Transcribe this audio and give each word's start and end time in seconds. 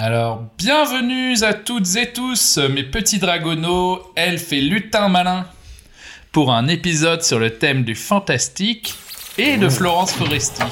Alors, 0.00 0.44
bienvenue 0.56 1.42
à 1.42 1.54
toutes 1.54 1.96
et 1.96 2.12
tous, 2.12 2.58
mes 2.58 2.84
petits 2.84 3.18
dragonneaux, 3.18 4.00
elfes 4.14 4.52
et 4.52 4.60
lutins 4.60 5.08
malins, 5.08 5.44
pour 6.30 6.52
un 6.52 6.68
épisode 6.68 7.24
sur 7.24 7.40
le 7.40 7.58
thème 7.58 7.82
du 7.82 7.96
fantastique 7.96 8.94
et 9.38 9.56
de 9.56 9.68
Florence 9.68 10.12
Foresti. 10.12 10.62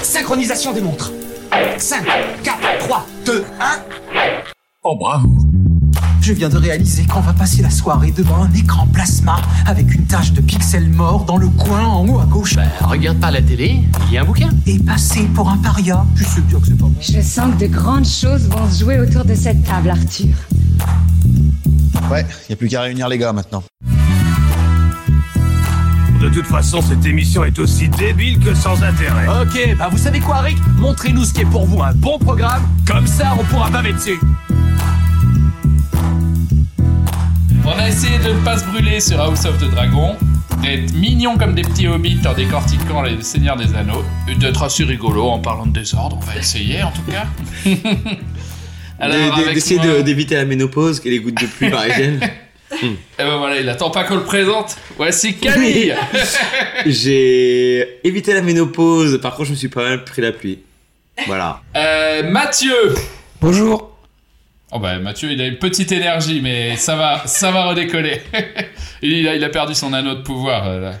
Synchronisation 0.00 0.72
des 0.72 0.80
montres. 0.80 1.10
5, 1.76 2.04
4, 2.44 2.78
3, 2.78 3.06
2, 3.24 3.44
1. 3.58 3.82
Oh 4.84 4.94
bravo 4.94 5.45
Je 6.26 6.32
viens 6.32 6.48
de 6.48 6.56
réaliser 6.56 7.06
qu'on 7.06 7.20
va 7.20 7.32
passer 7.32 7.62
la 7.62 7.70
soirée 7.70 8.10
devant 8.10 8.42
un 8.42 8.52
écran 8.52 8.88
plasma 8.88 9.36
avec 9.64 9.94
une 9.94 10.06
tache 10.06 10.32
de 10.32 10.40
pixels 10.40 10.90
morts 10.90 11.24
dans 11.24 11.36
le 11.36 11.46
coin 11.46 11.84
en 11.84 12.04
haut 12.08 12.18
à 12.18 12.24
gauche. 12.24 12.56
Regarde 12.80 13.20
pas 13.20 13.30
la 13.30 13.40
télé, 13.40 13.82
il 14.08 14.12
y 14.12 14.18
a 14.18 14.22
un 14.22 14.24
bouquin. 14.24 14.48
Et 14.66 14.80
passer 14.80 15.22
pour 15.36 15.48
un 15.48 15.56
paria. 15.58 16.04
Je 16.16 16.24
sais 16.24 16.40
bien 16.40 16.58
que 16.58 16.66
c'est 16.66 16.76
pas 16.76 16.86
bon. 16.86 16.94
Je 17.00 17.20
sens 17.20 17.54
que 17.54 17.60
de 17.60 17.66
grandes 17.68 18.08
choses 18.08 18.48
vont 18.48 18.68
se 18.68 18.80
jouer 18.80 18.98
autour 18.98 19.24
de 19.24 19.36
cette 19.36 19.62
table, 19.62 19.88
Arthur. 19.88 20.34
Ouais, 22.10 22.26
y 22.50 22.52
a 22.54 22.56
plus 22.56 22.66
qu'à 22.66 22.80
réunir 22.80 23.06
les 23.06 23.18
gars 23.18 23.32
maintenant. 23.32 23.62
De 26.20 26.28
toute 26.28 26.46
façon, 26.46 26.82
cette 26.82 27.06
émission 27.06 27.44
est 27.44 27.56
aussi 27.60 27.88
débile 27.88 28.40
que 28.40 28.52
sans 28.52 28.82
intérêt. 28.82 29.28
Ok, 29.42 29.76
bah 29.78 29.90
vous 29.92 29.98
savez 29.98 30.18
quoi, 30.18 30.40
Rick? 30.40 30.58
Montrez-nous 30.76 31.24
ce 31.24 31.32
qui 31.32 31.42
est 31.42 31.44
pour 31.44 31.66
vous 31.66 31.80
un 31.84 31.94
bon 31.94 32.18
programme, 32.18 32.62
comme 32.84 33.06
ça 33.06 33.32
on 33.38 33.44
pourra 33.44 33.70
baver 33.70 33.92
dessus. 33.92 34.18
On 37.66 37.78
a 37.78 37.88
essayé 37.88 38.18
de 38.18 38.32
ne 38.32 38.44
pas 38.44 38.58
se 38.58 38.64
brûler 38.64 39.00
sur 39.00 39.20
House 39.20 39.44
of 39.44 39.58
the 39.58 39.68
Dragon, 39.70 40.16
d'être 40.62 40.92
mignons 40.94 41.36
comme 41.36 41.54
des 41.54 41.62
petits 41.62 41.86
hobbits 41.88 42.20
en 42.26 42.32
décortiquant 42.32 43.02
les 43.02 43.20
Seigneurs 43.22 43.56
des 43.56 43.74
Anneaux, 43.74 44.04
et 44.30 44.34
d'être 44.34 44.62
assez 44.62 44.84
rigolo 44.84 45.24
en 45.28 45.38
parlant 45.40 45.66
de 45.66 45.72
désordre, 45.72 46.18
on 46.20 46.24
va 46.24 46.36
essayer 46.36 46.82
en 46.82 46.92
tout 46.92 47.10
cas. 47.10 47.26
Alors, 49.00 49.36
de- 49.38 49.52
D'essayer 49.54 49.80
moi- 49.80 50.02
d'éviter 50.02 50.36
la 50.36 50.44
ménopause 50.44 51.02
et 51.04 51.10
les 51.10 51.18
gouttes 51.20 51.40
de 51.40 51.46
pluie 51.46 51.70
parisiennes. 51.70 52.20
Et 52.82 52.88
ben 53.18 53.36
voilà, 53.38 53.60
il 53.60 53.68
attend 53.68 53.90
pas 53.90 54.02
qu'on 54.02 54.16
le 54.16 54.24
présente. 54.24 54.76
Voici 54.96 55.34
Camille 55.36 55.94
J'ai 56.86 58.04
évité 58.04 58.34
la 58.34 58.42
ménopause, 58.42 59.20
par 59.20 59.34
contre 59.36 59.46
je 59.46 59.50
me 59.52 59.56
suis 59.56 59.68
pas 59.68 59.84
mal 59.84 60.02
pris 60.04 60.20
la 60.20 60.32
pluie. 60.32 60.58
Voilà. 61.28 61.60
Euh, 61.76 62.28
Mathieu 62.28 62.74
Bonjour. 63.40 63.95
Oh 64.76 64.78
bah 64.78 64.98
Mathieu, 64.98 65.32
il 65.32 65.40
a 65.40 65.46
une 65.46 65.56
petite 65.56 65.90
énergie, 65.90 66.42
mais 66.42 66.76
ça 66.76 66.96
va, 66.96 67.22
ça 67.24 67.50
va 67.50 67.64
redécoller. 67.64 68.20
il, 69.02 69.26
a, 69.26 69.34
il 69.34 69.42
a 69.42 69.48
perdu 69.48 69.74
son 69.74 69.94
anneau 69.94 70.16
de 70.16 70.20
pouvoir. 70.20 70.68
euh, 70.68 70.80
là. 70.80 70.92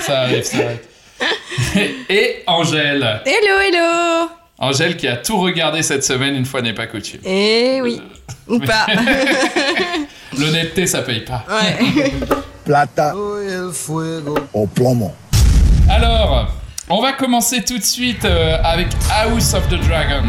ça 0.00 0.20
arrive, 0.22 0.42
ça 0.42 0.56
arrive. 0.64 1.90
Et 2.08 2.36
Angèle. 2.46 3.20
Hello, 3.26 3.60
hello 3.60 4.30
Angèle 4.56 4.96
qui 4.96 5.08
a 5.08 5.16
tout 5.18 5.38
regardé 5.38 5.82
cette 5.82 6.02
semaine, 6.04 6.34
une 6.34 6.46
fois 6.46 6.62
n'est 6.62 6.72
pas 6.72 6.86
coutume. 6.86 7.20
Eh 7.22 7.80
oui, 7.82 8.00
ou 8.48 8.58
pas. 8.58 8.86
L'honnêteté, 10.38 10.86
ça 10.86 11.02
paye 11.02 11.20
pas. 11.20 11.44
ouais. 11.50 12.12
Plata 12.64 13.14
au 14.54 14.66
plomo. 14.68 15.14
Alors, 15.86 16.48
on 16.90 17.00
va 17.00 17.12
commencer 17.12 17.62
tout 17.62 17.78
de 17.78 17.84
suite 17.84 18.24
euh, 18.24 18.58
avec 18.64 18.88
House 19.08 19.54
of 19.54 19.66
the 19.68 19.78
Dragon. 19.86 20.24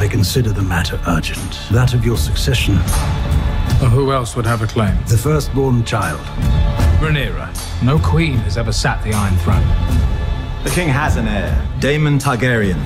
I 0.00 0.08
consider 0.08 0.52
the 0.52 0.62
matter 0.62 0.98
urgent. 1.06 1.58
That 1.72 1.94
of 1.94 2.04
your 2.04 2.18
succession. 2.18 2.76
Who 3.80 4.12
else 4.12 4.36
would 4.36 4.46
have 4.46 4.62
a 4.62 4.66
claim? 4.66 4.94
The 5.08 5.16
firstborn 5.16 5.84
child. 5.84 6.20
Rhaenyra. 7.00 7.48
No 7.82 7.98
queen 7.98 8.36
has 8.44 8.56
ever 8.56 8.72
sat 8.72 9.02
the 9.02 9.12
Iron 9.12 9.36
Throne. 9.38 9.66
The 10.64 10.70
king 10.70 10.88
has 10.88 11.16
an 11.16 11.26
heir. 11.26 11.50
Daemon 11.80 12.18
Targaryen. 12.18 12.78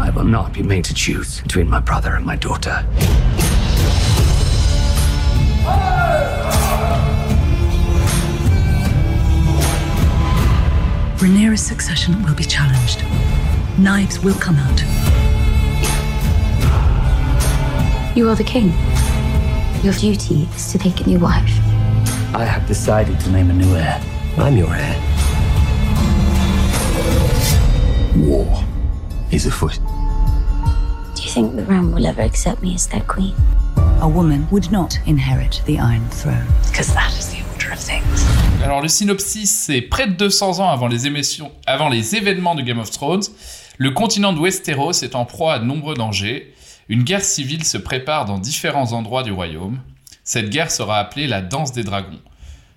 I 0.00 0.10
will 0.10 0.24
not 0.24 0.52
be 0.52 0.62
made 0.62 0.84
to 0.84 0.94
choose 0.94 1.40
between 1.42 1.68
my 1.68 1.80
brother 1.80 2.14
and 2.14 2.24
my 2.24 2.36
daughter. 2.36 2.84
Rhaenyra's 11.22 11.64
succession 11.64 12.20
will 12.24 12.34
be 12.34 12.42
challenged. 12.42 13.04
Knives 13.78 14.18
will 14.18 14.34
come 14.34 14.56
out. 14.56 14.80
You 18.16 18.28
are 18.28 18.34
the 18.34 18.42
king. 18.42 18.72
Your 19.84 19.92
duty 19.92 20.48
is 20.56 20.72
to 20.72 20.78
take 20.78 21.00
a 21.00 21.06
new 21.06 21.20
wife. 21.20 21.48
I 22.34 22.44
have 22.44 22.66
decided 22.66 23.20
to 23.20 23.30
name 23.30 23.50
a 23.50 23.52
new 23.52 23.72
heir. 23.76 24.02
I'm 24.36 24.56
your 24.56 24.74
heir. 24.74 24.98
War 28.16 28.64
is 29.30 29.46
afoot. 29.46 29.78
Do 31.14 31.22
you 31.22 31.30
think 31.30 31.54
the 31.54 31.64
realm 31.66 31.92
will 31.92 32.04
ever 32.04 32.22
accept 32.22 32.62
me 32.62 32.74
as 32.74 32.88
their 32.88 33.02
queen? 33.02 33.36
A 34.00 34.08
woman 34.08 34.48
would 34.50 34.72
not 34.72 34.98
inherit 35.06 35.62
the 35.66 35.78
Iron 35.78 36.08
Throne. 36.08 36.48
Because 36.66 36.92
that 36.94 37.12
Alors 38.62 38.80
le 38.80 38.88
synopsis, 38.88 39.50
c'est 39.50 39.80
près 39.80 40.06
de 40.06 40.12
200 40.12 40.60
ans 40.60 40.70
avant 40.70 40.86
les, 40.86 41.06
émissions, 41.06 41.50
avant 41.66 41.88
les 41.88 42.14
événements 42.14 42.54
de 42.54 42.62
Game 42.62 42.78
of 42.78 42.90
Thrones, 42.90 43.24
le 43.78 43.90
continent 43.90 44.32
de 44.32 44.38
Westeros 44.38 45.02
est 45.02 45.16
en 45.16 45.24
proie 45.24 45.54
à 45.54 45.58
de 45.58 45.64
nombreux 45.64 45.94
dangers. 45.94 46.54
Une 46.88 47.02
guerre 47.02 47.24
civile 47.24 47.64
se 47.64 47.76
prépare 47.76 48.24
dans 48.24 48.38
différents 48.38 48.92
endroits 48.92 49.24
du 49.24 49.32
royaume. 49.32 49.80
Cette 50.22 50.50
guerre 50.50 50.70
sera 50.70 50.98
appelée 50.98 51.26
la 51.26 51.42
danse 51.42 51.72
des 51.72 51.82
dragons. 51.82 52.20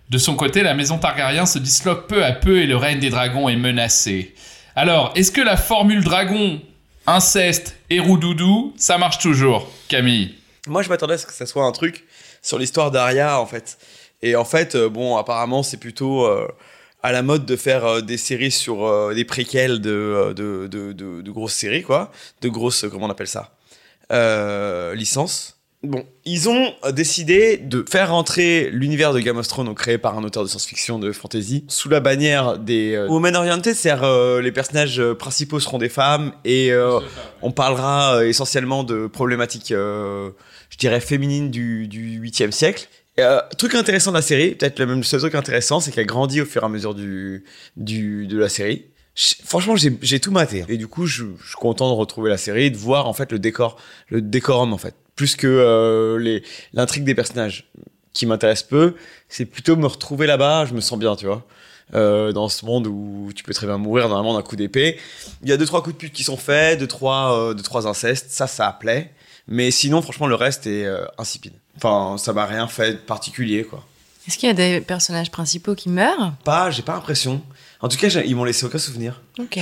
De 0.09 0.17
son 0.17 0.35
côté, 0.35 0.63
la 0.63 0.73
maison 0.73 0.97
Targaryen 0.97 1.45
se 1.45 1.59
disloque 1.59 2.07
peu 2.07 2.25
à 2.25 2.31
peu 2.31 2.61
et 2.61 2.65
le 2.65 2.77
règne 2.77 2.99
des 2.99 3.09
dragons 3.09 3.47
est 3.47 3.55
menacé. 3.55 4.33
Alors, 4.75 5.13
est-ce 5.15 5.31
que 5.31 5.41
la 5.41 5.57
formule 5.57 6.03
dragon, 6.03 6.59
inceste 7.07 7.77
et 7.89 7.99
roudoudou, 7.99 8.73
ça 8.77 8.97
marche 8.97 9.19
toujours, 9.19 9.69
Camille? 9.87 10.35
Moi 10.67 10.81
je 10.81 10.89
m'attendais 10.89 11.13
à 11.13 11.17
ce 11.17 11.27
que 11.27 11.33
ça 11.33 11.45
soit 11.45 11.63
un 11.63 11.71
truc 11.71 12.05
sur 12.41 12.57
l'histoire 12.57 12.89
d'Arya 12.89 13.39
en 13.39 13.45
fait. 13.45 13.77
Et 14.25 14.35
en 14.35 14.43
fait, 14.45 14.73
euh, 14.75 14.89
bon, 14.89 15.17
apparemment 15.17 15.61
c'est 15.63 15.77
plutôt 15.77 16.25
euh, 16.25 16.47
à 17.03 17.11
la 17.11 17.21
mode 17.21 17.45
de 17.45 17.55
faire 17.55 17.85
euh, 17.85 18.01
des 18.01 18.17
séries 18.17 18.49
sur 18.51 18.85
euh, 18.85 19.13
des 19.13 19.23
préquels 19.23 19.79
de, 19.81 20.33
de, 20.35 20.67
de, 20.67 20.91
de- 20.93 21.21
de 21.21 21.31
grosses 21.31 21.53
séries, 21.53 21.83
quoi. 21.83 22.11
De 22.41 22.49
grosses, 22.49 22.85
comment 22.91 23.05
on 23.05 23.09
appelle 23.11 23.27
ça? 23.27 23.53
Euh, 24.11 24.95
Licences. 24.95 25.51
Bon, 25.83 26.03
ils 26.25 26.49
ont 26.49 26.73
décidé 26.93 27.57
de 27.57 27.85
faire 27.87 28.09
rentrer 28.09 28.69
l'univers 28.71 29.13
de 29.13 29.19
Game 29.19 29.37
of 29.37 29.47
Thrones 29.47 29.75
créé 29.75 29.99
par 29.99 30.17
un 30.17 30.23
auteur 30.23 30.41
de 30.41 30.47
science-fiction 30.47 30.97
de 30.97 31.11
fantasy 31.11 31.63
sous 31.67 31.89
la 31.89 31.99
bannière 31.99 32.57
des 32.57 32.95
euh, 32.95 33.07
Women 33.07 33.35
Oriented, 33.35 33.75
c'est-à-dire 33.75 34.03
euh, 34.03 34.41
les 34.41 34.51
personnages 34.51 34.99
principaux 35.19 35.59
seront 35.59 35.77
des 35.77 35.89
femmes 35.89 36.31
et 36.43 36.71
euh, 36.71 36.99
on 37.43 37.51
parlera 37.51 38.25
essentiellement 38.25 38.83
de 38.83 39.05
problématiques, 39.05 39.71
euh, 39.71 40.31
je 40.71 40.77
dirais, 40.77 40.99
féminines 41.01 41.51
du, 41.51 41.87
du 41.87 42.19
8e 42.19 42.49
siècle. 42.49 42.87
Euh, 43.19 43.41
truc 43.57 43.75
intéressant 43.75 44.11
de 44.11 44.17
la 44.17 44.21
série, 44.21 44.55
peut-être 44.55 44.79
le 44.79 44.87
même 44.87 45.03
seul 45.03 45.19
truc 45.21 45.35
intéressant, 45.35 45.79
c'est 45.79 45.91
qu'elle 45.91 46.05
grandit 46.05 46.41
au 46.41 46.45
fur 46.45 46.63
et 46.63 46.65
à 46.65 46.69
mesure 46.69 46.93
du, 46.93 47.45
du, 47.77 48.27
de 48.27 48.37
la 48.37 48.49
série. 48.49 48.85
Franchement, 49.45 49.75
j'ai 49.77 50.19
tout 50.19 50.31
maté. 50.31 50.65
Et 50.67 50.77
du 50.77 50.87
coup, 50.87 51.05
je, 51.05 51.23
je 51.39 51.47
suis 51.47 51.55
content 51.55 51.89
de 51.89 51.95
retrouver 51.95 52.29
la 52.29 52.37
série 52.37 52.71
de 52.71 52.77
voir 52.77 53.07
en 53.07 53.13
fait 53.13 53.31
le 53.31 53.39
décor, 53.39 53.77
le 54.09 54.21
décorum 54.21 54.73
en 54.73 54.77
fait, 54.77 54.95
plus 55.15 55.37
que 55.37 55.47
euh, 55.47 56.39
l'intrigue 56.73 57.05
des 57.05 57.15
personnages 57.15 57.71
qui 58.11 58.25
m'intéresse 58.25 58.63
peu. 58.63 58.95
C'est 59.29 59.45
plutôt 59.45 59.77
me 59.77 59.87
retrouver 59.87 60.27
là-bas. 60.27 60.65
Je 60.65 60.73
me 60.73 60.81
sens 60.81 60.99
bien, 60.99 61.15
tu 61.15 61.27
vois. 61.27 61.45
Euh, 61.93 62.31
dans 62.31 62.49
ce 62.49 62.65
monde 62.65 62.87
où 62.87 63.29
tu 63.35 63.43
peux 63.43 63.53
très 63.53 63.67
bien 63.67 63.77
mourir 63.77 64.09
normalement 64.09 64.33
d'un 64.33 64.41
coup 64.41 64.55
d'épée. 64.55 64.97
Il 65.43 65.49
y 65.49 65.51
a 65.51 65.57
deux 65.57 65.67
trois 65.67 65.83
coups 65.83 65.95
de 65.95 65.99
pute 65.99 66.13
qui 66.13 66.23
sont 66.23 66.35
faits, 66.35 66.79
deux 66.79 66.87
trois, 66.87 67.37
euh, 67.39 67.53
deux 67.53 67.61
trois 67.61 67.87
incestes, 67.87 68.31
ça 68.31 68.47
ça 68.47 68.75
plaît. 68.77 69.13
Mais 69.47 69.69
sinon, 69.69 70.01
franchement, 70.01 70.25
le 70.25 70.33
reste 70.33 70.65
est 70.65 70.85
euh, 70.85 71.05
insipide. 71.19 71.53
Enfin, 71.77 72.17
ça 72.17 72.33
m'a 72.33 72.45
rien 72.45 72.67
fait 72.67 72.93
de 72.93 72.97
particulier, 72.97 73.63
quoi. 73.63 73.83
Est-ce 74.27 74.37
qu'il 74.37 74.47
y 74.47 74.51
a 74.51 74.55
des 74.55 74.81
personnages 74.81 75.29
principaux 75.29 75.75
qui 75.75 75.89
meurent? 75.89 76.33
Pas, 76.43 76.71
j'ai 76.71 76.81
pas 76.81 76.93
l'impression. 76.93 77.41
En 77.81 77.89
tout 77.89 77.97
cas, 77.97 78.07
ils 78.07 78.35
m'ont 78.35 78.43
laissé 78.43 78.65
aucun 78.65 78.79
souvenir. 78.79 79.21
Ok. 79.39 79.59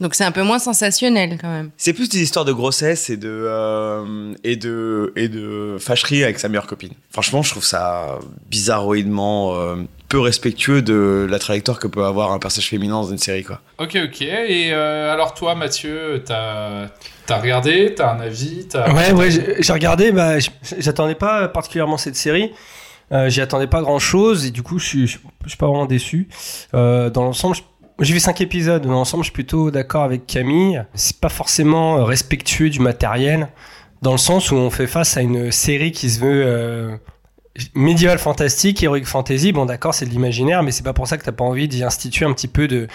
Donc 0.00 0.14
c'est 0.14 0.24
un 0.24 0.32
peu 0.32 0.42
moins 0.42 0.58
sensationnel 0.58 1.38
quand 1.40 1.48
même. 1.48 1.70
C'est 1.78 1.94
plus 1.94 2.08
des 2.08 2.20
histoires 2.20 2.44
de 2.44 2.52
grossesse 2.52 3.08
et 3.08 3.16
de 3.16 3.30
euh, 3.30 4.34
et 4.44 4.56
de 4.56 5.12
et 5.16 5.28
de 5.28 5.78
fâcherie 5.80 6.22
avec 6.22 6.38
sa 6.38 6.48
meilleure 6.48 6.66
copine. 6.66 6.92
Franchement, 7.10 7.42
je 7.42 7.50
trouve 7.50 7.64
ça 7.64 8.18
bizarroïdement 8.50 9.54
euh, 9.54 9.76
peu 10.08 10.20
respectueux 10.20 10.82
de 10.82 11.26
la 11.28 11.38
trajectoire 11.38 11.78
que 11.78 11.86
peut 11.86 12.04
avoir 12.04 12.32
un 12.32 12.38
personnage 12.38 12.68
féminin 12.68 12.94
dans 12.94 13.10
une 13.10 13.18
série, 13.18 13.44
quoi. 13.44 13.60
Ok, 13.78 13.96
ok. 14.04 14.22
Et 14.22 14.72
euh, 14.72 15.12
alors 15.12 15.34
toi, 15.34 15.54
Mathieu, 15.54 16.22
t'as 16.24 16.88
as 17.28 17.40
regardé, 17.40 17.94
t'as 17.94 18.12
un 18.14 18.20
avis, 18.20 18.68
t'as... 18.68 18.92
Ouais, 18.92 19.12
ouais, 19.12 19.30
j'ai 19.58 19.72
regardé, 19.72 20.12
bah, 20.12 20.38
j'attendais 20.78 21.16
pas 21.16 21.48
particulièrement 21.48 21.96
cette 21.96 22.16
série. 22.16 22.52
Euh, 23.12 23.28
J'y 23.28 23.40
attendais 23.40 23.66
pas 23.68 23.82
grand 23.82 23.98
chose 23.98 24.46
et 24.46 24.50
du 24.50 24.62
coup, 24.62 24.78
je 24.78 24.86
suis, 24.86 25.06
je 25.06 25.18
suis 25.46 25.56
pas 25.58 25.66
vraiment 25.66 25.86
déçu. 25.86 26.28
Euh, 26.74 27.08
dans 27.10 27.22
l'ensemble, 27.22 27.56
j'ai 28.00 28.12
vu 28.12 28.20
cinq 28.20 28.40
épisodes. 28.40 28.82
Dans 28.82 28.90
l'ensemble, 28.90 29.22
je 29.22 29.26
suis 29.26 29.34
plutôt 29.34 29.70
d'accord 29.70 30.02
avec 30.02 30.26
Camille. 30.26 30.84
C'est 30.94 31.20
pas 31.20 31.28
forcément 31.28 32.04
respectueux 32.04 32.68
du 32.68 32.80
matériel, 32.80 33.48
dans 34.02 34.12
le 34.12 34.18
sens 34.18 34.50
où 34.50 34.56
on 34.56 34.70
fait 34.70 34.86
face 34.86 35.16
à 35.16 35.22
une 35.22 35.50
série 35.52 35.92
qui 35.92 36.10
se 36.10 36.20
veut 36.20 36.42
euh, 36.44 36.96
médiéval 37.74 38.18
fantastique, 38.18 38.82
heroic 38.82 39.04
fantasy, 39.04 39.52
bon 39.52 39.66
d'accord, 39.66 39.94
c'est 39.94 40.06
de 40.06 40.10
l'imaginaire, 40.10 40.62
mais 40.62 40.70
c'est 40.70 40.82
pas 40.82 40.92
pour 40.92 41.06
ça 41.06 41.18
que 41.18 41.24
t'as 41.24 41.32
pas 41.32 41.44
envie 41.44 41.68
d'y 41.68 41.84
instituer 41.84 42.26
un 42.26 42.32
petit 42.32 42.48
peu 42.48 42.68
de 42.68 42.88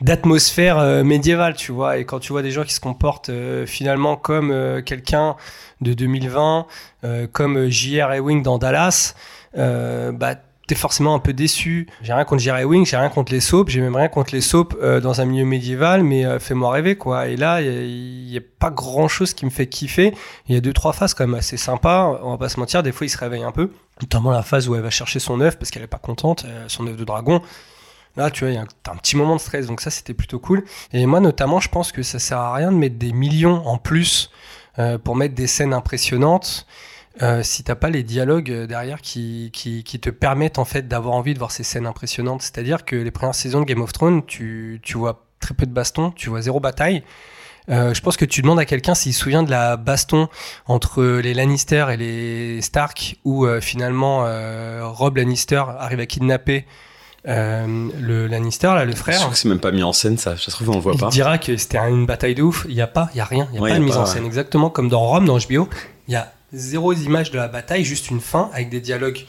d'atmosphère 0.00 0.78
euh, 0.78 1.04
médiévale, 1.04 1.54
tu 1.54 1.72
vois. 1.72 1.98
Et 1.98 2.04
quand 2.04 2.18
tu 2.18 2.32
vois 2.32 2.42
des 2.42 2.50
gens 2.50 2.64
qui 2.64 2.74
se 2.74 2.80
comportent 2.80 3.30
euh, 3.30 3.66
finalement 3.66 4.16
comme 4.16 4.50
euh, 4.50 4.82
quelqu'un 4.82 5.36
de 5.80 5.92
2020, 5.92 6.66
euh, 7.04 7.26
comme 7.30 7.68
J.R. 7.68 8.14
Ewing 8.14 8.42
dans 8.42 8.58
Dallas, 8.58 9.14
bah 9.54 10.34
t'es 10.66 10.74
forcément 10.74 11.14
un 11.14 11.18
peu 11.18 11.32
déçu. 11.32 11.86
J'ai 12.02 12.12
rien 12.12 12.24
contre 12.24 12.42
J.R. 12.42 12.58
Ewing, 12.58 12.84
j'ai 12.84 12.96
rien 12.96 13.08
contre 13.08 13.32
les 13.32 13.40
soaps, 13.40 13.70
j'ai 13.70 13.80
même 13.80 13.94
rien 13.94 14.08
contre 14.08 14.34
les 14.34 14.40
soaps 14.40 14.76
euh, 14.82 15.00
dans 15.00 15.20
un 15.20 15.24
milieu 15.24 15.44
médiéval, 15.44 16.02
mais 16.02 16.24
euh, 16.24 16.38
fais-moi 16.38 16.72
rêver 16.72 16.96
quoi. 16.96 17.28
Et 17.28 17.36
là, 17.36 17.60
il 17.62 18.28
y, 18.28 18.36
a 18.36 18.40
pas 18.58 18.70
grand 18.70 19.08
chose 19.08 19.32
qui 19.32 19.44
me 19.44 19.50
fait 19.50 19.66
kiffer. 19.66 20.12
Il 20.48 20.54
y 20.54 20.58
a 20.58 20.60
deux 20.60 20.72
trois 20.72 20.92
phases 20.92 21.14
quand 21.14 21.26
même 21.26 21.36
assez 21.36 21.56
sympas. 21.56 22.18
On 22.22 22.30
va 22.30 22.38
pas 22.38 22.48
se 22.48 22.58
mentir, 22.58 22.82
des 22.82 22.92
fois 22.92 23.06
il 23.06 23.10
se 23.10 23.18
réveille 23.18 23.44
un 23.44 23.52
peu, 23.52 23.70
notamment 24.00 24.30
la 24.30 24.42
phase 24.42 24.68
où 24.68 24.74
elle 24.74 24.82
va 24.82 24.90
chercher 24.90 25.20
son 25.20 25.40
œuf 25.40 25.58
parce 25.58 25.70
qu'elle 25.70 25.82
est 25.82 25.88
pas 25.88 25.98
contente, 25.98 26.44
euh, 26.46 26.64
son 26.68 26.86
œuf 26.86 26.96
de 26.96 27.04
dragon. 27.04 27.40
Là, 28.16 28.30
tu 28.30 28.44
vois, 28.44 28.50
il 28.50 28.54
y 28.54 28.58
a 28.58 28.62
un, 28.62 28.92
un 28.92 28.96
petit 28.96 29.14
moment 29.14 29.36
de 29.36 29.40
stress, 29.40 29.66
donc 29.66 29.82
ça, 29.82 29.90
c'était 29.90 30.14
plutôt 30.14 30.38
cool. 30.38 30.64
Et 30.94 31.04
moi, 31.04 31.20
notamment, 31.20 31.60
je 31.60 31.68
pense 31.68 31.92
que 31.92 32.02
ça 32.02 32.18
sert 32.18 32.38
à 32.38 32.54
rien 32.54 32.72
de 32.72 32.76
mettre 32.76 32.96
des 32.96 33.12
millions 33.12 33.66
en 33.66 33.76
plus 33.76 34.30
pour 35.04 35.16
mettre 35.16 35.34
des 35.34 35.46
scènes 35.46 35.72
impressionnantes 35.72 36.66
euh, 37.22 37.42
si 37.42 37.64
t'as 37.64 37.74
pas 37.74 37.88
les 37.90 38.02
dialogues 38.02 38.50
euh, 38.50 38.66
derrière 38.66 39.00
qui, 39.00 39.50
qui, 39.52 39.84
qui 39.84 39.98
te 40.00 40.10
permettent 40.10 40.58
en 40.58 40.64
fait 40.64 40.86
d'avoir 40.88 41.14
envie 41.14 41.32
de 41.34 41.38
voir 41.38 41.50
ces 41.50 41.62
scènes 41.62 41.86
impressionnantes. 41.86 42.42
C'est-à-dire 42.42 42.84
que 42.84 42.96
les 42.96 43.10
premières 43.10 43.34
saisons 43.34 43.60
de 43.60 43.64
Game 43.64 43.80
of 43.80 43.92
Thrones, 43.92 44.24
tu, 44.26 44.80
tu 44.82 44.98
vois 44.98 45.24
très 45.40 45.54
peu 45.54 45.66
de 45.66 45.72
baston, 45.72 46.10
tu 46.10 46.28
vois 46.30 46.42
zéro 46.42 46.60
bataille. 46.60 47.02
Euh, 47.68 47.94
je 47.94 48.00
pense 48.00 48.16
que 48.16 48.24
tu 48.24 48.42
demandes 48.42 48.60
à 48.60 48.64
quelqu'un 48.64 48.94
s'il 48.94 49.12
se 49.12 49.20
souvient 49.20 49.42
de 49.42 49.50
la 49.50 49.76
baston 49.76 50.28
entre 50.66 51.02
les 51.04 51.34
Lannister 51.34 51.86
et 51.90 51.96
les 51.96 52.62
Stark, 52.62 53.16
où 53.24 53.44
euh, 53.46 53.60
finalement 53.60 54.24
Rob 54.92 55.16
Lannister 55.16 55.62
arrive 55.78 56.00
à 56.00 56.06
kidnapper 56.06 56.64
euh, 57.28 57.88
le 58.00 58.28
Lannister, 58.28 58.68
là, 58.68 58.84
le 58.84 58.92
Je 58.92 58.96
frère. 58.96 59.18
crois 59.18 59.30
que 59.30 59.36
c'est 59.36 59.48
même 59.48 59.58
pas 59.58 59.72
mis 59.72 59.82
en 59.82 59.92
scène, 59.92 60.16
ça. 60.16 60.36
Ça 60.36 60.44
se 60.44 60.50
trouve, 60.52 60.70
on 60.70 60.74
le 60.76 60.80
voit 60.80 60.92
Il 60.94 61.00
pas. 61.00 61.08
dira 61.08 61.38
que 61.38 61.56
c'était 61.56 61.78
une 61.78 62.06
bataille 62.06 62.36
de 62.36 62.42
ouf. 62.42 62.66
Il 62.68 62.74
y 62.76 62.80
a 62.80 62.86
pas, 62.86 63.08
il 63.14 63.16
y 63.16 63.20
a 63.20 63.24
rien, 63.24 63.48
il 63.50 63.56
y 63.56 63.58
a 63.58 63.62
Ouais, 63.62 63.70
pas 63.70 63.76
y 63.76 63.80
de 63.80 63.84
mise 63.84 63.94
pas, 63.94 64.00
en 64.00 64.04
ouais. 64.04 64.10
scène. 64.10 64.24
Exactement 64.26 64.70
comme 64.70 64.88
dans 64.88 65.00
Rome, 65.00 65.24
dans 65.24 65.36
HBO, 65.36 65.68
il 66.06 66.12
y 66.12 66.16
a 66.16 66.32
zéro 66.52 66.92
image 66.92 67.30
de 67.30 67.38
la 67.38 67.48
bataille, 67.48 67.84
juste 67.84 68.10
une 68.10 68.20
fin 68.20 68.50
avec 68.52 68.68
des 68.68 68.80
dialogues 68.80 69.26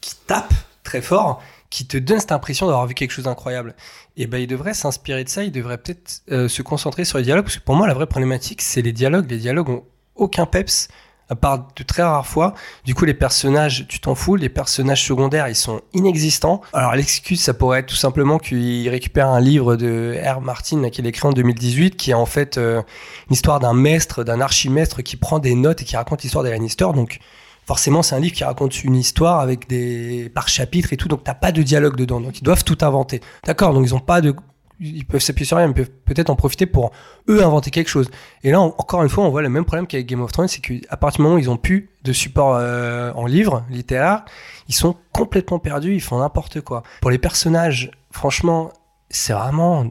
qui 0.00 0.14
tapent 0.26 0.54
très 0.82 1.02
fort, 1.02 1.42
qui 1.68 1.86
te 1.86 1.96
donnent 1.96 2.20
cette 2.20 2.32
impression 2.32 2.66
d'avoir 2.66 2.86
vu 2.86 2.94
quelque 2.94 3.12
chose 3.12 3.24
d'incroyable. 3.24 3.74
Et 4.16 4.26
ben, 4.26 4.38
il 4.38 4.46
devrait 4.46 4.74
s'inspirer 4.74 5.24
de 5.24 5.28
ça. 5.28 5.44
Il 5.44 5.52
devrait 5.52 5.78
peut-être 5.78 6.22
euh, 6.30 6.48
se 6.48 6.62
concentrer 6.62 7.04
sur 7.04 7.18
les 7.18 7.24
dialogues, 7.24 7.44
parce 7.44 7.56
que 7.56 7.64
pour 7.64 7.76
moi, 7.76 7.86
la 7.86 7.94
vraie 7.94 8.06
problématique, 8.06 8.60
c'est 8.62 8.82
les 8.82 8.92
dialogues. 8.92 9.30
Les 9.30 9.38
dialogues 9.38 9.70
ont 9.70 9.84
aucun 10.16 10.46
peps. 10.46 10.88
À 11.30 11.36
part 11.36 11.68
de 11.76 11.82
très 11.84 12.02
rares 12.02 12.26
fois. 12.26 12.54
Du 12.84 12.94
coup, 12.94 13.04
les 13.04 13.14
personnages, 13.14 13.86
tu 13.88 14.00
t'en 14.00 14.16
fous. 14.16 14.34
Les 14.34 14.48
personnages 14.48 15.04
secondaires, 15.04 15.48
ils 15.48 15.54
sont 15.54 15.80
inexistants. 15.94 16.60
Alors, 16.72 16.94
l'excuse, 16.94 17.40
ça 17.40 17.54
pourrait 17.54 17.80
être 17.80 17.86
tout 17.86 17.94
simplement 17.94 18.38
qu'il 18.38 18.88
récupère 18.88 19.28
un 19.28 19.40
livre 19.40 19.76
de 19.76 20.18
R. 20.26 20.40
Martin, 20.40 20.90
qu'il 20.90 21.06
a 21.06 21.08
écrit 21.08 21.28
en 21.28 21.32
2018, 21.32 21.96
qui 21.96 22.10
est 22.10 22.14
en 22.14 22.26
fait 22.26 22.58
euh, 22.58 22.82
une 23.28 23.34
histoire 23.34 23.60
d'un 23.60 23.74
maître, 23.74 24.24
d'un 24.24 24.40
archimestre 24.40 25.02
qui 25.02 25.16
prend 25.16 25.38
des 25.38 25.54
notes 25.54 25.82
et 25.82 25.84
qui 25.84 25.96
raconte 25.96 26.22
l'histoire 26.22 26.42
des 26.42 26.50
Lannister. 26.50 26.88
Donc, 26.94 27.20
forcément, 27.64 28.02
c'est 28.02 28.16
un 28.16 28.20
livre 28.20 28.34
qui 28.34 28.42
raconte 28.42 28.82
une 28.82 28.96
histoire 28.96 29.38
avec 29.38 29.68
des 29.68 30.30
par 30.34 30.48
chapitre 30.48 30.92
et 30.92 30.96
tout. 30.96 31.06
Donc, 31.06 31.22
t'as 31.22 31.34
pas 31.34 31.52
de 31.52 31.62
dialogue 31.62 31.94
dedans. 31.94 32.20
Donc, 32.20 32.38
ils 32.40 32.44
doivent 32.44 32.64
tout 32.64 32.78
inventer. 32.80 33.20
D'accord. 33.44 33.72
Donc, 33.72 33.86
ils 33.86 33.94
ont 33.94 34.00
pas 34.00 34.20
de 34.20 34.34
ils 34.80 35.04
peuvent 35.04 35.20
s'appuyer 35.20 35.46
sur 35.46 35.58
rien, 35.58 35.68
ils 35.68 35.74
peuvent 35.74 35.90
peut-être 36.06 36.30
en 36.30 36.36
profiter 36.36 36.66
pour 36.66 36.90
eux 37.28 37.44
inventer 37.44 37.70
quelque 37.70 37.88
chose. 37.88 38.10
Et 38.42 38.50
là, 38.50 38.60
en- 38.60 38.74
encore 38.78 39.02
une 39.02 39.08
fois, 39.08 39.24
on 39.24 39.28
voit 39.30 39.42
le 39.42 39.48
même 39.50 39.64
problème 39.64 39.86
qu'avec 39.86 40.06
Game 40.06 40.22
of 40.22 40.32
Thrones, 40.32 40.48
c'est 40.48 40.60
qu'à 40.60 40.96
partir 40.96 41.18
du 41.18 41.22
moment 41.22 41.34
où 41.36 41.38
ils 41.38 41.50
ont 41.50 41.56
plus 41.56 41.90
de 42.02 42.12
support 42.12 42.56
euh, 42.56 43.12
en 43.14 43.26
livre 43.26 43.64
littéraire, 43.70 44.24
ils 44.68 44.74
sont 44.74 44.96
complètement 45.12 45.58
perdus, 45.58 45.94
ils 45.94 46.00
font 46.00 46.18
n'importe 46.18 46.60
quoi. 46.62 46.82
Pour 47.00 47.10
les 47.10 47.18
personnages, 47.18 47.90
franchement, 48.10 48.72
c'est 49.10 49.32
vraiment 49.34 49.86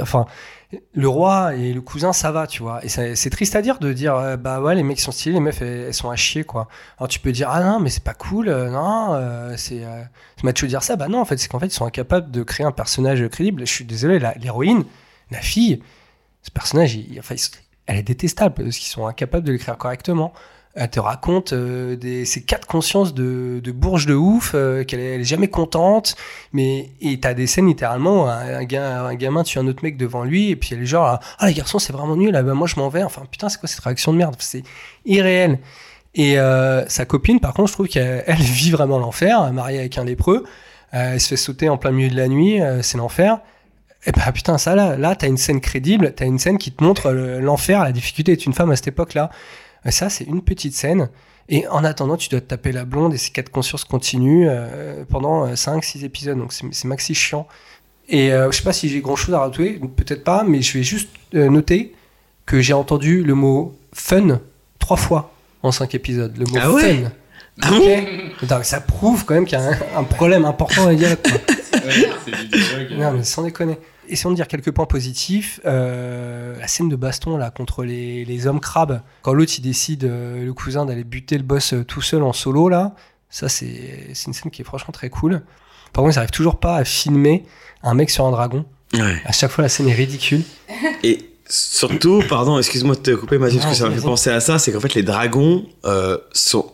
enfin 0.00 0.26
le 0.92 1.08
roi 1.08 1.54
et 1.54 1.72
le 1.72 1.80
cousin 1.80 2.12
ça 2.12 2.32
va 2.32 2.46
tu 2.46 2.62
vois. 2.62 2.84
Et 2.84 2.88
c'est 2.88 3.30
triste 3.30 3.56
à 3.56 3.62
dire 3.62 3.78
de 3.78 3.92
dire 3.92 4.14
euh, 4.16 4.36
bah 4.36 4.60
ouais 4.60 4.74
les 4.74 4.82
mecs 4.82 5.00
sont 5.00 5.12
stylés 5.12 5.34
les 5.34 5.40
meufs 5.40 5.62
elles, 5.62 5.92
sont 5.94 6.10
à 6.10 6.16
chier 6.16 6.44
quoi. 6.44 6.68
Alors 6.98 7.08
tu 7.08 7.18
peux 7.20 7.32
dire 7.32 7.48
ah 7.50 7.62
non 7.62 7.80
mais 7.80 7.90
c'est 7.90 8.04
pas 8.04 8.14
cool 8.14 8.48
euh, 8.48 8.70
non 8.70 9.14
euh, 9.14 9.54
c'est 9.56 9.82
macho 10.42 10.66
de 10.66 10.68
dire 10.70 10.82
ça. 10.82 10.96
Bah 10.96 11.08
non 11.08 11.20
en 11.20 11.24
fait 11.24 11.36
c'est 11.36 11.48
qu'en 11.48 11.58
fait 11.58 11.66
ils 11.66 11.70
sont 11.70 11.86
incapables 11.86 12.30
de 12.30 12.42
créer 12.42 12.66
un 12.66 12.72
personnage 12.72 13.26
crédible. 13.28 13.66
Je 13.66 13.72
suis 13.72 13.84
désolé 13.84 14.18
la- 14.18 14.34
l'héroïne 14.34 14.84
la 15.30 15.40
fille 15.40 15.82
ce 16.42 16.50
personnage 16.50 16.98
enfin, 17.18 17.34
elle 17.86 17.96
est 17.96 18.02
détestable 18.02 18.54
parce 18.64 18.76
qu'ils 18.76 18.90
sont 18.90 19.06
incapables 19.06 19.44
de 19.46 19.52
l'écrire 19.52 19.76
correctement 19.76 20.32
elle 20.76 20.90
te 20.90 20.98
raconte 20.98 21.52
euh, 21.52 21.94
des, 21.96 22.24
ces 22.24 22.42
quatre 22.42 22.66
consciences 22.66 23.14
de, 23.14 23.60
de 23.62 23.72
bourge 23.72 24.06
de 24.06 24.14
ouf, 24.14 24.52
euh, 24.54 24.82
qu'elle 24.82 25.00
est, 25.00 25.22
jamais 25.24 25.48
contente, 25.48 26.16
mais 26.52 26.90
et 27.00 27.20
t'as 27.20 27.32
des 27.34 27.46
scènes 27.46 27.68
littéralement 27.68 28.28
un, 28.28 28.58
un, 28.60 29.04
un 29.06 29.14
gamin 29.14 29.44
tue 29.44 29.58
un 29.58 29.66
autre 29.68 29.84
mec 29.84 29.96
devant 29.96 30.24
lui 30.24 30.50
et 30.50 30.56
puis 30.56 30.70
elle 30.72 30.82
est 30.82 30.86
genre 30.86 31.20
ah 31.38 31.46
les 31.46 31.54
garçons 31.54 31.78
c'est 31.78 31.92
vraiment 31.92 32.16
nul, 32.16 32.34
ah, 32.34 32.42
bah, 32.42 32.54
moi 32.54 32.66
je 32.66 32.76
m'en 32.76 32.88
vais, 32.88 33.04
enfin 33.04 33.22
putain 33.30 33.48
c'est 33.48 33.58
quoi 33.58 33.68
cette 33.68 33.80
réaction 33.84 34.12
de 34.12 34.18
merde, 34.18 34.34
c'est 34.40 34.64
irréel. 35.04 35.60
Et 36.16 36.38
euh, 36.38 36.84
sa 36.88 37.04
copine 37.04 37.38
par 37.38 37.54
contre 37.54 37.68
je 37.68 37.74
trouve 37.74 37.88
qu'elle 37.88 38.24
elle 38.26 38.36
vit 38.36 38.70
vraiment 38.72 38.98
l'enfer, 38.98 39.52
mariée 39.52 39.78
avec 39.78 39.96
un 39.98 40.04
lépreux, 40.04 40.44
elle 40.90 41.20
se 41.20 41.28
fait 41.28 41.36
sauter 41.36 41.68
en 41.68 41.76
plein 41.76 41.90
milieu 41.92 42.10
de 42.10 42.16
la 42.16 42.28
nuit, 42.28 42.60
c'est 42.82 42.98
l'enfer. 42.98 43.38
Et 44.06 44.12
bah 44.12 44.30
putain 44.32 44.58
ça 44.58 44.74
là, 44.74 44.96
là 44.96 45.16
t'as 45.16 45.28
une 45.28 45.38
scène 45.38 45.60
crédible, 45.60 46.12
t'as 46.14 46.26
une 46.26 46.38
scène 46.38 46.58
qui 46.58 46.70
te 46.72 46.84
montre 46.84 47.10
le- 47.10 47.40
l'enfer, 47.40 47.82
la 47.82 47.90
difficulté 47.90 48.32
d'être 48.32 48.44
une 48.44 48.52
femme 48.52 48.70
à 48.70 48.76
cette 48.76 48.88
époque-là. 48.88 49.30
Euh, 49.86 49.90
Ça, 49.90 50.08
c'est 50.10 50.24
une 50.24 50.42
petite 50.42 50.74
scène. 50.74 51.08
Et 51.48 51.66
en 51.68 51.84
attendant, 51.84 52.16
tu 52.16 52.28
dois 52.30 52.40
te 52.40 52.46
taper 52.46 52.72
la 52.72 52.84
blonde 52.86 53.12
et 53.12 53.18
ses 53.18 53.30
quatre 53.30 53.50
consciences 53.50 53.84
continuent 53.84 54.46
euh, 54.48 55.04
pendant 55.08 55.46
5-6 55.52 56.04
épisodes. 56.04 56.38
Donc 56.38 56.52
c'est 56.54 56.64
c'est 56.72 56.88
maxi 56.88 57.14
chiant. 57.14 57.46
Et 58.08 58.32
euh, 58.32 58.50
je 58.50 58.56
sais 58.56 58.62
pas 58.62 58.72
si 58.72 58.88
j'ai 58.88 59.00
grand 59.00 59.16
chose 59.16 59.34
à 59.34 59.40
rajouter, 59.40 59.78
peut-être 59.96 60.24
pas, 60.24 60.42
mais 60.42 60.62
je 60.62 60.78
vais 60.78 60.82
juste 60.84 61.08
euh, 61.34 61.48
noter 61.50 61.94
que 62.46 62.60
j'ai 62.62 62.72
entendu 62.72 63.22
le 63.22 63.34
mot 63.34 63.74
fun 63.92 64.40
trois 64.78 64.96
fois 64.96 65.32
en 65.62 65.70
5 65.70 65.94
épisodes. 65.94 66.34
Le 66.36 66.44
mot 66.46 66.58
Ah 66.60 66.70
ouais? 66.72 67.02
fun. 67.04 67.10
Ah 67.62 67.70
Ok? 67.72 68.48
Donc, 68.48 68.64
ça 68.64 68.80
prouve 68.80 69.24
quand 69.26 69.34
même 69.34 69.44
qu'il 69.44 69.58
y 69.58 69.60
a 69.60 69.66
un, 69.68 69.76
un 70.00 70.04
problème 70.04 70.44
important 70.46 70.86
à 70.88 70.94
dire. 70.94 71.16
Non, 72.96 73.12
mais 73.12 73.22
sans 73.24 73.42
déconner. 73.42 73.78
Essayons 74.08 74.30
de 74.30 74.36
dire 74.36 74.48
quelques 74.48 74.70
points 74.70 74.86
positifs. 74.86 75.60
Euh, 75.64 76.58
la 76.58 76.68
scène 76.68 76.88
de 76.88 76.96
baston 76.96 77.36
là 77.36 77.50
contre 77.50 77.84
les, 77.84 78.24
les 78.24 78.46
hommes 78.46 78.60
crabes, 78.60 79.02
quand 79.22 79.32
l'autre 79.32 79.52
il 79.58 79.62
décide, 79.62 80.04
euh, 80.04 80.44
le 80.44 80.52
cousin, 80.52 80.86
d'aller 80.86 81.04
buter 81.04 81.36
le 81.36 81.44
boss 81.44 81.72
euh, 81.72 81.84
tout 81.84 82.02
seul 82.02 82.22
en 82.22 82.32
solo 82.32 82.68
là, 82.68 82.94
ça 83.30 83.48
c'est 83.48 84.10
c'est 84.12 84.26
une 84.26 84.32
scène 84.32 84.50
qui 84.50 84.62
est 84.62 84.64
franchement 84.64 84.92
très 84.92 85.10
cool. 85.10 85.42
Par 85.92 86.02
contre, 86.02 86.14
ils 86.14 86.18
n'arrivent 86.18 86.30
toujours 86.30 86.58
pas 86.58 86.76
à 86.76 86.84
filmer 86.84 87.44
un 87.82 87.94
mec 87.94 88.10
sur 88.10 88.26
un 88.26 88.30
dragon. 88.30 88.64
Ouais. 88.94 89.22
À 89.24 89.32
chaque 89.32 89.50
fois, 89.50 89.62
la 89.62 89.68
scène 89.68 89.88
est 89.88 89.94
ridicule. 89.94 90.42
Et 91.02 91.33
surtout, 91.48 92.22
pardon, 92.28 92.58
excuse-moi 92.58 92.94
de 92.94 93.00
te 93.00 93.10
couper 93.10 93.38
Mathieu, 93.38 93.58
parce 93.60 93.72
que 93.72 93.78
ça 93.78 93.88
m'a 93.88 93.94
fait 93.94 94.00
penser 94.00 94.30
à 94.30 94.40
ça, 94.40 94.58
c'est 94.58 94.72
qu'en 94.72 94.80
fait 94.80 94.94
les 94.94 95.02
dragons 95.02 95.66
euh, 95.84 96.18
sont... 96.32 96.70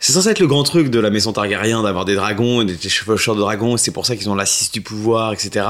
C'est 0.00 0.12
censé 0.12 0.28
être 0.28 0.40
le 0.40 0.46
grand 0.46 0.62
truc 0.62 0.90
de 0.90 1.00
la 1.00 1.10
maison 1.10 1.32
Targaryen, 1.32 1.82
d'avoir 1.82 2.04
des 2.04 2.14
dragons 2.14 2.60
et 2.60 2.64
des 2.66 2.88
chevaucheurs 2.88 3.34
de 3.34 3.40
dragons, 3.40 3.76
c'est 3.76 3.90
pour 3.90 4.06
ça 4.06 4.16
qu'ils 4.16 4.28
ont 4.28 4.34
l'assise 4.34 4.70
du 4.70 4.80
pouvoir, 4.80 5.32
etc. 5.32 5.66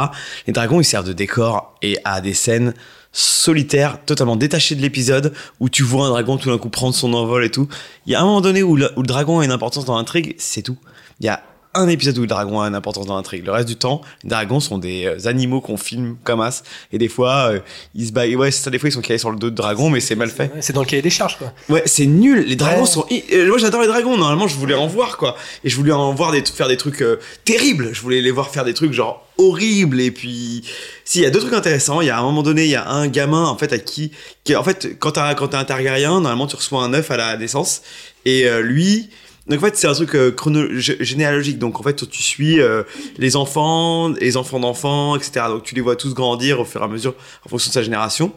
Les 0.47 0.53
dragons, 0.53 0.81
ils 0.81 0.85
servent 0.85 1.07
de 1.07 1.13
décor 1.13 1.75
et 1.83 1.99
à 2.05 2.21
des 2.21 2.35
scènes 2.35 2.75
solitaires, 3.13 3.99
totalement 4.05 4.37
détachées 4.37 4.75
de 4.75 4.81
l'épisode, 4.81 5.35
où 5.61 5.69
tu 5.69 5.83
vois 5.83 6.07
un 6.07 6.11
dragon 6.11 6.39
tout 6.39 6.51
d'un 6.51 6.59
coup 6.59 6.71
prendre 6.71 6.95
son 6.95 7.13
envol 7.13 7.45
et 7.45 7.51
tout. 7.51 7.69
Il 8.07 8.13
y 8.13 8.15
a 8.15 8.21
un 8.21 8.25
moment 8.25 8.41
donné 8.41 8.63
où 8.63 8.75
le, 8.75 8.91
où 8.97 9.03
le 9.03 9.07
dragon 9.07 9.41
a 9.41 9.45
une 9.45 9.53
importance 9.53 9.85
dans 9.85 9.97
l'intrigue, 9.97 10.35
c'est 10.39 10.63
tout. 10.63 10.79
Il 11.21 11.27
y 11.27 11.29
a 11.29 11.43
un 11.75 11.89
épisode 11.89 12.19
où 12.19 12.21
le 12.23 12.27
dragon 12.27 12.61
a 12.61 12.67
une 12.69 12.75
importance 12.75 13.07
dans 13.07 13.17
l'intrigue. 13.17 13.47
Le 13.47 13.53
reste 13.53 13.67
du 13.69 13.77
temps, 13.77 14.03
les 14.25 14.29
dragons 14.31 14.61
sont 14.61 14.77
des 14.79 15.07
euh, 15.07 15.27
animaux 15.29 15.61
qu'on 15.61 15.77
filme 15.77 16.17
comme 16.23 16.41
as. 16.43 16.63
Et 16.93 16.99
des 16.99 17.09
fois, 17.09 17.51
euh, 17.53 17.61
ils 17.95 18.09
se 18.09 18.13
baillent. 18.13 18.37
Ouais, 18.37 18.51
c'est 18.51 18.63
ça, 18.65 18.71
des 18.71 18.79
fois, 18.79 18.89
ils 18.89 18.93
sont 18.93 19.01
calés 19.01 19.19
sur 19.19 19.31
le 19.31 19.39
dos 19.39 19.49
de 19.51 19.55
dragon, 19.55 19.89
mais 19.89 20.01
c'est 20.01 20.15
mal 20.15 20.29
fait. 20.31 20.51
C'est 20.61 20.73
dans 20.75 20.81
le 20.83 20.87
cahier 20.87 21.03
des 21.03 21.11
charges, 21.11 21.39
quoi. 21.39 21.53
Ouais, 21.71 21.83
c'est 21.87 22.05
nul. 22.07 22.45
Les 22.47 22.57
dragons 22.57 22.83
Ouais. 22.83 22.87
sont. 22.87 23.07
euh, 23.33 23.49
Moi, 23.49 23.59
j'adore 23.59 23.81
les 23.81 23.87
dragons. 23.87 24.17
Normalement, 24.19 24.49
je 24.49 24.57
voulais 24.57 24.75
en 24.75 24.87
voir, 24.87 25.17
quoi. 25.17 25.37
Et 25.65 25.71
je 25.71 25.77
voulais 25.77 25.93
en 25.93 26.13
voir 26.15 26.31
des... 26.33 26.45
faire 26.45 26.69
des 26.69 26.77
trucs 26.77 27.01
euh, 27.01 27.19
terribles. 27.45 27.91
Je 27.93 28.01
voulais 28.03 28.21
les 28.21 28.31
voir 28.31 28.51
faire 28.51 28.65
des 28.65 28.75
trucs 28.75 28.93
genre 28.93 29.27
horribles. 29.39 30.01
Et 30.01 30.11
puis, 30.11 30.65
si, 31.07 31.21
il 31.21 31.23
y 31.23 31.27
a 31.27 31.31
deux 31.31 31.41
trucs 31.41 31.55
intéressants. 31.55 32.01
Il 32.03 32.07
y 32.07 32.11
a 32.11 32.17
à 32.17 32.21
un 32.21 32.23
moment 32.23 32.43
donné, 32.43 32.65
il 32.65 32.71
y 32.71 32.77
a 32.77 32.89
un 32.91 33.09
gamin, 33.09 33.47
en 33.47 33.57
fait, 33.57 33.73
à 33.73 33.79
qui. 33.79 34.13
qui 34.45 34.55
en 34.57 34.63
fait, 34.63 34.99
quand 34.99 35.13
t'es 35.13 35.57
un 35.57 35.65
Targaryen, 35.65 36.21
normalement, 36.21 36.47
tu 36.47 36.57
reçois 36.57 36.83
un 36.83 36.93
œuf 36.93 37.11
à 37.11 37.17
la 37.17 37.37
naissance. 37.39 37.81
Et 38.27 38.47
lui. 38.63 39.09
Donc 39.47 39.59
en 39.59 39.67
fait 39.67 39.77
c'est 39.77 39.89
un 39.89 39.95
truc 39.95 40.15
euh, 40.15 40.33
généalogique. 40.79 41.59
Donc 41.59 41.81
en 41.81 41.83
fait 41.83 42.09
tu 42.09 42.23
suis 42.23 42.61
euh, 42.61 42.85
les 43.19 43.37
enfants 43.37 44.09
les 44.09 44.37
enfants 44.37 44.61
d'enfants 44.61 45.17
etc 45.17 45.47
donc 45.49 45.65
tu 45.65 45.75
les 45.75 45.81
vois 45.81 45.97
tous 45.97 46.15
grandir 46.15 46.61
au 46.61 46.65
fur 46.65 46.81
et 46.81 46.85
à 46.85 46.89
mesure 46.89 47.15
en 47.45 47.49
fonction 47.49 47.71
de 47.71 47.75
sa 47.75 47.83
génération. 47.83 48.33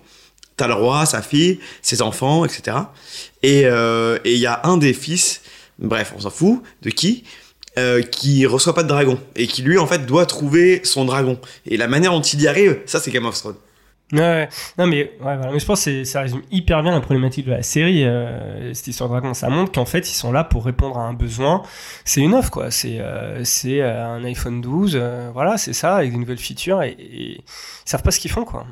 T'as 0.58 0.68
le 0.68 0.74
roi 0.74 1.06
sa 1.06 1.22
fille 1.22 1.60
ses 1.82 2.02
enfants 2.02 2.46
etc 2.46 2.78
et 3.44 3.66
euh, 3.66 4.18
et 4.26 4.34
il 4.34 4.40
y 4.40 4.48
a 4.48 4.62
un 4.64 4.78
des 4.78 4.94
fils 4.94 5.42
bref 5.78 6.14
on 6.16 6.22
s'en 6.22 6.30
fout 6.30 6.62
de 6.82 6.90
qui 6.90 7.24
qui 8.10 8.46
reçoit 8.46 8.74
pas 8.74 8.84
de 8.84 8.88
dragon. 8.88 9.20
Et 9.36 9.48
qui 9.48 9.62
lui 9.62 9.78
en 9.78 9.86
fait 9.86 10.06
doit 10.06 10.26
trouver 10.26 10.80
son 10.86 11.04
dragon. 11.04 11.38
Et 11.66 11.76
la 11.76 11.90
manière 11.90 12.14
dont 12.14 12.22
il 12.22 12.42
y 12.42 12.48
arrive 12.48 12.80
ça 12.86 13.02
c'est 13.02 13.12
Game 13.12 13.26
of 13.26 13.38
Thrones 13.38 13.58
Ouais, 14.14 14.48
non 14.78 14.86
mais, 14.86 15.04
ouais, 15.04 15.36
voilà. 15.36 15.52
mais 15.52 15.58
je 15.60 15.66
pense 15.66 15.84
que 15.84 16.04
ça 16.04 16.22
résume 16.22 16.44
hyper 16.52 16.84
bien 16.84 16.92
la 16.92 17.02
problématique 17.02 17.48
de 17.48 17.52
la 17.52 17.64
série. 17.64 18.04
euh, 18.06 18.72
cette 18.74 18.88
histoire 18.88 19.10
de 19.10 19.16
dragon, 19.16 19.34
ça 19.34 19.50
montre 19.50 19.72
qu'en 19.72 19.86
fait 19.86 20.10
ils 20.10 20.14
sont 20.14 20.32
là 20.32 20.44
pour 20.44 20.64
répondre 20.64 20.98
à 21.00 21.02
un 21.02 21.14
besoin. 21.14 21.64
C'est 22.04 22.22
une 22.22 22.36
offre 22.36 22.52
quoi. 22.52 22.70
C'est 22.70 23.00
euh, 23.00 23.44
c'est 23.44 23.82
euh, 23.82 24.06
un 24.06 24.24
iPhone 24.24 24.62
12, 24.62 24.94
euh, 24.96 25.32
voilà, 25.34 25.58
c'est 25.58 25.74
ça 25.74 25.96
avec 25.96 26.12
des 26.12 26.18
nouvelles 26.18 26.38
features 26.38 26.84
et, 26.84 26.92
et 26.92 27.32
ils 27.40 27.44
savent 27.86 28.04
pas 28.04 28.12
ce 28.12 28.20
qu'ils 28.20 28.32
font 28.32 28.46
quoi. 28.46 28.66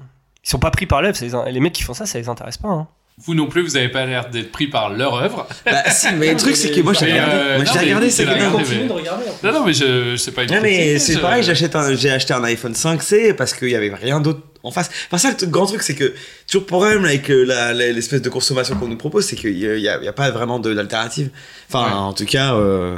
Ils 0.44 0.50
sont 0.50 0.60
pas 0.60 0.72
pris 0.72 0.86
par 0.86 1.02
l'œuvre. 1.02 1.18
les 1.46 1.52
Les 1.52 1.60
mecs 1.60 1.74
qui 1.74 1.84
font 1.84 1.94
ça, 1.96 2.06
ça 2.06 2.20
les 2.20 2.30
intéresse 2.30 2.58
pas. 2.58 2.70
Hein. 2.70 2.88
Vous 3.20 3.36
non 3.36 3.46
plus, 3.48 3.62
vous 3.62 3.78
avez 3.78 3.90
pas 3.90 4.06
l'air 4.08 4.30
d'être 4.30 4.52
pris 4.52 4.68
par 4.68 4.90
leur 4.90 5.14
œuvre. 5.14 5.48
Bah 5.66 5.90
si, 5.92 6.08
mais 6.16 6.32
le 6.32 6.38
truc 6.40 6.56
c'est 6.56 6.72
que 6.72 6.82
moi 6.82 6.94
j'ai 6.94 7.06
regardé, 7.06 7.36
euh, 7.36 7.56
moi, 7.58 7.66
non, 7.66 7.72
j'ai 7.74 7.80
regardé, 7.80 8.10
c'est 8.10 8.26
la 8.26 8.32
que 8.34 8.38
regarder, 8.40 8.58
Continue 8.58 8.80
mais- 8.82 8.88
de 8.88 8.94
regarder. 8.94 9.24
Non, 9.44 9.52
non, 9.54 9.66
mais 9.66 9.74
je, 9.74 10.16
c'est 10.18 10.32
pas 10.32 10.44
une 10.44 10.50
Non 10.52 10.60
mais 10.62 10.98
c'est 10.98 11.14
je- 11.14 11.20
pareil, 11.20 11.44
j'achète 11.44 11.76
un, 11.76 11.94
j'ai 11.96 12.10
acheté 12.10 12.34
un 12.34 12.44
iPhone 12.44 12.74
5C 12.74 13.34
parce 13.36 13.54
qu'il 13.54 13.70
y 13.70 13.76
avait 13.76 13.94
rien 13.94 14.20
d'autre 14.20 14.42
en 14.64 14.72
face. 14.72 14.90
Enfin 15.12 15.18
ça, 15.20 15.36
le 15.40 15.48
grand 15.48 15.68
truc 15.68 15.84
c'est 15.84 15.94
que 15.96 16.14
toujours 16.48 16.62
le 16.62 16.66
problème 16.66 17.06
avec 17.06 17.30
euh, 17.30 17.44
la- 17.46 17.72
la- 17.74 17.92
l'espèce 17.92 18.22
de 18.24 18.30
consommation 18.30 18.76
qu'on 18.78 18.88
nous 18.88 18.98
propose, 18.98 19.26
c'est 19.28 19.36
qu'il 19.36 19.58
y 19.60 19.88
a, 19.90 20.14
pas 20.14 20.32
vraiment 20.32 20.58
de- 20.60 20.74
d'alternative. 20.74 21.30
Enfin 21.70 21.86
Ouais. 21.86 21.94
en 21.94 22.14
tout 22.14 22.26
cas, 22.26 22.56
euh... 22.56 22.98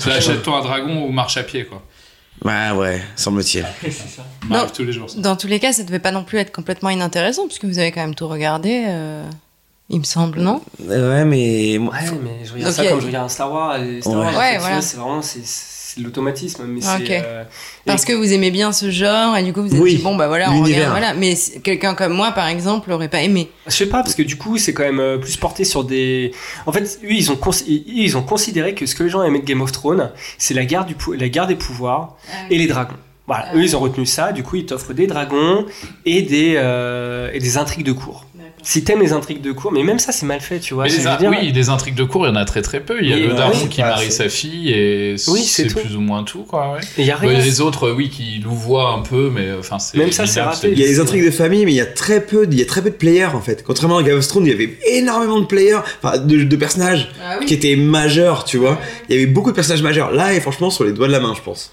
Tu 0.00 0.08
achètes-toi 0.10 0.58
un 0.58 0.62
dragon 0.62 1.04
ou 1.04 1.10
marche 1.10 1.36
à 1.36 1.42
pied, 1.42 1.64
quoi. 1.64 1.82
Ouais 2.44 2.70
ouais, 2.72 3.02
semble-t-il. 3.16 3.64
Bah, 4.48 4.62
Non. 4.64 4.66
tous 4.72 4.84
les 4.84 4.92
jours. 4.92 5.08
ça. 5.10 5.18
Dans 5.20 5.36
tous 5.36 5.46
les 5.46 5.58
cas, 5.60 5.72
ça 5.72 5.82
devait 5.82 5.98
pas 5.98 6.10
non 6.12 6.24
plus 6.24 6.38
être 6.38 6.52
complètement 6.52 6.90
inintéressant, 6.90 7.46
puisque 7.46 7.64
vous 7.64 7.78
avez 7.78 7.92
quand 7.92 8.00
même 8.00 8.14
tout 8.14 8.28
regardé, 8.28 8.84
euh, 8.88 9.24
il 9.90 9.98
me 9.98 10.04
semble, 10.04 10.40
non? 10.40 10.60
Ouais 10.80 11.24
mais 11.24 11.76
moi- 11.80 11.94
Ouais, 11.94 12.10
mais 12.22 12.44
je 12.44 12.52
regarde 12.54 12.72
ça 12.74 12.86
comme 12.86 13.00
je 13.00 13.06
regarde 13.06 13.26
un 13.26 13.28
Star 13.28 13.50
Wars. 13.52 13.76
Et 13.82 14.00
Star 14.00 14.14
Ouais. 14.14 14.20
Wars, 14.24 14.36
Ouais, 14.38 14.58
voilà. 14.58 14.80
C'est 14.82 14.96
vraiment 14.96 15.22
c'est, 15.22 15.44
c'est 15.98 16.02
de 16.02 16.06
l'automatisme. 16.06 16.64
Mais 16.66 16.80
Ok. 16.80 17.02
c'est, 17.06 17.22
euh, 17.24 17.44
Parce 17.84 18.04
et- 18.04 18.06
que 18.06 18.12
vous 18.12 18.32
aimez 18.32 18.50
bien 18.50 18.72
ce 18.72 18.90
genre, 18.90 19.36
et 19.36 19.42
du 19.42 19.52
coup 19.52 19.62
vous 19.62 19.74
êtes 19.74 19.80
Oui, 19.80 19.96
dit, 19.96 20.02
bon 20.02 20.16
bah 20.16 20.28
voilà, 20.28 20.50
on 20.52 20.62
regarde, 20.62 20.90
voilà. 20.90 21.14
Mais 21.14 21.34
quelqu'un 21.62 21.94
comme 21.94 22.12
moi, 22.12 22.32
par 22.32 22.46
exemple, 22.48 22.90
aurait 22.92 23.08
pas 23.08 23.22
aimé. 23.22 23.50
Je 23.66 23.72
sais 23.72 23.86
pas, 23.86 24.02
parce 24.02 24.14
que 24.14 24.22
du 24.22 24.36
coup, 24.36 24.56
c'est 24.58 24.72
quand 24.72 24.84
même 24.84 25.00
euh, 25.00 25.18
plus 25.18 25.36
porté 25.36 25.64
sur 25.64 25.84
des. 25.84 26.32
En 26.66 26.72
fait, 26.72 27.00
eux, 27.04 27.10
ils 27.10 27.30
ont, 27.30 27.36
cons- 27.36 27.50
ils 27.66 28.16
ont 28.16 28.22
considéré 28.22 28.74
que 28.74 28.86
ce 28.86 28.94
que 28.94 29.02
les 29.02 29.10
gens 29.10 29.22
aimaient 29.22 29.40
de 29.40 29.44
Game 29.44 29.60
of 29.60 29.72
Thrones, 29.72 30.10
c'est 30.38 30.54
la 30.54 30.64
guerre, 30.64 30.84
du 30.86 30.94
pou- 30.94 31.12
la 31.12 31.28
guerre 31.28 31.46
des 31.46 31.56
pouvoirs 31.56 32.16
et 32.50 32.58
les 32.58 32.66
dragons. 32.66 32.94
Voilà, 33.26 33.48
Ah 33.50 33.56
eux, 33.56 33.62
ils 33.62 33.76
ont 33.76 33.80
retenu 33.80 34.06
ça. 34.06 34.32
Du 34.32 34.42
coup, 34.42 34.56
ils 34.56 34.64
t'offrent 34.64 34.94
des 34.94 35.06
dragons 35.06 35.66
et 36.06 36.22
des, 36.22 36.54
euh, 36.56 37.30
et 37.34 37.38
des 37.40 37.58
intrigues 37.58 37.84
de 37.84 37.92
cours. 37.92 38.24
Si 38.62 38.84
t'aimes 38.84 39.00
les 39.00 39.12
intrigues 39.12 39.40
de 39.40 39.52
cours, 39.52 39.72
mais 39.72 39.82
même 39.82 39.98
ça, 39.98 40.12
c'est 40.12 40.26
mal 40.26 40.40
fait, 40.40 40.58
tu 40.60 40.74
vois. 40.74 40.84
Mais 40.84 40.90
les 40.90 40.98
dire- 40.98 41.18
oui, 41.28 41.52
des 41.52 41.68
intrigues 41.68 41.94
de 41.94 42.04
cours, 42.04 42.26
il 42.26 42.30
y 42.30 42.32
en 42.32 42.36
a 42.36 42.44
très 42.44 42.60
très 42.62 42.80
peu. 42.80 42.98
Il 43.00 43.08
y 43.08 43.12
a 43.12 43.16
Et, 43.16 43.26
le 43.26 43.34
daron 43.34 43.52
oui, 43.62 43.68
qui 43.68 43.80
bah, 43.80 43.88
marie 43.88 44.10
sa 44.12 44.28
fille 44.28 44.70
et 44.70 45.16
Oui, 45.28 45.42
c'est 45.42 45.66
plus 45.66 45.96
ou 45.96 46.00
moins 46.00 46.24
tout, 46.24 46.42
quoi. 46.42 46.72
Ouais. 46.74 46.80
Et 46.98 47.02
il 47.02 47.06
y 47.06 47.10
a 47.10 47.16
Bah, 47.16 47.26
les 47.32 47.60
autres, 47.60 47.90
oui, 47.92 48.08
qui 48.10 48.38
louvoient 48.42 48.90
un 48.92 49.02
peu, 49.02 49.30
mais 49.34 49.48
enfin, 49.58 49.78
c'est. 49.78 49.96
Même 49.96 50.12
ça, 50.12 50.26
c'est 50.26 50.40
raté. 50.40 50.70
Il 50.72 50.78
y 50.78 50.84
a 50.84 50.86
des 50.86 51.00
intrigues 51.00 51.24
de 51.24 51.30
famille, 51.30 51.64
mais 51.64 51.72
il 51.72 51.76
y 51.76 51.80
a 51.80 51.86
très 51.86 52.20
peu, 52.20 52.46
il 52.50 52.58
y 52.58 52.62
a 52.62 52.66
très 52.66 52.82
peu 52.82 52.90
de 52.90 52.94
players 52.96 53.30
en 53.34 53.40
fait. 53.40 53.62
Contrairement 53.64 53.98
à 53.98 54.02
Game 54.02 54.18
of 54.18 54.26
Thrones, 54.26 54.46
il 54.46 54.50
y 54.50 54.54
avait 54.54 54.76
énormément 54.92 55.40
de 55.40 55.46
players, 55.46 55.80
enfin 56.02 56.18
de, 56.18 56.44
de 56.44 56.56
personnages 56.56 57.10
Ah 57.24 57.38
qui 57.44 57.54
étaient 57.54 57.76
majeurs, 57.76 58.44
tu 58.44 58.58
vois. 58.58 58.78
Il 59.08 59.14
y 59.14 59.18
avait 59.18 59.26
beaucoup 59.30 59.50
de 59.50 59.56
personnages 59.56 59.82
majeurs. 59.82 60.10
Là, 60.12 60.34
et 60.34 60.40
franchement, 60.40 60.70
sur 60.70 60.84
les 60.84 60.92
doigts 60.92 61.06
de 61.06 61.12
la 61.12 61.20
main, 61.20 61.34
je 61.36 61.42
pense. 61.42 61.72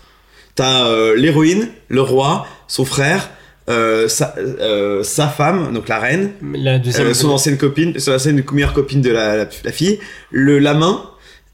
T'as 0.55 0.85
euh, 0.87 1.15
l'héroïne, 1.17 1.69
le 1.89 2.01
roi, 2.01 2.47
son 2.67 2.85
frère, 2.85 3.29
euh, 3.69 4.07
sa, 4.07 4.35
euh, 4.37 5.01
sa 5.03 5.27
femme, 5.27 5.73
donc 5.73 5.87
la 5.87 5.99
reine, 5.99 6.31
La 6.53 6.77
deuxième. 6.79 7.07
euh, 7.07 7.13
son 7.13 7.29
ancienne 7.31 7.57
copine, 7.57 7.97
son 7.99 8.11
ancienne 8.13 8.43
meilleure 8.51 8.73
copine 8.73 9.01
de 9.01 9.09
la, 9.11 9.35
la, 9.37 9.45
la 9.63 9.71
fille, 9.71 9.99
le 10.31 10.59
la 10.59 10.73
main, 10.75 11.01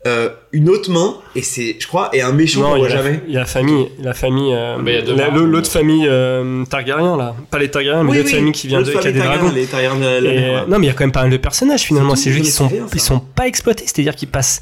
euh, 0.08 0.30
une 0.52 0.68
autre 0.70 0.90
main, 0.92 1.16
et 1.36 1.44
c'est, 1.44 1.76
je 1.80 1.88
crois, 1.88 2.10
et 2.12 2.22
un 2.24 2.32
méchant 2.34 2.62
Non, 2.62 2.70
qu'on 2.72 2.76
il 2.78 2.80
y, 2.80 2.82
voit 2.82 2.90
jamais. 2.90 3.22
il 3.28 3.34
y 3.34 3.38
a 3.38 3.42
la 3.42 3.46
famille, 3.46 3.88
la 4.02 4.14
famille, 4.16 4.52
euh, 4.52 4.76
Bah, 4.78 4.84
il 4.88 4.94
y 4.96 4.98
a 4.98 5.02
deux 5.04 5.16
la- 5.16 5.30
marques, 5.30 5.42
l'autre 5.46 5.70
famille 5.72 6.06
euh, 6.10 6.66
Targaryen 6.66 7.16
là, 7.18 7.36
pas 7.52 7.60
les 7.60 7.70
Targaryens, 7.70 8.04
mais 8.04 8.10
Oui, 8.12 8.18
l'autre 8.18 8.30
oui, 8.32 8.36
famille 8.36 8.52
qui 8.52 8.68
vient 8.68 8.82
de 8.82 8.92
qui 8.92 8.98
a 8.98 9.02
des 9.04 9.20
famille 9.20 9.20
dragons. 9.22 9.34
Targaryen, 9.52 9.54
les 9.62 9.66
Targaryens 9.68 10.00
de 10.00 10.04
la- 10.06 10.20
la 10.22 10.34
Et, 10.34 10.40
mer, 10.40 10.54
ouais. 10.64 10.70
non, 10.70 10.80
mais 10.80 10.88
il 10.88 10.90
y 10.90 10.92
a 10.92 10.94
quand 10.94 11.04
même 11.04 11.12
pas 11.12 11.22
mal 11.22 11.30
de 11.32 11.38
personnages 11.38 11.84
finalement. 11.84 12.16
C'est 12.16 12.24
C'est 12.24 12.32
juste 12.32 12.44
qu'ils 12.46 12.52
sont, 12.54 12.68
c'est 12.70 12.76
rien, 12.76 12.88
ils 12.94 13.00
sont 13.00 13.20
pas 13.20 13.46
exploités. 13.48 13.84
C'est-à-dire 13.86 14.16
qu'ils 14.16 14.28
passent 14.30 14.62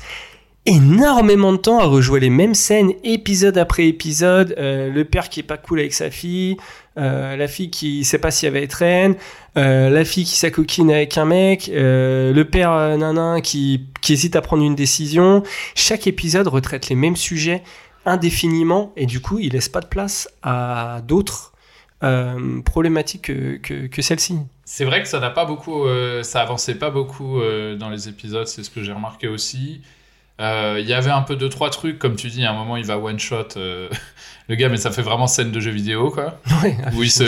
énormément 0.70 1.52
de 1.52 1.58
temps 1.58 1.80
à 1.80 1.86
rejouer 1.86 2.20
les 2.20 2.30
mêmes 2.30 2.54
scènes, 2.54 2.94
épisode 3.04 3.58
après 3.58 3.88
épisode. 3.88 4.54
Euh, 4.60 4.92
le 4.92 5.04
père 5.04 5.30
qui 5.30 5.40
est 5.40 5.44
pas 5.44 5.58
cool 5.58 5.80
avec 5.80 5.94
sa 5.94 6.12
fille, 6.12 6.58
euh, 6.98 7.36
la 7.36 7.48
fille 7.48 7.72
qui 7.72 8.06
sait 8.06 8.20
pas 8.20 8.30
si 8.30 8.46
elle 8.46 8.54
va 8.54 8.60
être 8.60 8.74
reine, 8.74 9.16
euh, 9.58 9.90
la 9.90 10.06
fille 10.06 10.26
qui 10.26 10.36
s'acoquine 10.36 10.92
avec 10.92 11.18
un 11.18 11.26
mec, 11.26 11.72
le 11.74 12.44
père 12.44 12.98
nanin 12.98 13.42
qui, 13.42 13.88
qui 14.02 14.14
hésite 14.14 14.36
à 14.36 14.42
prendre 14.42 14.64
une 14.64 14.76
décision. 14.76 15.42
Chaque 15.74 16.06
épisode 16.06 16.48
retraite 16.48 16.88
les 16.90 16.96
mêmes 16.96 17.16
sujets 17.16 17.64
indéfiniment 18.06 18.94
et 18.96 19.08
du 19.08 19.22
coup, 19.22 19.40
il 19.40 19.54
laisse 19.54 19.70
pas 19.70 19.82
de 19.82 19.88
place 19.88 20.30
à 20.44 21.02
d'autres 21.08 21.54
problématiques 22.64 23.24
que, 23.24 23.58
que, 23.58 23.88
que 23.88 24.02
celle-ci. 24.04 24.38
C'est 24.66 24.86
vrai 24.86 25.02
que 25.02 25.08
ça 25.08 25.20
n'a 25.20 25.32
pas 25.32 25.46
beaucoup, 25.46 25.86
ça 26.22 26.42
avançait 26.42 26.76
pas 26.76 26.92
beaucoup 26.92 27.42
dans 27.78 27.90
les 27.90 28.08
épisodes, 28.08 28.48
c'est 28.48 28.64
ce 28.64 28.70
que 28.70 28.84
j'ai 28.84 28.94
remarqué 28.94 29.28
aussi. 29.28 29.82
Euh, 30.40 30.78
Il 30.80 30.88
y 30.88 30.94
avait 30.94 31.10
un 31.12 31.22
peu 31.22 31.36
deux 31.36 31.50
trois 31.50 31.70
trucs, 31.70 32.00
comme 32.00 32.16
tu 32.16 32.28
dis, 32.28 32.46
à 32.46 32.52
un 32.52 32.54
moment 32.54 32.78
il 32.78 32.86
va 32.86 32.98
one 32.98 33.20
shot 33.20 33.50
euh, 33.58 33.90
le 34.48 34.56
gars, 34.56 34.70
mais 34.70 34.78
ça 34.78 34.92
fait 34.92 35.02
vraiment 35.02 35.28
scène 35.28 35.52
de 35.52 35.60
jeu 35.60 35.72
vidéo 35.72 36.10
quoi. 36.12 36.40
Ouais, 36.64 36.78
Où 36.94 37.04
il 37.04 37.12
se, 37.12 37.24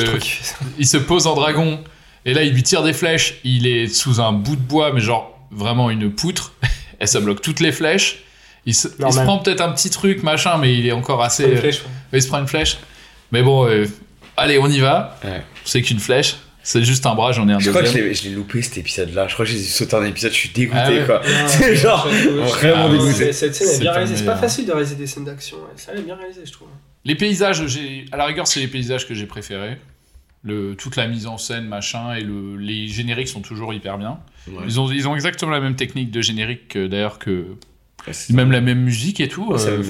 il 0.77 0.87
se 0.87 0.97
pose 0.97 1.27
en 1.27 1.35
dragon 1.35 1.79
et 2.25 2.33
là 2.33 2.43
il 2.43 2.53
lui 2.53 2.63
tire 2.63 2.83
des 2.83 2.93
flèches. 2.93 3.35
Il 3.43 3.67
est 3.67 3.87
sous 3.87 4.21
un 4.21 4.31
bout 4.31 4.55
de 4.55 4.61
bois, 4.61 4.93
mais 4.93 5.01
genre 5.01 5.37
vraiment 5.51 5.89
une 5.89 6.11
poutre. 6.11 6.53
et 6.99 7.07
ça 7.07 7.19
bloque 7.19 7.41
toutes 7.41 7.59
les 7.59 7.71
flèches. 7.71 8.19
Il 8.65 8.75
se, 8.75 8.87
il 8.87 9.13
se 9.13 9.19
prend 9.21 9.39
peut-être 9.39 9.61
un 9.61 9.71
petit 9.71 9.89
truc 9.89 10.21
machin, 10.21 10.57
mais 10.57 10.73
il 10.77 10.85
est 10.85 10.91
encore 10.91 11.23
assez. 11.23 11.45
Une 11.49 11.57
flèche, 11.57 11.79
ouais. 11.79 11.87
Ouais, 12.13 12.19
il 12.19 12.21
se 12.21 12.27
prend 12.27 12.39
une 12.39 12.47
flèche. 12.47 12.77
Mais 13.31 13.41
bon, 13.41 13.67
euh, 13.67 13.87
allez, 14.37 14.59
on 14.59 14.67
y 14.67 14.79
va. 14.79 15.17
Ouais. 15.23 15.41
C'est 15.65 15.81
qu'une 15.81 15.99
flèche. 15.99 16.35
C'est 16.63 16.83
juste 16.83 17.05
un 17.07 17.15
bras, 17.15 17.31
j'en 17.31 17.47
ai 17.49 17.53
un 17.53 17.59
Je 17.59 17.69
crois 17.69 17.81
que 17.81 17.87
je 17.87 17.93
deuxième. 17.93 18.09
l'ai, 18.09 18.13
je 18.15 18.23
l'ai 18.29 18.35
loupé 18.35 18.61
cet 18.61 18.77
épisode-là. 18.77 19.27
Je 19.27 19.33
crois 19.33 19.45
que 19.45 19.51
j'ai 19.51 19.57
sauté 19.59 19.95
un 19.95 20.05
épisode, 20.05 20.31
je 20.31 20.37
suis 20.37 20.49
dégoûté 20.49 20.79
Ah 20.79 20.89
ouais. 20.91 21.05
quoi. 21.05 21.21
C'est 21.47 21.75
genre 21.75 22.07
vraiment 22.07 22.85
Ah 22.87 22.91
dégoûté. 22.91 23.33
Cette 23.33 23.55
scène 23.55 23.67
est 23.67 23.71
C'est 23.71 23.79
bien 23.79 23.91
pas 23.91 23.97
réalisée. 23.97 24.17
C'est 24.17 24.25
pas 24.25 24.35
facile 24.37 24.65
de 24.67 24.71
réaliser 24.71 24.95
des 24.95 25.07
scènes 25.07 25.25
d'action. 25.25 25.57
ouais. 25.57 25.63
Ça 25.75 25.91
elle 25.93 25.99
est 26.01 26.03
bien 26.03 26.15
réalisé, 26.15 26.41
je 26.45 26.51
trouve. 26.51 26.67
Les 27.03 27.15
paysages, 27.15 27.65
j'ai 27.67 28.05
à 28.11 28.17
la 28.17 28.25
rigueur, 28.25 28.45
c'est 28.47 28.59
les 28.59 28.67
paysages 28.67 29.07
que 29.07 29.15
j'ai 29.15 29.25
préférés. 29.25 29.77
Le, 30.43 30.75
toute 30.75 30.95
la 30.95 31.07
mise 31.07 31.27
en 31.27 31.37
scène, 31.37 31.65
machin, 31.65 32.15
et 32.15 32.21
le, 32.21 32.57
les 32.57 32.87
génériques 32.87 33.27
sont 33.27 33.41
toujours 33.41 33.73
hyper 33.75 33.97
bien. 33.99 34.19
Ouais. 34.47 34.63
Ils, 34.65 34.79
ont, 34.79 34.91
ils 34.91 35.07
ont 35.07 35.13
exactement 35.15 35.51
la 35.51 35.59
même 35.59 35.75
technique 35.75 36.09
de 36.09 36.21
générique, 36.21 36.67
que, 36.69 36.87
d'ailleurs, 36.87 37.19
que 37.19 37.45
même 38.31 38.51
la 38.51 38.61
même 38.61 38.79
musique 38.81 39.19
et 39.19 39.27
tout. 39.27 39.53
Euh, 39.53 39.83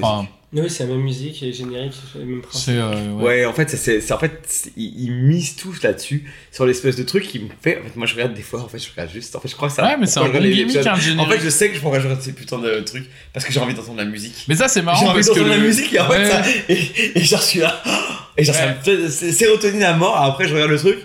Oui, 0.54 0.68
c'est 0.68 0.84
la 0.84 0.90
même 0.90 1.00
musique 1.00 1.42
et 1.42 1.50
générique, 1.50 1.94
c'est 2.12 2.18
le 2.18 2.26
même 2.26 2.42
principe. 2.42 2.62
c'est. 2.66 2.76
euh, 2.78 3.12
ouais. 3.12 3.22
Ouais, 3.24 3.44
en 3.46 3.54
fait, 3.54 3.70
c'est, 3.70 3.78
c'est, 3.78 4.00
c'est- 4.02 4.12
en 4.12 4.18
fait, 4.18 4.70
ils, 4.76 5.04
ils 5.04 5.10
misent 5.10 5.56
tous 5.56 5.82
là-dessus, 5.82 6.30
sur 6.50 6.66
l'espèce 6.66 6.94
de 6.96 7.04
truc 7.04 7.22
qui 7.26 7.38
me 7.38 7.48
fait. 7.62 7.78
En 7.80 7.84
fait, 7.84 7.96
moi, 7.96 8.06
je 8.06 8.12
regarde 8.14 8.34
des 8.34 8.42
fois, 8.42 8.60
en 8.60 8.68
fait, 8.68 8.78
je 8.78 8.90
regarde 8.90 9.10
juste. 9.10 9.34
En 9.34 9.40
fait, 9.40 9.48
je 9.48 9.56
crois 9.56 9.68
que 9.68 9.74
ça. 9.74 9.84
Ouais, 9.84 9.96
mais 9.98 10.04
c'est 10.06 10.20
un 10.20 10.28
bon 10.28 10.40
gimmick, 10.42 10.74
le 10.74 11.20
En 11.20 11.26
fait, 11.26 11.40
je 11.40 11.48
sais 11.48 11.70
que 11.70 11.76
je 11.76 11.80
pourrais 11.80 12.00
regarder 12.00 12.20
ces 12.22 12.34
putains 12.34 12.58
de 12.58 12.80
trucs 12.80 13.06
parce 13.32 13.46
que 13.46 13.52
j'ai 13.52 13.60
envie 13.60 13.72
d'entendre 13.72 13.96
la 13.96 14.04
musique. 14.04 14.44
Mais 14.46 14.54
ça, 14.54 14.68
c'est 14.68 14.80
J'ai 14.80 14.84
marrant 14.84 15.06
envie 15.06 15.14
parce 15.14 15.28
que. 15.30 15.34
d'entendre 15.36 15.50
la 15.52 15.56
le- 15.56 15.66
musique 15.66 15.92
et 15.94 16.00
en 16.00 16.08
Ouais. 16.10 16.22
fait, 16.24 16.30
ça. 16.30 16.42
Et, 16.68 17.18
et 17.18 17.24
genre, 17.24 17.40
je 17.40 17.46
suis 17.46 17.60
là. 17.60 17.82
Et 18.36 18.44
genre, 18.44 18.54
ça 18.54 18.66
Ouais. 18.66 18.74
me 18.74 18.82
fait. 18.82 19.08
C'est 19.10 19.32
sérotonine 19.32 19.82
à 19.84 19.94
mort. 19.94 20.16
Après, 20.16 20.48
je 20.48 20.52
regarde 20.54 20.70
le 20.70 20.78
truc 20.78 20.98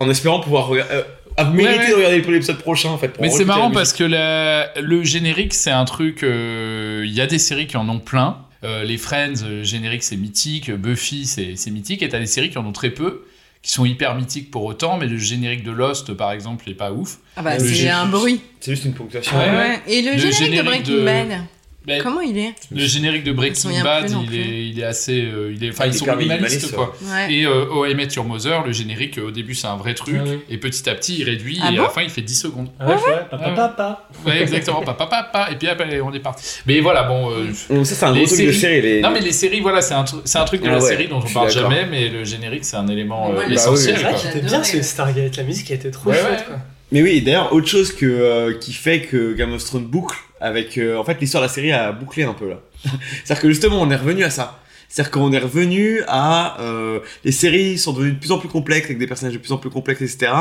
en 0.00 0.10
espérant 0.10 0.40
pouvoir 0.40 0.66
regarder. 0.66 0.92
euh, 0.94 1.02
à 1.36 1.44
mériter 1.44 1.78
ouais. 1.80 1.90
de 1.90 1.94
regarder 1.96 2.20
l'épisode 2.32 2.58
prochain, 2.58 2.88
en 2.90 2.98
fait. 2.98 3.08
pour 3.08 3.22
Mais 3.22 3.30
c'est 3.30 3.44
marrant 3.44 3.70
parce 3.70 3.92
que 3.92 4.02
la- 4.04 4.72
le 4.80 5.04
générique, 5.04 5.54
c'est 5.54 5.70
un 5.70 5.84
truc. 5.84 6.22
euh, 6.24 7.02
Il 7.04 7.12
y 7.12 7.20
a 7.20 7.26
des 7.28 7.38
séries 7.38 7.66
qui 7.68 7.76
en 7.76 7.88
ont 7.88 7.98
plein. 8.00 8.38
Euh, 8.64 8.84
les 8.84 8.96
Friends, 8.98 9.42
euh, 9.44 9.62
générique, 9.64 10.02
c'est 10.02 10.16
mythique. 10.16 10.70
Buffy, 10.70 11.26
c'est 11.26 11.70
mythique. 11.70 12.02
Et 12.02 12.08
t'as 12.08 12.18
des 12.18 12.26
séries 12.26 12.50
qui 12.50 12.58
en 12.58 12.66
ont 12.66 12.72
très 12.72 12.90
peu, 12.90 13.24
qui 13.62 13.70
sont 13.72 13.84
hyper 13.84 14.14
mythiques 14.14 14.50
pour 14.50 14.64
autant. 14.64 14.96
Mais 14.98 15.06
le 15.06 15.18
générique 15.18 15.62
de 15.62 15.70
Lost, 15.72 16.12
par 16.14 16.32
exemple, 16.32 16.68
est 16.70 16.74
pas 16.74 16.92
ouf. 16.92 17.18
Ah 17.36 17.42
bah, 17.42 17.58
c'est 17.58 17.88
un 17.88 18.06
bruit. 18.06 18.40
C'est 18.60 18.72
juste 18.72 18.84
une 18.86 18.94
ponctuation. 18.94 19.36
Ouais, 19.36 19.50
Ouais. 19.50 19.80
Et 19.88 20.02
le, 20.02 20.12
Le 20.12 20.16
générique, 20.18 20.36
générique 20.38 20.62
de 20.62 20.62
Breaking 20.64 20.92
de- 20.94 21.04
Bad, 21.04 21.40
Mais 21.86 21.98
comment 21.98 22.20
il 22.20 22.36
est 22.38 22.54
le 22.74 22.84
générique 22.84 23.22
de 23.24 23.32
Breaking 23.32 23.82
Bad, 23.82 24.10
il 24.28 24.34
est, 24.38 24.66
il 24.68 24.80
est 24.80 24.84
assez. 24.84 25.22
euh, 25.22 25.52
il 25.54 25.62
est, 25.64 25.70
enfin, 25.70 25.84
Ah, 25.84 25.86
ils 25.86 25.94
sont 25.94 26.04
minimalistes, 26.16 26.72
minimaliste, 26.72 26.74
quoi. 26.74 26.96
Ouais. 27.02 27.32
Et 27.32 27.46
euh, 27.46 27.64
Oh 27.72 27.86
I 27.86 27.94
Met 27.94 28.08
Your 28.16 28.24
Mother, 28.24 28.64
le 28.66 28.72
générique, 28.72 29.18
euh, 29.18 29.28
au 29.28 29.30
début, 29.30 29.54
c'est 29.54 29.68
un 29.68 29.76
vrai 29.76 29.94
truc. 29.94 30.16
Ah. 30.18 30.28
Et 30.50 30.58
petit 30.58 30.88
à 30.90 30.94
petit, 30.94 31.16
il 31.20 31.24
réduit. 31.24 31.58
Ah 31.62 31.66
et 31.70 31.74
à 31.74 31.76
bon 31.78 31.82
la 31.84 31.88
fin, 31.90 32.02
il 32.02 32.10
fait 32.10 32.22
10 32.22 32.34
secondes. 32.34 32.68
Ah 32.80 32.88
ouais, 32.88 32.94
ouais, 32.94 33.00
papa, 33.30 33.38
Ah 33.44 33.48
ouais. 33.50 33.54
papa. 33.54 34.08
Ouais, 34.26 34.42
exactement. 34.42 34.82
papa, 34.84 35.06
papa. 35.06 35.48
Et 35.52 35.56
puis 35.56 35.68
après, 35.68 36.00
on 36.00 36.12
est 36.12 36.18
parti. 36.20 36.44
Mais 36.66 36.80
voilà, 36.80 37.04
bon. 37.04 37.30
euh, 37.30 37.46
Donc, 37.70 37.86
ça, 37.86 37.94
c'est 37.94 38.04
un 38.04 38.12
gros 38.14 38.26
truc 38.26 38.46
de 38.46 38.52
série. 38.52 38.82
Les... 38.82 39.00
Non 39.00 39.10
mais 39.10 39.20
les 39.20 39.32
séries 39.32 39.60
voilà 39.60 39.80
c'est 39.80 39.94
un, 39.94 40.02
tru- 40.04 40.20
c'est 40.24 40.38
un 40.38 40.44
truc 40.44 40.62
de 40.62 40.68
Ah 40.68 40.72
la 40.72 40.78
ouais, 40.82 40.88
série 40.88 41.08
dont 41.08 41.22
on 41.24 41.32
parle 41.32 41.50
jamais 41.50 41.86
mais 41.90 42.08
le 42.08 42.24
générique 42.24 42.64
c'est 42.64 42.76
un 42.76 42.88
élément 42.88 43.30
Ouais, 43.30 43.46
bah 43.46 43.52
essentiel 43.54 43.94
oui, 43.94 44.00
C'est 44.00 44.02
vrai 44.02 44.12
quoi. 44.12 44.20
qu'il 44.20 44.30
était 44.30 44.48
J'adore, 44.48 44.60
bien 44.62 44.64
ce. 44.64 44.82
Stargate, 44.82 45.36
la 45.36 45.42
musique 45.44 45.70
était 45.70 45.90
trop 45.90 46.12
chouette 46.12 46.44
quoi. 46.46 46.56
Mais 46.92 47.02
oui, 47.02 47.20
d'ailleurs, 47.22 47.52
autre 47.52 47.66
chose 47.68 47.92
que, 47.92 48.52
qui 48.60 48.72
fait 48.72 49.00
que 49.02 49.32
Game 49.34 49.52
of 49.52 49.64
Thrones 49.64 49.86
boucle 49.86 50.16
avec. 50.40 50.78
euh, 50.78 50.96
en 50.96 51.04
fait, 51.04 51.20
l'histoire 51.20 51.42
de 51.42 51.48
la 51.48 51.52
série 51.52 51.72
a 51.72 51.92
bouclé 51.92 52.24
un 52.24 52.34
peu 52.34 52.48
là. 52.48 52.60
C'est-à-dire 53.24 53.42
que 53.42 53.48
justement, 53.48 53.80
on 53.80 53.90
est 53.90 53.96
revenu 53.96 54.24
à 54.24 54.30
ça. 54.30 54.60
C'est-à-dire 54.88 55.10
qu'on 55.10 55.32
est 55.32 55.38
revenu 55.38 56.02
à. 56.06 56.60
euh, 56.60 57.00
les 57.24 57.32
séries 57.32 57.78
sont 57.78 57.92
devenues 57.92 58.12
de 58.12 58.18
plus 58.18 58.32
en 58.32 58.38
plus 58.38 58.48
complexes, 58.48 58.86
avec 58.86 58.98
des 58.98 59.06
personnages 59.06 59.34
de 59.34 59.38
plus 59.38 59.52
en 59.52 59.58
plus 59.58 59.70
complexes, 59.70 60.02
etc. 60.02 60.32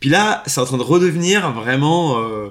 Puis 0.00 0.08
là, 0.08 0.42
c'est 0.46 0.60
en 0.60 0.64
train 0.64 0.78
de 0.78 0.82
redevenir 0.82 1.52
vraiment 1.52 2.18
euh, 2.18 2.48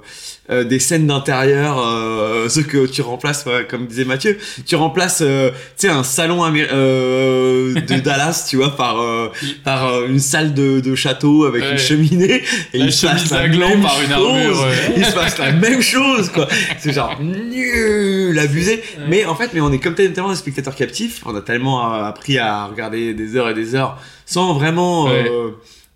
euh, 0.51 0.63
des 0.63 0.77
scènes 0.77 1.08
d'intérieur, 1.08 1.79
euh, 1.84 2.48
ce 2.56 2.60
que 2.60 2.86
tu 2.86 3.01
remplaces, 3.01 3.44
ouais, 3.48 3.65
comme 3.68 3.88
disait 3.88 4.06
Mathieu, 4.06 4.38
tu 4.68 4.75
remplaces, 4.75 5.22
euh, 5.25 5.50
tu 5.75 5.88
sais, 5.88 5.89
un 5.89 6.03
salon 6.03 6.44
euh, 6.46 7.74
de 7.74 8.00
Dallas, 8.03 8.46
tu 8.48 8.58
vois, 8.58 8.75
par 8.75 9.01
euh, 9.01 9.29
par 9.63 10.06
une 10.06 10.20
salle 10.20 10.53
de, 10.53 10.79
de 10.79 10.94
château 10.96 11.46
avec 11.46 11.63
Ouais. 11.63 11.72
une 11.72 11.77
cheminée. 11.79 12.44
Et 12.74 12.77
La 12.77 12.86
il 12.86 12.94
se 12.94 13.08
passe 13.08 13.32
la 13.32 13.48
même 13.48 13.82
par 13.82 14.00
une 14.00 14.08
chose. 14.10 14.13
armure, 14.13 14.62
ouais. 14.62 14.94
Il 14.98 15.06
se 15.06 15.12
passe 15.13 15.38
la 15.39 15.51
même 15.51 15.82
chose, 15.82 16.29
quoi. 16.29 16.48
C'est 16.77 16.94
genre 16.94 17.18
nul, 17.20 18.38
abusé. 18.38 18.82
Mais 19.08 19.25
en 19.25 19.34
fait, 19.36 19.50
mais 19.56 19.62
on 19.62 19.72
est 19.72 19.79
comme 19.79 19.96
tellement 19.96 20.29
des 20.29 20.36
spectateurs 20.36 20.75
captifs, 20.75 21.22
on 21.25 21.36
a 21.36 21.41
tellement 21.41 21.91
appris 21.94 22.38
à 22.38 22.65
regarder 22.68 23.13
des 23.15 23.36
heures 23.36 23.50
et 23.50 23.53
des 23.56 23.74
heures 23.75 23.98
sans 24.25 24.53
vraiment. 24.53 25.10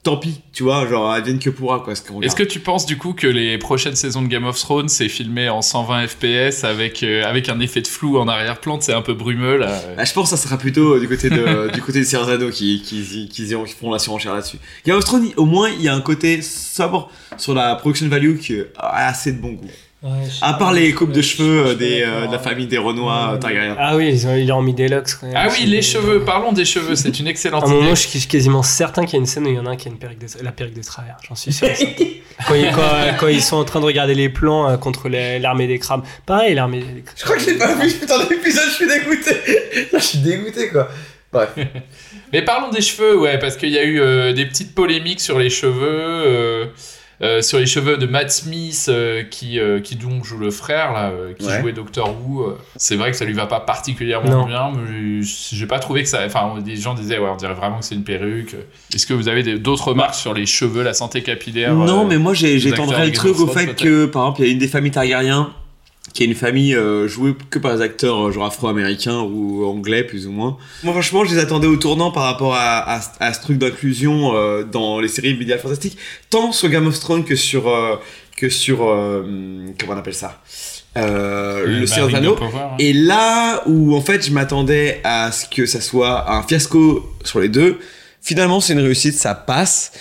Euh, 0.04 0.10
tant 0.12 0.18
pis, 0.18 0.42
tu 0.52 0.64
vois, 0.64 0.88
genre 0.88 1.12
advienne 1.12 1.40
que 1.40 1.50
pourra, 1.50 1.80
quoi. 1.80 1.96
Ce 1.96 2.02
qu'on 2.02 2.22
Est-ce 2.22 2.36
que 2.36 2.44
tu 2.44 2.60
penses 2.60 2.86
du 2.86 2.98
coup 2.98 3.14
que 3.14 3.28
les 3.28 3.58
prochaines 3.58 3.96
saisons 3.96 4.22
de 4.22 4.28
Game 4.28 4.46
of 4.46 4.60
Thrones 4.60 4.90
c'est 4.90 5.10
filmé 5.10 5.50
en 5.50 5.62
120 5.62 6.08
FPS 6.08 6.64
avec 6.64 7.04
euh, 7.04 7.24
avec 7.26 7.50
un 7.50 7.60
effet 7.60 7.82
de 7.82 7.88
flou 7.88 8.18
en 8.18 8.28
arrière-plan, 8.28 8.80
c'est 8.82 8.94
un 8.94 9.02
peu 9.02 9.14
brumeux 9.14 9.58
là. 9.58 9.82
Bah, 9.98 10.04
je 10.04 10.14
pense 10.14 10.30
que 10.30 10.38
ça 10.38 10.44
sera 10.44 10.58
plutôt 10.58 10.96
euh, 10.96 11.00
du 11.00 11.08
côté 11.08 11.30
de 11.30 11.72
du 11.74 11.82
côté 11.82 12.04
Anneaux 12.16 12.50
qui 12.50 12.82
qui, 12.82 13.02
qui, 13.04 13.30
qui, 13.30 13.48
qui 13.48 13.74
feront 13.74 13.92
la 13.92 14.00
surenchère 14.00 14.34
là-dessus. 14.34 14.58
Game 14.86 14.98
of 14.98 15.06
Thrones, 15.06 15.30
au 15.38 15.46
moins, 15.46 15.70
il 15.70 15.82
y 15.82 15.88
a 15.88 15.96
un 15.96 16.02
côté 16.02 16.42
sobre 16.42 17.10
sur 17.38 17.54
la 17.54 17.76
production 17.76 18.08
value 18.08 18.38
qui 18.38 18.60
a 18.78 19.08
assez 19.08 19.32
de 19.32 19.40
bon 19.40 19.54
goût. 19.54 19.70
À 20.42 20.54
part 20.56 20.74
les 20.74 20.92
coupes 20.94 21.12
de 21.14 21.22
cheveux 21.22 21.68
euh, 21.68 21.76
des, 21.76 22.02
euh, 22.06 22.28
de 22.28 22.32
la 22.34 22.40
famille 22.40 22.68
des 22.68 22.78
Renois 22.78 23.32
euh, 23.34 23.38
Targaryen. 23.38 23.76
Ah 23.80 23.96
oui, 23.96 24.10
ils 24.10 24.28
ont, 24.28 24.36
ils 24.36 24.52
ont 24.52 24.62
mis 24.62 24.74
des 24.74 24.90
locks 24.90 25.08
quand 25.20 25.28
même. 25.28 25.36
Ah 25.38 25.48
oui, 25.50 25.66
les 25.66 25.82
cheveux, 25.82 26.22
parlons 26.26 26.52
des 26.52 26.66
cheveux, 26.66 26.96
c'est 26.96 27.18
une 27.20 27.28
À 27.28 27.30
excellente 27.30 27.64
un 27.64 27.68
moment, 27.70 27.86
idée. 27.88 27.96
je 27.96 28.08
suis 28.08 28.28
quasiment 28.28 28.64
certain 28.64 29.06
qu'il 29.06 29.14
y 29.14 29.16
a 29.18 29.20
une 29.20 29.26
scène 29.26 29.46
où 29.48 29.50
il 29.50 29.56
y 29.56 29.60
en 29.60 29.66
a 29.66 29.70
un 29.72 29.76
qui 29.78 29.88
a 29.88 29.92
une 29.92 29.98
perruque 29.98 30.20
de, 30.20 30.28
la 30.44 30.52
perruque 30.52 30.74
de 30.74 30.84
travers. 30.84 31.16
J'en 31.28 31.36
suis 31.36 31.54
sûr. 31.54 31.68
certain. 31.74 32.04
quand, 32.48 32.56
ils, 32.56 32.72
quand- 32.72 33.16
quand 33.20 33.28
ils 33.30 33.42
sont 33.42 33.56
en 33.58 33.64
train 33.64 33.80
de 33.80 33.86
regarder 33.86 34.14
les 34.16 34.28
plans 34.30 34.70
euh, 34.70 34.76
contre 34.78 35.08
l'armée 35.08 35.68
des 35.68 35.80
crabes. 35.80 36.04
Pareil, 36.26 36.54
l'armée 36.56 36.80
des 36.82 37.02
crabes. 37.02 37.16
Je 37.18 37.24
crois 37.24 37.36
que 37.38 37.42
je 37.44 37.50
l'ai 37.52 37.58
pas 37.58 37.74
vu 37.76 37.90
putain 37.92 38.20
d'épisode, 38.26 38.64
je 38.70 38.74
suis 38.76 38.88
dégoûté. 38.88 39.32
je 39.94 40.00
suis 40.00 40.20
dégoûté 40.20 40.68
quoi. 40.70 40.90
Bref. 41.32 41.50
Mais 42.34 42.42
parlons 42.42 42.70
des 42.72 42.82
cheveux, 42.82 43.18
ouais, 43.20 43.38
parce 43.40 43.56
qu'il 43.58 43.70
y 43.70 43.78
a 43.78 43.84
eu 43.84 44.02
euh, 44.02 44.34
des 44.34 44.46
petites 44.46 44.74
polémiques 44.76 45.22
sur 45.22 45.40
les 45.40 45.50
cheveux, 45.50 46.72
euh, 47.22 47.42
sur 47.42 47.60
les 47.60 47.66
cheveux 47.66 47.98
de 47.98 48.06
Matt 48.06 48.32
Smith, 48.32 48.86
euh, 48.90 49.24
qui, 49.24 49.60
euh, 49.60 49.80
qui 49.80 49.96
donc 49.96 50.26
joue 50.26 50.38
le 50.38 50.52
frère, 50.52 50.92
là, 50.94 51.10
euh, 51.12 51.34
qui 51.34 51.46
Ouais. 51.46 51.62
jouait 51.62 51.72
Doctor 51.74 52.16
Who. 52.26 52.42
euh. 52.44 52.58
C'est 52.76 52.96
vrai 52.96 53.12
que 53.12 53.18
ça 53.18 53.26
lui 53.26 53.34
va 53.34 53.46
pas 53.46 53.60
particulièrement 53.60 54.30
Non. 54.30 54.46
bien, 54.46 54.72
mais 54.72 55.22
j'ai 55.22 55.68
pas 55.68 55.80
trouvé 55.80 56.04
que 56.04 56.10
ça. 56.10 56.22
Enfin, 56.26 56.56
des 56.64 56.76
gens 56.76 56.94
disaient, 56.94 57.20
ouais, 57.20 57.30
on 57.32 57.36
dirait 57.38 57.54
vraiment 57.54 57.80
que 57.80 57.86
c'est 57.86 57.96
une 57.96 58.04
perruque. 58.04 58.56
Est-ce 58.94 59.06
que 59.06 59.14
vous 59.14 59.28
avez 59.28 59.44
d'autres 59.60 59.90
remarques 59.90 60.16
sur 60.16 60.34
les 60.34 60.46
cheveux, 60.46 60.84
la 60.84 60.94
santé 60.94 61.22
capillaire 61.24 61.74
Non, 61.74 62.04
euh, 62.04 62.08
mais 62.08 62.18
moi 62.18 62.34
de 62.88 63.06
le 63.06 63.12
truc 63.12 63.40
au 63.40 63.48
fait 63.48 63.76
que 63.76 64.06
par 64.06 64.24
exemple 64.24 64.42
il 64.42 64.46
y 64.48 64.50
a 64.50 64.52
une 64.54 64.60
des 64.60 64.68
familles 64.68 64.92
Targaryen 64.92 65.52
qui 66.14 66.24
est 66.24 66.28
une 66.28 66.36
famille 66.36 66.76
euh, 66.76 67.08
jouée 67.08 67.34
que 67.50 67.58
par 67.60 67.76
des 67.76 67.82
acteurs 67.82 68.28
euh, 68.28 68.32
genre 68.32 68.46
afro-américains 68.46 69.22
ou 69.22 69.66
anglais 69.66 70.04
plus 70.04 70.28
ou 70.28 70.32
moins. 70.32 70.58
Moi 70.84 70.94
franchement 70.94 71.26
je 71.26 71.34
les 71.34 71.40
attendais 71.42 71.68
au 71.68 71.76
tournant 71.76 72.12
par 72.12 72.24
rapport 72.24 72.54
à, 72.54 72.78
à, 72.98 73.02
à 73.20 73.34
ce 73.34 73.42
truc 73.42 73.58
d'inclusion 73.58 74.36
euh, 74.36 74.64
dans 74.64 75.00
les 75.00 75.08
séries 75.08 75.36
médias 75.36 75.58
fantastiques, 75.58 75.98
tant 76.30 76.52
sur 76.52 76.70
Game 76.70 76.86
of 76.88 77.00
Thrones 77.00 77.24
que 77.26 77.36
sur 77.36 77.68
euh, 77.68 77.96
que 78.38 78.50
sur 78.50 78.88
euh, 78.88 79.24
comment 79.80 79.94
on 79.94 79.98
appelle 79.98 80.14
ça 80.14 80.40
le 80.96 81.80
bah, 81.82 81.88
Seigneur 81.88 82.14
Anneaux. 82.16 82.38
hein. 82.44 82.76
Et 82.78 82.94
là 82.94 83.64
où 83.66 83.96
en 83.96 84.02
fait 84.02 84.24
je 84.26 84.32
m'attendais 84.32 85.02
à 85.04 85.32
ce 85.32 85.48
que 85.48 85.66
ça 85.66 85.82
soit 85.82 86.32
un 86.32 86.44
fiasco 86.44 87.12
sur 87.24 87.40
les 87.40 87.50
deux, 87.50 87.80
finalement 88.22 88.60
c'est 88.60 88.74
une 88.74 88.80
réussite, 88.82 89.16
ça 89.16 89.34
passe. 89.34 89.92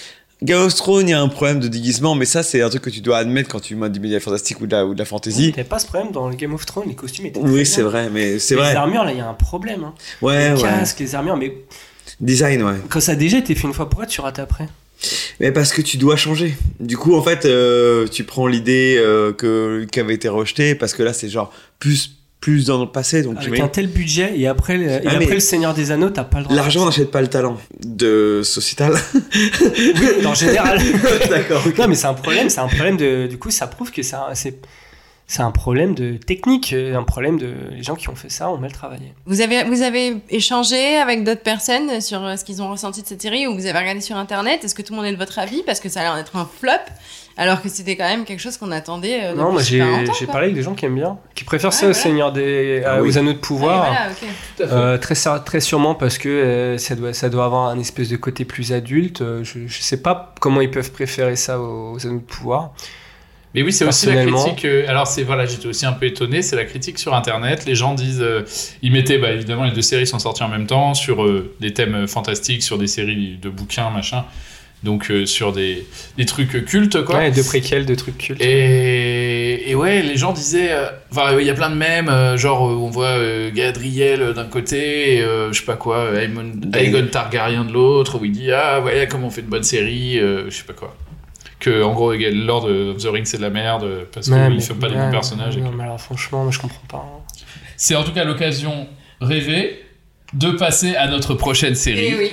Game 0.43 0.61
of 0.61 0.75
Thrones, 0.75 1.09
il 1.09 1.13
y 1.13 1.15
a 1.15 1.21
un 1.21 1.29
problème 1.29 1.61
de 1.61 1.69
déguisement, 1.69 2.15
mais 2.15 2.25
ça 2.25 2.43
c'est 2.43 2.61
un 2.63 2.69
truc 2.69 2.83
que 2.83 2.91
tu 2.91 3.01
dois 3.01 3.19
admettre 3.19 3.49
quand 3.49 3.61
tu 3.61 3.77
mets 3.77 3.89
du 3.89 4.01
média 4.01 4.19
fantastique 4.21 4.61
ou 4.61 4.67
de 4.67 4.73
la, 4.75 4.85
ou 4.85 4.95
de 4.95 4.99
la 4.99 5.05
fantasy. 5.05 5.53
T'avais 5.53 5.65
pas 5.65 5.79
ce 5.79 5.87
problème 5.87 6.11
dans 6.13 6.29
le 6.29 6.35
Game 6.35 6.53
of 6.53 6.67
Thrones, 6.67 6.89
les 6.89 6.95
costumes 6.95 7.27
étaient. 7.27 7.41
Oui, 7.41 7.65
c'est 7.65 7.83
vrai, 7.83 8.11
mais 8.11 8.39
c'est 8.39 8.55
Les 8.57 8.61
vrai. 8.61 8.75
armures, 8.75 9.05
là, 9.05 9.13
il 9.13 9.19
y 9.19 9.21
a 9.21 9.29
un 9.29 9.35
problème. 9.35 9.85
Hein. 9.85 9.95
Ouais, 10.21 10.51
les 10.55 10.63
ouais. 10.63 10.69
casques, 10.69 10.99
les 11.01 11.15
armures, 11.15 11.37
mais 11.37 11.55
Design, 12.21 12.63
ouais. 12.63 12.75
quand 12.89 13.01
ça 13.01 13.13
a 13.13 13.15
déjà 13.15 13.39
été 13.39 13.55
fait 13.55 13.67
une 13.67 13.73
fois, 13.75 13.89
pourquoi 13.89 14.07
tu 14.07 14.21
rates 14.21 14.39
après 14.39 14.69
Mais 15.41 15.51
parce 15.53 15.73
que 15.73 15.81
tu 15.83 15.97
dois 15.97 16.17
changer. 16.17 16.55
Du 16.81 16.97
coup, 16.97 17.15
en 17.17 17.23
fait, 17.23 17.45
euh, 17.47 18.07
tu 18.09 18.25
prends 18.25 18.47
l'idée 18.47 18.97
euh, 18.99 19.33
que 19.33 19.87
qui 19.91 20.01
avait 20.01 20.15
été 20.15 20.29
rejetée 20.29 20.75
parce 20.75 20.93
que 20.95 21.03
là, 21.03 21.13
c'est 21.13 21.29
genre 21.29 21.53
plus 21.79 22.17
plus 22.43 22.67
dans 22.67 22.81
le 22.81 22.89
passé. 22.91 23.23
Donc, 23.23 23.39
Avec 23.39 23.61
un 23.61 23.69
tel 23.69 23.87
budget, 23.87 24.33
et 24.37 24.49
après, 24.49 24.77
et 24.77 25.07
Ah, 25.07 25.13
après 25.15 25.35
le 25.35 25.41
Seigneur 25.41 25.75
des 25.75 25.93
Anneaux, 25.93 26.11
t'as 26.11 26.25
pas 26.25 26.39
le 26.39 26.45
droit. 26.45 26.57
l'argent 26.57 26.85
n'achète 26.85 27.11
pas 27.13 27.21
le 27.23 27.29
talent 27.29 27.57
de 27.83 28.43
sociétal. 28.45 28.95
Oui, 29.33 30.27
en 30.27 30.35
général. 30.35 30.81
D'accord. 31.31 31.63
Non, 31.79 31.87
mais 31.89 31.95
c'est 31.95 32.09
un 32.09 32.15
problème, 32.15 32.51
c'est 32.51 32.61
un 32.61 32.67
problème 32.67 32.97
de. 32.97 33.29
Du 33.29 33.39
coup, 33.39 33.51
ça 33.51 33.69
prouve 33.69 33.93
que 33.93 34.03
c'est 34.03 34.17
c'est. 35.33 35.43
Un 35.43 35.51
problème 35.51 35.95
de 35.95 36.17
technique, 36.17 36.73
euh, 36.73 36.97
un 36.97 37.03
problème 37.03 37.39
de. 37.39 37.53
Les 37.71 37.83
gens 37.83 37.95
qui 37.95 38.09
ont 38.09 38.15
fait 38.15 38.29
ça 38.31 38.51
ont 38.51 38.59
mal 38.59 38.73
travaillé. 38.73 39.13
Vous 39.27 39.41
avez, 39.41 39.65
vous 39.65 39.83
avez 39.83 40.17
échangé 40.31 40.97
avec 40.97 41.25
d'autres 41.25 41.43
personnes 41.43 42.01
sur 42.01 42.23
euh, 42.25 42.37
ce 42.37 42.45
qu'ils 42.45 42.61
ont 42.63 42.71
ressenti 42.71 43.03
de 43.03 43.07
cette 43.07 43.23
série 43.23 43.47
ou 43.47 43.55
vous 43.55 43.67
avez 43.67 43.79
regardé 43.79 44.01
sur 44.01 44.17
internet? 44.17 44.65
Est-ce 44.65 44.75
que 44.75 44.83
tout 44.83 44.93
le 44.93 44.99
monde 44.99 45.07
est 45.07 45.13
de 45.13 45.17
votre 45.17 45.39
avis? 45.39 45.63
Parce 45.65 45.81
que 45.81 45.89
ça 45.89 46.01
a 46.01 46.03
l'air 46.03 46.17
d'être 46.17 46.37
un 46.37 46.49
flop, 46.61 46.73
alors 47.37 47.63
que 47.63 47.69
c'était 47.69 47.97
quand 47.97 48.09
même 48.09 48.25
quelque 48.25 48.41
chose 48.41 48.57
qu'on 48.57 48.71
attendait. 48.73 49.25
euh, 49.25 49.35
Non, 49.35 49.53
moi 49.53 49.63
j'ai 49.63 49.79
parlé 50.27 50.45
avec 50.47 50.55
des 50.55 50.63
gens 50.63 50.75
qui 50.75 50.85
aiment 50.87 50.95
bien, 50.97 51.19
qui 51.35 51.45
préfèrent 51.45 51.73
ça 51.73 51.89
au. 51.89 51.93
Seigneur 51.93 52.33
des. 52.33 52.83
Ah 52.85 52.97
euh, 52.97 53.01
oui. 53.03 53.09
aux 53.11 53.19
Anneaux 53.19 53.33
de 53.33 53.39
Pouvoir. 53.39 53.87
Ah, 53.89 54.09
voilà. 54.59 54.73
Euh, 54.73 54.99
très, 54.99 55.15
très 55.45 55.61
sûrement 55.61 55.95
parce 55.95 56.19
que 56.19 56.29
euh, 56.29 56.79
ça, 56.79 56.95
doit, 56.95 57.13
ça 57.13 57.29
doit 57.29 57.45
avoir 57.45 57.69
un 57.69 57.79
espèce 57.79 58.09
de 58.09 58.17
côté 58.17 58.45
plus 58.45 58.73
adulte. 58.73 59.23
Je, 59.43 59.67
je 59.67 59.83
sais 59.83 60.03
pas 60.03 60.35
comment 60.41 60.61
ils 60.61 60.71
peuvent 60.71 60.91
préférer 60.93 61.37
ça 61.37 61.61
aux, 61.61 61.93
aux 61.95 62.07
Anneaux 62.07 62.19
de 62.19 62.25
Pouvoir. 62.25 62.73
Mais 63.55 63.63
oui, 63.63 63.73
c'est 63.73 63.85
aussi 63.85 64.07
la 64.07 64.25
critique. 64.45 64.65
euh, 64.65 64.85
alors, 64.89 65.07
c'est 65.07 65.23
voilà, 65.25 65.45
j'étais 65.47 65.67
aussi 65.67 65.85
un 65.85 65.93
peu 65.93 66.07
étonné. 66.07 66.41
C'est 66.43 66.57
la 66.57 66.65
critique 66.65 66.99
sur 66.99 67.15
Internet. 67.15 67.67
Les 67.67 67.75
gens 67.75 67.95
disent, 67.95 68.23
euh, 68.23 68.43
ils 68.83 68.91
mettaient, 68.93 69.19
bah, 69.19 69.31
évidemment, 69.33 69.65
les 69.65 69.73
deux 69.73 69.83
séries 69.83 70.07
sont 70.07 70.19
sorties 70.19 70.43
en 70.43 70.49
même 70.49 70.67
temps 70.67 70.95
sur 70.95 71.23
euh, 71.25 71.55
des 71.61 71.75
thèmes 71.75 72.07
fantastiques, 72.07 72.63
sur 72.63 72.79
des 72.79 72.87
séries 72.87 73.39
de 73.43 73.49
bouquins, 73.51 73.91
machin. 73.91 74.25
Donc, 74.83 75.13
sur 75.27 75.53
des, 75.53 75.87
des 76.19 76.25
trucs 76.27 76.65
cultes, 76.65 77.05
quoi. 77.05 77.19
Ouais, 77.19 77.31
de 77.31 77.41
préquels, 77.43 77.87
de 77.87 77.95
trucs 77.95 78.19
cultes. 78.19 78.43
Et, 78.43 79.71
et 79.71 79.75
ouais, 79.77 80.03
les 80.03 80.17
gens 80.17 80.33
disaient, 80.33 80.73
enfin, 81.13 81.39
il 81.39 81.47
y 81.47 81.51
a 81.51 81.55
plein 81.55 81.71
de 81.71 81.77
mèmes, 81.77 82.11
genre 82.37 82.63
on 82.63 82.91
voit 82.91 83.17
Gadriel 83.55 84.33
d'un 84.35 84.47
côté, 84.47 85.19
et 85.19 85.21
je 85.21 85.57
sais 85.57 85.65
pas 85.65 85.77
quoi, 85.77 86.13
Aemon- 86.15 86.75
Aegon 86.77 87.07
Targaryen 87.07 87.65
de 87.65 87.73
l'autre, 87.73 88.19
où 88.21 88.25
il 88.25 88.33
dit 88.33 88.51
ah 88.51 88.81
ouais 88.81 89.07
comment 89.09 89.29
on 89.29 89.31
fait 89.31 89.43
une 89.43 89.47
bonne 89.47 89.63
série, 89.63 90.19
euh, 90.19 90.47
je 90.51 90.57
sais 90.57 90.65
pas 90.65 90.73
quoi. 90.73 90.97
Que 91.63 91.85
en 91.85 91.93
gros 91.95 92.13
Lord 92.13 92.65
of 92.65 92.97
the 92.97 93.07
Rings 93.07 93.25
c'est 93.27 93.37
de 93.37 93.43
la 93.43 93.51
merde 93.51 94.09
parce 94.13 94.27
Ouais, 94.27 94.47
qu'il 94.49 94.57
mais- 94.57 94.61
fait 94.61 94.75
pas 94.75 94.89
les 94.89 94.97
bons 94.97 95.11
personnages. 95.13 95.57
et 95.57 95.61
Non, 95.61 95.71
que- 95.71 95.77
mais 95.77 95.85
alors 95.85 96.01
franchement, 96.01 96.43
moi, 96.43 96.51
je 96.51 96.59
comprends 96.59 96.87
pas. 96.89 96.97
hein. 96.99 97.35
C'est 97.77 97.95
en 97.95 98.03
tout 98.03 98.13
cas 98.13 98.25
l'occasion 98.25 98.89
rêvée 99.21 99.81
de 100.35 100.51
passer 100.51 100.97
à 100.97 101.07
notre 101.07 101.35
prochaine 101.35 101.77
série, 101.77 102.07
Eh 102.09 102.17
oui. 102.19 102.31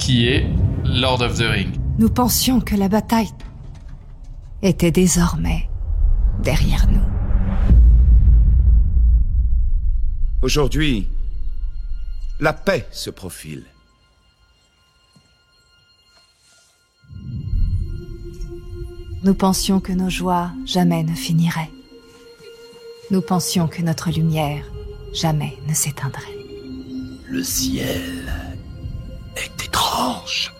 qui 0.00 0.26
est 0.26 0.46
Lord 0.84 1.22
of 1.22 1.38
the 1.38 1.42
Rings. 1.48 1.76
Nous 2.00 2.10
pensions 2.10 2.60
que 2.60 2.74
la 2.74 2.88
bataille 2.88 3.30
était 4.62 4.90
désormais 4.90 5.68
derrière 6.42 6.88
nous. 6.90 7.00
Aujourd'hui, 10.42 11.06
la 12.40 12.52
paix 12.52 12.84
se 12.90 13.10
profile. 13.10 13.62
Nous 19.26 19.34
pensions 19.34 19.80
que 19.80 19.90
nos 19.90 20.08
joies 20.08 20.52
jamais 20.64 21.02
ne 21.02 21.12
finiraient. 21.12 21.72
Nous 23.10 23.20
pensions 23.20 23.66
que 23.66 23.82
notre 23.82 24.12
lumière 24.12 24.62
jamais 25.12 25.58
ne 25.68 25.74
s'éteindrait. 25.74 26.22
Le 27.28 27.42
ciel 27.42 28.32
est 29.36 29.64
étrange. 29.64 30.54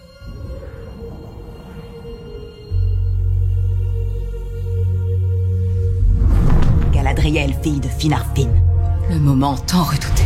Galadriel, 6.92 7.54
fille 7.62 7.78
de 7.78 7.86
Finarfin. 7.86 8.50
Le 9.08 9.20
moment 9.20 9.56
tant 9.58 9.84
redouté. 9.84 10.24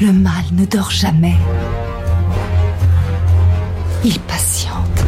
Le 0.00 0.12
mal 0.12 0.44
ne 0.52 0.64
dort 0.64 0.90
jamais. 0.90 1.36
Il 4.04 4.18
patiente. 4.20 5.04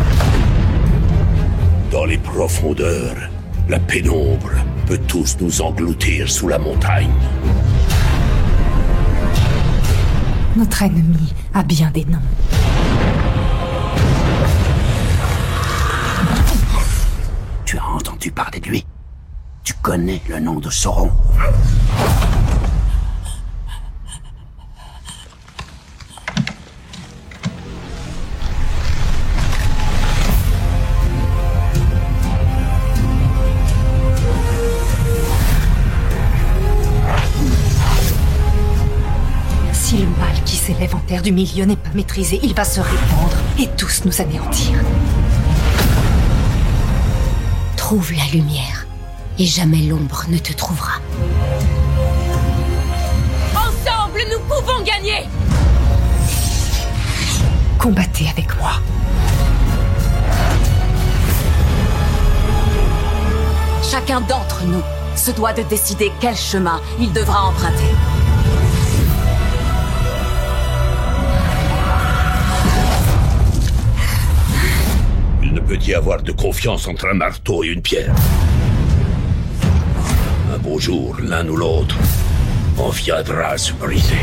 Dans 1.90 2.04
les 2.04 2.18
profondeurs, 2.18 3.16
la 3.68 3.80
pénombre 3.80 4.52
peut 4.86 5.00
tous 5.08 5.36
nous 5.40 5.60
engloutir 5.60 6.30
sous 6.30 6.46
la 6.46 6.58
montagne. 6.58 7.10
Notre 10.56 10.82
ennemi 10.84 11.34
a 11.52 11.64
bien 11.64 11.90
des 11.90 12.04
noms. 12.04 12.18
Tu 17.64 17.76
as 17.76 17.84
entendu 17.84 18.30
parler 18.30 18.60
de 18.60 18.68
lui? 18.68 18.86
Tu 19.64 19.74
connais 19.82 20.22
le 20.28 20.38
nom 20.38 20.60
de 20.60 20.70
Sauron? 20.70 21.10
Du 41.26 41.32
milieu 41.32 41.64
n'est 41.64 41.74
pas 41.74 41.90
maîtrisé, 41.92 42.38
il 42.44 42.54
va 42.54 42.64
se 42.64 42.78
répandre 42.78 43.36
et 43.58 43.66
tous 43.76 44.04
nous 44.04 44.20
anéantir. 44.20 44.78
Trouve 47.76 48.12
la 48.12 48.24
lumière, 48.32 48.86
et 49.36 49.44
jamais 49.44 49.78
l'ombre 49.78 50.22
ne 50.28 50.38
te 50.38 50.52
trouvera. 50.52 51.00
Ensemble, 53.56 54.20
nous 54.30 54.38
pouvons 54.38 54.80
gagner 54.84 55.26
Combattez 57.76 58.28
avec 58.30 58.56
moi. 58.60 58.74
Chacun 63.82 64.20
d'entre 64.20 64.62
nous 64.64 64.82
se 65.16 65.32
doit 65.32 65.54
de 65.54 65.62
décider 65.62 66.12
quel 66.20 66.36
chemin 66.36 66.80
il 67.00 67.12
devra 67.12 67.46
emprunter. 67.46 68.05
Peut 75.66 75.78
y 75.84 75.94
avoir 75.94 76.22
de 76.22 76.32
confiance 76.32 76.86
entre 76.86 77.06
un 77.08 77.14
marteau 77.14 77.64
et 77.64 77.68
une 77.68 77.82
pierre. 77.82 78.14
Un 80.54 80.58
beau 80.58 80.78
jour, 80.78 81.16
l'un 81.20 81.46
ou 81.48 81.56
l'autre, 81.56 81.96
on 82.78 82.88
viendra 82.90 83.48
à 83.48 83.58
se 83.58 83.72
briser. 83.72 84.14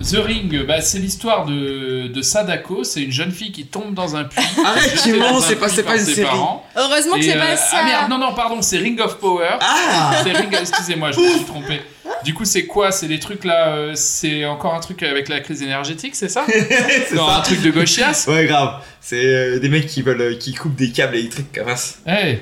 The 0.00 0.16
Ring, 0.24 0.64
bah, 0.66 0.80
c'est 0.80 0.98
l'histoire 1.00 1.44
de, 1.44 2.06
de 2.08 2.22
Sadako. 2.22 2.82
C'est 2.84 3.02
une 3.02 3.12
jeune 3.12 3.30
fille 3.30 3.52
qui 3.52 3.66
tombe 3.66 3.92
dans 3.92 4.16
un 4.16 4.24
puits. 4.24 4.42
Arrête, 4.64 4.92
un 4.94 5.40
c'est 5.40 5.56
pas- 5.56 5.68
pas 5.68 5.96
une 5.98 6.04
série. 6.04 6.22
parents. 6.22 6.64
Heureusement 6.74 7.16
que 7.16 7.22
c'est 7.22 7.36
pas 7.36 7.50
euh, 7.52 7.56
ça. 7.56 7.78
Ah 7.82 7.84
merde, 7.84 8.10
non, 8.10 8.16
non, 8.16 8.32
pardon, 8.34 8.62
c'est 8.62 8.78
Ring 8.78 8.98
of 9.00 9.18
Power. 9.18 9.58
Ah 9.60 10.12
C'est 10.24 10.32
Ring, 10.32 10.56
excusez-moi, 10.58 11.12
je 11.12 11.20
me 11.20 11.28
suis 11.28 11.44
trompé. 11.44 11.82
Du 12.24 12.34
coup, 12.34 12.44
c'est 12.44 12.66
quoi? 12.66 12.90
C'est 12.92 13.06
les 13.08 13.18
trucs 13.18 13.44
là, 13.44 13.68
euh, 13.74 13.92
c'est 13.94 14.44
encore 14.44 14.74
un 14.74 14.80
truc 14.80 15.02
avec 15.02 15.28
la 15.28 15.40
crise 15.40 15.62
énergétique, 15.62 16.14
c'est 16.14 16.28
ça? 16.28 16.44
C'est 16.48 17.16
ça. 17.16 17.36
un 17.38 17.40
truc 17.40 17.62
de 17.62 17.70
gauchias? 17.70 18.26
Ouais, 18.28 18.46
grave. 18.46 18.82
C'est 19.00 19.24
euh, 19.24 19.58
des 19.58 19.68
mecs 19.68 19.86
qui 19.86 20.02
veulent, 20.02 20.20
euh, 20.20 20.34
qui 20.36 20.52
coupent 20.54 20.74
des 20.76 20.90
câbles 20.90 21.16
électriques 21.16 21.52
comme 21.54 21.74
ça. 21.76 21.94
Hey 22.06 22.40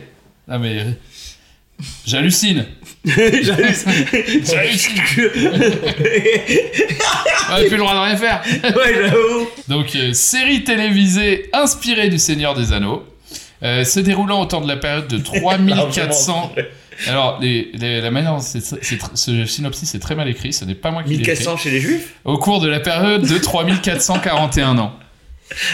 Non 0.48 0.58
mais... 0.58 0.84
J'hallucine 2.06 2.64
J'hallucine. 3.04 3.92
J'hallucine 4.44 5.02
On 7.50 7.56
plus 7.58 7.70
le 7.70 7.76
droit 7.76 7.94
de 7.94 7.98
rien 7.98 8.16
faire 8.16 8.42
Ouais, 8.76 8.94
j'avoue. 8.94 9.48
Donc, 9.68 9.94
euh, 9.94 10.12
série 10.12 10.64
télévisée 10.64 11.48
inspirée 11.52 12.08
du 12.08 12.18
Seigneur 12.18 12.54
des 12.54 12.72
Anneaux, 12.72 13.04
euh, 13.62 13.84
se 13.84 14.00
déroulant 14.00 14.40
au 14.40 14.46
temps 14.46 14.60
de 14.60 14.68
la 14.68 14.76
période 14.76 15.06
de 15.06 15.18
3400. 15.18 16.54
Alors, 17.08 17.38
les, 17.40 17.70
les- 17.74 18.00
la 18.00 18.10
manière 18.10 18.32
dont 18.32 18.40
c'est- 18.40 18.60
c'est 18.60 18.96
tr- 18.96 19.10
ce 19.14 19.44
synopsis 19.44 19.94
est 19.94 19.98
très 19.98 20.14
mal 20.14 20.28
écrit, 20.28 20.52
ce 20.52 20.64
n'est 20.64 20.74
pas 20.74 20.90
moi 20.90 21.02
qui 21.02 21.10
l'ai 21.10 21.14
écrit. 21.16 21.30
1400 21.32 21.56
chez 21.56 21.70
les 21.70 21.80
juifs? 21.80 22.14
Au 22.24 22.38
cours 22.38 22.60
de 22.60 22.68
la 22.68 22.80
période 22.80 23.22
de 23.26 23.38
3441 23.38 24.78
ans. 24.78 24.92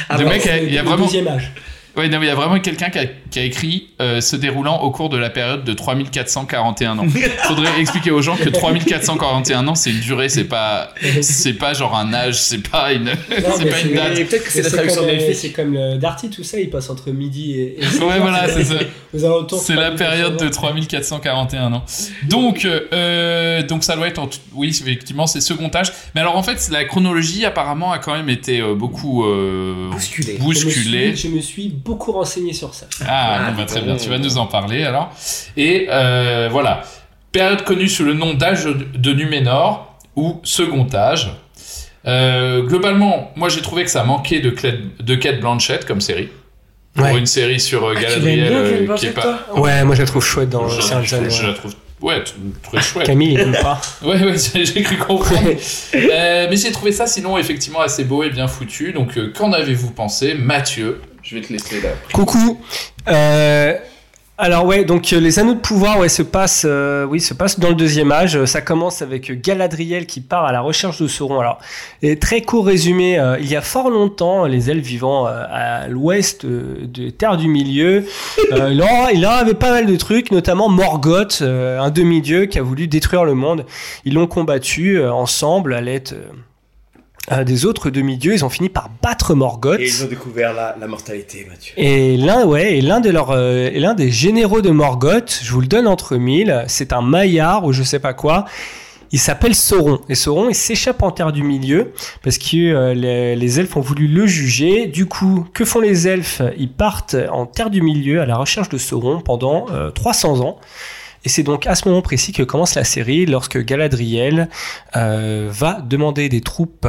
Ah 0.08 0.18
le 0.18 0.24
bah, 0.24 0.30
mec, 0.30 0.48
il 0.62 0.72
y 0.72 0.78
a 0.78 0.82
vraiment. 0.82 1.06
âge. 1.06 1.52
Ouais, 1.96 2.08
non, 2.08 2.18
mais 2.18 2.26
il 2.26 2.28
y 2.28 2.32
a 2.32 2.34
vraiment 2.34 2.58
quelqu'un 2.58 2.88
qui 2.88 2.98
a, 2.98 3.04
qui 3.30 3.38
a 3.38 3.44
écrit 3.44 3.88
euh, 4.00 4.20
se 4.20 4.36
déroulant 4.36 4.80
au 4.80 4.90
cours 4.90 5.10
de 5.10 5.18
la 5.18 5.28
période 5.28 5.64
de 5.64 5.72
3441 5.74 6.98
ans. 6.98 7.06
Faudrait 7.44 7.80
expliquer 7.80 8.10
aux 8.10 8.22
gens 8.22 8.36
que 8.36 8.48
3441 8.48 9.68
ans, 9.68 9.74
c'est 9.74 9.90
une 9.90 10.00
durée, 10.00 10.28
c'est 10.28 10.44
pas, 10.44 10.94
c'est 11.20 11.52
pas 11.52 11.74
genre 11.74 11.96
un 11.96 12.14
âge, 12.14 12.40
c'est 12.40 12.66
pas 12.66 12.92
une, 12.92 13.04
Non, 13.04 13.12
c'est 13.58 13.68
pas 13.68 13.80
une 13.80 13.94
date. 13.94 14.14
peut-être 14.14 14.44
que 14.44 14.50
c'est 14.50 14.62
la 14.62 14.70
traduction 14.70 15.02
comme, 15.02 15.10
euh, 15.10 15.12
delphique. 15.12 15.36
C'est 15.36 15.52
comme 15.52 15.74
le 15.74 15.98
Darty, 15.98 16.30
tout 16.30 16.44
ça, 16.44 16.58
il 16.58 16.70
passe 16.70 16.88
entre 16.88 17.10
midi 17.10 17.52
et. 17.60 17.82
et 17.82 18.02
Ouais, 18.02 18.18
voilà, 18.18 18.48
c'est 18.48 18.64
ça. 18.64 18.74
De 18.74 19.18
C'est 19.58 19.74
la 19.74 19.90
3400 19.90 19.96
période 19.96 20.36
de 20.38 20.46
ans. 20.46 20.50
3441 20.50 21.72
ans. 21.74 21.84
Donc, 22.28 22.64
euh, 22.64 23.62
donc 23.62 23.84
ça 23.84 23.96
doit 23.96 24.08
être, 24.08 24.18
en 24.18 24.28
oui, 24.54 24.68
effectivement, 24.68 25.26
c'est 25.26 25.40
second 25.40 25.70
âge. 25.74 25.92
Mais 26.14 26.20
alors 26.20 26.36
en 26.36 26.42
fait, 26.42 26.68
la 26.70 26.84
chronologie 26.84 27.44
apparemment 27.44 27.92
a 27.92 27.98
quand 27.98 28.14
même 28.14 28.30
été 28.30 28.60
euh, 28.60 28.74
beaucoup 28.74 29.24
euh, 29.24 29.90
Bousculée. 29.90 30.32
Je 30.32 30.38
me, 30.38 30.44
bousculée. 30.44 31.16
suis, 31.16 31.28
je 31.28 31.34
me 31.34 31.40
suis 31.40 31.68
beaucoup 31.84 32.12
renseigné 32.12 32.52
sur 32.52 32.74
ça. 32.74 32.86
Ah, 33.06 33.38
Ah, 33.46 33.50
bon, 33.50 33.56
bah, 33.58 33.64
très 33.66 33.80
bien, 33.80 33.96
tu 33.96 34.08
vas 34.08 34.18
nous 34.18 34.38
en 34.38 34.46
parler 34.46 34.84
alors. 34.84 35.10
Et 35.56 35.86
euh, 35.90 36.48
voilà, 36.50 36.82
période 37.32 37.62
connue 37.64 37.88
sous 37.88 38.04
le 38.04 38.14
nom 38.14 38.34
d'âge 38.34 38.64
de 38.64 39.12
Numénor 39.12 39.98
ou 40.16 40.40
second 40.44 40.86
âge. 40.94 41.30
Euh, 42.06 42.62
globalement, 42.62 43.30
moi 43.36 43.48
j'ai 43.48 43.60
trouvé 43.62 43.84
que 43.84 43.90
ça 43.90 44.02
manquait 44.04 44.40
de, 44.40 44.52
de 45.00 45.14
Kate 45.14 45.40
Blanchett 45.40 45.84
comme 45.84 46.00
série. 46.00 46.28
Pour 46.94 47.06
Ouais. 47.06 47.16
une 47.18 47.26
série 47.26 47.58
sur 47.60 47.84
euh, 47.86 47.94
Ah, 47.96 48.00
Galadriel 48.02 48.48
bien, 48.48 48.58
euh, 48.58 48.86
Kate 48.88 48.96
qui 48.98 49.06
est 49.06 49.10
pas. 49.12 49.46
Ouais, 49.56 49.82
moi 49.84 49.94
je 49.94 50.00
la 50.02 50.06
trouve 50.06 50.24
chouette 50.24 50.50
dans 50.50 50.68
je, 50.68 50.80
je- 50.80 51.30
je 51.30 51.46
la 51.46 51.54
trouve 51.54 51.74
ouais, 52.02 52.22
très 52.64 52.82
chouette. 52.82 53.06
Camille, 53.06 53.32
il 53.34 53.40
aime 53.40 53.56
pas. 53.62 53.80
Ouais, 54.02 54.22
ouais, 54.22 54.34
j'ai 54.36 54.66
j'ai 54.66 54.82
cru 54.82 54.96
comprendre. 54.98 55.48
Euh, 55.94 56.46
mais 56.50 56.56
j'ai 56.56 56.70
trouvé 56.72 56.92
ça 56.92 57.06
sinon 57.06 57.38
effectivement 57.38 57.80
assez 57.80 58.04
beau 58.04 58.24
et 58.24 58.30
bien 58.30 58.46
foutu. 58.48 58.92
Donc, 58.92 59.16
euh, 59.16 59.32
qu'en 59.34 59.52
avez-vous 59.52 59.92
pensé? 59.92 60.34
Mathieu, 60.34 61.00
je 61.32 61.38
vais 61.38 61.46
te 61.46 61.52
laisser 61.52 61.80
là. 61.80 61.88
Coucou. 62.12 62.60
Euh, 63.08 63.74
alors 64.36 64.66
ouais, 64.66 64.84
donc 64.84 65.10
euh, 65.12 65.20
les 65.20 65.38
anneaux 65.38 65.54
de 65.54 65.60
pouvoir, 65.60 65.98
ouais, 65.98 66.10
se 66.10 66.22
passent, 66.22 66.66
euh, 66.68 67.06
oui, 67.06 67.20
se 67.20 67.32
passent 67.32 67.58
dans 67.58 67.70
le 67.70 67.74
deuxième 67.74 68.12
âge. 68.12 68.44
Ça 68.44 68.60
commence 68.60 69.00
avec 69.00 69.40
Galadriel 69.40 70.04
qui 70.04 70.20
part 70.20 70.44
à 70.44 70.52
la 70.52 70.60
recherche 70.60 71.00
de 71.00 71.08
Sauron. 71.08 71.40
Alors, 71.40 71.58
et 72.02 72.18
très 72.18 72.42
court 72.42 72.66
résumé, 72.66 73.18
euh, 73.18 73.38
il 73.38 73.48
y 73.48 73.56
a 73.56 73.62
fort 73.62 73.88
longtemps, 73.88 74.44
les 74.44 74.70
elfes 74.70 74.84
vivant 74.84 75.26
euh, 75.26 75.44
à 75.48 75.88
l'ouest 75.88 76.44
euh, 76.44 76.86
de 76.86 77.08
Terre 77.08 77.38
du 77.38 77.48
Milieu, 77.48 78.04
il, 78.50 78.76
leur, 78.76 79.10
il 79.14 79.22
leur 79.22 79.32
avait 79.32 79.54
pas 79.54 79.70
mal 79.70 79.86
de 79.86 79.96
trucs, 79.96 80.30
notamment 80.32 80.68
Morgoth, 80.68 81.40
un 81.40 81.90
demi-dieu 81.90 82.44
qui 82.44 82.58
a 82.58 82.62
voulu 82.62 82.88
détruire 82.88 83.24
le 83.24 83.34
monde. 83.34 83.64
Ils 84.04 84.12
l'ont 84.12 84.26
combattu 84.26 85.02
ensemble 85.02 85.72
à 85.72 85.80
l'aide 85.80 86.14
euh, 87.30 87.44
des 87.44 87.66
autres 87.66 87.90
demi-dieux. 87.90 88.32
Ils 88.34 88.44
ont 88.44 88.48
fini 88.48 88.68
par 88.68 88.90
battre 89.02 89.34
Morgoth. 89.34 89.78
Et 89.78 89.86
ils 89.86 90.02
ont 90.02 90.08
découvert 90.08 90.52
la, 90.52 90.76
la 90.80 90.86
mortalité, 90.86 91.46
Mathieu. 91.48 91.74
Et 91.76 92.16
l'un, 92.16 92.44
ouais, 92.44 92.78
et 92.78 92.80
l'un 92.80 93.00
de 93.00 93.10
leurs, 93.10 93.30
euh, 93.30 93.70
l'un 93.70 93.94
des 93.94 94.10
généraux 94.10 94.60
de 94.60 94.70
Morgoth, 94.70 95.40
je 95.42 95.52
vous 95.52 95.60
le 95.60 95.68
donne 95.68 95.86
entre 95.86 96.16
mille, 96.16 96.64
c'est 96.66 96.92
un 96.92 97.02
maillard 97.02 97.64
ou 97.64 97.72
je 97.72 97.82
sais 97.82 98.00
pas 98.00 98.14
quoi. 98.14 98.46
Il 99.12 99.18
s'appelle 99.18 99.54
Sauron. 99.54 100.00
Et 100.08 100.14
Sauron, 100.14 100.48
il 100.48 100.54
s'échappe 100.54 101.02
en 101.02 101.10
terre 101.10 101.32
du 101.32 101.42
milieu 101.42 101.92
parce 102.24 102.38
que 102.38 102.56
euh, 102.56 102.94
les, 102.94 103.36
les 103.36 103.60
elfes 103.60 103.76
ont 103.76 103.82
voulu 103.82 104.08
le 104.08 104.26
juger. 104.26 104.86
Du 104.86 105.04
coup, 105.04 105.46
que 105.52 105.66
font 105.66 105.80
les 105.80 106.08
elfes? 106.08 106.40
Ils 106.56 106.72
partent 106.72 107.16
en 107.30 107.44
terre 107.44 107.68
du 107.68 107.82
milieu 107.82 108.22
à 108.22 108.26
la 108.26 108.36
recherche 108.38 108.70
de 108.70 108.78
Sauron 108.78 109.20
pendant 109.20 109.66
euh, 109.70 109.90
300 109.90 110.40
ans. 110.40 110.58
Et 111.24 111.28
c'est 111.28 111.42
donc 111.42 111.66
à 111.66 111.74
ce 111.74 111.88
moment 111.88 112.02
précis 112.02 112.32
que 112.32 112.42
commence 112.42 112.74
la 112.74 112.84
série, 112.84 113.26
lorsque 113.26 113.58
Galadriel 113.58 114.48
euh, 114.96 115.48
va 115.50 115.80
demander 115.80 116.28
des 116.28 116.40
troupes 116.40 116.86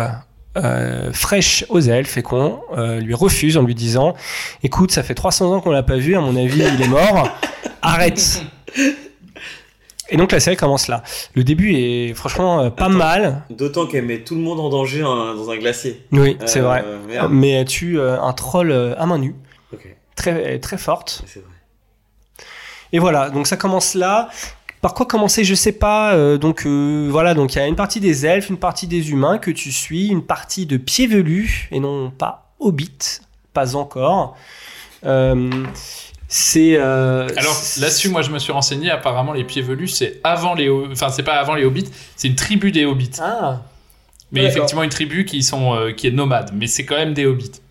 euh, 0.55 1.11
fraîches 1.13 1.65
aux 1.69 1.79
elfes 1.79 2.17
et 2.17 2.21
qu'on 2.21 2.61
euh, 2.77 2.99
lui 2.99 3.15
refuse 3.15 3.57
en 3.57 3.63
lui 3.63 3.73
disant 3.73 4.13
Écoute, 4.61 4.91
ça 4.91 5.01
fait 5.01 5.15
300 5.15 5.51
ans 5.51 5.61
qu'on 5.61 5.71
l'a 5.71 5.81
pas 5.81 5.97
vu, 5.97 6.15
à 6.15 6.21
mon 6.21 6.35
avis, 6.35 6.61
il 6.75 6.81
est 6.81 6.87
mort, 6.87 7.29
arrête 7.81 8.43
Et 10.09 10.17
donc 10.17 10.31
la 10.31 10.39
série 10.39 10.55
commence 10.57 10.89
là. 10.89 11.01
Le 11.33 11.43
début 11.43 11.73
est 11.73 12.13
franchement 12.13 12.59
euh, 12.59 12.69
pas 12.69 12.85
Attends. 12.85 12.93
mal. 12.93 13.43
D'autant 13.49 13.87
qu'elle 13.87 14.05
met 14.05 14.19
tout 14.19 14.35
le 14.35 14.41
monde 14.41 14.59
en 14.59 14.69
danger 14.69 14.99
dans 14.99 15.49
un 15.49 15.57
glacier. 15.57 16.05
Oui, 16.11 16.37
c'est 16.45 16.59
vrai. 16.59 16.83
merde. 17.07 17.31
Mais 17.31 17.51
elle 17.51 17.65
tue 17.65 17.99
un 17.99 18.33
troll 18.33 18.71
à 18.71 19.05
main 19.07 19.17
nue, 19.17 19.35
très, 20.15 20.59
très 20.59 20.77
forte. 20.77 21.23
c'est 21.25 21.39
vrai. 21.39 21.52
Et 22.93 22.99
voilà, 22.99 23.29
donc 23.29 23.47
ça 23.47 23.57
commence 23.57 23.95
là. 23.95 24.29
Par 24.81 24.93
quoi 24.93 25.05
commencer, 25.05 25.43
je 25.43 25.55
sais 25.55 25.71
pas. 25.71 26.13
euh, 26.13 26.37
donc 26.37 26.65
euh, 26.65 27.07
voilà, 27.09 27.33
donc 27.33 27.55
il 27.55 27.57
y 27.57 27.61
a 27.61 27.67
une 27.67 27.75
partie 27.75 27.99
des 27.99 28.25
elfes, 28.25 28.49
une 28.49 28.57
partie 28.57 28.87
des 28.87 29.11
humains 29.11 29.37
que 29.37 29.51
tu 29.51 29.71
suis, 29.71 30.07
une 30.07 30.23
partie 30.23 30.65
de 30.65 30.77
pieds 30.77 31.07
velus 31.07 31.67
et 31.71 31.79
non 31.79 32.11
pas 32.11 32.53
hobbits, 32.59 33.19
pas 33.53 33.75
encore. 33.75 34.37
Euh, 35.05 35.49
c'est 36.27 36.77
euh, 36.77 37.27
Alors 37.37 37.55
là-dessus, 37.79 38.09
moi 38.09 38.23
je 38.23 38.31
me 38.31 38.39
suis 38.39 38.51
renseigné. 38.51 38.89
Apparemment, 38.89 39.33
les 39.33 39.43
pieds 39.43 39.61
velus, 39.61 39.89
c'est 39.89 40.19
avant 40.23 40.53
les, 40.53 40.69
enfin 40.69 41.09
c'est 41.09 41.23
pas 41.23 41.35
avant 41.35 41.55
les 41.55 41.63
hobbits, 41.63 41.89
c'est 42.15 42.27
une 42.27 42.35
tribu 42.35 42.71
des 42.71 42.85
hobbits. 42.85 43.11
ah 43.19 43.61
Mais 44.31 44.43
effectivement, 44.43 44.83
une 44.83 44.89
tribu 44.89 45.25
qui 45.25 45.43
sont, 45.43 45.75
euh, 45.75 45.91
qui 45.91 46.07
est 46.07 46.11
nomade, 46.11 46.51
mais 46.53 46.67
c'est 46.67 46.85
quand 46.85 46.95
même 46.95 47.13
des 47.13 47.25
hobbits. 47.25 47.61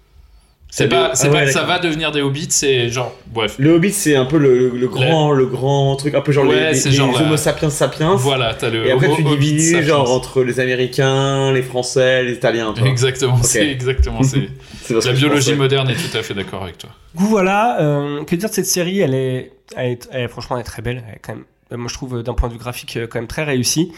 C'est 0.74 0.84
Ah, 0.84 0.88
pas, 0.88 1.08
le- 1.10 1.14
c'est 1.14 1.26
ah 1.26 1.30
pas 1.30 1.36
ouais, 1.40 1.44
que 1.44 1.52
ça 1.52 1.64
va 1.64 1.78
devenir 1.78 2.12
des 2.12 2.22
hobbits, 2.22 2.46
c'est 2.48 2.88
genre, 2.88 3.14
bref. 3.26 3.56
Le 3.58 3.74
Hobbit, 3.74 3.92
c'est 3.92 4.16
un 4.16 4.24
peu 4.24 4.38
le, 4.38 4.70
le 4.70 4.88
grand, 4.88 5.30
le 5.30 5.44
grand 5.44 5.94
truc, 5.96 6.14
un 6.14 6.22
peu 6.22 6.32
genre 6.32 6.46
Ouais, 6.46 6.72
les, 6.72 6.90
genre 6.92 7.12
la- 7.12 7.26
Homo 7.26 7.36
sapiens 7.36 7.68
sapiens. 7.68 8.14
Voilà, 8.14 8.54
t'as 8.54 8.70
le. 8.70 8.86
Et 8.86 8.90
après, 8.90 9.08
Homo 9.08 9.16
tu 9.16 9.22
divises 9.22 9.78
genre 9.82 10.10
entre 10.10 10.42
les 10.42 10.60
Américains, 10.60 11.52
les 11.52 11.60
Français, 11.62 12.22
les 12.24 12.32
Italiens. 12.32 12.72
toi. 12.72 12.88
Exactement, 12.88 13.36
c'est 13.42 13.68
exactement. 13.70 14.22
C'est 14.22 14.48
la 15.04 15.12
biologie 15.12 15.54
moderne 15.54 15.90
est 15.90 16.10
tout 16.10 16.16
à 16.16 16.22
fait 16.22 16.32
d'accord 16.32 16.62
avec 16.62 16.78
toi. 16.78 16.88
Du 17.14 17.20
coup, 17.22 17.28
voilà, 17.28 17.78
euh, 17.82 18.24
que 18.24 18.34
dire 18.34 18.48
de 18.48 18.54
cette 18.54 18.64
série? 18.64 19.00
Elle 19.00 19.14
est, 19.14 19.52
elle 19.76 19.90
est, 19.92 20.08
elle 20.10 20.22
est- 20.22 20.28
franchement, 20.28 20.56
elle 20.56 20.62
est 20.62 20.64
très 20.64 20.80
belle. 20.80 21.04
Elle 21.06 21.16
est 21.16 21.20
quand 21.22 21.34
même, 21.34 21.44
euh, 21.72 21.76
moi, 21.76 21.88
je 21.90 21.94
trouve 21.94 22.16
euh, 22.16 22.22
d'un 22.22 22.32
point 22.32 22.48
de 22.48 22.54
vue 22.54 22.58
graphique 22.58 22.98
quand 23.10 23.18
même 23.18 23.28
très 23.28 23.44
réussi. 23.44 23.92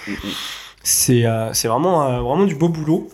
C'est, 0.83 1.25
euh, 1.25 1.53
c'est 1.53 1.69
vraiment, 1.69 2.03
euh, 2.09 2.21
vraiment 2.21 2.45
du 2.47 2.57
beau 2.57 2.69
boulot. 2.69 3.09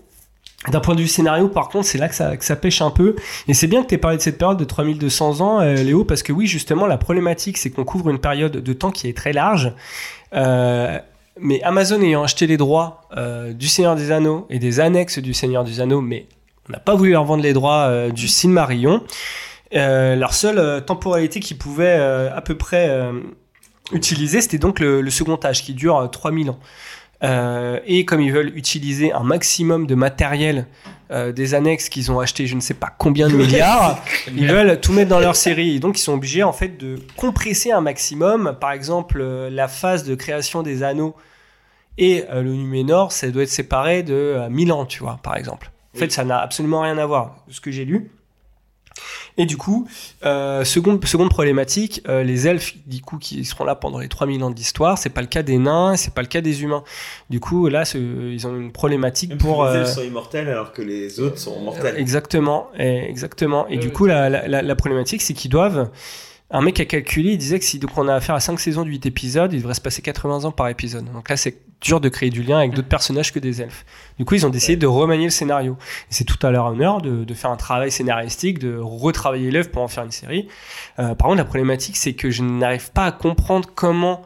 D'un 0.68 0.80
point 0.80 0.94
de 0.94 1.00
vue 1.00 1.08
scénario, 1.08 1.48
par 1.48 1.70
contre, 1.70 1.86
c'est 1.86 1.96
là 1.96 2.08
que 2.08 2.14
ça, 2.14 2.56
pêche 2.56 2.82
un 2.82 2.90
peu. 2.90 3.16
Et 3.48 3.54
c'est 3.54 3.66
bien 3.66 3.82
que 3.82 3.88
tu 3.88 3.94
aies 3.94 3.98
parlé 3.98 4.18
de 4.18 4.22
cette 4.22 4.36
période 4.36 4.58
de 4.58 4.64
3200 4.64 5.40
ans, 5.40 5.60
euh, 5.60 5.74
Léo, 5.74 6.04
parce 6.04 6.22
que 6.22 6.32
oui, 6.32 6.46
justement, 6.46 6.86
la 6.86 6.98
problématique, 6.98 7.56
c'est 7.56 7.70
qu'on 7.70 7.84
couvre 7.84 8.10
une 8.10 8.18
période 8.18 8.52
de 8.52 8.72
temps 8.74 8.90
qui 8.90 9.08
est 9.08 9.16
très 9.16 9.32
large. 9.32 9.72
Euh, 10.34 10.98
mais 11.38 11.62
Amazon 11.62 12.02
ayant 12.02 12.22
acheté 12.22 12.46
les 12.46 12.58
droits 12.58 13.02
euh, 13.16 13.54
du 13.54 13.68
Seigneur 13.68 13.96
des 13.96 14.12
Anneaux 14.12 14.46
et 14.50 14.58
des 14.58 14.80
annexes 14.80 15.18
du 15.18 15.32
Seigneur 15.32 15.64
des 15.64 15.80
Anneaux, 15.80 16.02
mais 16.02 16.26
on 16.68 16.72
n'a 16.72 16.78
pas 16.78 16.94
voulu 16.94 17.12
leur 17.12 17.24
vendre 17.24 17.42
les 17.42 17.54
droits 17.54 18.10
du 18.10 18.28
Silmarillion, 18.28 19.02
leur 19.72 20.34
seule 20.34 20.84
temporalité 20.84 21.40
qu'ils 21.40 21.56
pouvaient 21.56 21.98
à 21.98 22.40
peu 22.42 22.56
près 22.56 23.10
utiliser, 23.92 24.40
c'était 24.40 24.58
donc 24.58 24.80
le, 24.80 25.00
le 25.00 25.10
second 25.10 25.38
âge 25.44 25.62
qui 25.62 25.74
dure 25.74 25.96
euh, 25.98 26.06
3000 26.06 26.50
ans. 26.50 26.58
Euh, 27.22 27.80
et 27.86 28.04
comme 28.04 28.20
ils 28.20 28.32
veulent 28.32 28.52
utiliser 28.56 29.12
un 29.12 29.22
maximum 29.22 29.86
de 29.86 29.94
matériel 29.94 30.66
euh, 31.10 31.32
des 31.32 31.54
annexes 31.54 31.90
qu'ils 31.90 32.10
ont 32.10 32.18
acheté 32.18 32.46
je 32.46 32.54
ne 32.54 32.60
sais 32.60 32.72
pas 32.72 32.88
combien 32.96 33.28
de 33.28 33.34
milliards, 33.36 34.02
ils 34.34 34.46
veulent 34.46 34.80
tout 34.80 34.92
mettre 34.92 35.10
dans 35.10 35.20
leur 35.20 35.36
série. 35.36 35.76
Et 35.76 35.80
donc 35.80 35.98
ils 35.98 36.02
sont 36.02 36.14
obligés 36.14 36.42
en 36.42 36.52
fait 36.52 36.78
de 36.78 36.98
compresser 37.16 37.72
un 37.72 37.80
maximum. 37.80 38.56
Par 38.60 38.72
exemple, 38.72 39.20
euh, 39.20 39.50
la 39.50 39.68
phase 39.68 40.04
de 40.04 40.14
création 40.14 40.62
des 40.62 40.82
anneaux 40.82 41.14
et 41.98 42.24
le 42.32 42.54
Numénor, 42.54 43.12
ça 43.12 43.28
doit 43.28 43.42
être 43.42 43.50
séparé 43.50 44.02
de 44.02 44.14
euh, 44.14 44.48
1000 44.48 44.72
ans, 44.72 44.86
tu 44.86 45.00
vois, 45.00 45.18
par 45.22 45.36
exemple. 45.36 45.70
En 45.94 45.98
fait, 45.98 46.10
ça 46.10 46.24
n'a 46.24 46.38
absolument 46.38 46.80
rien 46.80 46.96
à 46.98 47.04
voir 47.04 47.44
de 47.46 47.52
ce 47.52 47.60
que 47.60 47.70
j'ai 47.70 47.84
lu. 47.84 48.10
Et 49.38 49.46
du 49.46 49.56
coup, 49.56 49.88
euh, 50.24 50.64
seconde, 50.64 51.04
seconde 51.06 51.30
problématique, 51.30 52.02
euh, 52.08 52.22
les 52.22 52.46
elfes, 52.46 52.74
du 52.86 53.00
coup, 53.00 53.18
qui 53.18 53.44
seront 53.44 53.64
là 53.64 53.74
pendant 53.74 53.98
les 53.98 54.08
3000 54.08 54.42
ans 54.44 54.50
d'histoire, 54.50 54.98
c'est 54.98 55.08
pas 55.10 55.20
le 55.22 55.26
cas 55.26 55.42
des 55.42 55.58
nains, 55.58 55.96
c'est 55.96 56.12
pas 56.12 56.22
le 56.22 56.28
cas 56.28 56.40
des 56.40 56.62
humains. 56.62 56.82
Du 57.30 57.40
coup, 57.40 57.68
là, 57.68 57.84
ils 57.94 58.46
ont 58.46 58.56
une 58.56 58.72
problématique 58.72 59.38
pour. 59.38 59.64
les 59.64 59.70
euh, 59.70 59.80
elfes 59.82 59.94
sont 59.94 60.02
immortels 60.02 60.48
alors 60.48 60.72
que 60.72 60.82
les 60.82 61.20
autres 61.20 61.38
sont 61.38 61.58
mortels. 61.60 61.96
Exactement, 61.98 62.68
et- 62.78 63.08
exactement. 63.08 63.66
Et 63.68 63.78
du 63.78 63.90
coup, 63.90 64.06
la, 64.06 64.28
la, 64.28 64.46
la- 64.48 64.62
la 64.62 64.74
problématique, 64.76 65.22
c'est 65.22 65.34
qu'ils 65.34 65.50
doivent. 65.50 65.90
Un 66.52 66.62
mec 66.62 66.80
a 66.80 66.84
calculé, 66.84 67.30
il 67.32 67.38
disait 67.38 67.60
que 67.60 67.64
si 67.64 67.78
donc 67.78 67.96
on 67.96 68.08
a 68.08 68.14
affaire 68.16 68.34
à 68.34 68.40
5 68.40 68.58
saisons 68.58 68.82
de 68.82 68.88
8 68.88 69.06
épisodes, 69.06 69.52
il 69.52 69.58
devrait 69.60 69.74
se 69.74 69.80
passer 69.80 70.02
80 70.02 70.44
ans 70.46 70.50
par 70.50 70.68
épisode. 70.68 71.04
Donc 71.12 71.28
là, 71.30 71.36
c'est 71.36 71.56
dur 71.80 72.00
de 72.00 72.08
créer 72.08 72.30
du 72.30 72.42
lien 72.42 72.58
avec 72.58 72.74
d'autres 72.74 72.88
personnages 72.88 73.32
que 73.32 73.38
des 73.38 73.62
elfes. 73.62 73.84
Du 74.18 74.24
coup, 74.24 74.34
ils 74.34 74.46
ont 74.46 74.50
décidé 74.50 74.76
de 74.76 74.86
remanier 74.86 75.24
le 75.24 75.30
scénario. 75.30 75.76
Et 76.10 76.14
c'est 76.14 76.24
tout 76.24 76.44
à 76.46 76.50
leur 76.50 76.66
honneur 76.66 77.00
de, 77.00 77.24
de 77.24 77.34
faire 77.34 77.50
un 77.50 77.56
travail 77.56 77.90
scénaristique, 77.90 78.58
de 78.58 78.76
retravailler 78.76 79.50
l'œuvre 79.50 79.70
pour 79.70 79.82
en 79.82 79.88
faire 79.88 80.04
une 80.04 80.10
série. 80.10 80.48
Euh, 80.98 81.14
par 81.14 81.28
contre, 81.28 81.38
la 81.38 81.44
problématique, 81.44 81.96
c'est 81.96 82.14
que 82.14 82.30
je 82.30 82.42
n'arrive 82.42 82.92
pas 82.92 83.06
à 83.06 83.12
comprendre 83.12 83.70
comment 83.74 84.22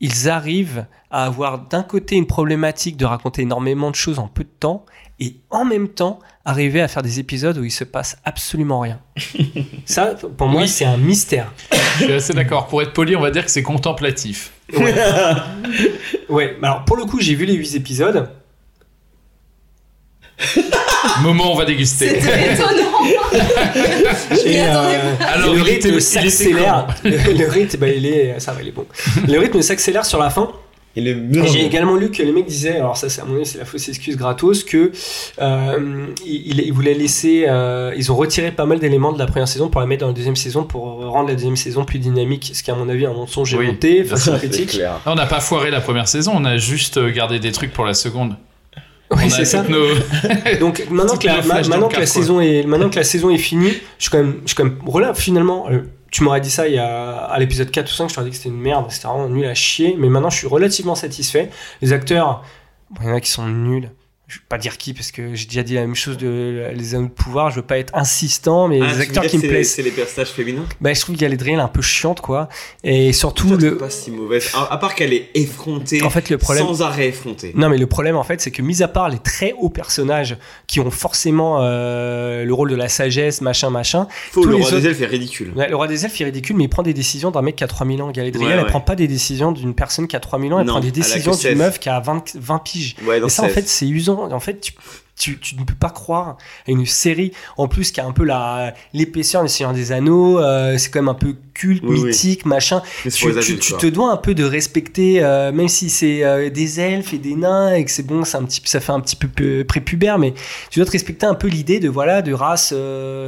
ils 0.00 0.28
arrivent 0.28 0.86
à 1.10 1.24
avoir 1.24 1.58
d'un 1.68 1.82
côté 1.82 2.16
une 2.16 2.26
problématique 2.26 2.96
de 2.96 3.04
raconter 3.04 3.42
énormément 3.42 3.90
de 3.90 3.94
choses 3.94 4.18
en 4.18 4.26
peu 4.26 4.42
de 4.42 4.50
temps 4.58 4.84
et 5.24 5.36
en 5.50 5.64
même 5.64 5.88
temps 5.88 6.18
arriver 6.44 6.80
à 6.80 6.88
faire 6.88 7.02
des 7.02 7.20
épisodes 7.20 7.56
où 7.58 7.64
il 7.64 7.70
se 7.70 7.84
passe 7.84 8.16
absolument 8.24 8.80
rien. 8.80 8.98
Ça, 9.84 10.14
pour 10.36 10.48
moi, 10.48 10.62
Oui. 10.62 10.68
c'est 10.68 10.84
un 10.84 10.96
mystère. 10.96 11.52
Je 11.98 12.04
suis 12.04 12.12
assez 12.12 12.32
d'accord. 12.32 12.66
Pour 12.66 12.82
être 12.82 12.92
poli, 12.92 13.14
on 13.14 13.20
va 13.20 13.30
dire 13.30 13.44
que 13.44 13.50
c'est 13.50 13.62
contemplatif. 13.62 14.50
Ouais. 14.76 14.94
ouais, 16.28 16.56
mais 16.60 16.66
alors 16.68 16.84
pour 16.84 16.96
le 16.96 17.04
coup, 17.04 17.20
j'ai 17.20 17.34
vu 17.36 17.44
les 17.44 17.54
8 17.54 17.76
épisodes. 17.76 18.28
Moment, 21.22 21.52
on 21.52 21.56
va 21.56 21.64
déguster. 21.64 22.20
C'était 22.20 22.54
étonnant. 22.54 23.04
Et, 24.44 24.60
euh, 24.60 25.14
Alors, 25.20 25.54
le 25.54 25.62
rythme 25.62 26.00
s'accélère. 26.00 26.86
Le, 27.04 27.38
le 27.38 27.48
rythme, 27.48 27.78
bah, 27.78 27.88
il 27.88 28.06
est, 28.06 28.40
ça 28.40 28.52
va, 28.52 28.62
il 28.62 28.68
est 28.68 28.72
bon. 28.72 28.86
Le 29.28 29.38
rythme 29.38 29.62
s'accélère 29.62 30.04
sur 30.04 30.18
la 30.18 30.30
fin. 30.30 30.50
Et 30.94 31.00
le 31.00 31.10
Et 31.10 31.46
J'ai 31.46 31.64
également 31.64 31.96
lu 31.96 32.10
que 32.10 32.22
les 32.22 32.32
mecs 32.32 32.44
disaient, 32.46 32.76
alors 32.76 32.96
ça 32.98 33.08
c'est 33.08 33.22
à 33.22 33.24
mon 33.24 33.36
avis 33.36 33.46
c'est 33.46 33.56
la 33.58 33.64
fausse 33.64 33.88
excuse 33.88 34.16
gratos, 34.16 34.62
que 34.64 34.92
euh, 35.40 36.06
ils, 36.26 36.60
ils 36.60 36.72
voulaient 36.72 36.92
laisser, 36.94 37.46
euh, 37.48 37.92
ils 37.96 38.12
ont 38.12 38.16
retiré 38.16 38.50
pas 38.52 38.66
mal 38.66 38.78
d'éléments 38.78 39.12
de 39.12 39.18
la 39.18 39.26
première 39.26 39.48
saison 39.48 39.68
pour 39.68 39.80
la 39.80 39.86
mettre 39.86 40.02
dans 40.02 40.08
la 40.08 40.12
deuxième 40.12 40.36
saison 40.36 40.64
pour 40.64 40.82
rendre 41.06 41.28
la 41.28 41.34
deuxième 41.34 41.56
saison 41.56 41.84
plus 41.84 41.98
dynamique, 41.98 42.50
ce 42.54 42.62
qui 42.62 42.70
est 42.70 42.74
à 42.74 42.76
mon 42.76 42.88
avis 42.90 43.06
un 43.06 43.12
mensonge 43.14 43.54
Oui. 43.54 43.68
à 43.68 44.30
la 44.30 44.38
critique. 44.38 44.78
Non, 45.06 45.12
on 45.12 45.14
n'a 45.14 45.26
pas 45.26 45.40
foiré 45.40 45.70
la 45.70 45.80
première 45.80 46.08
saison, 46.08 46.32
on 46.34 46.44
a 46.44 46.58
juste 46.58 46.98
gardé 47.12 47.38
des 47.38 47.52
trucs 47.52 47.72
pour 47.72 47.84
la 47.86 47.94
seconde. 47.94 48.36
Oui, 49.10 49.18
On 49.24 49.26
a 49.26 49.30
c'est 49.30 49.44
ça. 49.44 49.62
nos- 49.62 49.94
Donc 50.60 50.86
maintenant 50.90 51.16
que 51.16 51.26
la, 51.26 51.42
maintenant 51.42 51.88
que 51.88 52.04
saison 52.06 52.40
est 52.40 52.64
maintenant 52.64 52.88
que 52.88 52.96
la 52.96 53.04
saison 53.04 53.28
est 53.30 53.36
finie, 53.38 53.72
je 53.98 54.04
suis 54.04 54.10
quand 54.10 54.18
même 54.18 54.36
je 54.44 54.48
suis 54.48 54.56
quand 54.56 54.64
même 54.64 54.78
relève 54.86 55.14
finalement. 55.16 55.66
euh, 55.70 55.80
tu 56.12 56.22
m'aurais 56.22 56.42
dit 56.42 56.50
ça 56.50 56.68
il 56.68 56.74
y 56.74 56.78
a 56.78 57.16
à 57.16 57.38
l'épisode 57.38 57.70
4 57.70 57.90
ou 57.90 57.94
5, 57.94 58.10
je 58.10 58.14
t'aurais 58.14 58.26
dit 58.26 58.30
que 58.30 58.36
c'était 58.36 58.50
une 58.50 58.60
merde, 58.60 58.86
c'était 58.90 59.08
vraiment 59.08 59.28
nul 59.28 59.46
à 59.46 59.54
chier, 59.54 59.96
mais 59.98 60.08
maintenant 60.08 60.30
je 60.30 60.36
suis 60.36 60.46
relativement 60.46 60.94
satisfait. 60.94 61.50
Les 61.80 61.92
acteurs, 61.92 62.44
bon, 62.90 63.00
il 63.02 63.08
y 63.08 63.10
en 63.10 63.14
a 63.14 63.20
qui 63.20 63.30
sont 63.30 63.46
nuls. 63.48 63.90
Je 64.32 64.38
vais 64.38 64.44
pas 64.48 64.56
dire 64.56 64.78
qui 64.78 64.94
parce 64.94 65.12
que 65.12 65.34
j'ai 65.34 65.44
déjà 65.44 65.62
dit 65.62 65.74
la 65.74 65.82
même 65.82 65.94
chose 65.94 66.16
de 66.16 66.68
les 66.74 66.94
anneaux 66.94 67.08
de 67.08 67.10
pouvoir, 67.10 67.50
je 67.50 67.56
veux 67.56 67.62
pas 67.66 67.76
être 67.76 67.94
insistant 67.94 68.66
mais 68.66 68.80
Ah, 68.82 68.90
les 68.90 69.00
acteurs 69.02 69.26
qui 69.26 69.36
me 69.36 69.42
plaisent. 69.42 69.72
C'est 69.74 69.82
les 69.82 69.90
personnages 69.90 70.30
féminins? 70.30 70.64
Bah, 70.80 70.94
je 70.94 71.00
trouve 71.02 71.16
Galadriel 71.16 71.60
un 71.60 71.68
peu 71.68 71.82
chiante 71.82 72.22
quoi 72.22 72.48
et 72.82 73.12
surtout 73.12 73.54
le 73.58 73.76
pas 73.76 73.90
si 73.90 74.10
mauvaise. 74.10 74.48
À, 74.54 74.72
à 74.72 74.78
part 74.78 74.94
qu'elle 74.94 75.12
est 75.12 75.28
effrontée. 75.34 76.02
En 76.02 76.08
fait, 76.08 76.30
le 76.30 76.38
problème- 76.38 76.64
Sans 76.66 76.80
arrêt 76.80 77.08
effrontée. 77.08 77.52
Non, 77.54 77.68
mais 77.68 77.76
le 77.76 77.86
problème, 77.86 78.16
en 78.16 78.22
fait, 78.22 78.40
c'est 78.40 78.50
que, 78.50 78.62
mis 78.62 78.82
à 78.82 78.88
part 78.88 79.10
les 79.10 79.18
très 79.18 79.52
hauts 79.58 79.68
personnages 79.68 80.38
qui 80.66 80.80
ont 80.80 80.90
forcément 80.90 81.58
euh, 81.60 82.44
le 82.46 82.54
rôle 82.54 82.70
de 82.70 82.76
la 82.76 82.88
sagesse, 82.88 83.42
machin, 83.42 83.68
machin. 83.68 84.06
Le 84.34 84.54
roi 84.56 84.70
des 84.70 84.86
elfes 84.86 85.02
est 85.02 85.06
ridicule. 85.06 85.52
Ouais, 85.54 85.68
le 85.68 85.76
roi 85.76 85.88
des 85.88 86.06
elfes 86.06 86.18
est 86.20 86.24
ridicule, 86.24 86.56
mais 86.56 86.64
il 86.64 86.68
prend 86.70 86.82
des 86.82 86.94
décisions 86.94 87.30
d'un 87.30 87.42
mec 87.42 87.56
qui 87.56 87.64
a 87.64 87.68
3000 87.68 88.00
ans. 88.00 88.10
Galadriel, 88.10 88.48
Ouais, 88.48 88.56
elle 88.58 88.66
prend 88.66 88.80
pas 88.80 88.94
des 88.96 89.08
décisions 89.08 89.52
d'une 89.52 89.74
personne 89.74 90.08
qui 90.08 90.16
a 90.16 90.20
3000 90.20 90.54
ans, 90.54 90.60
elle 90.60 90.66
Non, 90.66 90.72
prend 90.72 90.80
des 90.80 90.90
décisions 90.90 91.32
d'une 91.32 91.40
16. 91.40 91.58
meuf 91.58 91.78
qui 91.78 91.90
a 91.90 92.00
20, 92.00 92.24
20 92.36 92.58
piges. 92.60 92.96
Et 93.02 93.28
ça, 93.28 93.42
en 93.42 93.46
16. 93.46 93.54
fait, 93.54 93.68
c'est 93.68 93.86
usant. 93.88 94.21
En 94.30 94.40
fait, 94.40 94.60
tu, 94.60 94.72
tu, 95.18 95.38
tu 95.38 95.56
ne 95.56 95.64
peux 95.64 95.74
pas 95.74 95.90
croire 95.90 96.36
à 96.66 96.70
une 96.70 96.86
série, 96.86 97.32
en 97.56 97.68
plus, 97.68 97.92
qui 97.92 98.00
a 98.00 98.06
un 98.06 98.12
peu 98.12 98.24
la, 98.24 98.74
l'épaisseur 98.92 99.42
des 99.42 99.48
Seigneurs 99.48 99.72
des 99.74 99.92
Anneaux, 99.92 100.38
euh, 100.40 100.78
c'est 100.78 100.90
quand 100.90 101.00
même 101.00 101.08
un 101.08 101.14
peu 101.14 101.36
culte, 101.54 101.82
Oui, 101.86 101.98
oui. 102.00 102.06
mythique, 102.06 102.46
machin. 102.46 102.82
Tu, 103.02 103.28
adultes, 103.28 103.76
te 103.78 103.86
dois 103.86 104.10
un 104.10 104.16
peu 104.16 104.34
de 104.34 104.42
respecter, 104.42 105.22
euh, 105.22 105.52
même 105.52 105.68
si 105.68 105.90
c'est 105.90 106.24
euh, 106.24 106.50
des 106.50 106.80
elfes 106.80 107.12
et 107.12 107.18
des 107.18 107.36
nains 107.36 107.74
et 107.74 107.84
que 107.84 107.90
c'est 107.90 108.06
bon, 108.06 108.24
c'est 108.24 108.38
un 108.38 108.44
petit, 108.44 108.62
ça 108.64 108.80
fait 108.80 108.90
un 108.92 109.00
petit 109.00 109.16
peu 109.16 109.64
prépubère, 109.64 110.18
mais 110.18 110.32
tu 110.70 110.78
dois 110.78 110.86
te 110.86 110.92
respecter 110.92 111.26
un 111.26 111.34
peu 111.34 111.46
l'idée 111.46 111.78
de 111.78 111.88
voilà 111.88 112.22
de 112.22 112.32
races 112.32 112.74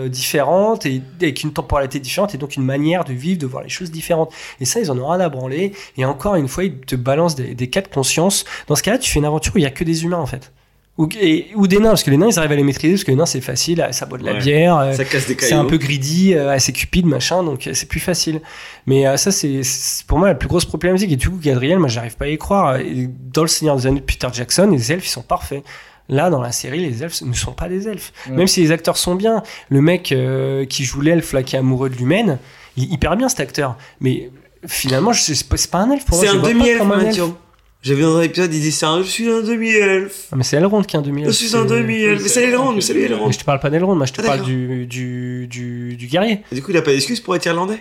différentes 0.07 0.87
et 0.87 1.02
avec 1.20 1.42
une 1.42 1.52
temporalité 1.52 2.00
différente 2.00 2.35
et 2.35 2.38
donc 2.38 2.57
une 2.57 2.64
manière 2.64 3.04
de 3.04 3.12
vivre, 3.12 3.38
de 3.38 3.46
voir 3.46 3.62
les 3.62 3.68
choses 3.68 3.90
différentes. 3.90 4.33
Et 4.61 4.64
ça, 4.64 4.80
ils 4.80 4.90
en 4.90 4.98
ont 4.98 5.09
rien 5.09 5.20
à 5.20 5.28
branler. 5.28 5.72
Et 5.96 6.04
encore 6.04 6.35
une 6.37 6.48
fois, 6.48 6.64
ils 6.64 6.74
te 6.80 6.96
balancent 6.96 7.35
des, 7.37 7.54
des 7.54 7.68
cas 7.68 7.83
de 7.83 7.88
conscience. 7.88 8.44
Dans 8.66 8.74
ce 8.74 8.83
cas-là, 8.83 8.98
tu 8.98 9.11
fais 9.11 9.18
une 9.18 9.26
aventure 9.26 9.54
où 9.54 9.59
il 9.59 9.64
y 9.64 9.66
a 9.66 9.70
que 9.70 9.85
des 9.85 10.04
humains 10.04 10.18
en 10.18 10.26
fait. 10.26 10.50
Ou, 10.96 11.09
et- 11.20 11.48
ou 11.57 11.66
des 11.66 11.78
nains, 11.80 11.88
parce 11.88 12.04
que 12.04 12.11
les 12.12 12.16
nains, 12.16 12.28
ils 12.30 12.38
arrivent 12.38 12.52
à 12.52 12.57
les 12.57 12.62
maîtriser, 12.62 12.94
parce 12.94 13.02
que 13.02 13.11
les 13.11 13.16
nains, 13.16 13.26
c'est 13.26 13.40
facile, 13.40 13.85
ça 13.90 14.07
boit 14.07 14.16
de 14.16 14.24
la 14.24 14.35
Ouais. 14.35 14.38
bière, 14.38 14.76
euh, 14.78 14.92
Ça 14.92 15.04
casse 15.04 15.26
des 15.26 15.37
c'est 15.40 15.52
un 15.52 15.64
peu 15.64 15.76
greedy, 15.76 16.35
euh, 16.35 16.50
assez 16.52 16.72
cupide, 16.72 17.04
machin, 17.07 17.42
donc 17.42 17.66
euh, 17.66 17.74
c'est 17.74 17.88
plus 17.88 17.98
facile. 17.98 18.40
Mais 18.87 19.04
euh, 19.04 19.16
ça, 19.16 19.33
c'est 19.33 19.62
pour 20.07 20.18
moi 20.18 20.28
la 20.28 20.37
plus 20.37 20.46
grosse 20.48 20.64
problématique. 20.66 21.11
Et 21.11 21.16
du 21.16 21.28
coup, 21.28 21.38
Gadriel, 21.42 21.80
moi, 21.80 21.88
j'arrive 21.88 22.16
pas 22.16 22.26
à 22.26 22.28
y 22.28 22.38
croire. 22.38 22.76
Et 22.76 23.09
dans 23.33 23.42
le 23.42 23.48
Seigneur 23.48 23.74
des 23.76 23.88
Anneaux 23.88 23.98
de 23.98 24.02
Peter 24.04 24.28
Jackson, 24.33 24.68
les 24.70 24.92
elfes, 24.92 25.07
ils 25.07 25.11
sont 25.11 25.22
parfaits. 25.22 25.64
Là, 26.09 26.30
dans 26.30 26.40
la 26.40 26.52
série, 26.52 26.78
les 26.88 27.02
elfes 27.02 27.22
ne 27.22 27.33
sont 27.33 27.52
pas 27.52 27.68
des 27.68 27.88
elfes. 27.88 28.12
Ouais. 28.28 28.37
Même 28.37 28.46
si 28.46 28.61
les 28.61 28.70
acteurs 28.70 28.96
sont 28.96 29.16
bien. 29.16 29.42
Le 29.70 29.80
mec 29.80 30.12
euh, 30.12 30.64
qui 30.64 30.85
joue 30.85 31.00
l'elfe, 31.00 31.33
là, 31.33 31.42
qui 31.42 31.57
est 31.57 31.59
amoureux 31.59 31.88
de 31.90 31.96
l'humaine, 31.96 32.38
il 32.76 32.85
est 32.85 32.87
hyper 32.94 33.16
bien 33.16 33.28
cet 33.28 33.40
acteur. 33.40 33.76
Mais 34.00 34.30
finalement, 34.66 35.12
c'est 35.12 35.48
pas, 35.70 35.78
un 35.78 35.90
elfe 35.90 36.04
pour 36.04 36.18
moi. 36.18 36.26
C'est 36.26 36.37
un 36.37 36.40
demi-elfe, 36.40 36.83
elfe. 37.85 37.88
J'avais 37.88 38.03
dans 38.03 38.16
un 38.16 38.23
épisode, 38.23 38.53
il 38.53 38.61
disait 38.61 38.70
c'est 38.70 38.87
un- 38.87 39.03
Je 39.03 39.09
suis 39.09 39.29
un 39.29 39.42
demi-elfe. 39.42 40.29
Ah, 40.33 40.37
mais 40.37 40.42
c'est 40.44 40.57
Elrond 40.57 40.83
qui 40.83 40.97
est 40.97 40.99
un 40.99 41.03
demi-elfe. 41.03 41.31
Je 41.33 41.37
suis 41.47 41.57
un 41.57 41.64
demi-elfe. 41.64 42.23
Mais 42.23 42.29
c'est 42.29 42.44
Elrond, 42.44 42.73
mais 42.73 42.81
c'est 42.81 42.94
lui 42.94 43.03
Elrond. 43.03 43.27
Mais 43.27 43.33
je 43.33 43.38
te 43.38 43.44
parle 43.44 43.61
pas 43.61 43.70
d'Elrond, 43.70 43.94
moi 43.94 44.07
je 44.07 44.12
te 44.12 44.20
Ah, 44.23 44.25
parle 44.25 44.38
d'accord. 44.38 44.49
du, 44.53 44.87
du, 44.87 45.47
du, 45.49 45.97
du 45.97 46.07
guerrier. 46.07 46.40
Du 46.53 46.62
coup, 46.62 46.70
il 46.70 46.77
a 46.77 46.83
pas 46.83 46.92
d'excuse 46.92 47.20
pour 47.20 47.37
être 47.37 47.47
irlandais? 47.47 47.79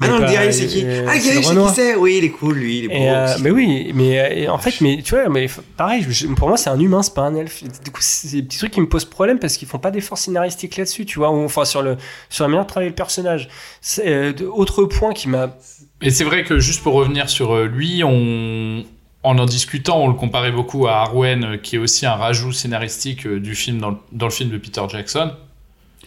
Ah 0.00 0.06
Mais 0.06 0.08
non, 0.08 0.18
le 0.18 0.26
guerrier, 0.26 0.50
c'est 0.50 0.66
qui? 0.66 0.82
euh, 0.84 1.06
Ah, 1.08 1.14
le 1.14 1.20
c'est 1.20 1.26
guerrier, 1.26 1.40
je 1.42 1.46
sais 1.46 1.48
Renoir. 1.50 1.68
qui 1.72 1.76
c'est 1.80 1.94
Oui, 1.94 2.16
il 2.18 2.24
est 2.24 2.30
cool, 2.30 2.54
lui, 2.56 2.78
il 2.78 2.84
est 2.86 2.88
beau. 2.88 2.94
Et, 2.94 3.10
euh, 3.10 3.32
aussi. 3.34 3.42
mais 3.44 3.50
oui, 3.52 3.92
mais 3.94 4.46
euh, 4.48 4.50
en 4.52 4.58
fait, 4.58 4.80
mais 4.80 5.00
tu 5.04 5.14
vois, 5.14 5.28
mais 5.28 5.46
f- 5.46 5.60
pareil, 5.76 6.04
je- 6.08 6.26
pour 6.26 6.48
moi, 6.48 6.56
c'est 6.56 6.68
un 6.68 6.80
humain, 6.80 7.00
c'est 7.04 7.14
pas 7.14 7.22
un 7.22 7.36
elfe. 7.36 7.62
Du 7.62 7.92
coup, 7.92 8.00
c'est 8.02 8.28
des 8.32 8.42
petits 8.42 8.58
trucs 8.58 8.72
qui 8.72 8.80
me 8.80 8.88
posent 8.88 9.04
problème 9.04 9.38
parce 9.38 9.56
qu'ils 9.56 9.68
font 9.68 9.78
pas 9.78 9.92
d'efforts 9.92 10.18
scénaristiques 10.18 10.76
là-dessus, 10.76 11.06
tu 11.06 11.20
vois, 11.20 11.30
ou 11.30 11.44
enfin 11.44 11.64
sur 11.64 11.80
le 11.80 11.96
sur 12.28 12.42
la 12.42 12.48
manière 12.48 12.64
de 12.64 12.68
travailler 12.68 12.90
le 12.90 12.96
personnage. 12.96 13.48
C'est 13.80 14.08
euh, 14.08 14.32
de- 14.32 14.46
autre 14.46 14.82
point 14.84 15.12
qui 15.12 15.28
m'a. 15.28 15.56
Et 16.02 16.10
c'est 16.10 16.24
vrai 16.24 16.42
que 16.42 16.58
juste 16.58 16.82
pour 16.82 16.94
revenir 16.94 17.30
sur 17.30 17.54
euh, 17.54 17.66
lui, 17.66 18.02
on... 18.04 18.84
en 19.24 19.38
en 19.38 19.44
discutant, 19.46 19.98
on 20.00 20.08
le 20.08 20.14
comparait 20.14 20.52
beaucoup 20.52 20.86
à 20.86 20.96
Arwen, 20.98 21.44
euh, 21.44 21.56
qui 21.56 21.76
est 21.76 21.78
aussi 21.78 22.06
un 22.06 22.14
rajout 22.14 22.52
scénaristique 22.52 23.26
euh, 23.26 23.40
du 23.40 23.54
film 23.54 23.78
dans 23.78 23.90
le, 23.90 23.96
dans 24.12 24.26
le 24.26 24.32
film 24.32 24.50
de 24.50 24.58
Peter 24.58 24.82
Jackson. 24.88 25.32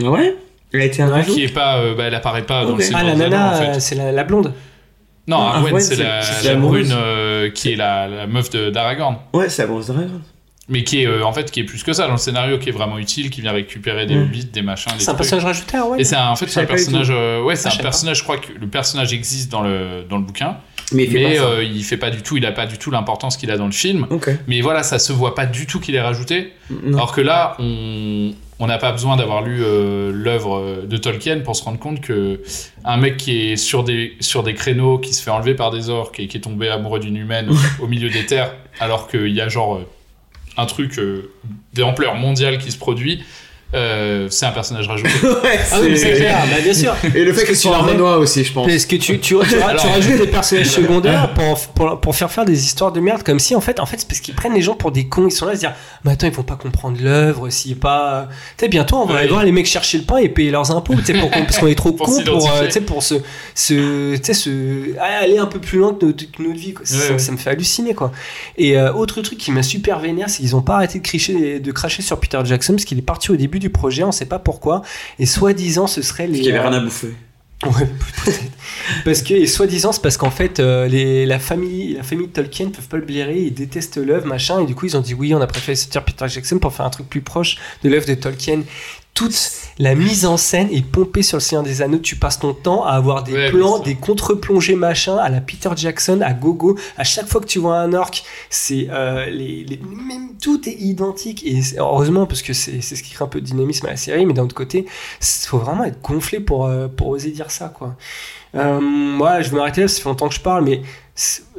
Ah 0.02 0.10
ouais? 0.10 0.36
Elle 0.74 0.82
a 0.82 0.86
été 0.86 1.02
un 1.02 1.10
rajout? 1.10 1.34
Qui 1.34 1.44
est 1.44 1.54
pas, 1.54 1.78
euh, 1.78 1.96
bah, 1.96 2.06
elle 2.06 2.16
apparaît 2.16 2.46
pas 2.46 2.64
dans 2.66 2.72
Ok. 2.72 2.78
le 2.80 2.84
Seigneur 2.84 3.02
Ah, 3.04 3.08
la 3.08 3.16
nana, 3.16 3.52
en 3.52 3.74
fait. 3.74 3.80
c'est 3.80 3.96
la, 3.96 4.12
la 4.12 4.24
blonde. 4.24 4.54
Non, 5.28 5.38
Non, 5.40 5.44
Arwen, 5.48 5.80
c'est 5.82 5.96
la, 5.98 6.56
brune 6.56 6.92
euh, 6.94 7.50
qui 7.50 7.74
est 7.74 7.76
la, 7.76 8.08
la 8.08 8.28
meuf 8.28 8.50
d'Aragorn. 8.50 9.18
Ouais, 9.34 9.50
c'est 9.50 9.64
la 9.64 9.68
bronze 9.68 9.88
dragon. 9.88 10.22
Mais 10.70 10.84
qui 10.84 11.02
est 11.02 11.06
euh, 11.08 11.24
en 11.26 11.32
fait 11.32 11.50
qui 11.50 11.62
est 11.62 11.64
plus 11.64 11.82
que 11.84 11.94
ça 11.94 12.08
dans 12.08 12.12
le 12.14 12.18
scénario, 12.18 12.58
qui 12.60 12.68
est 12.70 12.72
vraiment 12.74 12.98
utile, 12.98 13.30
qui 13.30 13.40
vient 13.42 13.54
récupérer 13.54 14.06
des 14.06 14.16
Mm. 14.16 14.22
hobbits, 14.24 14.46
des 14.46 14.62
machins, 14.62 14.92
C'est 14.98 15.04
un 15.04 15.14
trucs. 15.14 15.18
personnage 15.20 15.46
rajouté, 15.46 15.78
ah 15.78 15.86
ouais. 15.86 16.02
Et 16.02 16.04
c'est 16.04 16.18
un- 16.18 16.28
en 16.30 16.36
fait 16.36 16.48
c'est 16.48 16.60
un 16.60 16.66
personnage, 16.66 17.08
euh, 17.10 17.42
ouais 17.42 17.56
c'est 17.56 17.70
Ah, 17.70 17.76
un 17.80 17.82
personnage. 17.82 18.18
Je 18.18 18.24
crois 18.24 18.38
que 18.38 18.52
le 18.52 18.68
personnage 18.68 19.14
existe 19.14 19.50
dans 19.50 19.62
le 19.62 20.04
dans 20.10 20.18
le 20.18 20.24
bouquin, 20.24 20.58
Mais 20.94 21.04
il 21.04 21.12
fait 21.12 21.20
mais 21.20 21.40
euh, 21.40 21.64
il 21.64 21.84
fait 21.84 21.98
pas 21.98 22.10
du 22.10 22.22
tout, 22.22 22.38
il 22.38 22.46
a 22.46 22.52
pas 22.52 22.66
du 22.66 22.78
tout 22.78 22.92
l'importance 22.92 23.36
qu'il 23.36 23.52
a 23.52 23.58
dans 23.58 23.66
le 23.66 23.72
film. 23.72 24.08
Mais 24.48 24.62
voilà, 24.62 24.84
ça 24.84 25.00
se 25.00 25.12
voit 25.12 25.36
pas 25.36 25.46
du 25.46 25.68
tout 25.68 25.80
qu'il 25.80 25.96
est 25.96 26.02
rajouté. 26.02 26.54
Non. 26.70 26.98
Alors 26.98 27.12
que 27.12 27.22
là, 27.22 27.56
on 27.60 28.32
on 28.60 28.68
n'a 28.68 28.78
pas 28.78 28.92
besoin 28.92 29.18
d'avoir 29.18 29.44
lu 29.44 29.62
euh, 29.64 30.12
l'œuvre 30.12 30.84
de 30.86 30.98
Tolkien 30.98 31.40
pour 31.42 31.56
se 31.56 31.64
rendre 31.64 31.78
compte 31.78 32.02
que 32.02 32.42
un 32.86 32.98
mec 32.98 33.18
qui 33.18 33.52
est 33.52 33.56
sur 33.56 33.84
des, 33.84 34.16
sur 34.20 34.44
des 34.44 34.56
créneaux, 34.56 34.98
qui 34.98 35.14
se 35.14 35.22
fait 35.22 35.30
enlever 35.30 35.54
par 35.54 35.72
des 35.72 35.90
orques 35.90 36.20
et 36.20 36.28
qui 36.28 36.38
est 36.38 36.42
tombé 36.42 36.70
amoureux 36.70 37.00
d'une 37.00 37.18
humaine 37.18 37.50
au 37.80 37.88
milieu 37.88 38.10
des 38.10 38.26
terres, 38.26 38.56
alors 38.80 39.08
qu'il 39.08 39.30
y 39.30 39.42
a 39.42 39.50
genre 39.50 39.76
euh, 39.76 39.88
un 40.58 40.66
truc 40.66 40.98
euh, 40.98 41.32
d'ampleur 41.74 42.16
mondiale 42.16 42.58
qui 42.58 42.72
se 42.72 42.78
produit, 42.78 43.24
euh, 43.74 44.28
c'est 44.30 44.46
un 44.46 44.52
personnage 44.52 44.88
rajouté. 44.88 45.10
Ah 45.72 45.80
oui, 45.82 45.98
c'est 45.98 46.14
clair, 46.14 46.38
bah, 46.50 46.62
bien 46.64 46.74
sûr. 46.74 46.96
Et 47.16 47.24
le 47.26 47.34
fait 47.34 47.44
que 47.44 47.50
tu 47.50 47.56
sois 47.56 47.76
un 47.76 47.80
en 47.80 47.84
vrai- 47.84 47.94
Renoir 47.94 48.20
aussi, 48.20 48.44
je 48.44 48.54
pense. 48.54 48.68
Parce 48.68 48.86
que 48.86 48.96
tu, 48.96 49.20
tu, 49.20 49.20
tu, 49.20 49.36
tu 49.46 49.56
rajoutes 49.88 50.18
des 50.18 50.28
personnages 50.28 50.68
secondaires 50.70 51.34
pour, 51.34 51.60
pour, 51.76 52.00
pour 52.00 52.16
faire 52.16 52.32
faire 52.32 52.46
des 52.46 52.66
histoires 52.66 52.92
de 52.92 53.00
merde 53.00 53.24
comme 53.24 53.40
si 53.40 53.56
en 53.56 53.62
fait, 53.62 53.80
en 53.80 53.86
fait 53.86 53.98
c'est 54.00 54.08
parce 54.08 54.20
qu'ils 54.22 54.36
prennent 54.36 54.54
les 54.54 54.62
gens 54.62 54.76
pour 54.76 54.92
des 54.92 55.08
cons. 55.08 55.28
Ils 55.28 55.32
sont 55.32 55.46
là 55.46 55.52
à 55.52 55.56
se 55.56 55.60
dire, 55.62 55.74
mais 56.06 56.12
attends, 56.12 56.28
ils 56.28 56.34
vont 56.34 56.44
pas 56.44 56.56
comprendre 56.56 56.98
l'œuvre 57.02 57.50
s'il 57.50 57.74
est 57.74 57.76
pas. 57.76 58.30
Tu 58.58 58.66
sais, 58.66 58.70
bientôt 58.70 58.98
on 58.98 59.06
va 59.06 59.14
Ouais. 59.16 59.20
aller 59.22 59.30
voir 59.30 59.44
les 59.44 59.52
mecs 59.52 59.66
chercher 59.66 59.98
le 59.98 60.04
pain 60.06 60.18
et 60.18 60.30
payer 60.30 60.52
leurs 60.52 60.72
impôts, 60.72 60.96
tu 60.96 61.06
sais, 61.06 61.14
pour 61.20 61.30
parce 61.30 61.58
qu'on 61.58 61.68
est 61.68 61.76
trop 61.76 61.92
cons 61.92 62.24
pour, 62.24 62.52
euh, 62.52 62.66
tu 62.66 62.72
sais, 62.72 62.82
pour 62.82 63.04
se, 63.04 63.16
se, 63.56 64.16
tu 64.16 64.24
sais, 64.24 64.34
se, 64.34 64.98
aller 65.00 65.38
un 65.38 65.46
peu 65.48 65.60
plus 65.60 65.80
loin 65.80 65.94
que 65.94 66.06
notre, 66.06 66.24
que 66.32 66.42
notre 66.42 66.60
vie. 66.60 66.74
Quoi. 66.74 66.86
Ça, 66.86 66.98
Ouais, 66.98 67.12
ouais. 67.14 67.20
ça 67.20 67.32
me 67.32 67.38
fait 67.38 67.50
halluciner 67.50 67.94
quoi. 67.94 68.12
Et 68.58 68.78
euh, 68.78 68.94
autre 68.94 69.22
truc 69.22 69.38
qui 69.38 69.52
m'a 69.52 69.64
super 69.64 70.00
vénère, 70.00 70.30
c'est 70.30 70.40
qu'ils 70.42 70.56
ont 70.56 70.62
pas 70.62 70.76
arrêté 70.76 71.00
de, 71.00 71.04
cricher, 71.04 71.60
de 71.60 71.72
cracher 71.72 72.02
sur 72.02 72.20
Peter 72.20 72.40
Jackson 72.46 72.74
parce 72.74 72.86
qu'il 72.86 72.98
est 72.98 73.02
parti 73.02 73.32
au 73.32 73.36
début 73.36 73.57
du 73.60 73.70
projet, 73.70 74.04
on 74.04 74.12
sait 74.12 74.26
pas 74.26 74.40
pourquoi. 74.40 74.82
Et 75.20 75.26
soi-disant, 75.26 75.88
ce 75.88 76.02
serait 76.02 76.28
les. 76.28 76.34
Parce 76.34 76.42
qu'il 76.42 76.54
y 76.54 76.58
avait 76.58 76.66
euh, 76.66 76.70
rien 76.70 76.80
à 76.80 76.84
bouffer. 76.84 77.14
Ouais, 77.66 77.88
peut-être. 78.24 78.40
parce 79.06 79.24
que, 79.24 79.34
et 79.34 79.48
soi-disant, 79.48 79.92
c'est 79.92 80.02
parce 80.02 80.18
qu'en 80.18 80.30
fait, 80.30 80.60
euh, 80.60 80.88
les, 80.88 81.26
la, 81.26 81.40
famille, 81.40 81.94
la 81.94 82.04
famille 82.04 82.28
de 82.28 82.32
Tolkien 82.32 82.70
peuvent 82.70 82.88
pas 82.88 82.98
le 82.98 83.06
blairer, 83.06 83.40
ils 83.42 83.54
détestent 83.54 83.98
l'œuvre, 83.98 84.28
machin, 84.28 84.62
et 84.62 84.68
du 84.68 84.76
coup, 84.76 84.86
ils 84.86 84.96
ont 84.96 85.02
dit 85.02 85.16
oui, 85.16 85.34
on 85.34 85.42
a 85.42 85.48
préféré 85.48 85.76
sortir 85.76 86.06
Peter 86.06 86.28
Jackson 86.28 86.60
pour 86.60 86.72
faire 86.72 86.86
un 86.86 86.92
truc 86.92 87.10
plus 87.10 87.22
proche 87.22 87.58
de 87.84 87.90
l'œuvre 87.90 88.06
de 88.06 88.14
Tolkien. 88.14 88.62
Toute 89.18 89.52
la 89.80 89.96
mise 89.96 90.26
en 90.28 90.38
scène 90.38 90.70
est 90.72 90.86
pompée 90.86 91.24
sur 91.24 91.38
le 91.38 91.42
Seigneur 91.42 91.64
des 91.64 91.82
Anneaux. 91.82 91.98
Tu 91.98 92.16
passes 92.16 92.40
ton 92.40 92.54
temps 92.54 92.84
à 92.86 92.92
avoir 92.92 93.24
des 93.24 93.34
Ouais, 93.34 93.50
plans, 93.52 93.80
des 93.80 93.96
contre-plongées, 93.96 94.76
machin, 94.76 95.18
à 95.18 95.30
la 95.30 95.42
Peter 95.42 95.70
Jackson, 95.76 96.22
à 96.22 96.34
gogo. 96.34 96.78
À 96.98 97.04
chaque 97.04 97.28
fois 97.28 97.42
que 97.42 97.48
tu 97.48 97.58
vois 97.60 97.78
un 97.80 97.94
orc, 97.94 98.12
c'est 98.52 98.88
euh, 98.92 99.26
les, 99.28 99.64
les- 99.64 99.78
même 100.08 100.30
tout 100.42 100.70
est 100.70 100.76
identique. 100.80 101.44
Et 101.46 101.62
heureusement, 101.80 102.28
parce 102.28 102.42
que 102.44 102.54
c'est 102.54 102.82
c'est 102.82 102.96
ce 102.96 103.02
qui 103.02 103.12
crée 103.14 103.26
un 103.26 103.28
peu 103.28 103.42
de 103.42 103.46
dynamisme 103.46 103.88
à 103.88 103.92
la 103.92 103.98
série, 103.98 104.26
mais 104.28 104.34
d'un 104.34 104.44
autre 104.44 104.56
côté, 104.56 104.86
il 105.22 105.48
faut 105.48 105.58
vraiment 105.58 105.84
être 105.86 106.02
gonflé 106.02 106.40
pour, 106.40 106.66
euh, 106.66 106.88
pour 106.88 107.08
oser 107.08 107.32
dire 107.32 107.50
ça, 107.50 107.70
quoi. 107.76 107.96
Euh, 108.58 108.80
moi, 108.82 109.42
je 109.42 109.52
vais 109.52 109.58
m'arrêter 109.58 109.82
là, 109.82 109.88
ça 109.88 110.02
fait 110.02 110.10
longtemps 110.10 110.30
que 110.30 110.36
je 110.36 110.42
parle, 110.42 110.64
mais 110.64 110.82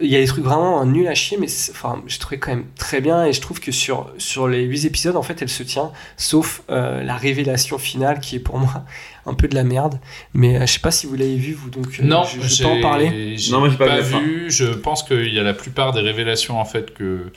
il 0.00 0.08
y 0.08 0.16
a 0.16 0.20
des 0.20 0.26
trucs 0.26 0.44
vraiment 0.44 0.84
nuls 0.84 1.08
à 1.08 1.14
chier, 1.14 1.36
mais 1.38 1.48
enfin, 1.70 2.02
je 2.06 2.18
trouvais 2.18 2.38
quand 2.38 2.50
même 2.50 2.66
très 2.76 3.00
bien, 3.00 3.24
et 3.24 3.32
je 3.32 3.40
trouve 3.40 3.60
que 3.60 3.72
sur, 3.72 4.10
sur 4.18 4.46
les 4.48 4.62
8 4.62 4.84
épisodes, 4.84 5.16
en 5.16 5.22
fait, 5.22 5.42
elle 5.42 5.48
se 5.48 5.62
tient, 5.62 5.90
sauf 6.16 6.62
euh, 6.70 7.02
la 7.02 7.16
révélation 7.16 7.78
finale, 7.78 8.20
qui 8.20 8.36
est 8.36 8.40
pour 8.40 8.58
moi 8.58 8.84
un 9.26 9.34
peu 9.34 9.48
de 9.48 9.54
la 9.54 9.64
merde. 9.64 10.00
Mais 10.34 10.56
euh, 10.56 10.60
je 10.66 10.72
sais 10.72 10.80
pas 10.80 10.90
si 10.90 11.06
vous 11.06 11.14
l'avez 11.14 11.36
vu, 11.36 11.54
vous, 11.54 11.70
donc 11.70 11.86
euh, 12.00 12.04
Non, 12.04 12.24
je, 12.24 12.40
je 12.40 12.48
j'ai 12.48 12.64
peux 12.64 12.70
en 12.70 12.80
parler. 12.80 13.36
j'ai 13.36 13.52
Non, 13.52 13.60
moi, 13.60 13.68
j'ai 13.68 13.76
pas 13.76 13.86
pas, 13.86 14.00
vu 14.00 14.12
fin. 14.12 14.48
Je 14.48 14.66
pense 14.66 15.02
qu'il 15.02 15.32
y 15.32 15.38
a 15.38 15.42
la 15.42 15.54
plupart 15.54 15.92
des 15.92 16.00
révélations 16.00 16.58
en 16.60 16.64
fait 16.64 16.94
que 16.94 17.30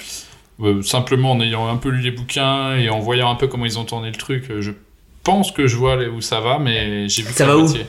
euh, 0.62 0.82
simplement 0.84 1.32
en 1.32 1.42
ayant 1.42 1.68
un 1.68 1.78
peu 1.78 1.90
lu 1.90 2.02
les 2.02 2.12
bouquins 2.12 2.76
et 2.76 2.90
en 2.90 3.00
voyant 3.00 3.32
un 3.32 3.36
peu 3.36 3.48
comment 3.48 3.66
ils 3.66 3.80
ont 3.80 3.86
tourné 3.86 4.10
le 4.10 4.16
truc, 4.16 4.52
euh, 4.52 4.62
je 4.62 4.72
pense 5.24 5.52
que 5.52 5.66
je 5.66 5.76
vois 5.76 5.98
où 6.08 6.22
ça 6.22 6.40
va, 6.40 6.60
mais 6.60 7.10
j'ai 7.10 7.24
vu 7.24 7.30
Ça 7.34 7.44
que 7.46 7.50
la 7.50 7.56
va 7.56 7.58
où 7.58 7.62
moitié. 7.62 7.86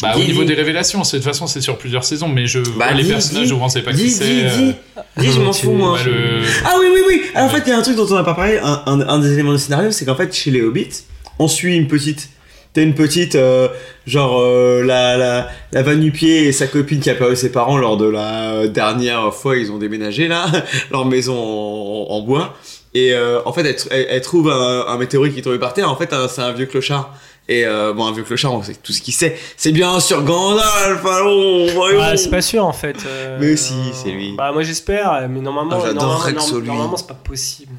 Bah, 0.00 0.12
au 0.16 0.20
niveau 0.20 0.44
des 0.44 0.54
révélations, 0.54 1.04
c'est- 1.04 1.18
de 1.18 1.22
toute 1.22 1.30
façon, 1.32 1.46
c'est 1.46 1.60
sur 1.60 1.76
plusieurs 1.76 2.04
saisons, 2.04 2.28
mais 2.28 2.46
je 2.46 2.60
Bah, 2.60 2.86
vois 2.88 2.92
les 2.92 3.04
personnages, 3.04 3.52
où 3.52 3.56
on 3.60 3.68
sait 3.68 3.82
pas 3.82 3.92
qui 3.92 4.08
c'est. 4.10 4.24
dis. 4.24 4.40
euh, 4.44 4.72
Dis, 5.18 5.30
je 5.32 5.40
m'en 5.40 5.52
fous, 5.52 5.72
moi. 5.72 5.98
bah, 5.98 6.04
le- 6.06 6.40
Ah 6.64 6.76
oui, 6.80 6.86
oui, 6.94 7.00
oui. 7.06 7.22
Alors, 7.34 7.50
en 7.50 7.52
fait, 7.52 7.62
il 7.66 7.68
y 7.68 7.72
a 7.72 7.78
un 7.78 7.82
truc 7.82 7.96
dont 7.96 8.06
on 8.10 8.14
n'a 8.14 8.24
pas 8.24 8.34
parlé. 8.34 8.58
Un, 8.62 8.82
un- 8.86 9.00
un 9.08 9.18
des 9.18 9.32
éléments 9.34 9.52
du 9.52 9.58
scénario, 9.58 9.90
c'est 9.90 10.04
qu'en 10.06 10.14
fait, 10.16 10.34
chez 10.34 10.50
les 10.50 10.62
Hobbits, 10.62 11.02
on 11.38 11.48
suit 11.48 11.76
une 11.76 11.86
petite. 11.88 12.30
T'as 12.72 12.82
une 12.82 12.94
petite, 12.94 13.34
euh, 13.34 13.66
genre 14.06 14.40
euh, 14.40 14.84
la, 14.84 15.16
la, 15.16 15.48
la 15.72 15.82
Van 15.82 15.94
Nupier 15.96 16.44
et 16.46 16.52
sa 16.52 16.68
copine 16.68 17.00
qui 17.00 17.10
a 17.10 17.16
perdu 17.16 17.34
ses 17.34 17.50
parents 17.50 17.76
lors 17.76 17.96
de 17.96 18.06
la 18.08 18.52
euh, 18.52 18.68
dernière 18.68 19.34
fois 19.34 19.56
ils 19.56 19.72
ont 19.72 19.78
déménagé 19.78 20.28
là, 20.28 20.46
leur 20.92 21.04
maison 21.04 21.36
en, 21.36 22.06
en 22.14 22.20
bois. 22.20 22.54
Et 22.94 23.12
euh, 23.12 23.40
en 23.44 23.52
fait, 23.52 23.62
elle, 23.62 23.74
tr- 23.74 23.88
elle- 23.90 24.06
elle 24.08 24.20
trouve 24.20 24.48
un, 24.50 24.84
un 24.86 24.96
météorite 24.98 25.32
qui 25.34 25.40
est 25.40 25.42
tombé 25.42 25.58
par 25.58 25.74
terre. 25.74 25.90
En 25.90 25.96
fait, 25.96 26.14
c'est 26.28 26.42
un 26.42 26.52
vieux 26.52 26.66
clochard. 26.66 27.12
Et 27.52 27.66
euh, 27.66 27.92
bon, 27.92 28.06
un 28.06 28.12
vieux 28.12 28.22
clochard, 28.22 28.54
on 28.54 28.62
sait 28.62 28.76
tout 28.80 28.92
ce 28.92 29.02
qu'il 29.02 29.12
sait. 29.12 29.36
C'est 29.56 29.72
bien 29.72 29.98
sûr 29.98 30.22
Gandalf, 30.22 31.04
allons, 31.04 31.66
voyons. 31.74 31.98
Ah, 32.00 32.16
c'est 32.16 32.30
pas 32.30 32.42
sûr 32.42 32.64
en 32.64 32.72
fait. 32.72 32.96
euh, 33.04 33.38
Mais 33.40 33.56
si, 33.56 33.74
c'est 33.92 34.12
lui. 34.12 34.36
Bah, 34.36 34.52
moi 34.52 34.62
j'espère, 34.62 35.26
mais 35.28 35.40
normalement, 35.40 35.82
Ah, 35.84 35.92
normalement, 35.92 36.96
c'est 36.96 37.06
pas 37.08 37.14
possible. 37.14 37.72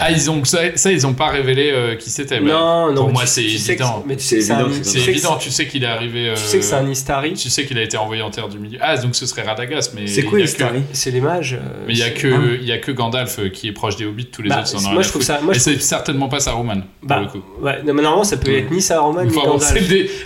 Ah, 0.00 0.10
ils 0.10 0.30
ont 0.30 0.44
ça, 0.44 0.58
ça, 0.76 0.92
ils 0.92 1.06
ont 1.06 1.14
pas 1.14 1.28
révélé 1.28 1.70
euh, 1.72 1.94
qui 1.96 2.10
c'était. 2.10 2.40
mais 2.40 2.50
Non, 2.50 2.92
non, 2.92 3.02
Pour 3.04 3.12
moi, 3.12 3.26
c'est 3.26 3.42
tu 3.42 3.58
sais 3.58 3.76
que 3.76 3.82
évident. 3.82 3.98
c'est- 4.02 4.08
mais 4.08 4.16
tu 4.16 4.22
sais 4.24 4.40
c'est 4.40 4.52
un- 4.52 4.64
tu 4.64 4.70
C'est 4.82 4.98
évident. 5.10 5.36
c'est- 5.38 5.44
Tu 5.46 5.50
sais 5.50 5.66
qu'il 5.66 5.82
est 5.84 5.86
arrivé. 5.86 6.28
euh, 6.28 6.34
Tu 6.34 6.42
sais 6.42 6.58
que 6.58 6.64
c'est 6.64 6.74
un 6.74 6.88
Istari. 6.88 7.32
Tu 7.34 7.48
sais 7.50 7.64
qu'il 7.64 7.78
a 7.78 7.82
été 7.82 7.96
envoyé 7.96 8.22
en 8.22 8.30
terre 8.30 8.48
du 8.48 8.58
milieu. 8.58 8.78
Ah, 8.80 8.96
donc 8.98 9.14
ce 9.16 9.26
serait 9.26 9.42
Radagast, 9.42 9.92
mais. 9.94 10.06
C'est 10.06 10.22
quoi 10.22 10.38
il 10.38 10.42
y 10.42 10.44
a 10.44 10.50
Istari 10.50 10.80
que- 10.80 10.84
C'est 10.92 11.10
les 11.10 11.20
mages. 11.20 11.54
euh, 11.54 11.84
Mais 11.86 11.94
il 11.94 11.98
y 11.98 12.02
a 12.02 12.10
que 12.10 12.58
il 12.60 12.66
y 12.66 12.72
a 12.72 12.78
que 12.78 12.92
Gandalf 12.92 13.38
euh, 13.38 13.48
qui 13.48 13.68
est 13.68 13.72
proche 13.72 13.96
des 13.96 14.04
hobbits, 14.06 14.26
tous 14.26 14.42
les 14.42 14.48
Bah, 14.50 14.58
autres 14.60 14.68
sont 14.68 14.80
dans 14.80 14.92
moi, 14.92 15.02
je 15.02 15.08
trouve 15.08 15.22
ça- 15.22 15.40
moi, 15.42 15.54
Et 15.54 15.58
je 15.58 15.62
c'est 15.62 15.80
certainement 15.82 16.28
pas 16.28 16.40
Saruman 16.40 16.82
Bah, 17.02 17.16
pour 17.16 17.24
le 17.24 17.30
coup. 17.30 17.42
ouais, 17.64 17.78
non, 17.84 17.94
mais 17.94 18.02
normalement, 18.02 18.24
ça 18.24 18.36
peut 18.36 18.56
être 18.56 18.70
ni 18.70 18.80
Saruman 18.82 19.24
ni 19.26 19.32
Gandalf. 19.34 19.74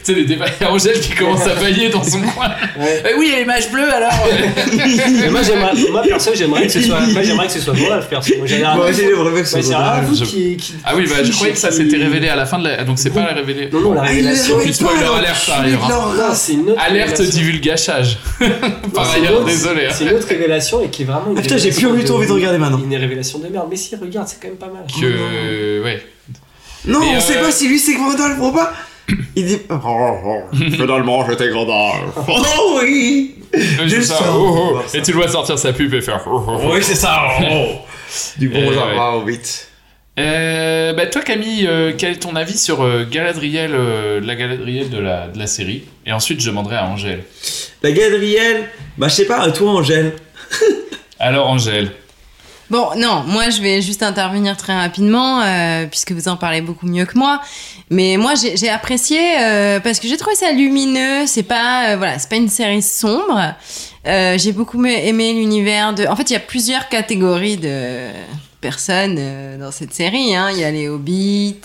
c'est 0.03 0.15
des 0.15 0.25
débats 0.25 0.47
Angèle 0.71 1.01
qui 1.01 1.13
commence 1.15 1.47
à 1.47 1.55
bailler 1.55 1.89
dans 1.89 2.03
son 2.03 2.21
coin. 2.23 2.51
Eh 2.79 3.15
oui, 3.19 3.33
les 3.37 3.45
mages 3.45 3.71
bleus 3.71 3.93
alors. 3.93 4.13
Mais 5.21 5.31
moi, 5.31 5.41
j'aimerais, 5.43 5.73
moi, 5.91 6.03
perso, 6.03 6.31
j'aimerais 6.35 6.67
que 6.67 6.73
ce 6.73 6.83
soit, 6.83 7.01
moi, 7.01 7.23
j'aimerais 7.23 7.47
que 7.47 7.53
ce 7.53 7.61
soit 7.61 7.75
Gandalf, 7.75 8.09
perso. 8.09 8.33
Ah 10.85 10.93
oui, 10.97 11.07
bah, 11.09 11.17
je 11.23 11.33
croyais 11.33 11.53
que 11.53 11.59
ça 11.59 11.71
s'était 11.71 11.97
révélé 11.97 12.29
à 12.29 12.37
la 12.37 12.47
fin 12.47 12.59
de 12.59 12.65
la. 12.65 12.85
Donc 12.85 12.99
c'est 12.99 13.11
pas 13.11 13.21
la 13.23 13.33
révélée. 13.35 13.69
Non, 13.73 13.81
non, 13.81 13.93
la 13.95 14.03
Ah, 14.03 14.07
révélation. 14.07 14.59
Puis 14.59 14.73
spoiler 14.75 15.05
alert 15.05 15.47
par 15.47 15.61
ailleurs. 15.61 15.85
hein. 15.85 16.15
Non, 16.17 16.25
c'est 16.35 16.53
une 16.55 16.71
autre 16.71 16.81
Alerte 16.81 17.11
révélation. 17.19 17.39
divulgachage. 17.41 18.19
Par 18.95 19.07
c'est 19.07 19.19
une 19.19 19.25
ailleurs, 19.27 19.37
autre- 19.41 19.47
désolé. 19.47 19.87
hein. 19.87 19.91
C'est 19.93 20.05
une 20.05 20.13
autre 20.15 20.29
révélation 20.29 20.83
et 20.83 20.89
qui 20.89 21.03
est 21.03 21.05
vraiment 21.07 21.35
Ah, 21.37 21.41
putain, 21.41 21.57
j'ai 21.57 21.71
plus 21.71 21.91
du 21.93 22.05
tout 22.05 22.13
envie 22.15 22.27
de 22.27 22.33
regarder 22.33 22.59
maintenant. 22.59 22.81
Une 22.83 22.97
révélation 22.97 23.39
de 23.39 23.49
merde. 23.49 23.67
Mais 23.71 23.77
si, 23.77 23.95
regarde, 23.97 24.29
c'est 24.29 24.41
quand 24.41 24.49
même 24.49 24.57
pas 24.57 24.67
mal. 24.69 24.85
Que 24.89 25.83
ouais. 25.83 26.03
Non, 26.87 27.01
on 27.03 27.21
sait 27.21 27.39
euh, 27.39 27.43
pas 27.43 27.51
si 27.51 27.69
lui 27.69 27.79
c'est 27.79 27.95
Gandalf 27.95 28.39
ou 28.41 28.53
pas. 28.53 28.73
Il 29.37 29.47
dit. 29.47 29.59
Oh, 29.71 29.75
oh, 30.25 30.41
finalement, 30.53 31.25
j'étais 31.29 31.51
Gandalf. 31.51 32.13
Oh 32.29 32.81
oui 32.83 33.35
J'ai 33.87 34.03
ça, 34.03 34.15
ça. 34.19 34.25
oh, 34.35 34.73
oh. 34.75 34.79
Ça. 34.87 34.99
Et 34.99 35.03
tu 35.03 35.13
le 35.13 35.19
vois 35.19 35.29
sortir 35.29 35.59
sa 35.59 35.73
pub 35.73 35.93
et 35.95 36.01
faire. 36.01 36.21
oh, 36.27 36.43
oh, 36.47 36.51
oh. 36.65 36.71
Oui, 36.75 36.81
c'est 36.83 36.95
ça. 36.95 37.21
Oh. 38.09 38.39
Du 38.39 38.49
bon 38.49 38.59
Eh, 38.71 38.75
genre, 38.75 38.87
ouais. 38.89 38.97
waouh, 38.97 39.25
vite. 39.25 39.69
Euh, 40.19 40.95
bah 40.95 41.05
toi 41.07 41.21
Camille, 41.21 41.67
euh, 41.67 41.93
quel 41.97 42.13
est 42.13 42.21
ton 42.21 42.37
avis 42.37 42.57
sur 42.57 42.83
euh, 42.83 43.05
Galadriel, 43.11 43.73
euh, 43.75 44.19
la 44.23 44.35
Galadriel 44.35 44.89
de 44.89 44.99
la, 44.99 45.29
de 45.29 45.39
la 45.39 45.47
série? 45.47 45.85
Et 46.07 46.13
ensuite 46.13 46.41
je 46.41 46.49
demanderai 46.49 46.77
à 46.77 46.87
Angèle. 46.87 47.23
La 47.83 47.93
Gadriel, 47.93 48.67
bah 48.97 49.09
je 49.09 49.15
sais 49.15 49.27
pas, 49.27 49.51
toi 49.51 49.73
Angèle. 49.73 50.15
Alors 51.19 51.49
Angèle, 51.49 51.91
Bon, 52.71 52.89
non, 52.97 53.23
moi 53.27 53.51
je 53.51 53.63
vais 53.63 53.81
juste 53.81 54.03
intervenir 54.03 54.57
très 54.57 54.75
rapidement, 54.77 55.41
euh, 55.43 55.87
puisque 55.87 56.13
vous 56.13 56.27
en 56.29 56.37
parlez 56.37 56.61
beaucoup 56.61 56.87
mieux 56.87 57.05
que 57.05 57.17
moi. 57.17 57.41
Mais 57.91 58.17
moi 58.17 58.33
j'ai 58.35 58.69
apprécié 58.69 59.21
euh, 59.41 59.79
parce 59.81 60.01
que 60.01 60.09
j'ai 60.09 60.17
trouvé 60.17 60.35
ça 60.35 60.51
lumineux. 60.53 61.27
C'est 61.27 61.45
pas, 61.45 61.91
euh, 61.91 61.97
voilà, 61.97 62.19
c'est 62.19 62.29
pas 62.29 62.37
une 62.37 62.49
série 62.49 62.83
sombre. 62.83 63.55
J'ai 64.05 64.53
beaucoup 64.53 64.85
aimé 64.85 65.33
l'univers 65.35 65.95
de. 65.95 66.07
En 66.07 66.17
fait, 66.17 66.31
il 66.31 66.33
y 66.33 66.37
a 66.37 66.41
plusieurs 66.41 66.89
catégories 66.89 67.57
de 67.57 68.09
personnes 68.61 69.21
dans 69.61 69.71
cette 69.73 69.93
série. 69.95 70.35
hein. 70.35 70.49
Il 70.53 70.59
y 70.59 70.65
a 70.65 70.71
les 70.71 70.89
hobbits, 70.89 71.57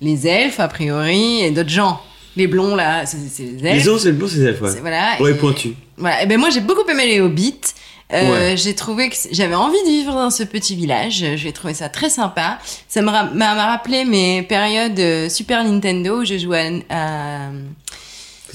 les 0.00 0.26
elfes 0.26 0.60
a 0.60 0.68
priori, 0.68 1.40
et 1.42 1.50
d'autres 1.50 1.68
gens. 1.68 2.00
Les 2.36 2.46
blonds 2.46 2.76
là, 2.76 3.04
c'est 3.04 3.16
les 3.40 3.66
elfes. 3.66 3.84
Les 3.84 3.88
os, 3.88 4.02
c'est 4.02 4.08
le 4.10 4.14
bon, 4.14 4.28
c'est 4.28 4.36
les 4.38 4.44
elfes, 4.44 4.60
ouais. 4.62 4.80
Voilà. 4.80 5.16
Ouais, 5.20 5.32
Et- 5.32 5.34
pointu. 5.34 5.74
voilà. 5.96 6.22
Et 6.22 6.26
ben 6.26 6.38
moi 6.38 6.50
j'ai 6.50 6.60
beaucoup 6.60 6.88
aimé 6.88 7.06
les 7.06 7.20
Hobbits. 7.20 7.60
Euh, 8.12 8.52
Ouais. 8.52 8.56
J'ai 8.56 8.74
trouvé 8.74 9.10
que 9.10 9.16
j'avais 9.32 9.54
envie 9.54 9.82
de 9.84 9.88
vivre 9.90 10.14
dans 10.14 10.30
ce 10.30 10.42
petit 10.42 10.74
village. 10.74 11.24
J'ai 11.36 11.52
trouvé 11.52 11.74
ça 11.74 11.88
très 11.90 12.08
sympa. 12.08 12.58
Ça 12.88 13.02
m'a 13.02 13.54
rappelé 13.66 14.04
mes 14.06 14.42
périodes 14.42 14.98
euh, 14.98 15.28
Super 15.28 15.62
Nintendo 15.62 16.20
où 16.20 16.24
je 16.24 16.38
jouais 16.38 16.82
à, 16.88 17.50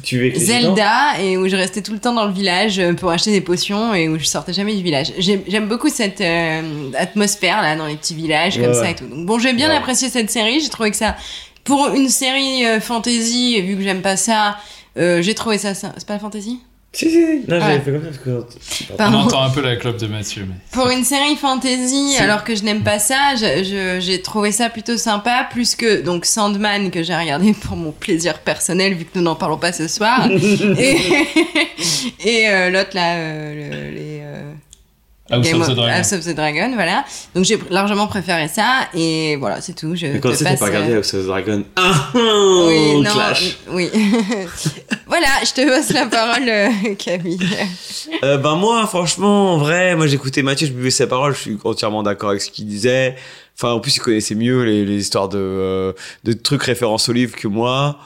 Tu 0.02 0.34
Zelda 0.36 1.20
et 1.22 1.38
où 1.38 1.48
je 1.48 1.56
restais 1.56 1.84
tout 1.84 1.94
le 1.94 2.00
temps 2.00 2.14
dans 2.14 2.26
le 2.26 2.34
village 2.34 2.80
euh, 2.80 2.94
pour 2.94 3.12
acheter 3.12 3.30
des 3.32 3.42
potions 3.42 3.94
et 3.94 4.10
où 4.10 4.18
je 4.18 4.26
sortais 4.26 4.54
jamais 4.54 4.76
du 4.76 4.82
village. 4.82 5.14
J'aime 5.20 5.68
beaucoup 5.68 5.90
cette 5.90 6.20
euh, 6.22 6.90
atmosphère 6.98 7.62
là 7.62 7.76
dans 7.76 7.86
les 7.86 7.96
petits 7.96 8.16
villages 8.16 8.56
comme 8.58 8.70
Ouais, 8.70 8.74
ça 8.74 8.90
et 8.90 8.96
tout. 8.96 9.06
Donc 9.06 9.28
bon, 9.28 9.38
j'ai 9.38 9.54
bien 9.54 9.70
apprécié 9.70 10.10
cette 10.10 10.32
série. 10.32 10.62
J'ai 10.62 10.70
trouvé 10.70 10.90
que 10.90 10.98
ça, 10.98 11.16
pour 11.64 11.90
une 11.94 12.10
série 12.10 12.66
euh, 12.66 12.80
fantasy, 12.82 13.62
vu 13.62 13.76
que 13.76 13.84
j'aime 13.84 14.02
pas 14.02 14.18
ça, 14.18 14.58
j'ai 14.98 15.36
trouvé 15.36 15.60
ça. 15.60 15.76
ça- 15.76 15.94
C'est 15.96 16.08
pas 16.08 16.14
la 16.14 16.20
fantasy? 16.20 16.60
Si, 16.96 17.10
si, 17.10 17.18
non, 17.48 17.60
j'avais 17.60 17.74
Ouais. 17.74 17.80
fait 17.80 17.92
comme 17.92 18.02
ça 18.04 18.08
parce 18.10 18.18
que. 18.20 18.46
on 19.00 19.14
entend 19.16 19.42
un 19.42 19.50
peu 19.50 19.62
la 19.62 19.76
clope 19.78 19.98
de 19.98 20.06
Mathieu. 20.06 20.46
Mais... 20.48 20.54
Pour 20.72 20.90
une 20.92 21.04
série 21.04 21.36
fantasy, 21.36 22.12
Si. 22.14 22.18
alors 22.18 22.44
que 22.44 22.54
je 22.56 22.62
n'aime 22.64 22.84
pas 22.84 23.00
ça, 23.00 23.34
j'ai 23.36 24.22
trouvé 24.22 24.52
ça 24.52 24.70
plutôt 24.70 24.96
sympa, 24.96 25.48
plus 25.52 25.74
que 25.76 26.02
donc 26.02 26.26
Sandman 26.26 26.92
que 26.92 27.02
j'ai 27.02 27.16
regardé 27.16 27.54
pour 27.62 27.76
mon 27.78 27.92
plaisir 27.92 28.38
personnel, 28.40 28.94
vu 28.94 29.06
que 29.06 29.12
nous 29.16 29.24
n'en 29.24 29.34
parlons 29.36 29.58
pas 29.58 29.72
ce 29.74 29.88
soir. 29.88 30.30
et 30.78 30.98
et 32.24 32.48
euh, 32.50 32.70
l'autre 32.70 32.92
là, 32.94 33.16
euh, 33.16 33.54
le- 33.56 33.96
les. 33.96 34.20
euh, 34.22 34.53
House 35.32 35.46
Game 35.46 35.62
of 35.62 35.68
the 35.68 35.70
of- 35.72 35.76
Dragon. 35.78 35.94
House 35.98 36.12
of 36.14 36.26
the 36.26 36.36
Dragon, 36.36 36.72
voilà. 36.74 37.06
Donc 37.34 37.46
j'ai 37.46 37.58
largement 37.70 38.08
préféré 38.08 38.50
ça 38.50 38.88
et 38.94 39.38
voilà, 39.38 39.62
c'est 39.62 39.74
tout. 39.74 39.96
Je 39.96 40.08
Mais 40.08 40.20
quand 40.20 40.34
c'est 40.36 40.44
t'as 40.44 40.52
passe, 40.52 40.60
pas 40.60 40.66
regardé 40.66 40.92
euh, 40.92 40.98
House 40.98 41.14
of 41.14 41.24
the 41.24 41.28
Dragon 41.28 41.64
Ah 41.78 42.10
Oui, 42.14 43.02
non, 43.02 43.12
clash. 43.12 43.58
oui. 43.70 43.90
voilà, 45.08 45.28
je 45.46 45.54
te 45.54 45.68
passe 45.68 45.92
la 45.94 46.06
parole, 46.08 46.48
euh, 46.48 46.70
Camille. 46.98 47.40
Euh, 48.24 48.38
ben 48.38 48.56
moi, 48.56 48.86
franchement, 48.88 49.54
en 49.54 49.58
vrai, 49.58 49.96
moi 49.96 50.08
j'écoutais 50.08 50.42
Mathieu, 50.44 50.68
je 50.68 50.74
buvais 50.74 50.92
ses 50.92 51.08
paroles, 51.08 51.34
je 51.36 51.40
suis 51.40 51.58
entièrement 51.64 52.04
d'accord 52.04 52.30
avec 52.32 52.42
ce 52.42 52.50
qu'il 52.52 52.68
disait. 52.68 53.16
Enfin, 53.58 53.72
en 53.74 53.80
plus, 53.80 53.96
il 53.96 54.00
connaissait 54.00 54.36
mieux 54.36 54.64
les, 54.64 54.84
les 54.84 54.98
histoires 55.00 55.30
de, 55.30 55.38
euh, 55.40 55.94
de 56.24 56.34
trucs 56.34 56.64
références 56.64 57.08
au 57.08 57.14
livre 57.14 57.36
que 57.36 57.48
moi. 57.48 57.98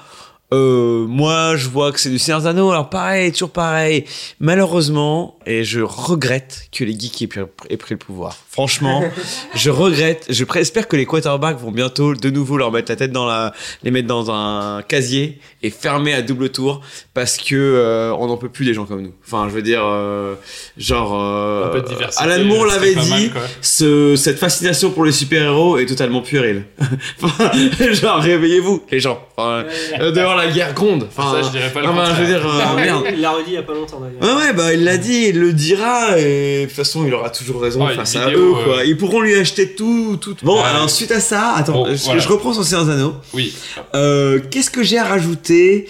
Euh, 0.54 1.06
moi, 1.08 1.58
je 1.58 1.68
vois 1.68 1.91
que 1.91 2.00
c'est 2.00 2.10
du 2.10 2.20
Seigneur 2.20 2.45
Anneaux, 2.48 2.72
alors 2.72 2.89
pareil, 2.89 3.34
toujours 3.34 3.50
pareil. 3.50 4.06
Malheureusement, 4.39 5.38
et 5.45 5.64
je 5.64 5.82
regrette 5.82 6.68
que 6.72 6.86
les 6.86 6.98
geeks 6.98 7.22
aient 7.22 7.28
pris, 7.28 7.41
aient 7.70 7.78
pris 7.78 7.95
le 7.95 7.98
pouvoir. 7.98 8.38
Franchement, 8.50 9.04
je 9.56 9.70
regrette. 9.70 10.26
Je 10.30 10.45
espère 10.58 10.88
que 10.88 10.95
les 10.95 11.06
quarterbacks 11.06 11.60
vont 11.60 11.72
bientôt 11.72 12.14
de 12.14 12.30
nouveau 12.30 12.58
leur 12.58 12.72
mettre 12.72 12.91
la 12.91 12.95
tête 12.95 13.12
dans 13.12 13.26
la, 13.26 13.54
les 13.84 13.91
mettre 13.91 14.08
dans 14.08 14.32
un 14.32 14.82
casier 14.84 15.39
et 15.64 15.70
fermer 15.70 16.14
à 16.14 16.22
double 16.22 16.50
tour 16.50 16.82
parce 17.14 17.38
que 17.38 17.56
euh, 17.56 18.14
on 18.16 18.28
n'en 18.28 18.38
peut 18.38 18.50
plus 18.50 18.66
des 18.66 18.74
gens 18.74 18.86
comme 18.86 19.02
nous. 19.02 19.14
Enfin, 19.26 19.48
je 19.50 19.54
veux 19.54 19.62
dire, 19.62 19.84
euh, 19.84 20.36
genre, 20.78 21.14
euh, 21.14 21.66
Un 21.66 21.70
peu 21.70 21.82
de 21.82 21.88
diversité, 21.88 22.24
Alan 22.24 22.45
Moore 22.45 22.66
l'avait 22.66 22.95
mal, 22.95 23.06
dit. 23.06 23.32
ce, 23.62 24.16
cette 24.16 24.39
fascination 24.39 24.91
pour 24.91 25.04
les 25.04 25.12
super-héros 25.12 25.78
est 25.78 25.86
totalement 25.86 26.22
puérile. 26.22 26.66
Genre, 27.93 28.20
réveillez-vous, 28.20 28.84
les 28.91 29.00
gens. 29.00 29.20
Enfin, 29.36 29.66
euh, 30.00 30.12
dehors, 30.12 30.37
la 30.38 30.48
guerre 30.48 30.74
gronde. 30.74 31.08
Enfin, 31.10 31.42
Ça, 31.42 31.48
je 31.48 31.50
dirais 31.52 31.72
pas 31.74 31.82
le 31.82 31.90
enfin, 31.90 32.06
je 32.16 32.22
veux 32.22 32.28
dire, 32.28 32.40
Il 32.42 32.58
l'a 32.58 32.64
euh, 32.64 32.76
redit- 32.76 32.76
merde. 32.86 33.04
Il 33.14 33.22
l'a 33.22 33.32
redit 33.32 33.44
il 33.48 33.54
y 33.54 33.58
a 33.58 33.64
pas 33.64 33.74
longtemps 33.74 34.00
d'ailleurs. 34.00 34.38
Ouais, 34.38 34.44
ouais, 34.46 34.54
bah 34.54 34.74
il 34.74 34.84
l'a 34.86 34.98
dit, 34.98 35.26
il 35.30 35.40
le 35.40 35.52
dira, 35.54 36.18
et 36.18 36.62
de 36.62 36.66
toute 36.68 36.76
façon, 36.76 37.06
il 37.06 37.14
aura 37.14 37.30
toujours 37.30 37.62
raison 37.62 37.86
Ouais, 37.86 37.96
face 37.96 38.16
à 38.16 38.30
eux, 38.32 38.52
quoi. 38.64 38.78
euh, 38.80 38.86
Ils 38.86 38.96
pourront 38.98 39.20
lui 39.22 39.36
acheter 39.36 39.74
tout, 39.76 40.18
tout. 40.22 40.36
Bon, 40.44 40.58
Ouais. 40.58 40.64
alors, 40.70 40.90
suite 40.90 41.12
à 41.12 41.20
ça, 41.20 41.54
attends, 41.58 41.74
Bon, 41.74 41.88
je, 41.94 42.04
voilà. 42.06 42.20
je 42.20 42.28
reprends 42.30 42.54
sur 42.54 42.64
Seigneur 42.64 42.86
des 42.86 42.92
Anneaux. 42.94 43.16
Oui. 43.34 43.54
Euh, 43.96 44.40
Qu'est-ce 44.50 44.70
que 44.72 44.84
j'ai 44.84 44.98
à 44.98 45.04
rajouter? 45.06 45.88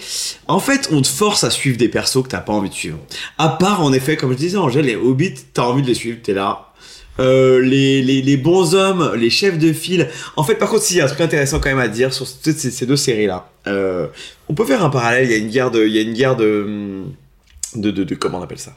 En 0.48 0.60
fait, 0.60 0.88
on 0.92 1.02
te 1.02 1.08
force 1.08 1.44
à 1.44 1.50
suivre 1.50 1.76
des 1.76 1.88
persos 1.88 2.22
que 2.22 2.28
t'as 2.28 2.38
pas 2.40 2.52
envie 2.52 2.68
de 2.70 2.74
suivre. 2.74 2.98
À 3.38 3.48
part, 3.50 3.82
en 3.82 3.92
effet, 3.92 4.16
comme 4.16 4.32
je 4.32 4.38
disais, 4.38 4.56
Angèle, 4.56 4.86
les 4.86 4.96
hobbits, 4.96 5.34
t'as 5.52 5.62
envie 5.62 5.82
de 5.82 5.86
les 5.86 5.94
suivre, 5.94 6.18
t'es 6.22 6.32
là. 6.32 6.67
Euh, 7.20 7.60
les, 7.60 8.00
les, 8.02 8.22
les 8.22 8.36
bons 8.36 8.74
hommes, 8.74 9.12
les 9.16 9.30
chefs 9.30 9.58
de 9.58 9.72
file. 9.72 10.08
En 10.36 10.44
fait, 10.44 10.54
par 10.54 10.68
contre, 10.68 10.84
s'il 10.84 10.98
y 10.98 11.00
a 11.00 11.04
un 11.04 11.08
truc 11.08 11.20
intéressant 11.20 11.58
quand 11.58 11.68
même 11.68 11.78
à 11.78 11.88
dire 11.88 12.12
sur 12.12 12.26
ces, 12.26 12.52
ces 12.52 12.86
deux 12.86 12.96
séries-là. 12.96 13.50
Euh, 13.66 14.06
on 14.48 14.54
peut 14.54 14.64
faire 14.64 14.84
un 14.84 14.90
parallèle. 14.90 15.24
Il 15.24 15.32
y 15.32 15.34
a 15.34 15.38
une 15.38 15.48
guerre 15.48 15.70
de, 15.70 15.84
il 15.84 15.92
y 15.92 15.98
a 15.98 16.02
une 16.02 16.14
guerre 16.14 16.36
de, 16.36 16.62
hum, 16.64 17.12
de, 17.74 17.90
de, 17.90 18.14
comment 18.14 18.38
on 18.38 18.42
appelle 18.42 18.60
ça? 18.60 18.76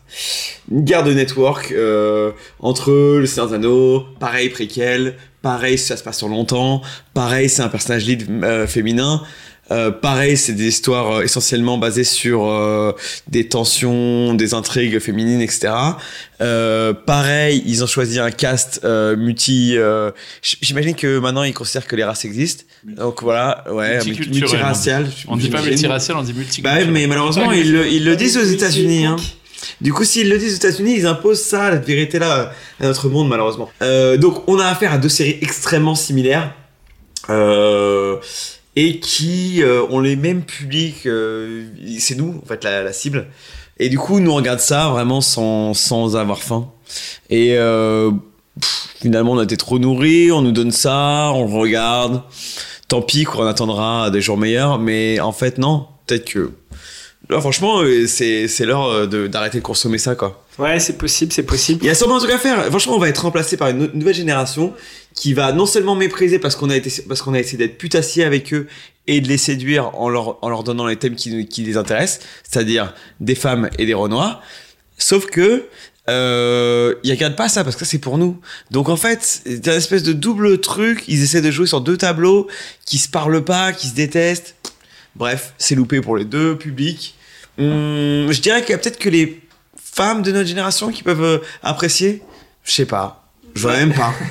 Une 0.72 0.84
guerre 0.84 1.04
de 1.04 1.14
network 1.14 1.72
euh, 1.72 2.32
entre 2.60 2.92
le 2.92 3.26
Seigneur 3.26 3.54
Anneaux, 3.54 4.06
pareil 4.20 4.50
préquel, 4.50 5.18
pareil 5.42 5.78
ça 5.78 5.96
se 5.96 6.04
passe 6.04 6.18
sur 6.18 6.28
longtemps, 6.28 6.82
pareil 7.14 7.48
c'est 7.48 7.62
un 7.62 7.70
personnage 7.70 8.06
lead 8.06 8.28
féminin. 8.68 9.22
Euh, 9.72 9.90
pareil, 9.90 10.38
c'est 10.38 10.54
des 10.54 10.68
histoires 10.68 11.12
euh, 11.12 11.22
essentiellement 11.24 11.78
basées 11.78 12.04
sur 12.04 12.46
euh, 12.46 12.92
des 13.28 13.48
tensions, 13.48 14.34
des 14.34 14.54
intrigues 14.54 15.00
féminines, 15.00 15.42
etc. 15.42 15.74
Euh, 16.42 16.94
pareil, 16.94 17.64
ils 17.66 17.84
ont 17.84 17.88
choisi 17.88 18.20
un 18.20 18.32
cast 18.32 18.84
multi. 18.84 19.78
J'imagine 20.62 20.96
que 20.96 21.20
maintenant 21.20 21.44
ils 21.44 21.54
considèrent 21.54 21.88
que 21.88 21.96
les 21.96 22.04
races 22.04 22.26
existent. 22.26 22.66
Donc 22.84 23.24
voilà, 23.24 23.64
ouais, 23.72 24.04
multiracial. 24.06 25.08
On 25.28 25.38
dit 25.38 25.50
pas 25.50 25.62
multiracial, 25.62 26.18
on 26.18 26.24
dit 26.24 26.34
Bah 26.34 26.40
multiculturel. 26.40 26.86
ouais, 26.86 26.92
mais 26.92 27.08
malheureusement, 27.08 27.52
ils 27.52 27.72
le, 27.72 27.88
ils 27.88 28.04
le 28.04 28.16
disent 28.16 28.38
aux 28.38 28.44
États-Unis. 28.44 29.06
Hein. 29.06 29.16
Du 29.80 29.94
coup, 29.94 30.04
s'ils 30.04 30.30
le 30.30 30.38
disent 30.38 30.54
aux 30.54 30.58
États-Unis, 30.58 30.96
ils 30.98 31.06
imposent 31.06 31.42
ça, 31.42 31.70
la 31.70 31.78
vérité 31.78 32.20
là, 32.20 32.52
à 32.80 32.84
notre 32.86 33.10
monde, 33.10 33.30
malheureusement. 33.30 33.70
Euh, 33.82 34.18
donc, 34.18 34.48
on 34.48 34.60
a 34.60 34.66
affaire 34.66 34.94
à 34.94 34.98
deux 34.98 35.10
séries 35.10 35.38
extrêmement 35.42 35.96
similaires. 35.96 36.54
Euh, 37.30 38.18
et 38.76 39.00
qui 39.00 39.62
euh, 39.64 39.84
ont 39.90 40.00
les 40.00 40.16
mêmes 40.16 40.44
publics. 40.44 41.06
euh, 41.06 41.66
c'est 42.00 42.16
nous, 42.16 42.40
en 42.44 42.46
fait, 42.48 42.64
la, 42.64 42.84
la 42.84 42.94
cible. 42.94 43.28
Et 43.78 43.90
du 43.90 43.98
coup, 43.98 44.20
nous 44.20 44.32
on 44.32 44.36
regarde 44.36 44.60
ça 44.60 44.90
vraiment 44.90 45.22
sans, 45.22 45.74
sans 45.74 46.16
avoir 46.16 46.40
faim. 46.40 46.70
Et 47.30 47.58
euh, 47.58 48.12
finalement, 49.00 49.32
on 49.34 49.40
a 49.40 49.44
été 49.44 49.58
trop 49.58 49.80
nourris, 49.80 50.32
on 50.32 50.42
nous 50.42 50.52
donne 50.52 50.72
ça, 50.72 51.32
on 51.34 51.48
le 51.48 51.54
regarde. 51.58 52.22
Tant 52.88 53.02
pis 53.02 53.24
qu'on 53.24 53.46
attendra 53.48 54.10
des 54.12 54.22
jours 54.22 54.38
meilleurs, 54.38 54.78
mais 54.78 55.20
en 55.20 55.32
fait, 55.32 55.58
non. 55.58 55.88
Peut-être 56.08 56.26
que. 56.26 56.52
Là, 57.30 57.40
franchement, 57.40 57.80
euh, 57.82 58.06
c'est 58.08 58.48
l'heure 58.66 58.86
euh, 58.88 59.08
de- 59.08 59.28
d'arrêter 59.28 59.60
de 59.60 59.64
consommer 59.64 59.98
ça, 59.98 60.16
quoi. 60.16 60.41
Ouais, 60.60 60.80
c'est 60.80 60.98
possible, 60.98 61.32
c'est 61.32 61.44
possible. 61.44 61.84
Il 61.84 61.88
y 61.88 61.90
a 61.90 61.96
sûrement 61.96 62.18
un 62.18 62.20
truc 62.20 62.32
à 62.32 62.38
faire. 62.38 62.66
Franchement, 62.66 62.96
on 62.96 63.00
va 63.00 63.10
être 63.10 63.24
remplacé 63.24 63.58
par 63.58 63.70
une 63.70 63.90
nouvelle 63.94 64.16
génération 64.16 64.74
qui 65.16 65.34
va 65.34 65.54
non 65.54 65.66
seulement 65.66 65.96
mépriser 65.96 66.40
parce 66.40 66.56
qu'on 66.56 66.70
a 66.70 66.76
été, 66.76 66.92
parce 67.08 67.22
qu'on 67.22 67.34
a 67.34 67.40
essayé 67.40 67.58
d'être 67.58 67.78
putassier 67.78 68.24
avec 68.24 68.54
eux 68.54 68.68
et 69.08 69.22
de 69.22 69.28
les 69.28 69.38
séduire 69.38 69.96
en 69.96 70.10
leur, 70.10 70.44
en 70.44 70.50
leur 70.50 70.64
donnant 70.64 70.86
les 70.86 70.98
thèmes 70.98 71.16
qui, 71.16 71.48
qui 71.48 71.64
les 71.64 71.78
intéressent, 71.78 72.26
c'est-à-dire 72.44 72.94
des 73.20 73.36
femmes 73.36 73.70
et 73.80 73.86
des 73.86 73.94
renois. 73.94 74.42
Sauf 74.98 75.26
que, 75.26 75.66
euh, 76.10 76.96
ils 77.04 77.12
regardent 77.12 77.36
pas 77.36 77.50
ça 77.50 77.64
parce 77.64 77.76
que 77.76 77.86
c'est 77.86 78.00
pour 78.00 78.18
nous. 78.18 78.40
Donc 78.72 78.90
en 78.90 78.96
fait, 78.98 79.20
c'est 79.22 79.66
une 79.66 79.74
espèce 79.74 80.04
de 80.04 80.14
double 80.14 80.60
truc. 80.60 81.04
Ils 81.08 81.24
essaient 81.24 81.42
de 81.42 81.52
jouer 81.52 81.68
sur 81.68 81.82
deux 81.82 81.98
tableaux 81.98 82.48
qui 82.86 82.98
se 82.98 83.10
parlent 83.10 83.44
pas, 83.44 83.72
qui 83.72 83.88
se 83.88 83.96
détestent. 83.96 84.56
Bref, 85.16 85.54
c'est 85.58 85.76
loupé 85.76 86.02
pour 86.02 86.18
les 86.18 86.26
deux 86.26 86.58
publics. 86.58 87.16
Hum, 87.58 88.32
je 88.32 88.42
dirais 88.42 88.62
qu'il 88.62 88.72
y 88.72 88.74
a 88.74 88.78
peut-être 88.78 89.00
que 89.00 89.10
les 89.10 89.41
femmes 89.94 90.22
de 90.22 90.32
notre 90.32 90.48
génération 90.48 90.92
qui 90.92 91.04
peuvent 91.04 91.24
euh, 91.24 91.38
apprécier? 91.64 92.22
Je 92.64 92.72
sais 92.72 92.86
pas. 92.86 93.24
Je 93.56 93.62
vois 93.62 93.74
même 93.78 93.94
pas. 93.94 94.14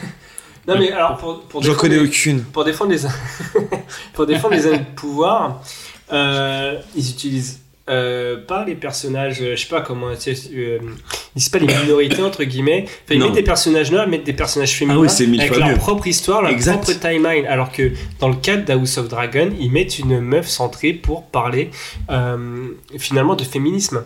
Non 0.69 0.79
mais 0.79 0.93
alors 0.93 1.17
pour, 1.17 1.41
pour 1.49 1.63
connais 1.75 1.97
les- 1.97 2.03
aucune. 2.05 2.43
Pour 2.45 2.65
défendre 2.65 2.93
les 2.93 3.01
pour 4.13 4.27
défendre 4.27 4.55
les 4.55 4.67
de 4.79 4.85
pouvoir, 4.95 5.63
euh, 6.13 6.79
ils 6.95 7.11
utilisent 7.11 7.61
euh, 7.89 8.37
pas 8.47 8.65
les 8.67 8.75
personnages, 8.77 9.39
euh, 9.41 9.57
je 9.57 9.63
sais 9.63 9.69
pas 9.69 9.81
comment, 9.81 10.09
euh, 10.09 10.15
ils 10.15 10.81
disent 11.35 11.49
pas 11.49 11.59
les 11.59 11.67
minorités 11.67 12.23
entre 12.23 12.45
guillemets. 12.45 12.85
Enfin, 12.85 13.15
ils 13.15 13.19
Non. 13.19 13.27
mettent 13.27 13.35
des 13.37 13.43
personnages 13.43 13.91
noirs, 13.91 14.05
ils 14.07 14.11
mettent 14.11 14.27
des 14.27 14.35
personnages 14.35 14.75
féminins 14.77 14.99
Ah 15.09 15.13
oui, 15.19 15.41
avec 15.41 15.57
leur 15.57 15.69
mieux. 15.71 15.77
propre 15.77 16.07
histoire, 16.07 16.43
leur 16.43 16.53
Exact. 16.53 16.83
propre 16.83 17.01
timeline. 17.01 17.47
Alors 17.47 17.73
que 17.73 17.91
dans 18.21 18.29
le 18.29 18.37
cadre 18.37 18.65
d'House 18.65 18.99
of 18.99 19.09
Dragon, 19.09 19.51
ils 19.59 19.73
mettent 19.73 19.99
une 19.99 20.21
meuf 20.21 20.47
centrée 20.47 20.93
pour 20.93 21.25
parler 21.27 21.71
finalement 22.99 23.35
de 23.35 23.45
féminisme. 23.45 24.05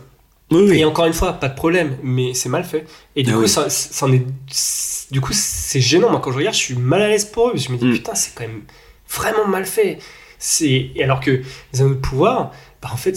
Et 0.51 0.85
encore 0.85 1.07
une 1.07 1.13
fois, 1.15 1.33
pas 1.35 1.49
de 1.49 1.55
problème, 1.55 1.97
mais 2.03 2.33
c'est 2.35 2.49
mal 2.49 2.65
fait. 2.65 2.87
Et 3.17 3.23
du 3.23 3.31
Ah 3.31 3.35
coup, 3.35 3.41
oui. 3.43 3.49
ça, 3.49 3.69
ça 3.71 4.07
en 4.07 4.13
est, 4.13 4.25
c'est- 4.51 5.13
du 5.13 5.21
coup, 5.21 5.33
c'est 5.33 5.81
gênant. 5.81 6.11
Moi, 6.11 6.21
quand 6.23 6.31
je 6.33 6.37
regarde, 6.37 6.55
je 6.55 6.61
suis 6.61 6.75
mal 6.77 7.03
à 7.03 7.09
l'aise 7.09 7.25
pour 7.25 7.49
eux. 7.49 7.53
parce 7.53 7.65
que 7.65 7.69
Je 7.69 7.73
me 7.75 7.79
dis, 7.79 7.87
Mm. 7.87 7.93
putain, 7.95 8.15
c'est 8.15 8.35
quand 8.35 8.45
même 8.45 8.63
vraiment 9.11 9.47
mal 9.49 9.65
fait. 9.65 9.99
C'est 10.39 10.91
et 10.95 11.03
alors 11.03 11.21
que 11.21 11.31
les 11.73 11.81
anneaux 11.81 11.95
de 11.95 12.01
pouvoir, 12.01 12.53
bah 12.83 12.91
en 12.93 12.97
fait, 12.97 13.13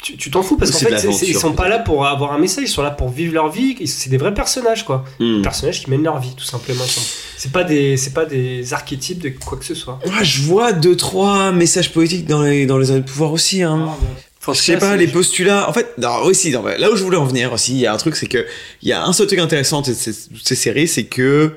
tu 0.00 0.16
tu 0.16 0.30
t'en 0.30 0.42
fous 0.42 0.56
parce 0.56 0.70
qu'en 0.70 0.78
fait, 0.78 1.04
ils 1.26 1.34
sont 1.34 1.52
pas 1.54 1.68
là 1.68 1.78
pour 1.80 2.06
avoir 2.06 2.32
un 2.32 2.38
message. 2.38 2.64
Ils 2.64 2.68
sont 2.68 2.82
là 2.82 2.92
pour 2.92 3.08
vivre 3.10 3.34
leur 3.34 3.50
vie. 3.50 3.76
C'est 3.86 4.08
des 4.10 4.16
vrais 4.16 4.32
personnages, 4.32 4.84
quoi. 4.84 5.04
Mm. 5.20 5.36
Des 5.36 5.42
personnages 5.42 5.82
qui 5.82 5.90
mènent 5.90 6.04
leur 6.04 6.18
vie, 6.20 6.34
tout 6.36 6.44
simplement. 6.44 6.84
C'est 7.36 7.52
pas 7.52 7.64
des, 7.64 7.96
c'est 7.96 8.14
pas 8.14 8.24
des 8.24 8.72
archétypes 8.72 9.18
de 9.20 9.28
quoi 9.30 9.58
que 9.58 9.64
ce 9.64 9.74
soit. 9.74 9.98
Moi, 10.06 10.22
je 10.22 10.42
vois 10.42 10.72
deux, 10.72 10.96
trois 10.96 11.50
messages 11.52 11.92
politiques 11.92 12.26
dans 12.26 12.42
les, 12.42 12.64
dans 12.66 12.78
les 12.78 12.90
années 12.90 13.00
de 13.00 13.06
pouvoir 13.08 13.32
aussi. 13.32 13.62
Hein. 13.62 13.88
Je 14.46 14.52
sais 14.54 14.78
pas, 14.78 14.96
les 14.96 15.08
postulats. 15.08 15.68
En 15.68 15.72
fait, 15.72 15.94
non, 15.98 16.16
aussi, 16.22 16.50
non, 16.50 16.64
là 16.64 16.90
où 16.90 16.96
je 16.96 17.02
voulais 17.04 17.16
en 17.16 17.24
venir 17.26 17.52
aussi, 17.52 17.72
il 17.72 17.78
y 17.80 17.86
a 17.86 17.92
un 17.92 17.96
truc, 17.96 18.16
c'est 18.16 18.26
que 18.28 18.46
il 18.82 18.88
y 18.88 18.92
a 18.92 19.04
un 19.04 19.12
seul 19.12 19.26
truc 19.26 19.38
intéressant 19.40 19.82
de 19.82 19.92
ces, 19.92 20.12
ces 20.12 20.54
séries, 20.54 20.88
c'est 20.88 21.04
que 21.04 21.52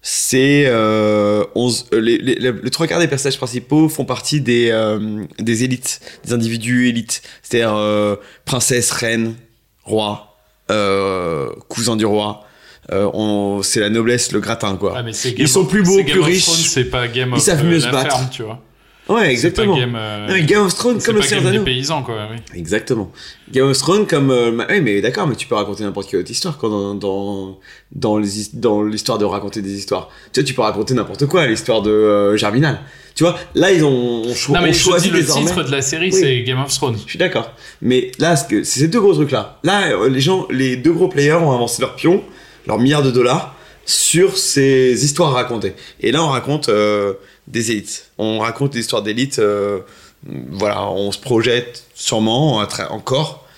c'est 0.00 0.64
euh, 0.66 1.44
euh, 1.56 1.70
les, 2.00 2.18
les, 2.18 2.36
les- 2.36 2.52
les 2.52 2.70
trois 2.70 2.86
quarts 2.86 3.00
des 3.00 3.08
personnages 3.08 3.36
principaux 3.38 3.88
font 3.88 4.04
partie 4.04 4.40
des, 4.40 4.68
euh, 4.70 5.24
des 5.38 5.64
élites, 5.64 6.00
des 6.24 6.32
individus 6.32 6.88
élites. 6.88 7.22
C'est-à-dire 7.42 7.74
euh, 7.74 8.14
princesse, 8.44 8.90
reine, 8.92 9.34
roi, 9.82 10.36
euh, 10.70 11.48
cousin 11.68 11.96
du 11.96 12.06
roi. 12.06 12.44
Euh, 12.92 13.10
on- 13.12 13.60
c'est 13.62 13.80
la 13.80 13.90
noblesse, 13.90 14.32
le 14.32 14.40
gratin, 14.40 14.76
quoi. 14.76 14.94
Ah, 14.96 15.02
mais 15.02 15.10
Game 15.12 15.34
Ils 15.36 15.48
sont 15.48 15.62
of- 15.62 15.68
plus 15.68 15.82
beaux, 15.82 15.96
Game 15.98 16.06
plus 16.06 16.20
riches. 16.20 16.44
Thrones, 16.44 16.56
c'est 16.56 16.84
pas 16.84 17.08
Game 17.08 17.30
Ils 17.32 17.36
of, 17.38 17.42
savent 17.42 17.64
mieux 17.64 17.80
se 17.80 17.88
battre. 17.88 18.16
ferme, 18.16 18.28
tu 18.30 18.44
vois. 18.44 18.62
Ouais, 19.08 19.30
exactement. 19.30 19.74
pas 19.74 19.80
Game, 19.80 19.96
euh, 19.96 20.26
Non, 20.28 20.44
Game 20.44 20.62
of 20.66 20.74
Thrones, 20.74 21.00
comme 21.02 21.14
pas 21.16 21.20
le 21.22 21.26
Seigneur 21.26 21.44
Game 21.44 21.44
des 21.44 21.50
des 21.50 21.56
Anneaux. 21.56 21.64
paysans, 21.64 22.02
quoi. 22.02 22.14
Oui. 22.30 22.36
Exactement. 22.58 23.10
Game 23.50 23.66
of 23.68 23.78
Thrones 23.78 24.06
comme 24.06 24.30
euh, 24.30 24.50
ouais, 24.50 24.80
mais 24.82 25.00
d'accord 25.00 25.26
mais 25.26 25.34
tu 25.36 25.46
peux 25.46 25.54
raconter 25.54 25.82
n'importe 25.82 26.10
quelle 26.10 26.20
autre 26.20 26.30
histoire 26.30 26.58
quand 26.58 26.68
dans 26.68 26.94
dans 26.94 27.58
dans 27.92 28.18
l'histoire 28.18 29.16
de 29.16 29.24
raconter 29.24 29.62
des 29.62 29.72
histoires 29.72 30.10
tu 30.34 30.40
vois 30.40 30.46
tu 30.46 30.52
peux 30.52 30.60
raconter 30.60 30.92
n'importe 30.92 31.24
quoi 31.26 31.46
l'histoire 31.46 31.80
de 31.80 31.90
euh, 31.90 32.36
Germinal 32.36 32.80
tu 33.14 33.24
vois 33.24 33.36
là 33.54 33.72
ils 33.72 33.82
ont, 33.84 33.88
ont 34.26 34.34
cho- 34.34 34.52
Non, 34.52 34.60
mais 34.60 34.68
ont 34.68 34.72
je 34.74 34.78
choisi 34.78 35.10
dis 35.10 35.16
le 35.16 35.24
titre 35.24 35.62
de 35.62 35.70
la 35.70 35.80
série, 35.80 36.10
Oui. 36.12 36.20
c'est 36.20 36.42
Game 36.42 36.60
of 36.60 36.70
Thrones. 36.74 36.98
je 37.02 37.08
suis 37.08 37.18
d'accord 37.18 37.52
mais 37.80 38.10
là 38.18 38.36
c'est 38.36 38.62
ces 38.64 38.88
deux 38.88 39.00
gros 39.00 39.14
trucs 39.14 39.30
là 39.30 39.58
là 39.64 39.92
euh, 39.92 40.10
les 40.10 40.20
gens 40.20 40.46
les 40.50 40.76
deux 40.76 40.92
gros 40.92 41.08
players 41.08 41.32
ont 41.32 41.52
avancé 41.52 41.80
leur 41.80 41.94
pion 41.96 42.22
leurs 42.66 42.78
milliards 42.78 43.02
de 43.02 43.10
dollars 43.10 43.54
sur 43.86 44.36
ces 44.36 45.02
histoires 45.02 45.30
à 45.30 45.34
raconter 45.36 45.72
et 46.00 46.12
là 46.12 46.22
on 46.22 46.28
raconte 46.28 46.68
euh, 46.68 47.14
des 47.48 47.72
élites 47.72 48.10
on 48.18 48.38
raconte 48.38 48.72
des 48.72 48.80
histoires 48.80 49.02
d'élites 49.02 49.40
euh, 49.40 49.80
voilà 50.24 50.88
on 50.90 51.10
se 51.12 51.18
projette 51.18 51.84
sûrement 51.94 52.64
encore 52.90 53.48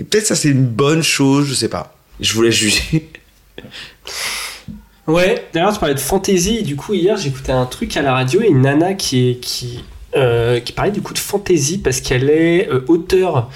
et 0.00 0.02
peut-être 0.02 0.26
ça 0.26 0.34
c'est 0.34 0.48
une 0.48 0.64
bonne 0.64 1.02
chose, 1.02 1.46
je 1.46 1.54
sais 1.54 1.68
pas. 1.68 1.94
Je 2.20 2.32
voulais 2.32 2.52
juger. 2.52 3.10
Ouais, 5.06 5.48
d'ailleurs, 5.52 5.72
tu 5.72 5.80
parlais 5.80 5.94
de 5.96 6.00
fantasy. 6.00 6.62
Du 6.62 6.76
coup, 6.76 6.94
hier, 6.94 7.16
j'écoutais 7.16 7.50
un 7.50 7.66
truc 7.66 7.96
à 7.96 8.02
la 8.02 8.12
radio 8.12 8.42
et 8.42 8.46
une 8.46 8.60
nana 8.60 8.90
euh, 8.90 10.60
qui 10.60 10.72
parlait 10.72 10.92
du 10.92 11.02
coup 11.02 11.14
de 11.14 11.18
fantasy 11.18 11.78
parce 11.78 12.00
qu'elle 12.00 12.30
est 12.30 12.68
euh, 12.68 12.84
auteure 12.86 13.50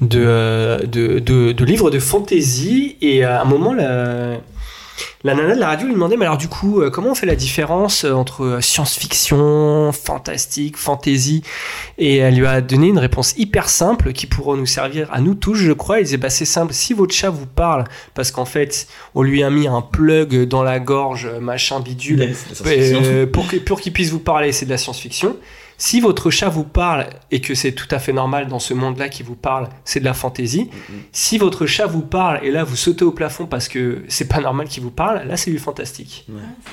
de, 0.00 0.24
euh, 0.24 1.58
livres 1.58 1.90
de 1.90 1.98
fantasy. 1.98 2.96
Et 3.02 3.22
à 3.22 3.42
un 3.42 3.44
moment, 3.44 3.74
la, 3.74 4.38
la 5.24 5.34
nana 5.34 5.54
de 5.54 5.60
la 5.60 5.68
radio 5.68 5.86
lui 5.86 5.94
demandait 5.94 6.18
Mais 6.18 6.26
alors, 6.26 6.36
du 6.36 6.48
coup, 6.48 6.82
euh, 6.82 6.90
comment 6.90 7.10
on 7.10 7.14
fait 7.14 7.26
la 7.26 7.34
différence 7.34 8.04
euh, 8.04 8.12
entre 8.12 8.44
euh, 8.44 8.60
science-fiction, 8.60 9.90
fantastique, 9.92 10.76
fantasy? 10.76 11.42
Et 11.96 12.18
elle 12.18 12.36
lui 12.36 12.46
a 12.46 12.60
donné 12.60 12.88
une 12.88 12.98
réponse 12.98 13.34
hyper 13.38 13.70
simple 13.70 14.12
qui 14.12 14.26
pourra 14.26 14.54
nous 14.56 14.66
servir 14.66 15.08
à 15.12 15.22
nous 15.22 15.34
tous, 15.34 15.54
je 15.54 15.72
crois. 15.72 15.98
Elle 15.98 16.04
disait 16.04 16.18
Bah, 16.18 16.28
c'est 16.28 16.44
simple, 16.44 16.74
si 16.74 16.92
votre 16.92 17.14
chat 17.14 17.30
vous 17.30 17.46
parle, 17.46 17.84
parce 18.12 18.30
qu'en 18.30 18.44
fait, 18.44 18.86
on 19.14 19.22
lui 19.22 19.42
a 19.42 19.48
mis 19.48 19.66
un 19.66 19.80
plug 19.80 20.44
dans 20.44 20.62
la 20.62 20.78
gorge, 20.78 21.26
machin 21.40 21.80
bidule, 21.80 22.34
euh, 22.66 23.26
pour 23.26 23.80
qu'il 23.80 23.92
puisse 23.94 24.10
vous 24.10 24.18
parler, 24.18 24.52
c'est 24.52 24.66
de 24.66 24.70
la 24.70 24.78
science-fiction. 24.78 25.36
Si 25.76 26.00
votre 26.00 26.30
chat 26.30 26.48
vous 26.48 26.64
parle 26.64 27.06
et 27.30 27.40
que 27.40 27.54
c'est 27.54 27.72
tout 27.72 27.88
à 27.90 27.98
fait 27.98 28.12
normal 28.12 28.48
dans 28.48 28.58
ce 28.58 28.74
monde-là 28.74 29.08
qui 29.08 29.22
vous 29.22 29.34
parle, 29.34 29.68
c'est 29.84 30.00
de 30.00 30.04
la 30.04 30.14
fantaisie. 30.14 30.70
Si 31.12 31.38
votre 31.38 31.66
chat 31.66 31.86
vous 31.86 32.02
parle 32.02 32.40
et 32.42 32.50
là 32.50 32.64
vous 32.64 32.76
sautez 32.76 33.04
au 33.04 33.12
plafond 33.12 33.46
parce 33.46 33.68
que 33.68 34.04
c'est 34.08 34.28
pas 34.28 34.40
normal 34.40 34.68
qu'il 34.68 34.82
vous 34.82 34.90
parle, 34.90 35.26
là 35.26 35.36
c'est 35.36 35.50
du 35.50 35.58
fantastique. 35.58 36.26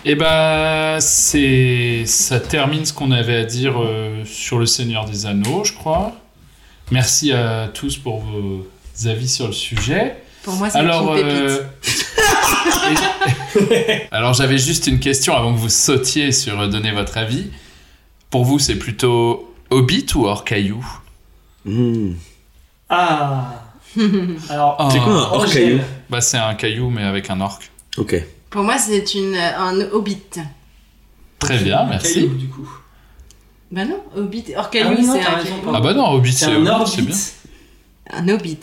Et 0.06 0.16
bah, 0.16 1.00
c'est 1.00 2.04
ça 2.06 2.40
termine 2.40 2.86
ce 2.86 2.94
qu'on 2.94 3.12
avait 3.12 3.38
à 3.38 3.46
dire 3.46 3.82
euh, 3.82 4.24
sur 4.26 4.60
le 4.60 4.66
Seigneur 4.66 5.06
des 5.06 5.26
Anneaux, 5.26 5.64
je 5.64 5.74
crois. 5.74 6.14
Merci 6.92 7.32
à 7.32 7.70
tous 7.74 7.98
pour 7.98 8.20
vos 8.20 8.66
avis 9.06 9.30
sur 9.30 9.48
le 9.48 9.54
sujet. 9.54 10.18
Pour 10.44 10.56
moi, 10.56 10.70
c'est 10.70 10.80
Alors, 10.80 11.16
une 11.16 11.24
euh, 11.26 11.64
Alors 14.12 14.34
j'avais 14.34 14.58
juste 14.58 14.88
une 14.88 15.00
question 15.00 15.36
avant 15.36 15.54
que 15.54 15.60
vous 15.60 15.70
sautiez 15.70 16.32
sur 16.32 16.60
euh, 16.60 16.68
donner 16.68 16.92
votre 16.92 17.18
avis. 17.18 17.48
Pour 18.32 18.46
vous, 18.46 18.58
c'est 18.60 18.76
plutôt 18.78 19.54
Hobbit 19.70 20.06
ou 20.16 20.26
hors 20.26 20.44
caillou 20.44 20.84
Ah 22.90 23.54
Alors, 24.50 24.90
C'est 24.92 25.00
quoi 25.00 25.14
un 25.14 25.32
hors 25.32 25.46
caillou 25.46 25.80
Bah 26.10 26.22
c'est 26.22 26.38
un 26.38 26.56
caillou 26.56 26.90
mais 26.90 27.04
avec 27.04 27.30
un 27.30 27.40
orc. 27.42 27.60
Ok. 27.98 28.16
Pour 28.50 28.64
moi, 28.64 28.78
c'est 28.78 29.14
une, 29.14 29.36
un 29.36 29.80
hobbit. 29.92 30.18
Très 31.40 31.58
bien, 31.60 31.86
merci. 31.86 32.28
du 32.28 32.48
coup. 32.48 32.70
Bah 33.72 33.86
non, 33.86 34.02
hobbit. 34.16 34.46
Or, 34.58 34.66
Ah 34.66 34.70
caillou, 34.72 34.90
oui, 34.98 35.04
c'est 35.06 35.22
un 35.26 35.36
raison, 35.36 35.56
caillou. 35.60 35.72
Ah 35.74 35.80
bah 35.80 35.94
non, 35.94 36.10
Hobbit 36.12 36.34
C'est 36.34 36.46
c'est 36.46 36.52
un 36.52 36.58
Hobbit, 36.58 36.92
c'est 36.92 37.02
orbit. 37.02 37.06
bien. 37.08 37.18
Un 38.14 38.28
hobbit. 38.30 38.60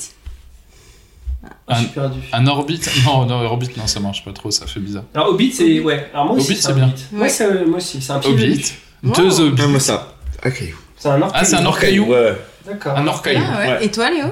Un, 1.69 1.77
suis 1.77 1.87
perdu. 1.89 2.19
un 2.33 2.47
orbit 2.47 2.81
Non, 3.07 3.25
non, 3.27 3.41
orbit 3.45 3.71
non, 3.77 3.87
ça 3.87 4.01
marche 4.01 4.25
pas 4.25 4.33
trop, 4.33 4.51
ça 4.51 4.67
fait 4.67 4.81
bizarre. 4.81 5.05
Alors 5.15 5.29
Hobbit 5.29 5.53
c'est 5.53 5.81
ouais. 5.81 6.11
Alors 6.13 6.27
moi 6.27 6.35
aussi 6.37 6.47
Hobbit, 6.53 6.57
c'est 6.57 6.63
c'est 6.63 6.73
un 6.73 6.75
bien. 6.75 6.85
Hobbit. 6.87 7.05
Ouais, 7.23 7.29
c'est- 7.29 7.65
moi 7.65 7.77
aussi 7.79 8.01
c'est 8.03 8.13
un 8.13 8.19
pied 8.19 8.31
Hobbit. 8.33 8.73
Deux 9.03 9.41
hobbits. 9.41 9.63
Ah, 9.65 9.69
moi 9.69 9.81
ça. 9.81 10.15
Ok. 10.45 10.65
C'est 10.97 11.09
un 11.09 11.23
orc. 11.23 11.31
Ah, 11.35 11.45
c'est 11.45 11.55
un 11.55 11.59
caillou. 11.59 11.69
orc 11.71 11.81
caillou 11.81 12.07
Ouais. 12.13 12.37
D'accord. 12.67 12.97
Un 12.99 13.07
orc 13.07 13.23
caillou. 13.23 13.43
Ah 13.47 13.59
ouais. 13.69 13.85
Et 13.85 13.91
toi, 13.91 14.11
Léo? 14.11 14.27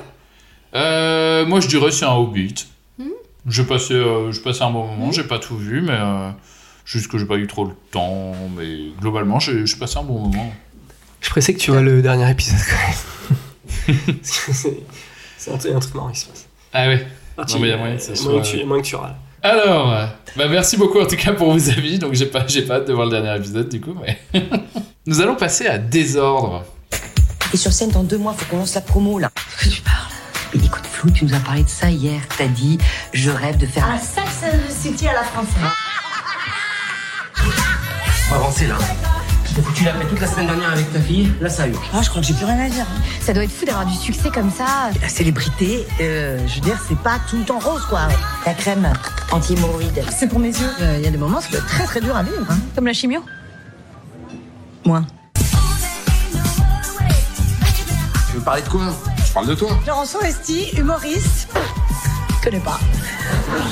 Euh, 0.75 1.47
moi, 1.47 1.61
je 1.61 1.69
dirais 1.69 1.91
c'est 1.91 2.05
un 2.05 2.13
Hobbit. 2.15 2.67
Hmm. 2.99 3.05
J'ai 3.49 3.65
passé, 3.65 3.95
euh, 3.95 4.31
j'ai 4.33 4.41
passé 4.41 4.63
un 4.63 4.71
bon 4.71 4.87
moment, 4.87 5.13
j'ai 5.13 5.25
pas 5.25 5.39
tout 5.39 5.57
vu, 5.57 5.81
mais 5.81 5.93
euh, 5.95 6.31
juste 6.85 7.09
que 7.11 7.19
j'ai 7.19 7.25
pas 7.25 7.37
eu 7.37 7.47
trop 7.47 7.65
le 7.65 7.73
temps. 7.91 8.33
Mais 8.57 8.91
globalement, 9.01 9.39
j'ai 9.39 9.65
j'ai 9.67 9.77
passé 9.77 9.99
un 9.99 10.03
bon 10.03 10.19
moment. 10.19 10.53
Je 11.21 11.31
pressais 11.31 11.55
que 11.55 11.59
tu 11.61 11.71
vois 11.71 11.81
le 11.81 12.03
dernier 12.03 12.31
épisode 12.31 12.59
quand 12.69 13.97
même. 13.97 14.17
Parce 14.21 14.41
que 14.47 14.53
c'est 14.53 14.79
c'est 15.39 15.53
un, 15.53 15.57
truc- 15.59 15.73
un 15.75 15.79
truc 15.79 15.95
marrant 15.95 16.11
qui 16.11 16.21
se 16.21 16.27
passe. 16.27 16.47
Ah 16.73 16.89
ouais. 16.89 17.07
Ah, 17.39 17.45
Non, 17.49 17.59
mais 17.61 17.69
il 17.69 17.71
y 17.71 17.73
a 17.73 17.77
moyen 17.77 17.97
que 17.97 18.03
ça 18.03 18.13
moins 18.13 18.43
soit- 18.43 18.53
que 18.53 18.59
tu- 18.59 18.65
moins 18.65 18.79
que 18.81 18.87
tu 18.87 18.97
râles. 18.97 19.15
Alors, 19.43 20.09
bah 20.37 20.49
merci 20.49 20.77
beaucoup 20.77 21.01
en 21.01 21.07
tout 21.07 21.17
cas 21.17 21.33
pour 21.33 21.53
vos 21.53 21.71
avis. 21.71 21.99
Donc 21.99 22.15
j'ai 22.15 22.27
pas, 22.27 22.47
j'ai 22.47 22.63
pas 22.63 22.77
hâte 22.77 22.89
de 22.89 22.93
voir 22.93 23.07
le 23.07 23.13
dernier 23.13 23.37
épisode 23.37 23.69
du 23.69 23.81
coup, 23.81 23.95
mais 24.01 24.19
nous 25.07 25.21
allons 25.21 25.37
passer 25.37 25.67
à 25.67 25.79
désordre. 25.79 26.65
Et 27.53 27.57
sur 27.57 27.73
scène, 27.73 27.91
dans 27.91 28.03
deux 28.03 28.19
mois, 28.19 28.35
faut 28.35 28.45
qu'on 28.47 28.59
lance 28.59 28.75
la 28.75 28.81
promo, 28.81 29.19
là. 29.19 29.31
Que 29.61 29.69
tu 29.69 29.81
parles? 29.81 29.97
Mais 30.55 30.65
écoute, 30.65 30.85
Flou, 30.85 31.11
tu 31.11 31.25
nous 31.25 31.35
as 31.35 31.41
parlé 31.41 31.63
de 31.63 31.69
ça 31.69 31.91
hier. 31.91 32.21
T'as 32.37 32.49
dit, 32.49 32.79
je 33.13 33.31
rêve 33.31 33.57
de 33.57 33.67
faire... 33.67 33.87
Ah, 33.89 33.99
ça, 33.99 34.23
c'est 34.69 35.07
à 35.07 35.13
la 35.13 35.23
française. 35.23 35.55
On 38.29 38.35
va 38.35 38.37
avancer 38.37 38.67
là. 38.67 38.77
Je 39.57 39.63
t'ai 39.63 39.69
foutu 39.69 39.85
la 39.85 39.93
paix 39.93 40.05
toute 40.07 40.21
la 40.21 40.27
semaine 40.27 40.49
dernière 40.49 40.71
avec 40.73 40.93
ta 40.93 41.01
fille. 41.01 41.33
Là, 41.41 41.49
ça 41.49 41.67
hurle. 41.67 41.79
Ah, 41.95 42.03
je 42.03 42.11
crois 42.11 42.21
que 42.21 42.27
j'ai 42.27 42.35
plus 42.35 42.45
rien 42.45 42.59
à 42.61 42.69
dire. 42.69 42.85
Ça 43.23 43.33
doit 43.33 43.43
être 43.43 43.51
fou 43.51 43.65
d'avoir 43.65 43.87
du 43.87 43.95
succès 43.95 44.29
comme 44.29 44.51
ça. 44.51 44.91
La 45.01 45.09
célébrité, 45.09 45.87
euh, 45.99 46.39
je 46.47 46.57
veux 46.57 46.61
dire, 46.61 46.79
c'est 46.87 46.99
pas 46.99 47.19
tout 47.31 47.39
le 47.39 47.45
temps 47.45 47.59
rose, 47.59 47.81
quoi. 47.89 48.01
La 48.45 48.53
crème 48.53 48.87
anti-hémorroïde. 49.33 50.05
C'est 50.15 50.29
pour 50.29 50.41
mes 50.41 50.51
yeux. 50.51 50.71
Il 50.99 51.01
y 51.01 51.07
a 51.07 51.11
des 51.11 51.17
moments, 51.17 51.41
ça 51.41 51.49
peut 51.49 51.57
être 51.57 51.67
très 51.67 51.85
très 51.85 52.03
dur 52.03 52.15
à 52.15 52.23
vivre. 52.23 52.45
Hein. 52.51 52.59
Comme 52.75 52.85
la 52.87 52.93
chimio. 52.93 53.25
Moi. 54.85 55.03
Tu 58.29 58.35
veux 58.35 58.41
parler 58.41 58.61
de 58.61 58.69
quoi? 58.69 58.83
Je 59.27 59.33
parle 59.33 59.47
de 59.47 59.55
toi. 59.55 59.71
Laurence 59.87 60.11
Foresti, 60.11 60.69
humoriste. 60.77 61.49
Je 62.41 62.45
connais 62.45 62.61
pas. 62.63 62.79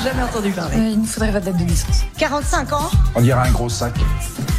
Jamais 0.03 0.23
entendu 0.23 0.49
parler. 0.49 0.77
Euh, 0.77 0.89
il 0.93 0.99
nous 1.01 1.05
faudrait 1.05 1.29
votre 1.31 1.45
date 1.45 1.57
de 1.57 1.63
licence. 1.63 2.01
45 2.17 2.73
ans, 2.73 2.89
On 3.13 3.21
dirait 3.21 3.47
un 3.47 3.51
gros 3.51 3.69
sac. 3.69 3.93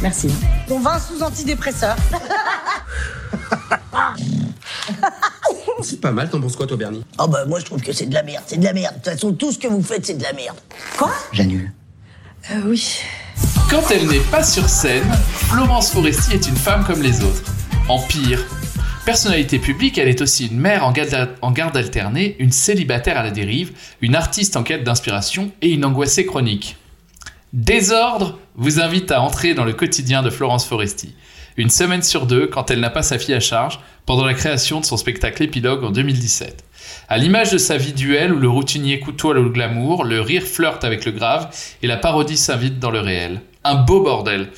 Merci. 0.01 0.29
dont 0.67 0.79
20 0.79 0.99
sous 0.99 1.23
antidépresseurs. 1.23 1.95
C'est 5.81 6.01
pas 6.01 6.11
mal, 6.11 6.29
t'en 6.29 6.39
penses 6.41 6.55
quoi, 6.55 6.67
toi, 6.67 6.77
Bernie? 6.77 7.03
Oh 7.19 7.27
bah 7.27 7.45
moi 7.45 7.59
je 7.59 7.65
trouve 7.65 7.81
que 7.81 7.91
c'est 7.93 8.07
de 8.07 8.13
la 8.13 8.23
merde, 8.23 8.43
c'est 8.47 8.57
de 8.57 8.63
la 8.63 8.73
merde. 8.73 8.95
De 8.95 8.99
toute 8.99 9.13
façon, 9.13 9.33
tout 9.33 9.51
ce 9.51 9.59
que 9.59 9.67
vous 9.67 9.81
faites, 9.83 10.05
c'est 10.05 10.17
de 10.17 10.23
la 10.23 10.33
merde. 10.33 10.57
Quoi? 10.97 11.11
J'annule. 11.31 11.71
Euh, 12.51 12.61
oui. 12.65 12.99
Quand 13.69 13.83
elle 13.91 14.07
n'est 14.07 14.19
pas 14.19 14.43
sur 14.43 14.67
scène, 14.69 15.07
Florence 15.49 15.91
Foresti 15.91 16.33
est 16.33 16.47
une 16.47 16.55
femme 16.55 16.83
comme 16.85 17.01
les 17.01 17.23
autres. 17.23 17.43
En 17.89 17.99
pire. 18.01 18.43
Personnalité 19.05 19.59
publique, 19.59 19.97
elle 19.97 20.09
est 20.09 20.21
aussi 20.21 20.47
une 20.47 20.59
mère 20.59 20.85
en 20.85 20.91
garde, 20.91 21.29
en 21.41 21.51
garde 21.51 21.77
alternée, 21.77 22.35
une 22.39 22.51
célibataire 22.51 23.17
à 23.17 23.23
la 23.23 23.31
dérive, 23.31 23.71
une 24.01 24.15
artiste 24.15 24.57
en 24.57 24.63
quête 24.63 24.83
d'inspiration 24.83 25.51
et 25.61 25.69
une 25.69 25.85
angoissée 25.85 26.25
chronique. 26.25 26.75
Désordre 27.53 28.39
vous 28.57 28.79
invite 28.79 29.11
à 29.11 29.21
entrer 29.21 29.53
dans 29.53 29.63
le 29.63 29.73
quotidien 29.73 30.23
de 30.23 30.29
Florence 30.29 30.65
Foresti. 30.65 31.13
Une 31.57 31.69
semaine 31.69 32.03
sur 32.03 32.25
deux, 32.25 32.47
quand 32.47 32.69
elle 32.69 32.79
n'a 32.79 32.89
pas 32.89 33.03
sa 33.03 33.17
fille 33.17 33.33
à 33.33 33.39
charge, 33.39 33.79
pendant 34.05 34.25
la 34.25 34.33
création 34.33 34.79
de 34.79 34.85
son 34.85 34.97
spectacle 34.97 35.43
épilogue 35.43 35.83
en 35.83 35.91
2017. 35.91 36.63
À 37.09 37.17
l'image 37.17 37.51
de 37.51 37.57
sa 37.57 37.77
vie 37.77 37.93
duel 37.93 38.33
où 38.33 38.39
le 38.39 38.49
routinier 38.49 38.99
coutoie 38.99 39.33
le 39.33 39.47
glamour, 39.49 40.03
le 40.03 40.21
rire 40.21 40.43
flirte 40.43 40.83
avec 40.83 41.05
le 41.05 41.11
grave 41.11 41.49
et 41.81 41.87
la 41.87 41.97
parodie 41.97 42.37
s'invite 42.37 42.79
dans 42.79 42.91
le 42.91 42.99
réel. 42.99 43.41
Un 43.63 43.75
beau 43.75 44.01
bordel. 44.01 44.49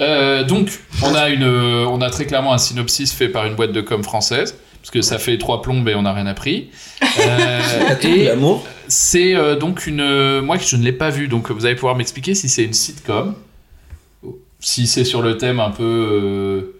Euh, 0.00 0.42
donc, 0.44 0.70
on 1.02 1.14
a, 1.14 1.28
une, 1.28 1.44
euh, 1.44 1.86
on 1.86 2.00
a 2.00 2.10
très 2.10 2.24
clairement 2.26 2.52
un 2.52 2.58
synopsis 2.58 3.12
fait 3.12 3.28
par 3.28 3.46
une 3.46 3.54
boîte 3.54 3.72
de 3.72 3.80
com 3.80 4.02
française, 4.02 4.56
parce 4.82 4.90
que 4.90 5.00
ça 5.00 5.18
fait 5.18 5.38
trois 5.38 5.62
plombes 5.62 5.88
et 5.88 5.94
on 5.94 6.02
n'a 6.02 6.12
rien 6.12 6.26
appris. 6.26 6.70
Euh, 7.18 7.60
et 8.04 8.30
c'est 8.88 9.34
euh, 9.36 9.54
donc 9.54 9.86
une. 9.86 10.00
euh, 10.00 10.40
moi, 10.40 10.56
je 10.56 10.76
ne 10.76 10.82
l'ai 10.82 10.92
pas 10.92 11.10
vu, 11.10 11.28
donc 11.28 11.50
vous 11.50 11.66
allez 11.66 11.74
pouvoir 11.74 11.94
m'expliquer 11.94 12.34
si 12.34 12.48
c'est 12.48 12.64
une 12.64 12.72
sitcom, 12.72 13.34
si 14.60 14.86
c'est 14.86 15.04
sur 15.04 15.20
le 15.20 15.36
thème 15.36 15.60
un 15.60 15.70
peu. 15.70 16.74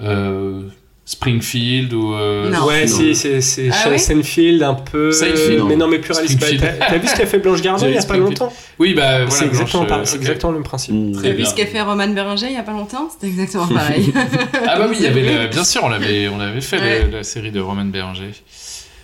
euh, 0.00 0.62
Springfield 1.08 1.92
ou. 1.94 2.14
euh, 2.14 2.50
Ouais, 2.66 2.86
si, 2.88 3.14
c'est 3.14 3.40
c'est 3.40 3.70
Ah 3.72 3.96
Seinfeld 3.96 4.60
un 4.62 4.74
peu. 4.74 5.12
Seinfeld, 5.12 5.62
mais 5.68 5.76
non, 5.76 5.86
mais 5.86 6.00
plus 6.00 6.12
réaliste. 6.12 6.40
Bah, 6.40 6.46
Springfield. 6.48 6.78
T'as 6.80 6.86
t'as 6.86 6.98
vu 6.98 7.06
ce 7.06 7.14
qu'a 7.16 7.26
fait 7.26 7.38
Blanche 7.38 7.62
Gardin 7.62 7.86
il 7.88 7.94
y 7.94 7.98
a 7.98 8.02
pas 8.02 8.16
longtemps 8.16 8.52
Oui, 8.80 8.92
bah 8.94 9.24
voilà. 9.24 9.30
C'est 9.30 9.46
exactement, 9.46 9.84
Blanche, 9.84 9.88
pareil, 9.88 10.02
euh, 10.02 10.06
c'est 10.06 10.16
ok. 10.16 10.22
exactement 10.22 10.50
le 10.52 10.58
même 10.58 10.64
principe. 10.66 10.94
T'as 11.14 11.18
Très 11.20 11.30
vu 11.30 11.36
bien. 11.36 11.46
ce 11.46 11.54
qu'a 11.54 11.66
fait 11.66 11.80
Roman 11.80 12.08
Berger 12.08 12.46
il 12.48 12.54
y 12.54 12.58
a 12.58 12.62
pas 12.64 12.72
longtemps 12.72 13.08
C'était 13.12 13.28
exactement 13.28 13.68
pareil. 13.74 14.12
Ah 14.66 14.78
bah 14.78 14.86
oui, 14.90 14.96
il 14.98 15.04
y 15.04 15.06
avait 15.06 15.46
bien 15.48 15.64
sûr, 15.64 15.84
on 15.84 15.88
l'avait, 15.88 16.26
on 16.34 16.40
avait 16.40 16.60
fait 16.60 16.78
Ouais. 16.80 17.02
la, 17.10 17.18
la 17.18 17.22
série 17.22 17.52
de 17.52 17.60
Roman 17.60 17.84
Béranger. 17.84 18.32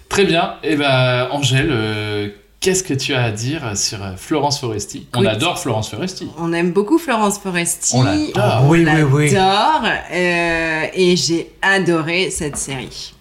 Très 0.08 0.24
bien. 0.24 0.54
Et 0.64 0.74
ben 0.76 1.28
Angèle, 1.30 1.70
euh, 1.70 2.28
qu'est-ce 2.62 2.82
que 2.82 2.94
tu 2.94 3.12
as 3.12 3.24
à 3.24 3.30
dire 3.30 3.76
sur 3.76 4.02
euh, 4.02 4.12
Florence 4.16 4.58
Foresti? 4.60 5.06
On 5.14 5.26
adore 5.26 5.58
Florence 5.58 5.90
Foresti. 5.90 6.28
On 6.38 6.52
aime 6.54 6.70
beaucoup 6.72 6.96
Florence 6.98 7.38
Foresti. 7.38 7.94
On 7.96 8.02
l'adore. 8.04 8.62
On 8.64 8.68
Oui, 8.70 8.86
oui, 8.86 9.02
oui. 9.12 9.30
l'adore, 9.30 9.82
euh, 10.12 10.84
et 10.94 11.16
j'ai 11.16 11.50
adoré 11.60 12.30
cette 12.30 12.56
série. 12.56 13.12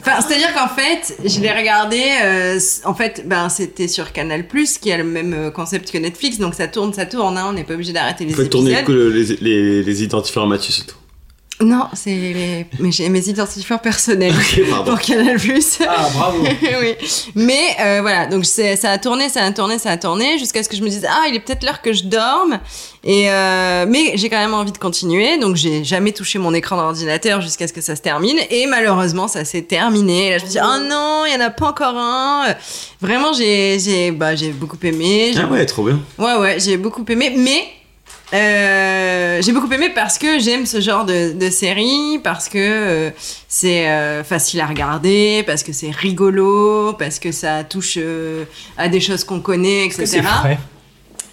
Enfin, 0.00 0.20
c'est-à-dire 0.20 0.52
qu'en 0.54 0.68
fait, 0.68 1.16
je 1.24 1.40
l'ai 1.40 1.52
regardé. 1.52 2.02
euh, 2.24 2.58
en 2.84 2.94
fait, 2.94 3.22
ben, 3.26 3.48
c'était 3.48 3.88
sur 3.88 4.12
Canal 4.12 4.44
qui 4.80 4.90
a 4.90 4.96
le 4.96 5.04
même 5.04 5.52
concept 5.52 5.90
que 5.92 5.98
Netflix, 5.98 6.38
donc 6.38 6.54
ça 6.54 6.66
tourne, 6.68 6.92
ça 6.92 7.06
tourne. 7.06 7.36
hein, 7.36 7.46
on 7.48 7.52
n'est 7.52 7.64
pas 7.64 7.74
obligé 7.74 7.92
d'arrêter 7.92 8.24
les 8.24 8.32
Faut 8.32 8.42
épisodes. 8.42 8.64
tourner 8.66 8.82
que 8.84 8.90
le- 8.92 9.10
les, 9.10 9.36
les, 9.40 9.82
les 9.84 10.02
identifiants 10.02 10.46
Mathieu, 10.46 10.72
c'est 10.72 10.86
tout. 10.86 10.96
Non, 11.60 11.86
c'est 11.92 12.10
les... 12.10 12.66
j'ai 12.90 13.08
mes 13.08 13.28
identifiants 13.28 13.78
personnels 13.78 14.34
pardon. 14.70 14.92
pour 14.92 15.00
Canal+. 15.00 15.36
Ah, 15.88 16.08
bravo. 16.14 16.44
oui. 16.80 16.94
Mais 17.34 17.76
euh, 17.80 17.98
voilà, 18.00 18.26
donc 18.26 18.44
ça 18.44 18.92
a 18.92 18.98
tourné, 18.98 19.28
ça 19.28 19.42
a 19.42 19.50
tourné, 19.50 19.78
ça 19.78 19.90
a 19.90 19.96
tourné, 19.96 20.38
jusqu'à 20.38 20.62
ce 20.62 20.68
que 20.68 20.76
je 20.76 20.82
me 20.82 20.88
dise 20.88 21.04
ah 21.08 21.26
il 21.28 21.34
est 21.34 21.40
peut-être 21.40 21.64
l'heure 21.64 21.82
que 21.82 21.92
je 21.92 22.04
dorme. 22.04 22.60
Et 23.02 23.28
euh, 23.30 23.86
mais 23.88 24.12
j'ai 24.14 24.28
quand 24.28 24.38
même 24.38 24.54
envie 24.54 24.70
de 24.70 24.78
continuer, 24.78 25.38
donc 25.38 25.56
j'ai 25.56 25.82
jamais 25.82 26.12
touché 26.12 26.38
mon 26.38 26.54
écran 26.54 26.76
d'ordinateur 26.76 27.40
jusqu'à 27.40 27.66
ce 27.66 27.72
que 27.72 27.80
ça 27.80 27.96
se 27.96 28.02
termine. 28.02 28.38
Et 28.50 28.66
malheureusement, 28.66 29.26
ça 29.26 29.44
s'est 29.44 29.62
terminé. 29.62 30.28
Et 30.28 30.30
là, 30.30 30.38
je 30.38 30.44
me 30.44 30.50
dis 30.50 30.58
oh 30.62 30.88
non, 30.88 31.24
il 31.26 31.32
y 31.32 31.36
en 31.36 31.44
a 31.44 31.50
pas 31.50 31.70
encore 31.70 31.96
un. 31.96 32.54
Vraiment, 33.00 33.32
j'ai 33.32 33.80
j'ai 33.80 34.12
bah 34.12 34.36
j'ai 34.36 34.50
beaucoup 34.50 34.78
aimé. 34.84 35.32
Ah 35.36 35.46
ouais, 35.46 35.66
trop 35.66 35.84
bien. 35.84 35.98
Ouais, 36.18 36.36
ouais, 36.36 36.60
j'ai 36.60 36.76
beaucoup 36.76 37.04
aimé, 37.08 37.32
mais 37.36 37.64
euh, 38.34 39.40
j'ai 39.42 39.52
beaucoup 39.52 39.72
aimé 39.72 39.90
parce 39.94 40.18
que 40.18 40.38
j'aime 40.38 40.66
ce 40.66 40.80
genre 40.80 41.04
de, 41.04 41.32
de 41.32 41.50
série, 41.50 42.18
parce 42.22 42.48
que 42.48 42.58
euh, 42.58 43.10
c'est 43.48 43.88
euh, 43.88 44.22
facile 44.24 44.60
à 44.60 44.66
regarder, 44.66 45.42
parce 45.46 45.62
que 45.62 45.72
c'est 45.72 45.90
rigolo, 45.90 46.92
parce 46.98 47.18
que 47.18 47.32
ça 47.32 47.64
touche 47.64 47.98
à 48.76 48.88
des 48.88 49.00
choses 49.00 49.24
qu'on 49.24 49.40
connaît, 49.40 49.86
etc. 49.86 50.06
c'est 50.06 50.22
frais? 50.22 50.58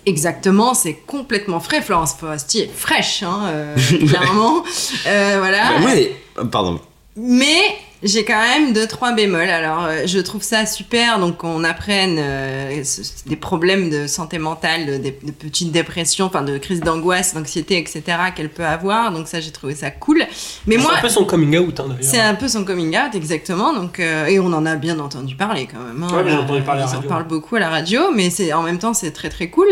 Exactement, 0.05 0.73
c'est 0.73 0.93
complètement 0.93 1.59
frais. 1.59 1.81
Florence 1.81 2.13
Foresti 2.19 2.59
est 2.61 2.71
fraîche, 2.73 3.23
hein, 3.23 3.51
clairement. 4.07 4.63
Voilà. 5.03 5.79
Bah, 5.83 5.95
est- 5.95 6.15
Pardon. 6.51 6.79
Mais 7.17 7.75
j'ai 8.05 8.23
quand 8.23 8.39
même 8.39 8.71
deux 8.71 8.87
trois 8.87 9.11
bémols. 9.13 9.49
Alors 9.49 9.85
euh, 9.85 10.03
je 10.05 10.19
trouve 10.19 10.41
ça 10.43 10.65
super 10.65 11.19
donc 11.19 11.37
qu'on 11.37 11.63
apprenne 11.63 12.15
euh, 12.17 12.81
des 13.25 13.35
problèmes 13.35 13.89
de 13.89 14.07
santé 14.07 14.37
mentale, 14.39 14.85
de, 14.85 14.97
de- 14.97 15.13
de 15.23 15.31
petites 15.31 15.71
dépressions, 15.73 16.25
enfin 16.27 16.41
de 16.43 16.57
crises 16.57 16.79
d'angoisse, 16.79 17.33
d'anxiété, 17.33 17.77
etc. 17.77 18.03
qu'elle 18.35 18.49
peut 18.49 18.65
avoir. 18.65 19.11
Donc 19.11 19.27
ça 19.27 19.41
j'ai 19.41 19.51
trouvé 19.51 19.75
ça 19.75 19.91
cool. 19.91 20.23
Mais 20.67 20.75
C'est 20.77 20.81
moi 20.81 20.93
un 20.97 21.01
peu 21.01 21.09
son 21.09 21.25
coming 21.25 21.57
out, 21.57 21.79
hein, 21.81 21.97
c'est 22.01 22.19
un 22.21 22.35
peu 22.35 22.47
son 22.47 22.63
coming 22.63 22.95
out, 22.95 23.13
exactement. 23.15 23.73
Donc, 23.73 23.99
euh, 23.99 24.25
et 24.27 24.39
on 24.39 24.53
en 24.53 24.65
a 24.65 24.75
bien 24.75 24.99
entendu 24.99 25.35
parler 25.35 25.67
quand 25.71 25.79
même. 25.79 26.01
hein. 26.03 26.15
Ouais, 26.15 26.23
j'ai 26.29 26.35
entendu 26.37 26.61
parler 26.61 26.81
à 26.81 26.85
la 26.85 26.91
Ils 26.91 26.93
en 26.93 26.97
radio. 26.97 27.09
parlent 27.09 27.27
beaucoup 27.27 27.55
à 27.55 27.59
la 27.59 27.69
radio, 27.69 28.11
mais 28.15 28.29
c'est 28.29 28.53
en 28.53 28.61
même 28.61 28.77
temps 28.79 28.93
c'est 28.93 29.11
très 29.11 29.29
très 29.29 29.49
cool 29.49 29.67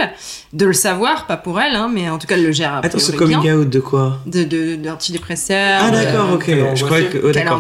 de 0.54 0.66
le 0.66 0.74
savoir, 0.74 1.28
pas 1.28 1.38
pour 1.38 1.62
elle, 1.62 1.76
hein, 1.76 1.90
mais 1.94 2.10
en 2.10 2.18
tout 2.18 2.28
cas 2.28 2.36
elle 2.36 2.44
le 2.44 2.52
gère. 2.52 2.82
Attends, 2.84 2.98
ce 3.00 3.12
coming 3.12 3.40
bien. 3.42 3.56
out 3.58 3.70
de 3.70 3.80
quoi? 3.80 4.20
De 4.26 4.44
de- 4.44 4.76
d'antidépresseurs. 4.76 5.82
Ah 5.84 5.92
d'accord, 5.92 6.30
euh, 6.32 6.36
ok. 6.36 6.76
Je 6.76 6.84
croyais 6.86 7.08
que, 7.10 7.32
d'accord, 7.32 7.60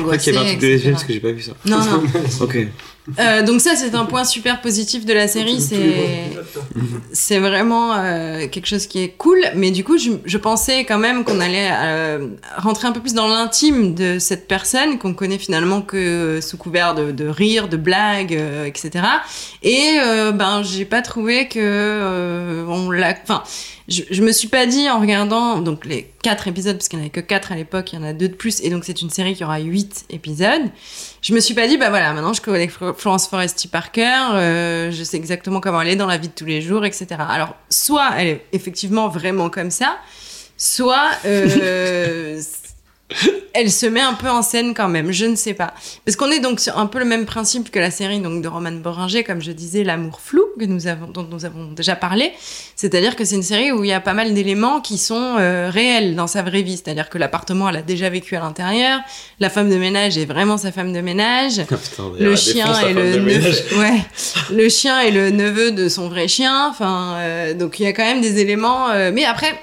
je 0.63 0.77
croyais 0.77 0.79
qu'il 0.79 0.85
y 0.85 0.87
avait 0.87 0.93
un 0.93 0.93
truc 0.93 0.93
de 0.93 0.93
angoissée, 0.93 0.93
lesbienne 0.93 0.93
parce 0.93 1.03
que 1.03 1.13
j'ai 1.13 1.19
pas 1.19 1.31
vu 1.31 1.41
ça. 1.41 1.51
Non, 1.65 1.79
non. 1.79 2.03
ok. 2.41 2.67
Euh, 3.19 3.43
donc 3.43 3.59
ça, 3.59 3.75
c'est 3.75 3.95
un 3.95 4.05
point 4.05 4.23
super 4.23 4.61
positif 4.61 5.05
de 5.05 5.13
la 5.13 5.27
série. 5.27 5.59
C'est 5.59 6.31
c'est 7.11 7.39
vraiment 7.39 7.93
euh, 7.93 8.47
quelque 8.47 8.65
chose 8.65 8.87
qui 8.87 9.03
est 9.03 9.09
cool. 9.09 9.39
Mais 9.55 9.71
du 9.71 9.83
coup, 9.83 9.97
je, 9.97 10.11
je 10.23 10.37
pensais 10.37 10.85
quand 10.85 10.99
même 10.99 11.25
qu'on 11.25 11.41
allait 11.41 11.69
euh, 11.71 12.27
rentrer 12.57 12.87
un 12.87 12.93
peu 12.93 13.01
plus 13.01 13.13
dans 13.13 13.27
l'intime 13.27 13.93
de 13.93 14.19
cette 14.19 14.47
personne 14.47 14.97
qu'on 14.99 15.13
connaît 15.13 15.37
finalement 15.37 15.81
que 15.81 16.39
sous 16.41 16.57
couvert 16.57 16.95
de, 16.95 17.11
de 17.11 17.27
rire, 17.27 17.67
de 17.67 17.77
blagues, 17.77 18.35
euh, 18.35 18.65
etc. 18.65 19.05
Et 19.63 19.97
euh, 19.99 20.31
ben, 20.31 20.63
j'ai 20.63 20.85
pas 20.85 21.01
trouvé 21.01 21.47
que 21.47 21.59
euh, 21.59 22.65
on 22.67 22.89
l'a. 22.89 23.15
Enfin, 23.21 23.43
je, 23.87 24.01
je 24.09 24.21
me 24.21 24.31
suis 24.31 24.47
pas 24.47 24.65
dit 24.65 24.89
en 24.89 24.99
regardant 24.99 25.59
donc 25.59 25.85
les 25.85 26.09
quatre 26.21 26.47
épisodes 26.47 26.77
parce 26.77 26.87
qu'il 26.87 26.99
n'y 26.99 27.03
en 27.03 27.05
avait 27.07 27.11
que 27.11 27.19
quatre 27.19 27.51
à 27.51 27.55
l'époque, 27.55 27.91
il 27.93 27.99
y 27.99 28.01
en 28.01 28.05
a 28.05 28.13
deux 28.13 28.29
de 28.29 28.33
plus 28.33 28.61
et 28.61 28.69
donc 28.69 28.85
c'est 28.85 29.01
une 29.01 29.09
série 29.09 29.35
qui 29.35 29.43
aura 29.43 29.59
huit 29.59 30.05
épisodes. 30.09 30.63
Je 31.21 31.33
me 31.33 31.39
suis 31.39 31.53
pas 31.53 31.67
dit 31.67 31.77
bah 31.77 31.89
voilà 31.89 32.13
maintenant 32.13 32.33
je 32.33 32.41
connais 32.41 32.67
Fl- 32.67 32.93
Florence 32.95 33.27
Foresti 33.27 33.67
Parker, 33.67 34.31
euh, 34.33 34.91
je 34.91 35.03
sais 35.03 35.17
exactement 35.17 35.59
comment 35.59 35.81
elle 35.81 35.89
est 35.89 35.95
dans 35.95 36.07
la 36.07 36.17
vie 36.17 36.29
de 36.29 36.33
tous 36.33 36.45
les 36.45 36.61
jours, 36.61 36.85
etc. 36.85 37.07
Alors 37.19 37.55
soit 37.69 38.09
elle 38.17 38.27
est 38.27 38.45
effectivement 38.53 39.07
vraiment 39.09 39.49
comme 39.49 39.71
ça, 39.71 39.97
soit 40.57 41.09
euh, 41.25 42.41
elle 43.53 43.71
se 43.71 43.85
met 43.85 44.01
un 44.01 44.13
peu 44.13 44.29
en 44.29 44.41
scène 44.41 44.73
quand 44.73 44.89
même, 44.89 45.11
je 45.11 45.25
ne 45.25 45.35
sais 45.35 45.53
pas. 45.53 45.73
Parce 46.05 46.17
qu'on 46.17 46.31
est 46.31 46.39
donc 46.39 46.59
sur 46.59 46.77
un 46.77 46.87
peu 46.87 46.99
le 46.99 47.05
même 47.05 47.25
principe 47.25 47.69
que 47.69 47.79
la 47.79 47.91
série 47.91 48.19
donc 48.19 48.41
de 48.41 48.47
Roman 48.47 48.71
Boringer, 48.71 49.23
comme 49.23 49.41
je 49.41 49.51
disais, 49.51 49.83
l'amour 49.83 50.19
flou 50.19 50.43
que 50.59 50.65
nous 50.65 50.87
avons, 50.87 51.07
dont 51.07 51.27
nous 51.29 51.45
avons 51.45 51.71
déjà 51.71 51.95
parlé. 51.95 52.31
C'est-à-dire 52.75 53.15
que 53.15 53.25
c'est 53.25 53.35
une 53.35 53.43
série 53.43 53.71
où 53.71 53.83
il 53.83 53.89
y 53.89 53.93
a 53.93 53.99
pas 53.99 54.13
mal 54.13 54.33
d'éléments 54.33 54.81
qui 54.81 54.97
sont 54.97 55.35
euh, 55.37 55.69
réels 55.69 56.15
dans 56.15 56.25
sa 56.25 56.41
vraie 56.41 56.63
vie. 56.63 56.77
C'est-à-dire 56.77 57.09
que 57.09 57.19
l'appartement, 57.19 57.69
elle 57.69 57.77
a 57.77 57.81
déjà 57.83 58.09
vécu 58.09 58.35
à 58.35 58.39
l'intérieur. 58.39 58.99
La 59.39 59.51
femme 59.51 59.69
de 59.69 59.77
ménage 59.77 60.17
est 60.17 60.25
vraiment 60.25 60.57
sa 60.57 60.71
femme 60.71 60.91
de 60.91 61.01
ménage. 61.01 61.57
Putain, 61.67 62.11
le 62.19 62.35
chien 62.35 62.73
est 62.79 62.93
le 62.93 63.19
neveu, 63.19 63.51
ouais, 63.77 64.01
le 64.51 64.69
chien 64.69 64.99
est 65.01 65.11
le 65.11 65.29
neveu 65.29 65.71
de 65.71 65.89
son 65.89 66.09
vrai 66.09 66.27
chien. 66.27 66.69
Enfin, 66.69 67.17
euh, 67.17 67.53
donc 67.53 67.79
il 67.79 67.83
y 67.83 67.87
a 67.87 67.93
quand 67.93 68.03
même 68.03 68.21
des 68.21 68.39
éléments. 68.39 68.89
euh, 68.89 69.11
mais 69.13 69.25
après, 69.25 69.53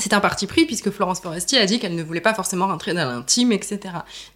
c'est 0.00 0.12
un 0.12 0.20
parti 0.20 0.46
pris 0.46 0.66
puisque 0.66 0.90
Florence 0.90 1.20
Foresti 1.20 1.56
a 1.56 1.66
dit 1.66 1.78
qu'elle 1.78 1.94
ne 1.94 2.02
voulait 2.02 2.20
pas 2.20 2.34
forcément 2.34 2.66
rentrer 2.66 2.94
dans 2.94 3.06
l'intime, 3.06 3.52
etc. 3.52 3.78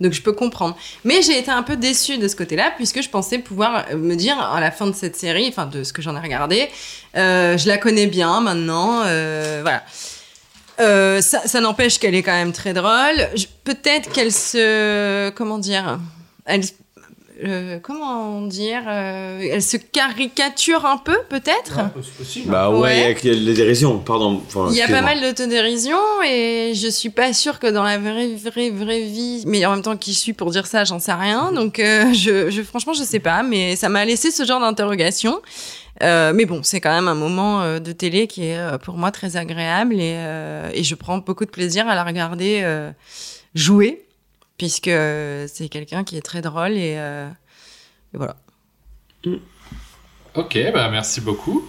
Donc 0.01 0.13
je 0.13 0.23
peux 0.23 0.33
comprendre. 0.33 0.77
Mais 1.05 1.23
j'ai 1.23 1.39
été 1.39 1.51
un 1.51 1.63
peu 1.63 1.77
déçue 1.77 2.19
de 2.19 2.29
ce 2.29 2.37
côté-là 2.37 2.73
puisque 2.77 3.03
je 3.03 3.09
pensais 3.09 3.39
pouvoir 3.39 3.87
euh, 3.91 3.97
me 3.97 4.15
dire 4.15 4.39
à 4.39 4.61
la 4.61 4.71
fin 4.71 4.87
de 4.87 4.95
cette 4.95 5.17
série, 5.17 5.49
enfin 5.49 5.67
de 5.67 5.85
ce 5.85 5.93
que 5.93 6.03
j'en 6.03 6.17
ai 6.17 6.21
regardé, 6.21 6.69
euh, 7.17 7.57
je 7.57 7.69
la 7.69 7.79
connais 7.79 8.07
bien 8.07 8.41
maintenant, 8.41 9.03
euh, 9.07 9.61
voilà. 9.63 9.83
Ça, 11.21 11.47
ça 11.47 11.61
n'empêche 11.61 12.01
qu'elle 12.01 12.17
est 12.17 12.25
quand 12.25 12.33
même 12.33 12.53
très 12.53 12.73
drôle. 12.73 13.29
Peut-être 13.63 14.11
qu'elle 14.11 14.33
se, 14.33 15.31
comment 15.31 15.59
dire, 15.59 16.01
elle, 16.45 16.63
euh, 17.45 17.79
comment 17.83 18.41
dire, 18.43 18.83
euh, 18.87 19.41
elle 19.51 19.63
se 19.63 19.77
caricature 19.77 20.87
un 20.87 20.97
peu, 20.99 21.17
peut-être. 21.29 21.81
Bah 22.47 22.71
ouais, 22.71 23.17
il 23.23 23.29
y 23.29 23.31
a 23.31 23.39
les 23.39 23.55
dérisions, 23.55 23.99
pardon. 23.99 24.41
Enfin, 24.47 24.69
Il 24.71 24.77
y 24.77 24.83
a 24.83 24.89
pas 24.89 25.03
mal 25.03 25.21
d'autodérision 25.21 25.99
et 26.27 26.73
je 26.75 26.89
suis 26.89 27.11
pas 27.11 27.33
sûre 27.33 27.59
que 27.59 27.67
dans 27.67 27.83
la 27.83 27.99
vraie, 27.99 28.35
vraie, 28.35 28.71
vraie 28.71 29.03
vie, 29.03 29.45
mais 29.47 29.65
en 29.67 29.73
même 29.73 29.83
temps 29.83 29.97
qui 29.97 30.13
je 30.13 30.19
suis 30.19 30.33
pour 30.33 30.51
dire 30.51 30.67
ça, 30.67 30.85
j'en 30.85 30.99
sais 30.99 31.13
rien. 31.13 31.53
Donc 31.53 31.79
euh, 31.79 32.13
je, 32.13 32.51
je, 32.51 32.63
franchement, 32.63 32.93
je 32.93 33.03
sais 33.03 33.21
pas, 33.21 33.43
mais 33.43 33.77
ça 33.77 33.89
m'a 33.89 34.05
laissé 34.05 34.31
ce 34.31 34.45
genre 34.45 34.61
d'interrogation. 34.61 35.41
Euh, 36.03 36.33
mais 36.35 36.47
bon, 36.47 36.63
c'est 36.63 36.81
quand 36.81 36.93
même 36.93 37.07
un 37.07 37.15
moment 37.15 37.63
euh, 37.63 37.79
de 37.79 37.93
télé 37.93 38.27
qui 38.27 38.47
est 38.47 38.57
euh, 38.57 38.79
pour 38.79 38.97
moi 38.97 39.11
très 39.11 39.37
agréable 39.37 39.95
et, 39.97 40.15
euh, 40.17 40.71
et 40.73 40.83
je 40.83 40.95
prends 40.95 41.19
beaucoup 41.19 41.45
de 41.45 41.51
plaisir 41.51 41.87
à 41.87 41.95
la 41.95 42.03
regarder 42.03 42.61
euh, 42.65 42.91
jouer 43.55 44.03
puisque 44.63 44.87
euh, 44.87 45.49
c'est 45.53 45.69
quelqu'un 45.69 46.05
qui 46.05 46.17
est 46.17 46.21
très 46.21 46.41
drôle 46.41 46.75
et, 46.75 46.95
euh, 46.97 47.27
et 48.15 48.17
voilà. 48.17 48.37
Ok, 50.37 50.57
bah 50.73 50.89
merci 50.89 51.21
beaucoup. 51.21 51.65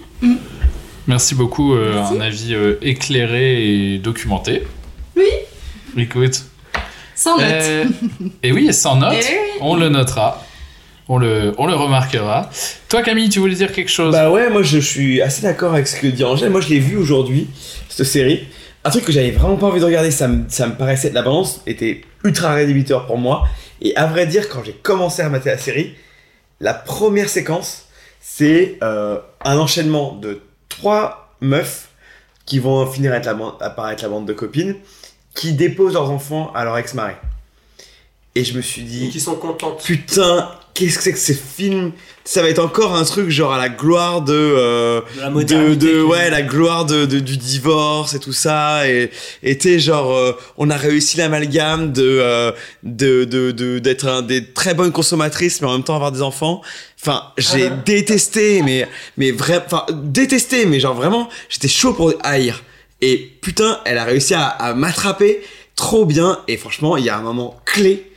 Merci 1.07 1.33
beaucoup, 1.33 1.73
euh, 1.73 1.99
un 1.99 2.21
avis 2.21 2.53
euh, 2.53 2.75
éclairé 2.83 3.95
et 3.95 3.97
documenté. 3.97 4.61
Oui. 5.17 5.23
Écoute. 5.97 6.43
Sans 7.15 7.39
note. 7.39 7.47
Euh, 7.49 7.85
et 8.43 8.51
oui, 8.51 8.71
sans 8.71 8.97
note, 8.97 9.15
Eh 9.19 9.25
oui. 9.25 9.57
on 9.61 9.75
le 9.75 9.89
notera. 9.89 10.45
On 11.09 11.17
le, 11.17 11.51
on 11.57 11.65
le 11.65 11.73
remarquera. 11.73 12.51
Toi, 12.89 13.01
Camille, 13.01 13.29
tu 13.29 13.39
voulais 13.39 13.55
dire 13.55 13.71
quelque 13.71 13.89
chose? 13.89 14.11
Bah 14.11 14.29
ouais, 14.29 14.51
moi 14.51 14.61
je 14.61 14.77
suis 14.77 15.19
assez 15.19 15.41
d'accord 15.41 15.73
avec 15.73 15.87
ce 15.87 15.99
que 15.99 16.05
dit 16.05 16.23
Angèle. 16.23 16.51
Moi 16.51 16.61
je 16.61 16.69
l'ai 16.69 16.79
vu 16.79 16.95
aujourd'hui, 16.95 17.47
cette 17.89 18.05
série. 18.05 18.47
Un 18.85 18.89
truc 18.89 19.05
que 19.05 19.11
j'avais 19.11 19.31
vraiment 19.31 19.55
pas 19.55 19.67
envie 19.67 19.79
de 19.79 19.85
regarder, 19.85 20.11
ça 20.11 20.27
me, 20.27 20.43
ça 20.49 20.67
me 20.67 20.75
paraissait. 20.75 21.11
La 21.11 21.21
balance 21.21 21.61
était 21.65 22.01
ultra 22.23 22.53
rédhibitoire 22.53 23.05
pour 23.05 23.17
moi. 23.17 23.47
Et 23.81 23.95
à 23.95 24.07
vrai 24.07 24.25
dire, 24.27 24.49
quand 24.49 24.63
j'ai 24.63 24.73
commencé 24.73 25.21
à 25.21 25.29
mater 25.29 25.49
la 25.49 25.57
série, 25.57 25.95
la 26.59 26.73
première 26.73 27.29
séquence, 27.29 27.85
c'est 28.19 28.77
euh, 28.83 29.19
un 29.43 29.57
enchaînement 29.57 30.15
de 30.15 30.41
trois 30.69 31.35
meufs 31.41 31.89
qui 32.45 32.59
vont 32.59 32.85
finir 32.85 33.13
à, 33.13 33.17
être 33.17 33.57
apparaître 33.61 34.03
la 34.03 34.09
bande 34.09 34.25
de 34.25 34.33
copines 34.33 34.75
qui 35.33 35.53
déposent 35.53 35.93
leurs 35.93 36.09
enfants 36.09 36.51
à 36.53 36.63
leur 36.63 36.77
ex-mari. 36.77 37.13
Et 38.35 38.43
je 38.43 38.55
me 38.57 38.61
suis 38.61 38.81
dit. 38.81 39.09
qui 39.09 39.19
sont 39.19 39.35
contentes. 39.35 39.83
Putain, 39.83 40.49
qu'est-ce 40.73 40.97
que 40.97 41.03
c'est 41.03 41.11
que 41.13 41.19
ces 41.19 41.35
films? 41.35 41.91
Ça 42.25 42.41
va 42.41 42.49
être 42.49 42.57
encore 42.63 42.95
un 42.95 43.03
truc 43.03 43.29
genre 43.29 43.53
à 43.53 43.59
la 43.59 43.69
gloire 43.69 44.21
de. 44.23 44.33
euh, 44.33 45.01
De 45.15 45.21
la 45.21 45.29
modernité 45.29 45.85
de- 45.93 46.01
ouais, 46.01 46.29
la 46.31 46.41
gloire 46.41 46.85
de, 46.85 47.05
de- 47.05 47.19
du 47.19 47.37
divorce 47.37 48.15
et 48.15 48.19
tout 48.19 48.33
ça. 48.33 48.89
Et 48.89 49.11
et 49.43 49.57
t'es 49.59 49.77
genre. 49.77 50.11
euh, 50.13 50.31
on 50.57 50.71
a 50.71 50.77
réussi 50.77 51.17
l'amalgame 51.17 51.91
de. 51.93 52.01
euh, 52.21 52.51
de 52.81 53.23
de- 53.25 53.51
de- 53.51 53.77
d'être 53.77 54.07
un 54.07 54.23
des 54.23 54.51
très 54.51 54.73
bonnes 54.73 54.91
consommatrices, 54.93 55.61
mais 55.61 55.67
en 55.67 55.73
même 55.73 55.83
temps 55.83 55.95
avoir 55.95 56.11
des 56.11 56.23
enfants. 56.23 56.61
Enfin, 56.99 57.21
j'ai 57.37 57.67
Ah. 57.67 57.75
détesté, 57.85 58.63
mais. 58.63 58.87
Mais 59.17 59.29
vraiment. 59.31 59.61
Enfin, 59.67 59.85
détesté, 59.93 60.65
mais 60.65 60.79
genre 60.79 60.95
vraiment, 60.95 61.29
j'étais 61.49 61.67
chaud 61.67 61.93
pour 61.93 62.13
haïr. 62.23 62.63
Et 63.01 63.17
putain, 63.41 63.79
elle 63.85 63.99
a 63.99 64.05
réussi 64.05 64.33
à, 64.33 64.47
à 64.47 64.73
m'attraper 64.73 65.41
trop 65.75 66.05
bien. 66.05 66.39
Et 66.47 66.57
franchement, 66.57 66.97
il 66.97 67.03
y 67.05 67.09
a 67.09 67.17
un 67.17 67.21
moment 67.21 67.59
clé 67.65 68.09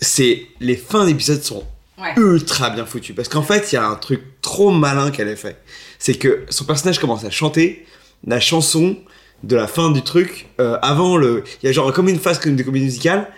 c'est 0.00 0.46
les 0.60 0.76
fins 0.76 1.04
d'épisodes 1.06 1.42
sont 1.42 1.64
Ouais. 2.00 2.12
ultra 2.16 2.70
bien 2.70 2.86
foutues 2.86 3.12
parce 3.12 3.28
qu'en 3.28 3.42
fait 3.42 3.72
il 3.72 3.74
y 3.74 3.78
a 3.78 3.84
un 3.84 3.96
truc 3.96 4.20
trop 4.40 4.70
malin 4.70 5.10
qu'elle 5.10 5.26
a 5.28 5.34
fait 5.34 5.56
c'est 5.98 6.14
que 6.14 6.44
son 6.48 6.64
personnage 6.64 7.00
commence 7.00 7.24
à 7.24 7.30
chanter 7.30 7.84
la 8.24 8.38
chanson 8.38 8.96
de 9.42 9.56
la 9.56 9.66
fin 9.66 9.90
du 9.90 10.02
truc 10.02 10.46
euh, 10.60 10.78
avant 10.80 11.16
le 11.16 11.42
il 11.60 11.66
y 11.66 11.68
a 11.68 11.72
genre 11.72 11.92
comme 11.92 12.08
une 12.08 12.20
phase 12.20 12.38
comme 12.38 12.54
des 12.54 12.62
comédies 12.62 12.84
musicales 12.84 13.28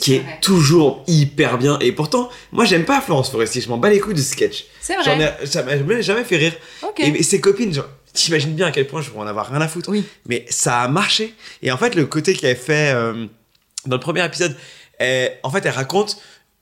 qui 0.00 0.14
est, 0.14 0.24
toujours 0.40 1.04
hyper 1.06 1.56
bien 1.56 1.78
et 1.80 1.92
pourtant 1.92 2.28
moi 2.50 2.64
j'aime 2.64 2.84
pas 2.84 3.00
Florence 3.00 3.30
Foresti 3.30 3.60
je 3.60 3.68
m'en 3.68 3.78
bats 3.78 3.90
les 3.90 4.00
couilles 4.00 4.14
de 4.14 4.18
ce 4.20 4.32
sketch 4.32 4.64
C'est 4.80 4.96
vrai. 4.96 5.36
Ai- 5.42 5.46
ça 5.46 5.62
m'a 5.62 5.76
jamais- 6.02 6.24
fait 6.24 6.36
rire 6.36 6.54
et, 6.98 7.06
et 7.06 7.22
ses 7.22 7.40
copines 7.40 7.72
genre 7.72 7.86
T'imagines 8.12 8.54
bien 8.54 8.66
à 8.66 8.70
quel 8.70 8.86
point 8.86 9.02
je 9.02 9.10
vais 9.10 9.18
en 9.18 9.26
avoir 9.26 9.48
rien 9.50 9.60
à 9.60 9.66
foutre. 9.66 9.90
Mais 10.28 10.46
ça 10.48 10.82
a 10.82 10.86
marché. 10.86 11.34
Et 11.62 11.72
en 11.72 11.76
fait, 11.76 11.96
le 11.96 12.06
côté 12.06 12.32
qu'elle 12.34 12.56
fait 12.56 12.92
euh, 12.94 13.26
dans 13.86 13.96
le 13.96 14.00
premier 14.00 14.24
épisode, 14.24 14.56
elle- 14.98 15.32
en 15.42 15.50
fait, 15.50 15.64
elle 15.66 15.72
raconte 15.72 16.16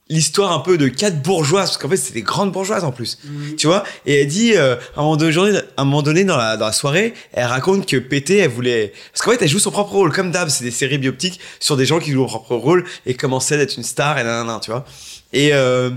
l'histoire 0.09 0.51
un 0.51 0.59
peu 0.59 0.77
de 0.77 0.89
quatre 0.89 1.21
bourgeoises 1.21 1.69
parce 1.69 1.77
qu'en 1.77 1.87
fait 1.89 1.95
c'est 1.97 2.13
des 2.13 2.21
grandes 2.23 2.51
bourgeoises 2.51 2.83
en 2.83 2.91
plus. 2.91 3.17
Tu 3.57 3.67
vois? 3.67 3.83
Et 4.05 4.19
elle 4.21 4.27
dit 4.27 4.53
euh, 4.55 4.75
à, 4.97 4.99
un 4.99 5.03
moment 5.03 5.15
donné, 5.15 5.57
à 5.57 5.81
un 5.81 5.85
moment 5.85 6.01
donné 6.01 6.25
dans 6.25 6.35
la, 6.35 6.57
dans 6.57 6.65
la 6.65 6.73
soirée 6.73 7.13
elle 7.31 7.45
raconte 7.45 7.87
que 7.87 7.95
PT 7.97 8.31
elle 8.31 8.49
voulait 8.49 8.91
parce 9.13 9.21
qu'en 9.21 9.31
fait 9.31 9.41
elle 9.41 9.47
joue 9.47 9.59
son 9.59 9.71
propre 9.71 9.93
rôle 9.93 10.11
comme 10.11 10.29
d'hab 10.29 10.49
c'est 10.49 10.65
des 10.65 10.71
séries 10.71 10.97
bioptiques 10.97 11.39
sur 11.59 11.77
des 11.77 11.85
gens 11.85 11.99
qui 11.99 12.11
jouent 12.11 12.19
leur 12.19 12.43
propre 12.43 12.55
rôle 12.55 12.83
et 13.05 13.13
comment 13.13 13.39
c'est 13.39 13.57
d'être 13.57 13.77
une 13.77 13.83
star 13.83 14.19
et 14.19 14.23
nanana 14.25 14.59
tu 14.61 14.71
vois? 14.71 14.83
Et 15.31 15.53
euh, 15.53 15.89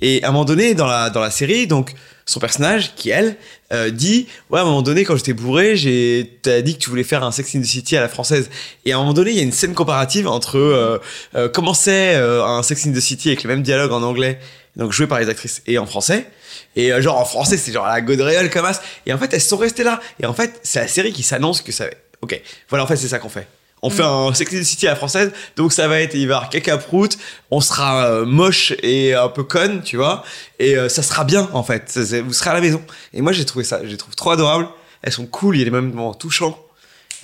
et 0.00 0.22
à 0.24 0.28
un 0.28 0.32
moment 0.32 0.44
donné 0.44 0.74
dans 0.74 0.86
la 0.88 1.08
dans 1.08 1.20
la 1.20 1.30
série 1.30 1.68
donc 1.68 1.94
son 2.26 2.40
personnage 2.40 2.94
qui 2.94 3.10
elle 3.10 3.36
euh, 3.72 3.90
dit 3.90 4.28
ouais 4.50 4.58
à 4.58 4.62
un 4.62 4.64
moment 4.66 4.82
donné 4.82 5.04
quand 5.04 5.16
j'étais 5.16 5.32
bourré 5.32 5.76
j'ai 5.76 6.38
t'as 6.42 6.60
dit 6.60 6.74
que 6.74 6.78
tu 6.78 6.90
voulais 6.90 7.04
faire 7.04 7.24
un 7.24 7.32
Sex 7.32 7.54
in 7.54 7.60
the 7.60 7.64
City 7.64 7.96
à 7.96 8.00
la 8.00 8.08
française. 8.08 8.50
Et 8.84 8.92
à 8.92 8.96
un 8.96 9.00
moment 9.00 9.12
donné 9.12 9.30
il 9.30 9.36
y 9.36 9.40
a 9.40 9.42
une 9.42 9.52
scène 9.52 9.74
comparative 9.74 10.28
entre 10.28 10.58
euh, 10.58 10.98
euh, 11.34 11.48
comment 11.48 11.74
c'est 11.74 12.14
euh, 12.14 12.44
un 12.44 12.62
Sex 12.62 12.86
in 12.86 12.92
the 12.92 13.00
City 13.00 13.28
avec 13.28 13.42
le 13.42 13.48
même 13.48 13.62
dialogue 13.62 13.92
en 13.92 14.02
anglais 14.02 14.38
donc 14.76 14.92
joué 14.92 15.06
par 15.06 15.20
les 15.20 15.28
actrices 15.28 15.62
et 15.66 15.78
en 15.78 15.86
français. 15.86 16.26
Et 16.76 16.92
euh, 16.92 17.02
genre 17.02 17.18
en 17.18 17.24
français 17.24 17.56
c'est 17.56 17.72
genre 17.72 17.86
la 17.86 18.00
gaudréole 18.00 18.50
comme 18.50 18.64
as. 18.64 18.80
Et 19.06 19.12
en 19.12 19.18
fait 19.18 19.32
elles 19.34 19.40
sont 19.40 19.56
restées 19.56 19.84
là. 19.84 20.00
Et 20.20 20.26
en 20.26 20.32
fait 20.32 20.60
c'est 20.62 20.80
la 20.80 20.88
série 20.88 21.12
qui 21.12 21.22
s'annonce 21.22 21.60
que 21.60 21.72
ça 21.72 21.86
ok 22.20 22.40
voilà 22.68 22.84
en 22.84 22.86
fait 22.86 22.96
c'est 22.96 23.08
ça 23.08 23.18
qu'on 23.18 23.28
fait 23.28 23.46
on 23.82 23.90
fait 23.90 24.02
un 24.04 24.32
Sex 24.32 24.54
and 24.54 24.64
City 24.64 24.86
à 24.86 24.90
la 24.90 24.96
française, 24.96 25.32
donc 25.56 25.72
ça 25.72 25.88
va 25.88 26.00
être, 26.00 26.14
il 26.14 26.28
va 26.28 26.34
y 26.34 26.36
avoir 26.36 26.50
caca 26.50 26.78
prout, 26.78 27.18
on 27.50 27.60
sera 27.60 28.06
euh, 28.06 28.24
moche 28.24 28.72
et 28.82 29.14
un 29.14 29.28
peu 29.28 29.42
conne, 29.42 29.82
tu 29.82 29.96
vois, 29.96 30.24
et 30.58 30.76
euh, 30.76 30.88
ça 30.88 31.02
sera 31.02 31.24
bien 31.24 31.50
en 31.52 31.62
fait, 31.64 31.88
Ça, 31.88 32.22
vous 32.22 32.32
serez 32.32 32.50
à 32.50 32.54
la 32.54 32.60
maison. 32.60 32.82
Et 33.12 33.20
moi 33.22 33.32
j'ai 33.32 33.44
trouvé 33.44 33.64
ça, 33.64 33.80
je 33.82 33.88
les 33.88 33.96
trouve 33.96 34.14
trop 34.14 34.30
adorables, 34.30 34.68
elles 35.02 35.12
sont 35.12 35.26
cool, 35.26 35.56
il 35.56 35.58
y 35.58 35.62
a 35.62 35.64
des 35.64 35.70
moments 35.70 36.14
touchants, 36.14 36.58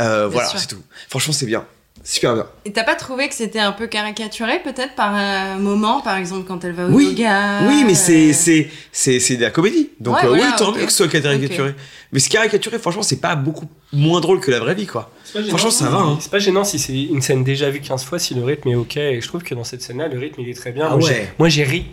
Euh, 0.01 0.29
voilà, 0.29 0.49
c'est 0.49 0.67
tout. 0.69 0.83
Franchement 1.09 1.33
c'est 1.33 1.47
bien, 1.47 1.65
super 2.11 2.35
bien. 2.35 2.47
Et 2.65 2.73
t'as 2.73 2.85
pas 2.85 2.95
trouvé 2.95 3.29
que 3.29 3.35
c'était 3.35 3.59
un 3.59 3.73
peu 3.73 3.87
caricaturé 3.87 4.61
peut-être 4.63 4.95
par 4.95 5.15
un 5.15 5.57
moment, 5.59 6.01
par 6.01 6.17
exemple 6.17 6.47
quand 6.49 6.65
elle 6.65 6.73
va 6.73 6.87
au 6.87 6.91
Oui, 6.91 7.09
yoga 7.11 7.61
oui, 7.69 7.85
mais 7.87 7.95
c'est 7.95 8.31
euh, 8.31 8.33
c'est 8.33 8.71
c'est 8.93 9.21
c'est 9.21 9.37
de 9.37 9.43
la 9.43 9.51
comédie. 9.51 9.91
Donc 10.01 10.17
Ouais, 10.17 10.25
euh, 10.25 10.29
voilà, 10.29 10.45
oui, 10.47 10.53
tant 10.57 10.73
mieux 10.73 10.85
que 10.87 10.91
ce 10.91 11.05
soit 11.05 11.09
caricaturé. 11.09 11.75
Mais 12.13 12.21
ce 12.21 12.31
caricaturé, 12.31 12.79
franchement, 12.79 13.03
c'est 13.03 13.21
pas 13.21 13.37
beaucoup 13.37 13.67
moins 13.93 14.21
drôle 14.23 14.41
que 14.41 14.51
la 14.51 14.61
vraie 14.61 14.75
vie, 14.75 14.87
quoi. 14.87 15.11
Franchement, 15.49 15.71
ça 15.71 15.91
va. 15.91 15.99
Hein. 15.99 16.19
C'est 16.21 16.31
pas 16.31 16.39
gênant 16.39 16.65
si 16.65 16.79
c'est 16.79 16.95
une 16.95 17.21
scène 17.21 17.45
déjà 17.45 17.69
vue 17.69 17.81
15 17.81 18.03
fois, 18.05 18.19
si 18.19 18.35
le 18.35 18.43
rythme 18.43 18.69
est 18.71 18.75
ok. 18.77 18.97
Et 18.97 19.21
je 19.21 19.29
trouve 19.29 19.43
que 19.43 19.55
dans 19.55 19.65
cette 19.65 19.83
scène-là, 19.83 20.09
le 20.09 20.19
rythme 20.19 20.41
il 20.41 20.49
est 20.49 20.55
très 20.55 20.73
bien. 20.73 20.87
Ah 20.91 20.97
Moi, 20.97 21.07
ouais. 21.07 21.15
j'ai- 21.15 21.29
Moi 21.39 21.49
j'ai 21.51 21.65
ri. 21.65 21.85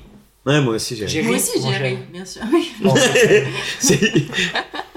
Ouais, 0.45 0.61
moi 0.61 0.75
aussi 0.75 0.95
j'ai. 0.95 1.07
J'ai 1.07 1.21
Moi 1.23 1.33
ri. 1.35 1.41
aussi 1.41 1.59
j'ai 1.61 1.75
ri, 1.83 1.97
bien 2.13 2.23
sûr. 2.23 2.41
Oui. 2.53 2.71
C'est- 3.79 4.23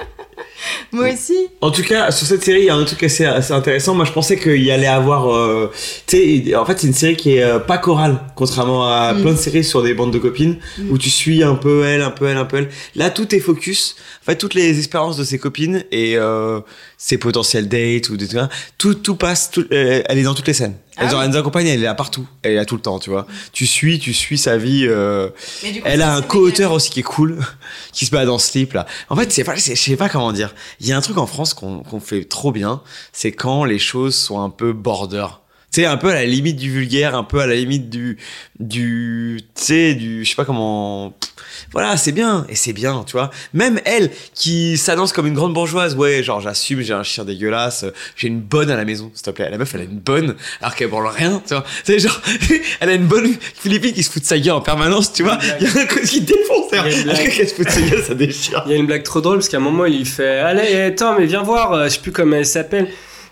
Moi 0.90 1.12
aussi. 1.12 1.36
En 1.60 1.70
tout 1.70 1.82
cas, 1.82 2.10
sur 2.10 2.26
cette 2.26 2.42
série, 2.42 2.60
il 2.60 2.64
y 2.64 2.70
a 2.70 2.74
un 2.74 2.84
truc 2.84 3.02
assez, 3.02 3.24
assez 3.24 3.52
intéressant. 3.52 3.94
Moi, 3.94 4.04
je 4.06 4.12
pensais 4.12 4.38
qu'il 4.38 4.62
y 4.62 4.70
allait 4.70 4.86
avoir. 4.86 5.30
euh, 5.34 5.70
tu 6.06 6.16
sais, 6.46 6.54
en 6.54 6.64
fait, 6.64 6.78
c'est 6.80 6.86
une 6.86 6.94
série 6.94 7.16
qui 7.16 7.34
est 7.36 7.42
euh, 7.42 7.58
pas 7.58 7.76
chorale, 7.78 8.20
contrairement 8.36 8.88
à 8.90 9.12
Mm. 9.12 9.20
plein 9.22 9.32
de 9.32 9.36
séries 9.38 9.64
sur 9.64 9.82
des 9.82 9.92
bandes 9.94 10.12
de 10.12 10.18
copines, 10.18 10.56
Mm. 10.78 10.90
où 10.90 10.96
tu 10.98 11.10
suis 11.10 11.42
un 11.42 11.56
peu 11.56 11.84
elle, 11.84 12.00
un 12.02 12.10
peu 12.10 12.26
elle, 12.26 12.38
un 12.38 12.44
peu 12.46 12.56
elle. 12.58 12.68
Là, 12.94 13.10
tout 13.10 13.34
est 13.34 13.40
focus. 13.40 13.96
En 14.22 14.24
fait, 14.26 14.36
toutes 14.36 14.54
les 14.54 14.78
expériences 14.78 15.16
de 15.18 15.24
ses 15.24 15.38
copines 15.38 15.84
et 15.92 16.16
euh, 16.16 16.60
ses 17.00 17.16
potentiels 17.16 17.68
dates 17.68 18.10
ou 18.10 18.16
des 18.16 18.26
trucs, 18.26 18.40
tout, 18.76 18.94
tout 18.94 19.14
passe. 19.14 19.50
tout- 19.52 19.64
euh, 19.72 20.02
elle 20.06 20.18
est 20.18 20.24
dans 20.24 20.34
toutes 20.34 20.48
les 20.48 20.52
scènes. 20.52 20.76
Ah 20.96 21.04
Elle, 21.04 21.14
oui. 21.14 21.20
elle 21.24 21.30
nous 21.30 21.36
accompagne, 21.36 21.66
elle 21.68 21.78
est 21.80 21.84
là 21.84 21.94
partout. 21.94 22.26
Elle 22.42 22.52
est 22.52 22.56
là 22.56 22.64
tout 22.64 22.74
le 22.74 22.80
temps, 22.82 22.98
tu 22.98 23.08
vois. 23.08 23.26
Tu 23.52 23.66
suis, 23.66 24.00
tu 24.00 24.12
suis 24.12 24.36
sa 24.36 24.56
vie. 24.58 24.84
euh, 24.86 25.28
coup, 25.28 25.66
elle 25.84 26.02
a 26.02 26.12
un 26.12 26.22
co-auteur 26.22 26.72
aussi 26.72 26.90
qui 26.90 27.00
est 27.00 27.04
cool, 27.04 27.38
qui 27.92 28.04
se 28.04 28.10
bat 28.10 28.24
dans 28.24 28.38
ce 28.38 28.50
slip 28.50 28.72
là. 28.72 28.84
En 29.08 29.14
fait, 29.16 29.30
c'est 29.30 29.44
pas, 29.44 29.54
je 29.54 29.74
sais 29.74 29.96
pas 29.96 30.08
comment 30.08 30.32
dire. 30.32 30.54
Il 30.80 30.88
y 30.88 30.92
a 30.92 30.96
un 30.96 31.00
truc 31.00 31.18
en 31.18 31.26
France 31.28 31.54
qu'on 31.54 31.84
qu'on 31.84 32.00
fait 32.00 32.24
trop 32.24 32.50
bien, 32.50 32.82
c'est 33.12 33.30
quand 33.32 33.64
les 33.64 33.78
choses 33.78 34.16
sont 34.16 34.40
un 34.42 34.50
peu 34.50 34.72
border. 34.72 35.26
Sais, 35.78 35.86
un 35.86 35.96
peu 35.96 36.08
à 36.08 36.14
la 36.14 36.24
limite 36.24 36.56
du 36.56 36.72
vulgaire, 36.72 37.14
un 37.14 37.22
peu 37.22 37.38
à 37.38 37.46
la 37.46 37.54
limite 37.54 37.88
du, 37.88 38.18
du, 38.58 39.40
tu 39.54 39.62
sais, 39.62 39.94
du, 39.94 40.24
je 40.24 40.30
sais 40.30 40.34
pas 40.34 40.44
comment. 40.44 41.14
Voilà, 41.70 41.96
c'est 41.96 42.10
bien, 42.10 42.44
et 42.48 42.56
c'est 42.56 42.72
bien, 42.72 43.04
tu 43.06 43.12
vois. 43.12 43.30
Même 43.54 43.80
elle, 43.84 44.10
qui 44.34 44.76
s'annonce 44.76 45.12
comme 45.12 45.28
une 45.28 45.34
grande 45.34 45.54
bourgeoise, 45.54 45.94
ouais, 45.94 46.24
genre 46.24 46.40
j'assume, 46.40 46.80
j'ai 46.80 46.94
un 46.94 47.04
chien 47.04 47.24
dégueulasse, 47.24 47.84
j'ai 48.16 48.26
une 48.26 48.40
bonne 48.40 48.72
à 48.72 48.76
la 48.76 48.84
maison, 48.84 49.12
s'il 49.14 49.22
te 49.22 49.30
plaît. 49.30 49.48
La 49.50 49.56
meuf, 49.56 49.72
elle 49.72 49.82
a 49.82 49.84
une 49.84 50.00
bonne, 50.00 50.34
alors 50.60 50.74
qu'elle 50.74 50.88
branle 50.88 51.06
rien, 51.16 51.40
tu 51.46 51.54
vois. 51.54 51.62
Sais, 51.84 52.00
genre, 52.00 52.20
elle 52.80 52.88
a 52.88 52.94
une 52.94 53.06
bonne 53.06 53.32
Philippine 53.54 53.92
qui 53.92 54.02
se 54.02 54.10
fout 54.10 54.20
de 54.20 54.26
sa 54.26 54.36
gueule 54.36 54.54
en 54.54 54.60
permanence, 54.60 55.12
tu 55.12 55.22
vois. 55.22 55.38
Il 55.60 55.68
y 55.68 55.70
a 55.70 55.80
un 55.80 55.86
côté 55.86 56.08
qui 56.08 56.22
défonce, 56.22 56.72
qu'elle 56.72 57.48
se 57.48 57.54
fout 57.54 57.66
de 57.66 57.70
sa 57.70 57.82
gueule, 57.82 58.02
ça 58.02 58.14
déchire. 58.16 58.64
Il 58.66 58.72
y 58.72 58.74
a 58.74 58.78
une 58.78 58.86
blague 58.86 59.04
trop 59.04 59.20
drôle 59.20 59.36
parce 59.36 59.48
qu'à 59.48 59.58
un 59.58 59.60
moment 59.60 59.84
il 59.84 59.98
lui 59.98 60.04
fait 60.04 60.40
Allez, 60.40 60.74
attends, 60.80 61.16
mais 61.16 61.26
viens 61.26 61.44
voir, 61.44 61.72
euh, 61.72 61.84
je 61.84 61.90
sais 61.90 62.00
plus 62.00 62.10
comment 62.10 62.34
elle 62.34 62.46
s'appelle. 62.46 62.88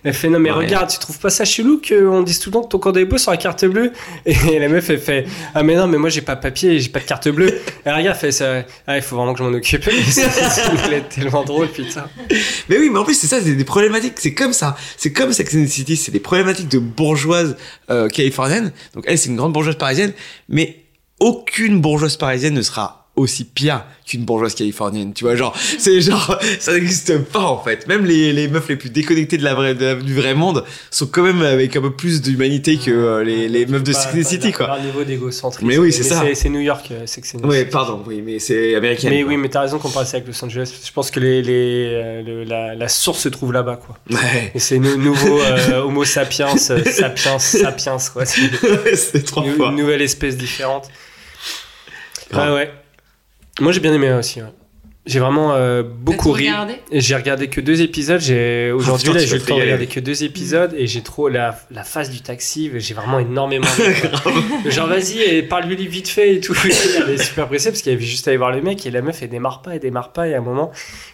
Elle 0.07 0.15
fait 0.15 0.29
Non, 0.29 0.39
mais 0.39 0.51
Ouais. 0.53 0.59
regarde, 0.65 0.89
tu 0.89 0.99
trouves 1.01 1.19
pas 1.19 1.31
ça 1.31 1.45
chelou 1.45 1.83
qu'on 1.87 2.23
dise 2.23 2.39
tout 2.39 2.51
le 2.51 2.55
temps 2.55 2.63
que 2.63 2.69
ton 2.69 2.79
code 2.79 2.97
est 2.97 3.05
beau 3.05 3.19
sur 3.19 3.33
la 3.33 3.37
carte 3.37 3.65
bleue? 3.65 3.91
Et 4.27 4.59
la 4.61 4.69
meuf 4.69 4.89
elle 4.89 5.01
fait 5.01 5.27
Ah, 5.53 5.65
mais 5.65 5.75
non, 5.75 5.89
mais 5.89 5.99
moi 5.99 6.09
j'ai 6.11 6.21
pas 6.21 6.37
de 6.37 6.41
papier, 6.41 6.79
j'ai 6.79 6.89
pas 6.91 7.01
de 7.01 7.05
carte 7.07 7.29
bleue. 7.29 7.49
Et 7.85 7.91
regarde, 7.91 8.07
elle 8.07 8.15
fait 8.15 8.31
ça. 8.31 8.63
Ah, 8.87 8.97
il 8.97 9.03
faut 9.03 9.17
vraiment 9.17 9.33
que 9.33 9.41
je 9.41 9.45
m'en 9.45 9.53
occupe. 9.57 9.83
C'est 10.09 11.09
tellement 11.09 11.43
drôle, 11.43 11.67
putain. 11.69 12.05
Mais 12.69 12.79
oui, 12.79 12.89
mais 12.93 12.99
en 13.01 13.05
plus, 13.05 13.15
c'est 13.15 13.27
ça, 13.27 13.41
c'est 13.43 13.55
des 13.57 13.65
problématiques, 13.65 14.15
c'est 14.19 14.33
comme 14.35 14.53
ça. 14.53 14.77
C'est 14.97 15.13
comme 15.13 15.33
Sex 15.33 15.55
and 15.57 15.65
the 15.65 15.69
City, 15.69 15.97
c'est 15.97 16.13
des 16.13 16.21
problématiques 16.21 16.69
de 16.69 16.79
bourgeoises 16.79 17.57
euh, 17.91 18.09
californiennes. 18.09 18.73
Donc 18.95 19.05
elle, 19.09 19.19
c'est 19.19 19.29
une 19.29 19.37
grande 19.37 19.53
bourgeoise 19.53 19.77
parisienne, 19.77 20.13
mais 20.49 20.85
aucune 21.19 21.81
bourgeoise 21.81 22.17
parisienne 22.17 22.55
ne 22.55 22.63
sera 22.63 23.06
aussi 23.17 23.45
pire 23.45 23.83
qu'une 24.07 24.25
bourgeoise 24.25 24.55
californienne. 24.55 25.13
Tu 25.15 25.25
vois, 25.25 25.35
genre, 25.37 25.57
c'est 25.79 26.01
genre, 26.01 26.39
ça 26.61 26.73
n'existe 26.75 27.17
pas 27.19 27.41
en 27.41 27.63
fait. 27.63 27.87
Même 27.89 28.05
les, 28.05 28.33
les 28.33 28.47
meufs 28.47 28.69
les 28.69 28.77
plus 28.77 28.91
déconnectées 28.91 29.39
de 29.39 29.43
la 29.45 29.55
vraie, 29.55 29.75
de 29.75 29.85
la- 29.85 29.95
du 29.95 30.15
vrai 30.15 30.35
monde 30.35 30.65
sont 30.91 31.07
quand 31.07 31.23
même 31.23 31.41
avec 31.43 31.75
un 31.77 31.81
peu 31.81 31.91
plus 31.93 32.21
d'humanité 32.23 32.77
que 32.77 32.91
euh, 32.91 33.25
les, 33.25 33.49
les 33.49 33.65
meufs 33.67 33.83
de 33.83 33.93
pas 33.93 34.23
City, 34.23 34.53
quoi. 34.53 34.67
leur 34.67 34.81
niveau 34.83 35.03
d'égocentrisme. 35.03 35.67
Mais 35.67 35.79
oui, 35.79 35.93
c'est 35.93 36.03
ça. 36.03 36.23
C'est 36.35 36.49
New 36.51 36.61
York, 36.61 36.89
euh, 36.91 37.03
c'est 37.07 37.21
que 37.23 37.27
c'est 37.27 37.45
Ouais, 37.45 37.65
pardon, 37.65 38.03
oui, 38.07 38.23
mais 38.25 38.39
c'est 38.39 38.75
américain. 38.75 39.09
Mais 39.11 39.23
quoi. 39.23 39.31
oui, 39.31 39.37
mais 39.39 39.49
t'as 39.49 39.63
raison 39.63 39.79
qu'on 39.79 39.91
parle 39.91 40.07
ça 40.07 40.19
avec 40.19 40.29
Los 40.29 40.45
Angeles. 40.45 40.71
Je 40.85 40.93
pense 40.93 41.11
que 41.11 41.19
les, 41.19 41.43
les, 41.43 41.89
euh, 41.95 42.45
la, 42.47 42.75
la 42.75 42.89
source 42.89 43.21
se 43.21 43.29
trouve 43.31 43.53
là-bas, 43.53 43.77
quoi. 43.77 43.99
Ouais. 44.11 44.53
Et 44.55 44.59
c'est 44.59 44.79
nou- 44.79 44.97
nouveau 44.99 45.41
euh, 45.41 45.81
Homo 45.83 46.05
sapiens, 46.05 46.57
sapiens, 46.59 47.39
sapiens, 47.39 47.97
quoi. 48.13 48.25
C'est 48.27 49.25
trois 49.25 49.45
une, 49.45 49.55
fois. 49.55 49.71
une 49.71 49.77
nouvelle 49.77 50.03
espèce 50.03 50.37
différente. 50.37 50.89
Ouais, 52.33 52.51
ouais. 52.53 52.71
Moi, 53.61 53.73
j'ai 53.73 53.81
bien 53.81 53.93
aimé 53.95 54.13
aussi. 54.13 54.41
J'ai 55.07 55.21
vraiment 55.21 55.55
euh, 55.55 55.85
beaucoup 55.85 56.33
ri. 56.33 56.49
j'ai 56.91 57.15
regardé 57.15 57.49
que 57.49 57.61
deux 57.61 57.81
épisodes. 57.81 58.21
J'ai 58.21 58.73
aujourd'hui 58.73 59.11
Oh, 59.15 59.19
j'ai 59.19 59.31
eu 59.31 59.39
le 59.39 59.41
temps 59.41 59.57
de 59.57 59.63
regarder 59.63 59.87
que 59.87 60.01
deux 60.01 60.25
épisodes 60.25 60.75
et 60.77 60.89
j'ai 60.89 61.03
trop 61.03 61.29
la, 61.29 61.59
la 61.71 61.85
phase 61.85 62.11
du 62.11 62.21
taxi. 62.21 62.71
J'ai 62.75 62.95
vraiment 62.95 63.21
énormément. 63.21 63.67
quoi. 64.23 64.33
Genre 64.69 64.89
vas-y 64.89 65.21
et 65.23 65.43
parle-lui 65.43 65.87
vite 65.87 66.09
fait 66.09 66.35
et 66.35 66.41
tout. 66.41 66.57
Elle 66.65 67.11
est 67.15 67.23
super 67.23 67.47
pressée 67.47 67.71
parce 67.71 67.83
qu'elle 67.83 67.95
avait 67.95 68.05
juste 68.05 68.27
à 68.27 68.31
aller 68.33 68.39
voir 68.39 68.51
le 68.51 68.61
mec 68.61 68.85
et 68.85 68.91
la 68.91 69.01
meuf 69.01 69.23
elle 69.23 69.29
démarre 69.29 69.63
pas, 69.63 69.75
elle 69.75 69.81
démarre 69.81 70.13
pas 70.13 70.27
et 70.27 70.35
à 70.35 70.39
un 70.39 70.43
moment 70.43 70.73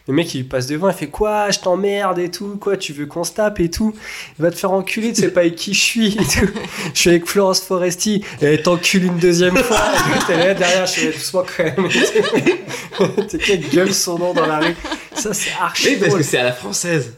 le 0.08 0.14
mec 0.14 0.34
il 0.34 0.38
lui 0.38 0.44
passe 0.48 0.66
devant, 0.66 0.88
il 0.88 0.94
fait 0.94 1.08
quoi 1.08 1.50
Je 1.50 1.60
t'emmerde 1.60 2.18
et 2.18 2.30
tout, 2.30 2.56
quoi 2.60 2.76
Tu 2.76 2.92
veux 2.92 3.06
qu'on 3.06 3.24
se 3.24 3.32
tape 3.32 3.60
et 3.60 3.70
tout 3.70 3.94
Il 4.38 4.42
va 4.42 4.50
te 4.50 4.56
faire 4.56 4.72
enculer, 4.72 5.12
tu 5.12 5.20
sais 5.20 5.30
pas 5.30 5.40
avec 5.40 5.54
qui 5.54 5.74
je 5.74 5.80
suis 5.80 6.14
et 6.14 6.16
tout. 6.16 6.50
Je 6.94 6.98
suis 6.98 7.10
avec 7.10 7.26
Florence 7.26 7.60
Foresti 7.60 8.24
et 8.40 8.46
elle 8.46 8.62
t'encule 8.62 9.04
une 9.04 9.18
deuxième 9.18 9.56
fois. 9.56 9.76
Et 10.16 10.26
T'es 10.26 10.36
là 10.36 10.54
derrière, 10.54 10.86
je 10.86 10.92
suis 10.92 11.06
doucement 11.08 11.44
quand 11.56 11.64
même. 11.64 11.88
T'es 13.28 13.38
quelle 13.38 13.68
gueule 13.68 13.81
son 13.90 14.18
nom 14.18 14.32
dans 14.34 14.46
la 14.46 14.58
rue. 14.60 14.76
Ça 15.14 15.34
c'est 15.34 15.50
archi 15.60 15.88
Oui, 15.88 15.96
parce 15.96 16.08
drôle. 16.10 16.20
que 16.20 16.26
c'est 16.26 16.38
à 16.38 16.44
la 16.44 16.52
française. 16.52 17.14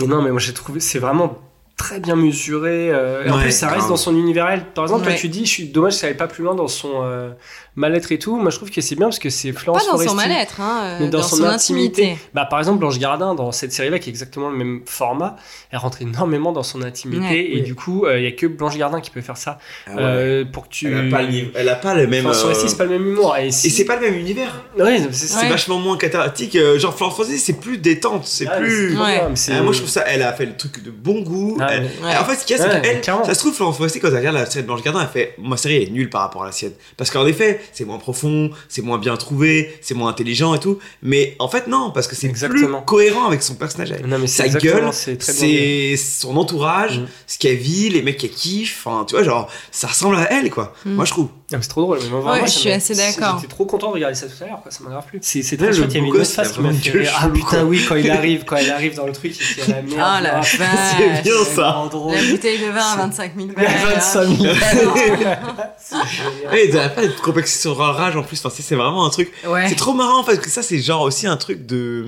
Non, 0.00 0.22
mais 0.22 0.30
moi 0.30 0.40
j'ai 0.40 0.54
trouvé 0.54 0.80
c'est 0.80 0.98
vraiment 0.98 1.38
très 1.80 1.98
bien 2.00 2.14
mesuré. 2.16 2.90
euh, 2.90 3.24
et 3.24 3.30
en 3.30 3.38
plus, 3.38 3.50
ça 3.52 3.66
reste 3.68 3.78
grave. 3.78 3.88
dans 3.90 3.96
son 3.96 4.14
univers. 4.16 4.48
elle. 4.48 4.64
Par 4.66 4.84
exemple, 4.84 5.02
toi 5.02 5.12
Ouais. 5.12 5.18
tu 5.18 5.28
dis, 5.28 5.46
je 5.46 5.50
suis 5.50 5.64
dommage, 5.64 5.94
ça 5.94 6.06
allait 6.06 6.16
pas 6.16 6.28
plus 6.28 6.44
loin 6.44 6.54
dans 6.54 6.68
son 6.68 6.90
euh, 7.02 7.30
mal-être 7.74 8.12
et 8.12 8.18
tout. 8.18 8.36
Moi, 8.36 8.50
je 8.50 8.56
trouve 8.56 8.70
que 8.70 8.80
c'est 8.80 8.96
bien 8.96 9.06
parce 9.06 9.18
que 9.18 9.30
c'est 9.30 9.52
Florence 9.52 9.86
Pas 9.86 9.92
dans 9.96 10.08
son 10.10 10.14
mal-être, 10.14 10.60
hein, 10.60 10.80
euh, 10.84 10.96
mais 11.00 11.08
dans, 11.08 11.18
dans 11.18 11.24
son, 11.24 11.36
son 11.36 11.44
intimité. 11.44 12.02
intimité. 12.02 12.22
Bah, 12.34 12.44
par 12.44 12.58
exemple, 12.58 12.78
Blanche 12.80 12.98
Gardin, 12.98 13.34
dans 13.34 13.50
cette 13.52 13.72
série-là, 13.72 13.98
qui 13.98 14.10
est 14.10 14.12
exactement 14.12 14.50
le 14.50 14.56
même 14.56 14.82
format, 14.86 15.36
elle 15.70 15.78
rentre 15.78 16.02
énormément 16.02 16.52
dans 16.52 16.62
son 16.62 16.82
intimité. 16.82 17.20
Ouais. 17.26 17.46
et 17.50 17.54
Oui. 17.56 17.62
du 17.62 17.74
coup, 17.74 18.06
il 18.14 18.22
y 18.22 18.26
a 18.26 18.32
que 18.32 18.46
Blanche 18.46 18.76
Gardin 18.76 19.00
qui 19.00 19.10
peut 19.10 19.20
faire 19.22 19.36
ça. 19.38 19.58
Ah 19.86 19.98
euh, 19.98 20.44
pour 20.44 20.64
que 20.68 20.72
tu. 20.74 20.92
Elle 20.92 21.68
a 21.68 21.74
pas 21.76 21.94
le 21.94 22.04
pas 22.04 22.06
même. 22.10 22.20
Florence 22.20 22.42
Foresti, 22.42 22.64
euh, 22.66 22.68
c'est 22.68 22.76
pas 22.76 22.84
le 22.84 22.90
même 22.90 23.06
humour. 23.06 23.36
Et, 23.38 23.46
Et 23.48 23.50
si- 23.52 23.70
c'est 23.70 23.84
pas 23.84 23.96
le 23.96 24.02
même 24.02 24.14
univers. 24.14 24.62
Ouais, 24.78 25.00
c'est 25.12 25.48
vachement 25.48 25.78
moins 25.78 25.96
cathartique. 25.96 26.56
euh, 26.56 26.78
Genre, 26.78 26.94
Florence 26.94 27.16
Foresti, 27.16 27.38
c'est 27.38 27.60
plus 27.60 27.78
détente. 27.78 28.26
C'est 28.26 28.46
Ah, 28.46 28.58
plus. 28.58 28.96
Ah, 28.98 29.62
moi, 29.62 29.72
je 29.72 29.78
trouve 29.78 29.88
ça. 29.90 30.04
Elle 30.06 30.22
a 30.22 30.32
fait 30.32 30.46
le 30.46 30.56
truc 30.56 30.82
de 30.82 30.90
bon 30.90 31.22
goût. 31.22 31.56
Ah, 31.60 31.69
elle 31.72 31.90
En 32.18 32.24
fait, 32.24 32.36
ce 32.36 32.44
qu'il 32.46 32.56
y 32.56 32.60
a, 32.60 32.62
c'est 32.62 32.70
Ouais, 32.70 33.00
qu'elle, 33.00 33.24
ça 33.24 33.34
se 33.34 33.38
trouve, 33.40 33.54
Florence 33.54 33.76
Foresti, 33.76 34.00
quand 34.00 34.08
elle 34.08 34.16
regarde 34.16 34.36
la 34.36 34.46
série 34.46 34.62
de 34.62 34.66
Blanche 34.66 34.82
Gardin, 34.82 35.00
elle 35.02 35.08
fait 35.08 35.34
Ma 35.38 35.56
série 35.56 35.82
est 35.82 35.90
nulle 35.90 36.10
par 36.10 36.22
rapport 36.22 36.42
à 36.42 36.46
la 36.46 36.52
sienne. 36.52 36.72
Parce 36.96 37.10
qu'en 37.10 37.26
effet, 37.26 37.60
c'est 37.72 37.84
moins 37.84 37.98
profond, 37.98 38.50
c'est 38.68 38.82
moins 38.82 38.98
bien 38.98 39.16
trouvé, 39.16 39.78
c'est 39.80 39.94
moins 39.94 40.10
intelligent 40.10 40.54
et 40.54 40.60
tout. 40.60 40.78
Mais 41.02 41.36
en 41.38 41.48
fait, 41.48 41.66
non, 41.66 41.90
parce 41.90 42.06
que 42.08 42.16
c'est 42.16 42.28
plus 42.48 42.66
cohérent 42.86 43.26
avec 43.26 43.42
son 43.42 43.54
personnage. 43.54 43.92
Non, 44.06 44.18
mais 44.18 44.26
Sa 44.26 44.48
gueule, 44.48 44.90
c'est 44.92 45.96
son 45.96 46.36
entourage, 46.36 47.00
ce 47.26 47.38
qu'elle 47.38 47.56
vit, 47.56 47.88
les 47.90 48.02
mecs 48.02 48.18
qu'elle 48.18 48.30
kiffe. 48.30 48.84
Enfin, 48.86 49.04
tu 49.04 49.14
vois, 49.14 49.24
genre, 49.24 49.48
ça 49.70 49.88
ressemble 49.88 50.16
à 50.16 50.32
elle, 50.32 50.50
quoi. 50.50 50.74
Mm. 50.84 50.92
Moi, 50.94 51.04
je 51.04 51.10
trouve. 51.10 51.28
Ah, 51.52 51.56
c'est 51.60 51.68
trop 51.68 51.80
drôle. 51.82 51.98
Mais 52.04 52.08
moi, 52.10 52.32
Ouais, 52.32 52.46
je 52.46 52.50
suis 52.50 52.70
assez 52.70 52.94
d'accord. 52.94 53.38
J'étais 53.40 53.52
trop 53.52 53.64
content 53.64 53.88
de 53.88 53.94
regarder 53.94 54.14
ça 54.14 54.26
tout 54.26 54.44
à 54.44 54.46
l'heure, 54.46 54.60
quoi. 54.62 54.70
Ça 54.70 54.84
m'a 54.84 54.90
grave 54.90 55.04
plu. 55.06 55.18
C'est 55.20 55.40
Ouais, 55.40 55.56
très 55.56 55.66
le 55.66 55.72
chouette. 55.72 55.86
Il 55.90 55.94
y 55.96 55.98
avait 55.98 56.06
une 56.08 56.14
autre 56.14 56.24
face 56.30 56.52
qui 56.52 56.60
m'a 56.60 56.72
fait. 56.72 57.08
Ah 57.18 57.28
putain, 57.28 57.64
oui, 57.64 57.84
quand 57.88 57.96
il 57.96 58.08
arrive, 58.10 58.44
quand 58.44 58.56
il 58.56 58.70
arrive 58.70 58.94
dans 58.94 59.06
le 59.06 59.12
truc, 59.12 59.34
il 59.36 59.70
la. 59.70 59.76
Ah 59.98 60.20
la 60.20 60.32
là. 60.32 60.40
vache. 60.40 60.56
C'est 60.96 61.22
bien 61.22 61.44
ça. 61.60 61.90
La 62.12 62.30
bouteille 62.30 62.58
de 62.58 62.66
vin 62.70 62.92
à 62.92 62.96
25 62.96 63.32
000 63.36 63.48
balles. 63.48 63.66
25 63.94 64.26
000 64.28 64.54
Ouais, 66.52 66.66
il 66.66 66.72
doit 66.72 66.88
pas 66.88 67.04
être 67.04 67.20
complexé 67.22 67.58
sur 67.60 67.76
rage 67.76 68.16
en 68.16 68.22
plus. 68.22 68.38
Enfin, 68.44 68.54
c'est 68.60 68.74
vraiment 68.74 69.04
un 69.06 69.10
truc. 69.10 69.32
Ouais. 69.46 69.68
C'est 69.68 69.74
trop 69.76 69.92
marrant 69.92 70.24
parce 70.24 70.38
que 70.38 70.48
ça, 70.50 70.62
c'est 70.62 70.78
genre 70.78 71.02
aussi 71.02 71.26
un 71.26 71.36
truc 71.36 71.66
de. 71.66 72.04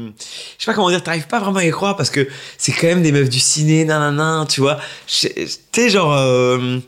Je 0.59 0.65
sais 0.65 0.67
pas 0.67 0.75
comment 0.75 0.91
dire, 0.91 1.03
t'arrives 1.03 1.27
pas 1.27 1.41
vraiment 1.41 1.59
à 1.59 1.65
y 1.65 1.71
croire 1.71 1.97
parce 1.97 2.11
que 2.11 2.29
c'est 2.59 2.73
quand 2.73 2.87
même 2.87 3.03
des 3.03 3.13
meufs 3.13 3.29
du 3.31 3.41
ciné, 3.41 3.85
nanana, 3.85 4.47
tu 4.49 4.61
vois. 4.61 4.79
Sais, 5.07 5.89
genre. 5.89 6.13
euh, 6.17 6.79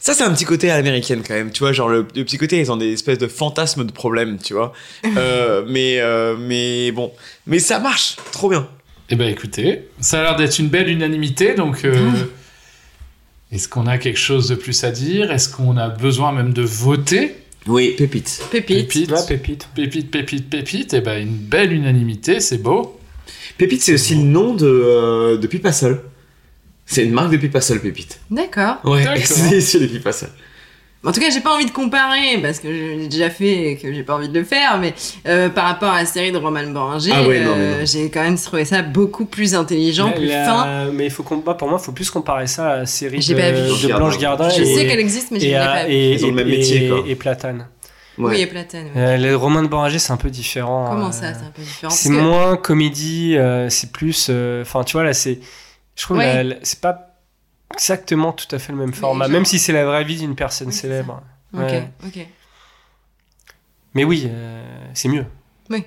Ça, 0.00 0.14
c'est 0.14 0.24
un 0.24 0.32
petit 0.32 0.44
côté 0.44 0.70
à 0.70 0.76
l'américaine 0.76 1.22
quand 1.26 1.34
même, 1.34 1.50
tu 1.52 1.60
vois. 1.60 1.72
Genre, 1.72 1.88
le, 1.88 2.06
le 2.14 2.24
petit 2.24 2.38
côté, 2.38 2.58
ils 2.58 2.70
ont 2.70 2.76
des 2.76 2.92
espèces 2.92 3.18
de 3.18 3.28
fantasmes 3.28 3.84
de 3.84 3.92
problèmes, 3.92 4.38
tu 4.38 4.54
vois. 4.54 4.72
Euh, 5.16 5.64
mais, 5.68 6.00
euh, 6.00 6.36
mais 6.38 6.92
bon. 6.92 7.12
Mais 7.46 7.58
ça 7.58 7.78
marche, 7.78 8.16
trop 8.32 8.48
bien. 8.48 8.66
Eh 9.12 9.14
ben 9.14 9.28
écoutez, 9.28 9.82
ça 10.00 10.20
a 10.20 10.22
l'air 10.22 10.36
d'être 10.36 10.58
une 10.58 10.68
belle 10.68 10.88
unanimité, 10.88 11.52
donc 11.52 11.84
euh, 11.84 12.10
est-ce 13.52 13.68
qu'on 13.68 13.86
a 13.86 13.98
quelque 13.98 14.18
chose 14.18 14.48
de 14.48 14.54
plus 14.54 14.84
à 14.84 14.90
dire? 14.90 15.30
Est-ce 15.30 15.50
qu'on 15.54 15.76
a 15.76 15.90
besoin 15.90 16.32
même 16.32 16.54
de 16.54 16.62
voter? 16.62 17.34
Oui, 17.66 17.90
pépite. 17.94 18.42
Pépite. 18.50 18.78
Pépite, 18.88 19.10
Ouais, 19.10 19.26
pépite. 19.28 19.68
pépite, 19.74 20.10
pépite, 20.10 20.48
pépite, 20.48 20.94
eh 20.94 21.02
ben 21.02 21.20
une 21.20 21.36
belle 21.36 21.74
unanimité, 21.74 22.40
c'est 22.40 22.56
beau. 22.56 22.98
Pépite, 23.58 23.82
c'est 23.82 23.92
aussi 23.92 24.14
le 24.14 24.22
nom 24.22 24.54
de, 24.54 24.64
euh, 24.66 25.36
de 25.36 25.46
Pipa 25.46 25.72
Sol. 25.72 26.02
C'est 26.86 27.04
une 27.04 27.12
marque 27.12 27.32
de 27.32 27.36
Pipa 27.36 27.60
Sol, 27.60 27.80
Pépite. 27.82 28.18
D'accord. 28.30 28.76
Ouais, 28.84 29.04
c'est 29.26 29.60
c'est 29.60 29.78
les 29.78 29.88
Pipa 29.88 30.12
Sol. 30.12 30.30
En 31.04 31.10
tout 31.10 31.18
cas, 31.20 31.30
j'ai 31.30 31.40
pas 31.40 31.52
envie 31.52 31.66
de 31.66 31.72
comparer 31.72 32.38
parce 32.40 32.60
que 32.60 32.68
je 32.68 32.98
l'ai 33.00 33.08
déjà 33.08 33.28
fait 33.28 33.72
et 33.72 33.76
que 33.76 33.92
j'ai 33.92 34.04
pas 34.04 34.14
envie 34.14 34.28
de 34.28 34.38
le 34.38 34.44
faire, 34.44 34.78
mais 34.78 34.94
euh, 35.26 35.48
par 35.48 35.64
rapport 35.64 35.90
à 35.92 35.98
la 36.00 36.06
série 36.06 36.30
de 36.30 36.38
Roman 36.38 36.62
Boringer, 36.68 37.10
Ah 37.12 37.26
ouais, 37.26 37.42
euh, 37.44 37.84
j'ai 37.84 38.08
quand 38.08 38.22
même 38.22 38.38
trouvé 38.38 38.64
ça 38.64 38.82
beaucoup 38.82 39.24
plus 39.24 39.56
intelligent, 39.56 40.06
Mais 40.10 40.14
plus 40.14 40.26
la- 40.28 40.44
fin. 40.44 40.90
Mais 40.92 41.06
il 41.06 41.10
faut 41.10 41.24
qu'on 41.24 41.38
bah, 41.38 41.54
pour 41.54 41.68
moi, 41.68 41.78
il 41.80 41.84
faut 41.84 41.90
plus 41.90 42.08
comparer 42.08 42.46
ça 42.46 42.70
à 42.70 42.76
la 42.78 42.86
série 42.86 43.20
J'ai 43.20 43.34
de, 43.34 43.40
pas 43.40 43.50
vu. 43.50 43.88
de 43.88 43.92
Blanche 43.94 44.16
Gardin. 44.18 44.48
Je 44.48 44.62
et- 44.62 44.64
sais 44.76 44.86
qu'elle 44.86 45.00
existe, 45.00 45.32
mais 45.32 45.40
je 45.40 45.46
et 45.46 45.48
l'ai 45.50 45.54
pas 45.56 45.84
vue. 45.86 45.92
et- 45.92 46.12
Ils 46.14 46.24
ont 46.24 46.28
le 46.28 46.34
même 46.34 46.48
et- 46.48 46.58
métier, 46.58 46.88
quoi. 46.88 47.02
Et 47.06 47.16
Platane. 47.16 47.66
Oui, 48.18 48.40
et 48.40 48.46
Platane. 48.46 48.84
oui. 48.94 49.00
Euh, 49.00 49.16
les 49.16 49.34
romans 49.34 49.62
de 49.62 49.68
Boringer, 49.68 49.98
c'est 49.98 50.12
un 50.12 50.16
peu 50.18 50.30
différent. 50.30 50.86
Comment 50.90 51.08
euh, 51.08 51.12
ça, 51.12 51.32
c'est 51.34 51.46
un 51.46 51.50
peu 51.52 51.62
différent? 51.62 51.90
C'est 51.92 52.10
que- 52.10 52.14
moins 52.14 52.56
comédie, 52.56 53.36
euh, 53.36 53.68
c'est 53.70 53.90
plus. 53.90 54.28
euh, 54.30 54.62
Enfin, 54.62 54.84
tu 54.84 54.92
vois, 54.92 55.02
là, 55.02 55.14
c'est. 55.14 55.40
Je 55.96 56.02
trouve 56.04 56.18
Ouais. 56.18 56.44
la- 56.44 56.54
c'est 56.62 56.80
pas 56.80 57.08
exactement 57.72 58.32
tout 58.32 58.46
à 58.54 58.58
fait 58.58 58.72
le 58.72 58.78
même 58.78 58.92
format, 58.94 59.24
genre- 59.26 59.32
même 59.32 59.44
si 59.44 59.58
c'est 59.58 59.72
la 59.72 59.84
vraie 59.84 60.04
vie 60.04 60.18
d'une 60.18 60.34
personne 60.36 60.68
Oui, 60.68 60.74
célèbre. 60.74 61.22
Ok, 61.54 61.60
Ouais. 61.60 61.90
ok. 62.06 62.26
Mais 63.94 64.04
oui, 64.04 64.26
euh, 64.28 64.86
c'est 64.94 65.08
mieux. 65.08 65.26
Oui. 65.70 65.84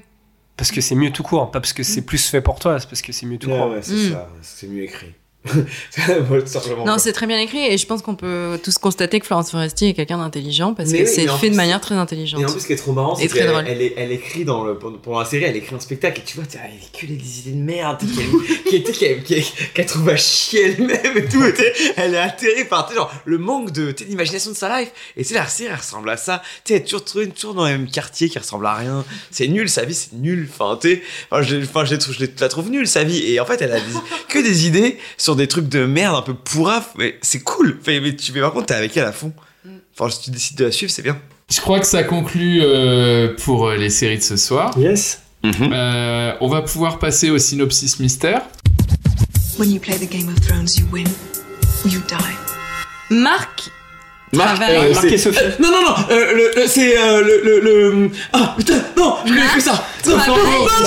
Parce 0.57 0.71
que 0.71 0.79
c'est 0.81 0.95
mieux 0.95 1.11
tout 1.11 1.23
court, 1.23 1.51
pas 1.51 1.59
parce 1.59 1.73
que 1.73 1.83
c'est 1.83 2.01
plus 2.03 2.29
fait 2.29 2.41
pour 2.41 2.59
toi, 2.59 2.79
c'est 2.79 2.87
parce 2.89 3.01
que 3.01 3.11
c'est 3.11 3.25
mieux 3.25 3.37
tout 3.37 3.49
Ouais, 3.49 3.57
court. 3.57 3.69
ouais, 3.71 3.81
c'est 3.81 3.93
Mm. 3.93 4.11
ça. 4.11 4.29
C'est 4.41 4.67
mieux 4.67 4.83
écrit. 4.83 5.13
Non, 6.85 6.97
c'est 6.97 7.13
très 7.13 7.27
bien 7.27 7.39
écrit 7.39 7.59
et 7.65 7.77
je 7.77 7.85
pense 7.85 8.01
qu'on 8.01 8.15
peut 8.15 8.59
tous 8.63 8.77
constater 8.77 9.19
que 9.19 9.25
Florence 9.25 9.51
Foresti 9.51 9.87
est 9.87 9.93
quelqu'un 9.93 10.17
d'intelligent 10.17 10.73
parce 10.73 10.89
Mais 10.89 10.99
que 10.99 11.03
oui, 11.03 11.11
c'est 11.13 11.27
fait 11.37 11.49
de 11.49 11.55
manière 11.55 11.81
très 11.81 11.95
intelligente. 11.95 12.41
Et 12.41 12.45
en 12.45 12.51
plus, 12.51 12.61
ce 12.61 12.67
qui 12.67 12.73
est 12.73 12.77
trop 12.77 12.93
marrant, 12.93 13.15
c'est 13.15 13.27
qu'elle 13.27 13.49
elle, 13.67 13.81
est- 13.81 13.93
elle 13.97 14.11
écrit 14.11 14.45
dans 14.45 14.63
le, 14.63 14.77
pendant 14.77 15.19
la 15.19 15.25
série, 15.25 15.43
elle 15.45 15.55
écrit 15.55 15.75
un 15.75 15.79
spectacle 15.79 16.21
et 16.21 16.23
tu 16.23 16.35
vois, 16.35 16.45
elle 16.53 16.71
écrit 16.75 17.07
des 17.15 17.39
idées 17.39 17.51
de 17.51 17.63
merde, 17.63 17.97
tu 17.99 18.07
sais, 18.07 18.23
qu'elle 18.69 18.83
qui, 18.83 18.91
qui, 19.23 19.23
qui, 19.43 19.53
qui, 19.73 19.85
trouve 19.85 20.09
à 20.09 20.17
chier 20.17 20.73
elle-même 20.77 21.17
et 21.17 21.25
tout. 21.25 21.43
et 21.43 21.53
elle 21.97 22.13
est 22.15 22.19
atterrée 22.19 22.65
par 22.65 22.91
genre, 22.93 23.11
le 23.25 23.37
manque 23.37 23.71
de 23.71 23.91
d'imagination 23.91 24.51
de 24.51 24.55
sa 24.55 24.79
life. 24.79 24.91
Et 25.17 25.23
sais, 25.23 25.33
la 25.35 25.47
série, 25.47 25.69
elle 25.71 25.77
ressemble 25.79 26.09
à 26.09 26.17
ça. 26.17 26.41
Tu 26.63 26.73
sais, 26.73 26.79
elle 26.79 26.81
est 26.83 27.29
toujours, 27.33 27.53
dans 27.53 27.65
le 27.65 27.71
même 27.71 27.87
quartier 27.89 28.29
qui 28.29 28.39
ressemble 28.39 28.65
à 28.65 28.73
rien. 28.75 29.05
C'est 29.31 29.47
nul, 29.47 29.69
sa 29.69 29.85
vie, 29.85 29.93
c'est 29.95 30.13
nul. 30.13 30.47
Enfin, 30.51 30.77
tu 30.81 31.01
enfin, 31.31 31.41
je, 31.41 31.57
enfin, 31.57 31.85
je, 31.85 31.91
la 31.93 31.97
trouve- 31.97 32.15
je 32.17 32.25
la 32.39 32.47
trouve 32.49 32.69
nulle, 32.69 32.87
sa 32.87 33.03
vie. 33.03 33.31
Et 33.31 33.39
en 33.39 33.45
fait, 33.45 33.61
elle 33.61 33.71
a 33.71 33.79
des- 33.79 33.85
que 34.29 34.39
des 34.39 34.67
idées 34.67 34.97
sur 35.17 35.34
des 35.35 35.47
trucs 35.47 35.69
de 35.69 35.85
merde 35.85 36.15
un 36.15 36.21
peu 36.21 36.33
pourraf. 36.33 36.93
Mais 36.97 37.17
c'est 37.21 37.41
cool. 37.41 37.79
Fait, 37.81 37.99
mais, 37.99 38.15
tu, 38.15 38.31
mais 38.33 38.41
par 38.41 38.53
contre, 38.53 38.67
t'es 38.67 38.73
avec 38.73 38.95
elle 38.97 39.05
à 39.05 39.11
fond. 39.11 39.33
Enfin, 39.97 40.09
si 40.09 40.23
tu 40.23 40.31
décides 40.31 40.57
de 40.57 40.65
la 40.65 40.71
suivre, 40.71 40.91
c'est 40.91 41.01
bien. 41.01 41.17
Je 41.49 41.61
crois 41.61 41.79
que 41.79 41.85
ça 41.85 42.03
conclut 42.03 42.61
euh, 42.61 43.35
pour 43.43 43.67
euh, 43.67 43.77
les 43.77 43.89
séries 43.89 44.17
de 44.17 44.23
ce 44.23 44.35
soir. 44.35 44.77
Yes. 44.77 45.21
Euh, 45.43 46.33
on 46.41 46.47
va 46.47 46.63
pouvoir 46.63 46.97
passer 46.97 47.29
au 47.29 47.37
synopsis 47.37 47.99
mystère. 47.99 48.41
When 49.59 49.71
you 49.71 49.79
play 49.79 49.97
the 49.97 50.09
Game 50.09 50.27
of 50.27 50.41
Thrones, 50.41 50.75
you 50.77 50.85
win 50.91 51.07
or 51.85 51.91
you 51.91 52.01
die. 52.09 52.35
Marc 53.09 53.69
Marc, 54.33 54.55
travaille. 54.55 54.75
euh, 54.77 54.93
Marc 54.93 55.07
c'est- 55.07 55.13
et 55.13 55.17
Sophie. 55.17 55.39
euh, 55.41 55.51
non, 55.59 55.69
non, 55.71 55.81
non, 55.81 55.95
euh, 56.09 56.33
le- 56.33 56.51
le- 56.61 56.67
c'est 56.67 56.97
euh, 56.97 57.21
le, 57.21 57.41
le, 57.43 57.59
le- 57.61 58.09
Ah, 58.33 58.53
putain, 58.57 58.81
non, 58.97 59.15
je 59.25 59.29
connais 59.33 59.47
que 59.55 59.61
ça. 59.61 59.83
Non, 60.07 60.17
Travaille. 60.17 60.43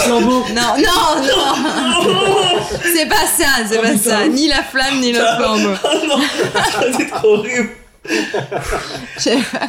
non, 0.09 0.21
non, 0.21 0.31
Non, 0.31 0.45
non, 0.55 2.05
non 2.05 2.59
C'est 2.93 3.07
pas 3.09 3.27
ça, 3.27 3.65
c'est 3.69 3.81
pas 3.81 3.97
ça. 3.97 4.27
Ni 4.29 4.49
la 4.49 4.63
flamme, 4.63 5.01
ni 5.01 5.13
le 5.13 5.21
flambeau. 5.21 5.75
c'est 6.99 7.09
trop 7.11 7.37
horrible. 7.37 7.71
Pas 8.05 9.69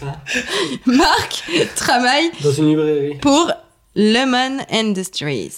comment. 0.00 0.16
Marc 0.86 1.44
travaille 1.76 2.30
Dans 2.42 2.52
une 2.52 2.68
librairie. 2.68 3.14
pour 3.20 3.50
Lemon 3.96 4.58
Industries, 4.70 5.52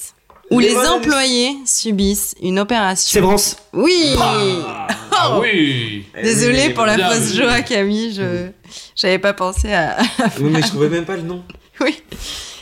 où 0.50 0.58
les 0.60 0.76
employés 0.76 1.56
subissent 1.64 2.34
une 2.42 2.58
opération. 2.58 3.08
C'est 3.10 3.20
Brance. 3.20 3.56
Oui 3.72 4.14
Ah 4.18 5.38
oui 5.40 6.04
Désolée 6.22 6.70
pour 6.70 6.84
la 6.86 6.98
fausse 6.98 7.34
joie, 7.34 7.60
Camille, 7.62 8.14
je 8.14 8.48
j'avais 8.94 9.18
pas 9.18 9.32
pensé 9.32 9.72
à. 9.72 9.96
Non, 10.40 10.50
mais 10.50 10.62
je 10.62 10.68
trouvais 10.68 10.88
même 10.88 11.04
pas 11.04 11.16
le 11.16 11.22
nom. 11.22 11.42
Oui. 11.80 11.94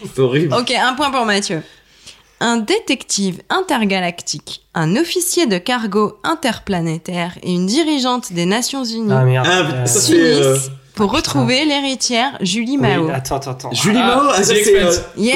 C'est 0.02 0.18
horrible. 0.18 0.52
Ok, 0.54 0.72
un 0.72 0.94
point 0.94 1.12
pour 1.12 1.24
Mathieu. 1.24 1.62
Un 2.40 2.56
détective 2.56 3.40
intergalactique, 3.48 4.62
un 4.74 4.96
officier 4.96 5.46
de 5.46 5.56
cargo 5.56 6.18
interplanétaire 6.24 7.38
et 7.44 7.52
une 7.52 7.66
dirigeante 7.66 8.32
des 8.32 8.44
Nations 8.44 8.82
Unies 8.84 9.12
Ah 9.16 9.24
merde. 9.24 9.46
Ah, 9.48 9.60
Euh, 9.60 9.82
c'est, 9.86 10.12
euh, 10.14 10.54
s'unissent 10.56 10.70
pour 10.96 11.12
retrouver 11.12 11.64
l'héritière 11.64 12.36
Julie 12.40 12.72
oui, 12.72 12.78
Mao. 12.78 13.08
attends, 13.10 13.36
attends, 13.36 13.50
attends. 13.52 13.72
Julie 13.72 14.00
Ah, 14.02 14.16
Mao, 14.16 14.30
ah, 14.34 14.42
c'est. 14.42 14.62
Yeah 15.16 15.32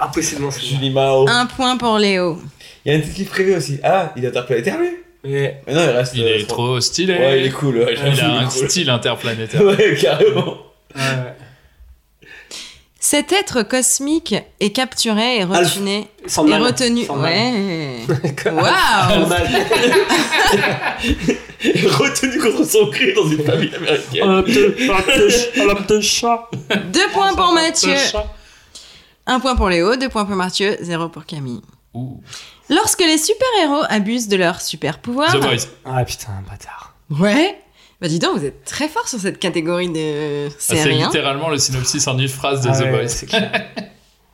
Impossiblement 0.00 0.50
souvenir. 0.50 0.70
Julie 0.72 0.90
Mao. 0.90 1.28
Un 1.28 1.46
point 1.46 1.76
pour 1.76 1.98
Léo. 1.98 2.38
Il 2.84 2.92
y 2.92 2.94
a 2.94 2.98
un 2.98 3.00
détective 3.00 3.28
privé 3.28 3.56
aussi. 3.56 3.78
Ah, 3.82 4.12
il 4.16 4.24
est 4.24 4.28
interplanétaire 4.28 4.78
lui 4.78 4.88
Mais 5.24 5.60
Mais 5.66 5.74
non, 5.74 5.82
il 5.84 5.90
reste. 5.90 6.14
Il 6.16 6.22
euh, 6.24 6.38
est 6.38 6.46
trop 6.48 6.80
stylé. 6.80 7.14
Ouais, 7.14 7.40
il 7.40 7.46
est 7.46 7.50
cool. 7.50 7.76
Ouais, 7.78 7.94
Il 7.94 8.20
a 8.20 8.38
un 8.40 8.46
cool. 8.46 8.68
style 8.70 8.88
interplanétaire. 8.90 9.62
Ouais, 9.64 9.96
carrément. 10.00 10.56
Ouais. 10.96 11.02
Cet 13.02 13.32
être 13.32 13.62
cosmique 13.62 14.34
est 14.60 14.70
capturé 14.70 15.38
et 15.38 15.44
retenu. 15.44 16.04
Sandman. 16.26 16.60
Et 16.60 16.64
retenu. 16.64 17.08
Ouais. 17.10 18.00
Waouh. 18.46 19.26
Retenu 21.62 22.38
contre 22.38 22.64
son 22.64 22.86
cri 22.90 23.12
dans 23.14 23.26
une 23.28 23.42
famille 23.44 23.74
américaine. 23.74 24.22
Un 24.22 24.42
petit- 24.42 24.60
un 24.90 25.02
petit- 25.02 25.60
un 25.60 25.74
petit 25.74 26.02
chat. 26.02 26.48
Deux 26.92 27.08
points 27.12 27.34
pour 27.34 27.52
Mathieu. 27.52 27.94
Un 29.26 29.40
point 29.40 29.54
pour 29.56 29.68
Léo, 29.68 29.96
deux 29.96 30.08
points 30.08 30.24
pour 30.24 30.36
Mathieu, 30.36 30.76
zéro 30.80 31.08
pour 31.08 31.24
Camille. 31.26 31.60
Ouh. 31.94 32.20
Lorsque 32.68 33.00
les 33.00 33.18
super-héros 33.18 33.82
abusent 33.88 34.28
de 34.28 34.36
leurs 34.36 34.60
super-pouvoirs. 34.60 35.32
The 35.32 35.36
Voice. 35.44 35.68
Ah 35.84 36.04
putain, 36.04 36.32
bâtard. 36.48 36.94
Ouais. 37.10 37.58
Bah 38.00 38.08
dis 38.08 38.18
donc, 38.18 38.38
vous 38.38 38.44
êtes 38.44 38.64
très 38.64 38.88
fort 38.88 39.06
sur 39.08 39.18
cette 39.20 39.38
catégorie 39.38 39.88
de 39.88 40.48
Ah, 40.48 40.54
C'est 40.58 40.80
hein. 40.80 40.86
littéralement 41.06 41.48
le 41.50 41.58
synopsis 41.58 42.06
en 42.06 42.18
une 42.18 42.28
phrase 42.28 42.62
de 42.62 42.70
Ah 42.70 42.78
The 42.78 42.82
ouais, 42.82 43.26
clair. 43.26 43.66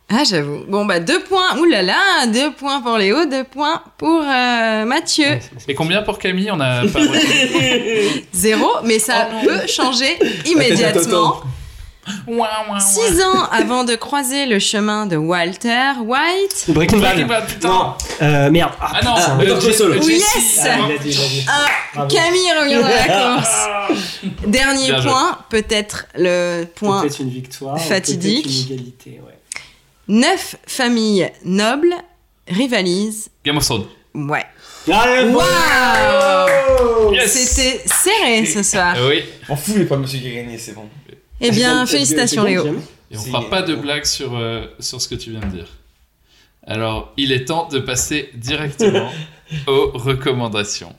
Ah 0.09 0.23
j'avoue. 0.23 0.63
Bon 0.69 0.85
bah 0.85 1.01
deux 1.01 1.21
points. 1.25 1.59
Ouh 1.59 1.65
là 1.65 1.83
là, 1.83 2.29
deux 2.29 2.53
points 2.53 2.81
pour 2.81 2.97
Léo, 2.97 3.27
deux 3.27 3.43
points 3.43 3.83
pour 3.99 4.23
euh, 4.23 4.85
Mathieu. 4.85 5.27
Et 5.67 5.75
combien 5.75 6.03
pour 6.03 6.21
Camille? 6.21 6.49
On 6.53 6.61
a 6.61 6.87
pas. 6.87 7.01
Zéro, 8.33 8.69
mais 8.85 9.01
ça 9.01 9.29
Oh 9.43 9.45
peut 9.47 9.67
changer 9.67 10.17
immédiatement. 10.47 11.41
Six 12.81 13.21
ans 13.23 13.45
avant 13.51 13.85
de 13.85 13.95
croiser 13.97 14.47
le 14.47 14.59
chemin 14.59 15.07
de 15.07 15.17
Walter 15.17 15.93
White. 16.05 16.67
Breaking 16.69 16.99
Bad. 16.99 17.15
Breaking 17.17 17.27
Bad, 17.27 17.47
putain. 17.47 17.69
Non. 17.69 17.95
Euh, 18.23 18.51
merde. 18.51 18.73
Ah 18.81 19.01
non, 19.05 19.15
putain. 19.15 19.33
euh, 19.33 19.37
Better 19.37 19.67
Call 19.67 19.75
Saul. 19.75 19.99
Oui, 20.03 20.15
Jesse- 20.15 20.37
yes 20.37 20.67
Ah, 20.69 20.79
il 20.89 20.95
a 20.95 20.99
dit, 20.99 21.09
il 21.11 21.21
a 21.21 21.29
dit. 21.29 21.47
Ah. 21.49 22.07
Camille 22.09 22.53
revient 22.61 22.75
dans 22.83 22.89
la 22.89 23.37
course. 23.37 23.69
Dernier 24.47 24.87
Bien 24.87 25.01
joué. 25.01 25.11
point, 25.11 25.39
peut-être 25.49 26.07
le 26.17 26.65
point. 26.65 27.01
Peut-être 27.03 27.21
une 27.21 27.31
victoire. 27.31 27.79
fatidique. 27.81 28.45
Peut-être 28.45 28.57
une 28.69 28.75
égalité, 28.75 29.21
ouais. 29.27 29.33
Neuf 30.09 30.57
familles 30.67 31.31
nobles 31.45 31.95
rivalisent. 32.49 33.29
Game 33.45 33.57
of 33.57 33.65
Thrones. 33.65 33.87
Ouais. 34.15 34.45
Allez, 34.93 35.31
Waouh 35.33 37.13
Yes. 37.13 37.33
C'était 37.33 37.83
serré 37.87 38.47
ce 38.47 38.63
soir. 38.63 38.95
Euh, 38.97 39.09
oui. 39.09 39.25
On 39.49 39.57
fout, 39.57 39.89
pas 39.89 39.97
monsieur 39.97 40.21
qui 40.21 40.29
a 40.29 40.35
gagné, 40.43 40.59
c'est 40.59 40.73
bon. 40.73 40.89
Eh 41.41 41.51
bien, 41.51 41.85
félicitations 41.87 42.45
Léo. 42.45 42.65
Et 43.11 43.17
on 43.17 43.21
fera 43.21 43.49
pas 43.49 43.63
de 43.63 43.75
blague 43.75 44.05
sur, 44.05 44.37
euh, 44.37 44.67
sur 44.81 45.01
ce 45.01 45.09
que 45.09 45.15
tu 45.15 45.31
viens 45.31 45.41
de 45.41 45.47
dire. 45.47 45.69
Alors, 46.67 47.13
il 47.17 47.31
est 47.33 47.45
temps 47.45 47.69
de 47.71 47.79
passer 47.79 48.31
directement 48.35 49.11
aux 49.69 49.91
recommandations. 49.95 50.95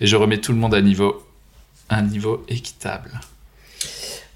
Et 0.00 0.06
je 0.06 0.16
remets 0.16 0.38
tout 0.38 0.52
le 0.52 0.58
monde 0.58 0.74
à 0.74 0.80
niveau, 0.80 1.22
un 1.90 2.02
niveau 2.02 2.44
équitable. 2.48 3.20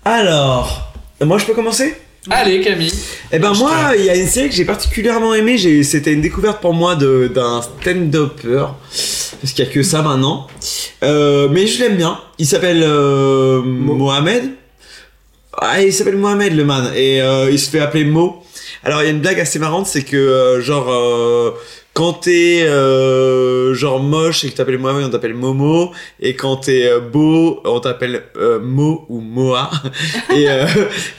Alors, 0.04 0.92
moi 1.22 1.38
je 1.38 1.46
peux 1.46 1.54
commencer? 1.54 1.94
Allez, 2.30 2.60
Camille. 2.62 2.92
Eh 3.32 3.38
ben 3.38 3.52
moi, 3.54 3.92
il 3.98 4.04
y 4.04 4.10
a 4.10 4.16
une 4.16 4.26
série 4.26 4.48
que 4.48 4.54
j'ai 4.54 4.64
particulièrement 4.64 5.34
aimée. 5.34 5.58
J'ai- 5.58 5.82
C'était 5.82 6.12
une 6.12 6.22
découverte 6.22 6.60
pour 6.60 6.72
moi 6.72 6.96
de- 6.96 7.30
d'un 7.34 7.60
stand-upper. 7.62 8.66
Parce 9.40 9.52
qu'il 9.54 9.64
y 9.64 9.68
a 9.68 9.70
que 9.70 9.82
ça 9.82 10.00
maintenant. 10.02 10.46
Euh, 11.02 11.48
mais 11.50 11.66
je 11.66 11.80
l'aime 11.82 11.96
bien. 11.96 12.18
Il 12.38 12.46
s'appelle 12.46 12.82
euh, 12.82 13.60
Mohamed. 13.62 14.52
Ah, 15.58 15.82
il 15.82 15.92
s'appelle 15.92 16.16
Mohamed 16.16 16.54
le 16.54 16.64
man. 16.64 16.90
Et 16.94 17.22
euh, 17.22 17.50
il 17.50 17.58
se 17.58 17.70
fait 17.70 17.80
appeler 17.80 18.04
Mo. 18.04 18.42
Alors 18.82 19.02
il 19.02 19.06
y 19.06 19.08
a 19.08 19.12
une 19.12 19.20
blague 19.20 19.40
assez 19.40 19.58
marrante, 19.58 19.86
c'est 19.86 20.02
que 20.02 20.16
euh, 20.16 20.60
genre 20.60 20.90
euh, 20.92 21.52
quand 21.94 22.12
t'es 22.12 22.64
euh, 22.64 23.72
genre 23.72 24.00
moche 24.00 24.44
et 24.44 24.50
que 24.50 24.56
t'appelles 24.56 24.78
Mohamed, 24.78 25.06
on 25.06 25.10
t'appelle 25.10 25.32
Momo. 25.34 25.92
Et 26.20 26.34
quand 26.34 26.56
t'es 26.56 26.86
euh, 26.86 27.00
beau, 27.00 27.60
on 27.64 27.78
t'appelle 27.80 28.24
euh, 28.36 28.58
Mo 28.60 29.06
ou 29.08 29.20
Moa. 29.20 29.70
et 30.34 30.46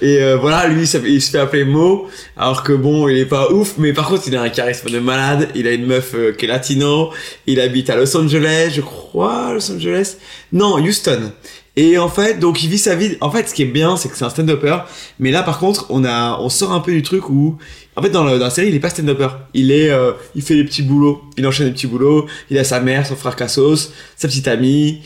et 0.01 0.33
voilà, 0.35 0.67
lui 0.67 0.81
il 0.83 1.21
se 1.21 1.31
fait 1.31 1.39
appeler 1.39 1.63
Mo. 1.63 2.07
Alors 2.35 2.61
que 2.61 2.73
bon, 2.73 3.07
il 3.07 3.17
est 3.17 3.25
pas 3.25 3.51
ouf, 3.51 3.75
mais 3.77 3.93
par 3.93 4.09
contre 4.09 4.23
il 4.27 4.35
a 4.35 4.41
un 4.41 4.49
charisme 4.49 4.89
de 4.89 4.99
malade. 4.99 5.47
Il 5.55 5.65
a 5.65 5.71
une 5.71 5.85
meuf 5.85 6.13
qui 6.37 6.45
est 6.45 6.49
latino. 6.49 7.11
Il 7.47 7.59
habite 7.61 7.89
à 7.89 7.95
Los 7.95 8.15
Angeles, 8.15 8.73
je 8.75 8.81
crois, 8.81 9.53
Los 9.53 9.71
Angeles. 9.71 10.17
Non, 10.51 10.75
Houston. 10.75 11.31
Et 11.77 11.97
en 11.97 12.07
fait, 12.07 12.39
donc 12.39 12.63
il 12.63 12.69
vit 12.69 12.77
sa 12.77 12.95
vie. 12.95 13.17
En 13.19 13.29
fait, 13.29 13.49
ce 13.49 13.53
qui 13.53 13.63
est 13.63 13.67
bien, 13.67 13.97
c'est 13.97 14.07
que 14.09 14.15
c'est 14.17 14.23
un 14.23 14.29
stand-upper. 14.29 14.77
Mais 15.19 15.31
là, 15.31 15.43
par 15.43 15.59
contre, 15.59 15.87
on 15.89 16.05
a, 16.05 16.39
on 16.39 16.49
sort 16.49 16.71
un 16.71 16.79
peu 16.79 16.93
du 16.93 17.03
truc 17.03 17.29
où, 17.29 17.57
en 17.95 18.01
fait, 18.01 18.09
dans, 18.09 18.23
la 18.23 18.49
série, 18.49 18.69
il 18.69 18.75
est 18.75 18.79
pas 18.79 18.89
stand-upper. 18.89 19.29
Il 19.53 19.71
est, 19.71 19.89
euh, 19.89 20.13
il 20.35 20.41
fait 20.41 20.55
des 20.55 20.63
petits 20.63 20.83
boulots. 20.83 21.21
Il 21.37 21.45
enchaîne 21.45 21.67
des 21.67 21.73
petits 21.73 21.87
boulots. 21.87 22.27
Il 22.49 22.57
a 22.57 22.63
sa 22.63 22.79
mère, 22.79 23.05
son 23.05 23.15
frère 23.15 23.35
Cassos, 23.35 23.91
sa 24.15 24.27
petite 24.27 24.47
amie. 24.47 25.01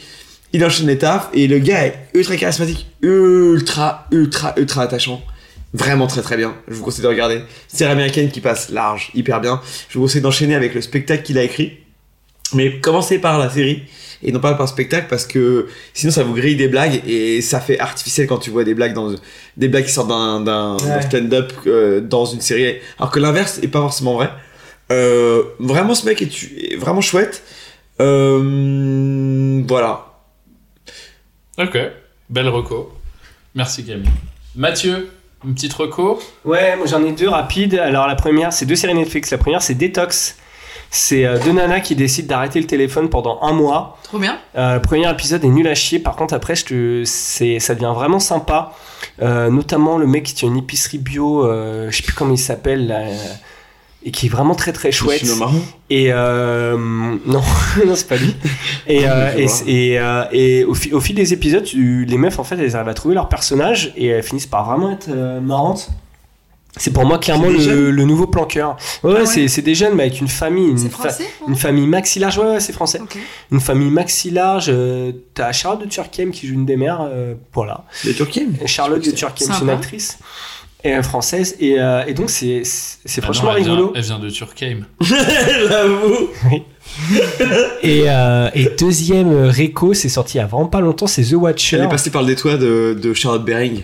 Il 0.54 0.64
enchaîne 0.66 0.88
les 0.88 0.98
tafs 0.98 1.30
et 1.34 1.48
le 1.48 1.60
gars 1.60 1.86
est 1.86 2.08
ultra 2.16 2.36
charismatique, 2.36 2.88
ultra, 3.04 4.08
ultra, 4.12 4.54
ultra 4.58 4.82
attachant. 4.82 5.22
Vraiment 5.74 6.08
très 6.08 6.24
très 6.24 6.38
bien. 6.38 6.56
Je 6.68 6.74
vous 6.74 6.84
conseille 6.84 7.04
de 7.04 7.08
regarder. 7.08 7.42
Série 7.68 7.92
américaine 7.92 8.32
qui 8.32 8.42
passe 8.42 8.70
large, 8.70 9.12
hyper 9.14 9.42
bien. 9.42 9.62
Je 9.90 10.00
vous 10.00 10.06
conseille 10.06 10.22
d'enchaîner 10.22 10.56
avec 10.56 10.74
le 10.74 10.82
spectacle 10.82 11.22
qu'il 11.22 11.38
a 11.38 11.44
écrit. 11.44 11.78
Mais 12.56 12.80
commencez 12.80 13.20
par 13.20 13.38
la 13.38 13.50
série 13.52 13.84
et 14.22 14.32
non 14.32 14.40
pas 14.40 14.54
par 14.54 14.64
le 14.66 14.68
spectacle 14.68 15.08
parce 15.10 15.26
que 15.26 15.68
sinon 15.94 16.12
ça 16.12 16.24
vous 16.24 16.34
grille 16.34 16.56
des 16.56 16.68
blagues 16.68 17.02
et 17.08 17.42
ça 17.42 17.60
fait 17.62 17.80
artificiel 17.80 18.28
quand 18.28 18.38
tu 18.38 18.50
vois 18.50 18.64
des 18.64 18.74
blagues 18.74 18.94
dans 18.94 19.14
des 19.58 19.68
blagues 19.70 19.86
qui 19.86 19.92
sortent 19.94 20.10
d'un 20.10 20.42
d'un 20.42 20.76
Ouais. 20.78 20.88
d'un 20.88 21.02
stand-up 21.02 21.54
euh, 21.68 22.02
dans 22.02 22.26
une 22.26 22.42
série 22.42 22.78
alors 22.98 23.12
que 23.12 23.20
l'inverse 23.20 23.60
est 23.64 23.68
pas 23.70 23.80
forcément 23.80 24.16
vrai. 24.16 24.30
Euh, 24.92 25.44
vraiment 25.60 25.96
ce 25.96 26.06
mec 26.06 26.22
est 26.22 26.76
vraiment 26.78 27.02
chouette. 27.02 27.44
Euh, 28.02 29.62
voilà. 29.68 30.06
Ok, 31.58 31.78
belle 32.30 32.48
reco. 32.50 32.94
Merci 33.56 33.86
Camille. 33.86 34.10
Mathieu, 34.56 35.10
une 35.46 35.54
petite 35.54 35.74
reco? 35.74 36.20
Ouais, 36.46 36.76
moi 36.78 36.86
j'en 36.88 37.04
ai 37.04 37.12
deux 37.12 37.28
rapides. 37.30 37.76
Alors 37.76 38.08
la 38.08 38.16
première, 38.16 38.54
c'est 38.54 38.66
deux 38.66 38.76
séries 38.76 38.94
Netflix. 38.96 39.32
La 39.32 39.38
première, 39.38 39.62
c'est 39.62 39.76
Detox. 39.76 40.38
C'est 40.92 41.24
euh, 41.26 41.38
deux 41.44 41.52
nanas 41.52 41.82
qui 41.82 41.96
décident 41.96 42.28
d'arrêter 42.30 42.60
le 42.60 42.66
téléphone 42.66 43.10
pendant 43.10 43.40
un 43.44 43.54
mois. 43.54 43.98
Trop 44.04 44.18
bien. 44.18 44.40
Euh, 44.58 44.76
le 44.76 44.82
premier 44.82 45.10
épisode 45.10 45.44
est 45.44 45.50
nul 45.50 45.68
à 45.68 45.76
chier. 45.76 46.00
Par 46.00 46.16
contre, 46.16 46.34
après, 46.34 46.56
je 46.56 46.66
te... 46.66 47.04
c'est... 47.06 47.60
ça 47.60 47.76
devient 47.76 47.94
vraiment 47.94 48.20
sympa. 48.20 48.72
Euh, 49.22 49.50
notamment 49.52 49.98
le 49.98 50.08
mec 50.08 50.24
qui 50.24 50.34
tient 50.34 50.48
une 50.50 50.58
épicerie 50.58 50.98
bio, 50.98 51.46
euh, 51.46 51.92
je 51.92 51.98
sais 51.98 52.04
plus 52.04 52.14
comment 52.14 52.34
il 52.34 52.38
s'appelle, 52.40 52.88
là, 52.88 53.00
euh, 53.02 53.16
et 54.04 54.12
qui 54.12 54.26
est 54.28 54.30
vraiment 54.30 54.56
très 54.56 54.72
très 54.74 54.92
chouette. 54.92 55.22
Et 55.92 56.08
euh, 56.12 56.76
non, 57.26 57.42
non 57.86 57.96
c'est 57.96 58.08
pas 58.08 58.16
lui. 58.18 58.36
Et, 58.88 59.08
euh, 59.08 59.32
et, 59.38 59.46
et, 59.68 60.00
euh, 60.00 60.24
et 60.32 60.64
au, 60.64 60.74
fi- 60.74 60.92
au 60.94 61.00
fil 61.00 61.16
des 61.16 61.32
épisodes, 61.34 61.64
tu- 61.64 62.06
les 62.06 62.18
meufs 62.18 62.40
en 62.40 62.44
fait, 62.44 62.58
elles 62.58 62.76
arrivent 62.76 62.90
à 62.90 62.94
trouver 62.96 63.14
leur 63.14 63.30
personnage 63.30 63.94
et 63.96 64.08
elles 64.08 64.24
finissent 64.24 64.48
par 64.48 64.66
vraiment 64.68 64.92
être 64.92 65.10
euh, 65.10 65.40
marrantes. 65.40 65.90
C'est 66.78 66.94
pour 66.94 67.04
moi 67.06 67.18
clairement 67.18 67.50
le, 67.50 68.06
nouveau 68.06 68.28
planqueur. 68.28 68.78
Ouais, 69.04 69.12
ouais, 69.14 69.26
c'est- 69.26 69.48
c'est 69.48 69.62
des 69.62 69.76
jeunes, 69.76 69.96
mais 69.96 70.04
avec 70.04 70.22
une 70.22 70.28
famille. 70.28 70.70
Une, 70.70 70.78
C'est 70.78 70.90
fa- 70.90 71.10
français, 71.10 71.26
une 71.48 71.56
famille 71.56 71.88
maxi 71.88 72.20
large. 72.20 72.38
Ouais, 72.38 72.46
ouais, 72.52 72.60
c'est 72.60 72.74
français. 72.74 73.02
Une 73.52 73.60
famille 73.60 73.90
maxi 73.92 74.30
large. 74.32 74.68
euh, 74.70 75.12
T'as 75.34 75.52
Charlotte 75.52 75.82
de 75.84 75.90
Turckheim 75.90 76.32
qui 76.32 76.48
joue 76.48 76.54
une 76.54 76.66
des 76.66 76.78
mères. 76.78 77.02
euh, 77.02 77.34
voilà. 77.54 77.86
De 78.06 78.12
Turckheim 78.14 78.54
Charlotte 78.66 79.04
de 79.04 79.12
Turckheim, 79.12 79.48
c'est 79.52 79.64
une 79.64 79.70
actrice. 79.70 80.20
Et 80.82 81.02
française. 81.02 81.58
Et, 81.60 81.76
euh, 81.78 82.04
et 82.08 82.14
donc, 82.14 82.30
c'est 82.30 82.62
c'est- 82.64 83.00
c'est 83.04 83.20
Ah 83.22 83.26
franchement 83.26 83.52
non, 83.52 83.58
elle 83.58 83.64
vient- 83.64 83.74
rigolo. 83.74 83.94
Elle 83.96 84.02
vient 84.04 84.20
de 84.20 84.30
Turkheim. 84.30 84.86
J'avoue. 85.02 86.30
Et, 87.84 88.04
euh, 88.08 88.50
et 88.56 88.70
deuxième 88.80 89.32
réco, 89.46 89.94
c'est 89.94 90.10
sorti 90.10 90.38
il 90.38 90.42
y 90.42 90.44
a 90.44 90.48
vraiment 90.48 90.66
pas 90.68 90.82
longtemps, 90.82 91.08
c'est 91.08 91.24
The 91.24 91.34
Watcher. 91.34 91.78
Elle 91.78 91.84
est 91.84 91.90
passée 91.90 92.10
par 92.10 92.22
le 92.24 92.28
détoit 92.28 92.58
de, 92.58 92.98
de 93.00 93.14
Charlotte 93.14 93.44
Bering. 93.46 93.84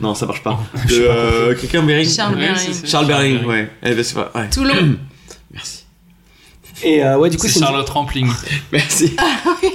Non, 0.00 0.14
ça 0.14 0.26
marche 0.26 0.42
pas. 0.42 0.58
De 0.88 0.94
euh, 1.00 1.54
quelqu'un 1.54 1.82
Bering. 1.82 2.08
Charles 2.08 2.36
Bering. 2.36 2.56
c'est- 2.56 2.72
c'est 2.72 2.86
Charles 2.86 3.06
Bering, 3.06 3.34
Bering. 3.34 3.48
ouais. 3.48 3.70
Elle 3.82 3.92
est 3.92 3.96
passée 3.96 4.14
par- 4.14 4.30
ouais. 4.34 4.48
Toulon. 4.50 4.74
Merci. 5.52 5.84
Et 6.82 7.04
euh, 7.04 7.16
ouais, 7.18 7.30
du 7.30 7.36
coup, 7.38 7.46
C'est 7.46 7.54
c'est 7.54 7.60
Charlotte 7.60 7.88
Rampling. 7.88 8.28
Merci. 8.72 9.14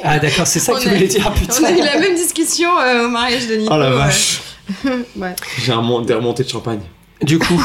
Ah 0.03 0.20
d'accord, 0.20 0.45
c'est 0.45 0.59
ça 0.59 0.74
que 0.74 0.82
tu 0.82 0.89
voulais 0.89 1.07
dire, 1.07 1.32
putain. 1.34 1.53
On 1.61 1.65
a 1.65 1.72
eu 1.72 1.78
la 1.84 1.97
même 1.99 2.15
discussion 2.15 2.70
euh, 2.80 3.05
au 3.05 3.09
mariage 3.09 3.47
de 3.47 3.55
Nico. 3.55 3.74
Oh 3.74 3.78
la 3.78 3.89
vache. 3.91 4.41
Ouais. 5.15 5.34
J'ai 5.63 5.72
un 5.72 5.82
mon- 5.82 6.01
des 6.01 6.13
remontées 6.13 6.43
de 6.43 6.49
champagne. 6.49 6.82
Du 7.24 7.39
coup, 7.39 7.59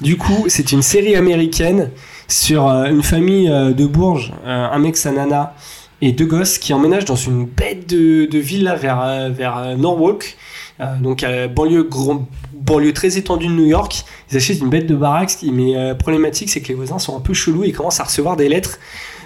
du 0.00 0.16
coup, 0.16 0.44
c'est 0.48 0.72
une 0.72 0.80
série 0.82 1.16
américaine 1.16 1.90
sur 2.28 2.68
euh, 2.68 2.84
une 2.86 3.02
famille 3.02 3.48
euh, 3.50 3.72
de 3.72 3.84
Bourges, 3.86 4.32
un 4.46 4.78
mec, 4.78 4.96
sa 4.96 5.10
nana 5.10 5.54
et 6.00 6.12
deux 6.12 6.24
gosses 6.26 6.58
qui 6.58 6.72
emménagent 6.72 7.04
dans 7.04 7.16
une 7.16 7.44
bête 7.46 7.88
de, 7.88 8.26
de 8.26 8.38
villa 8.38 8.74
vers, 8.74 9.28
vers 9.30 9.76
Norwalk, 9.76 10.36
euh, 10.82 10.96
donc 11.00 11.22
euh, 11.22 11.48
banlieue, 11.48 11.84
gros- 11.84 12.24
banlieue 12.54 12.92
très 12.92 13.16
étendue 13.18 13.46
de 13.46 13.52
New 13.52 13.66
York. 13.66 14.04
Ils 14.30 14.36
achètent 14.36 14.60
une 14.60 14.70
bête 14.70 14.86
de 14.86 14.94
baraque, 14.94 15.30
ce 15.30 15.36
qui- 15.38 15.50
mais 15.52 15.76
euh, 15.76 15.94
problématique, 15.94 16.50
c'est 16.50 16.60
que 16.60 16.68
les 16.68 16.74
voisins 16.74 16.98
sont 16.98 17.16
un 17.16 17.20
peu 17.20 17.34
chelous 17.34 17.64
et 17.64 17.72
commencent 17.72 18.00
à 18.00 18.04
recevoir 18.04 18.36
des 18.36 18.48
lettres 18.48 18.78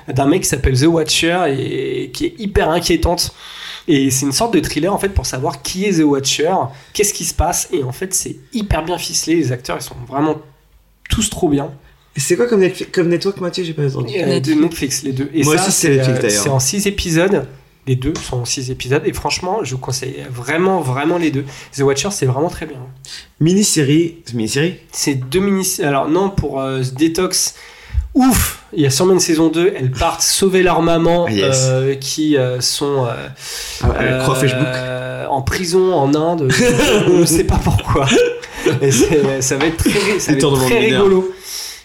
d'un 0.09 0.27
mec 0.27 0.43
qui 0.43 0.49
s'appelle 0.49 0.79
The 0.79 0.85
Watcher 0.87 1.39
et 1.49 2.11
qui 2.13 2.27
est 2.27 2.35
hyper 2.39 2.71
inquiétante. 2.71 3.35
Et 3.89 4.11
c'est 4.11 4.27
une 4.27 4.33
sorte 4.33 4.55
de 4.55 4.61
thriller 4.61 4.93
en 4.93 4.99
fait 4.99 5.09
pour 5.11 5.27
savoir 5.27 5.63
qui 5.63 5.85
est 5.85 5.99
The 6.01 6.05
Watcher, 6.05 6.53
qu'est-ce 6.93 7.13
qui 7.15 7.25
se 7.25 7.35
passe. 7.35 7.69
Et 7.73 7.83
en 7.83 7.93
fait, 7.93 8.15
c'est 8.15 8.37
hyper 8.53 8.85
bien 8.85 8.99
ficelé. 8.99 9.37
Les 9.37 9.53
acteurs, 9.53 9.77
ils 9.81 9.85
sont 9.85 9.95
vraiment 10.09 10.37
tous 11.11 11.31
trop 11.31 11.49
bien. 11.49 11.71
Et 12.17 12.21
c'est 12.21 12.37
quoi 12.37 12.47
comme, 12.47 12.61
Netflix- 12.61 12.91
comme 12.93 13.09
network, 13.09 13.41
Mathieu 13.41 13.63
J'ai 13.65 13.75
pas 13.75 13.87
entendu. 13.97 14.15
Euh, 14.17 14.41
de 14.41 14.55
Netflix, 14.55 15.03
les 15.03 15.13
deux. 15.13 15.29
Et 15.35 15.43
Moi 15.45 15.57
ça, 15.59 15.63
aussi, 15.69 15.73
c'est 15.73 15.89
Netflix, 15.97 16.19
euh, 16.19 16.23
d'ailleurs. 16.23 16.43
C'est 16.43 16.49
en 16.49 16.59
6 16.61 16.87
épisodes. 16.87 17.47
Les 17.87 17.95
deux 17.97 18.15
sont 18.21 18.39
en 18.39 18.45
6 18.45 18.71
épisodes. 18.71 19.03
Et 19.07 19.13
franchement, 19.13 19.61
je 19.63 19.75
vous 19.75 19.81
conseille 19.81 20.25
vraiment, 20.31 20.81
vraiment 20.81 21.19
les 21.19 21.31
deux. 21.31 21.45
The 21.77 21.81
Watcher, 21.83 22.09
c'est 22.11 22.27
vraiment 22.27 22.49
très 22.49 22.67
bien. 22.67 22.79
Mini-série. 23.41 24.19
C'est 24.25 24.35
mini-série 24.35 24.77
C'est 24.93 25.15
deux 25.15 25.41
mini. 25.41 25.67
Alors, 25.83 26.09
non, 26.09 26.31
pour 26.31 26.61
euh, 26.61 26.83
Detox, 26.99 27.55
ouf 28.15 28.65
Il 28.73 28.83
y 28.83 28.87
a 28.87 28.91
sûrement 28.91 29.13
une 29.13 29.21
saison 29.21 29.49
2. 29.49 29.73
Elles 29.77 29.91
partent 29.93 30.23
sauver 30.23 30.63
leur 30.65 30.83
maman 30.83 31.27
Ah, 31.29 31.33
yes. 31.33 31.67
euh, 31.69 31.95
qui 31.95 32.37
euh, 32.37 32.61
sont. 32.61 33.07
euh, 33.07 33.29
Ah, 33.85 33.95
elle 34.01 34.19
croit 34.23 34.35
Facebook. 34.35 34.67
euh, 34.67 35.27
en 35.29 35.43
prison 35.43 35.93
en 35.95 36.13
Inde. 36.15 36.49
je 36.51 37.11
ne 37.13 37.25
sais 37.25 37.45
pas 37.45 37.61
pourquoi. 37.63 38.07
Et 38.83 38.91
c'est- 38.91 39.43
ça 39.43 39.57
va 39.59 39.67
être 39.67 39.77
très, 39.77 39.91
ça 39.91 39.99
va 39.99 40.11
être 40.17 40.35
Détournement 40.35 40.67
très 40.67 40.79
rigolo. 40.81 41.33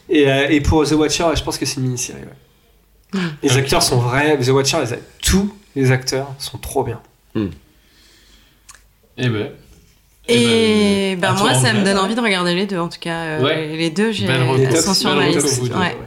Et, 0.10 0.28
euh, 0.30 0.47
et 0.49 0.62
pour 0.62 0.84
The 0.88 0.93
Watcher, 0.93 1.26
je 1.36 1.43
pense 1.43 1.58
que 1.60 1.66
c'est 1.66 1.76
une 1.78 1.84
mini-série. 1.84 2.20
ouais. 3.14 3.20
Les 3.43 3.56
acteurs 3.58 3.84
sont 3.84 3.97
vrais. 3.99 4.38
The 4.39 4.47
Watcher, 4.49 4.78
les 4.84 4.93
a- 4.93 4.97
tous 5.22 5.54
les 5.76 5.91
acteurs 5.91 6.34
sont 6.39 6.57
trop 6.57 6.84
bien. 6.84 6.99
Eh 9.17 9.30
ben. 9.30 9.49
Et 10.28 11.15
ben 11.19 11.32
à 11.32 11.36
toi, 11.36 11.49
moi, 11.51 11.53
ça 11.53 11.74
me 11.74 11.84
donne 11.84 11.97
envie 11.97 12.15
de 12.15 12.22
regarder 12.22 12.53
les 12.55 12.65
deux. 12.65 12.78
En 12.80 12.88
tout 12.89 12.99
cas, 12.99 13.17
euh, 13.24 13.41
Ouais. 13.43 13.76
les 13.76 13.89
deux, 13.89 14.11
j'ai 14.11 14.28
sont 14.82 14.93
sur 14.93 15.15
ma 15.15 15.28
liste. 15.28 15.61
Ouais. 15.74 15.97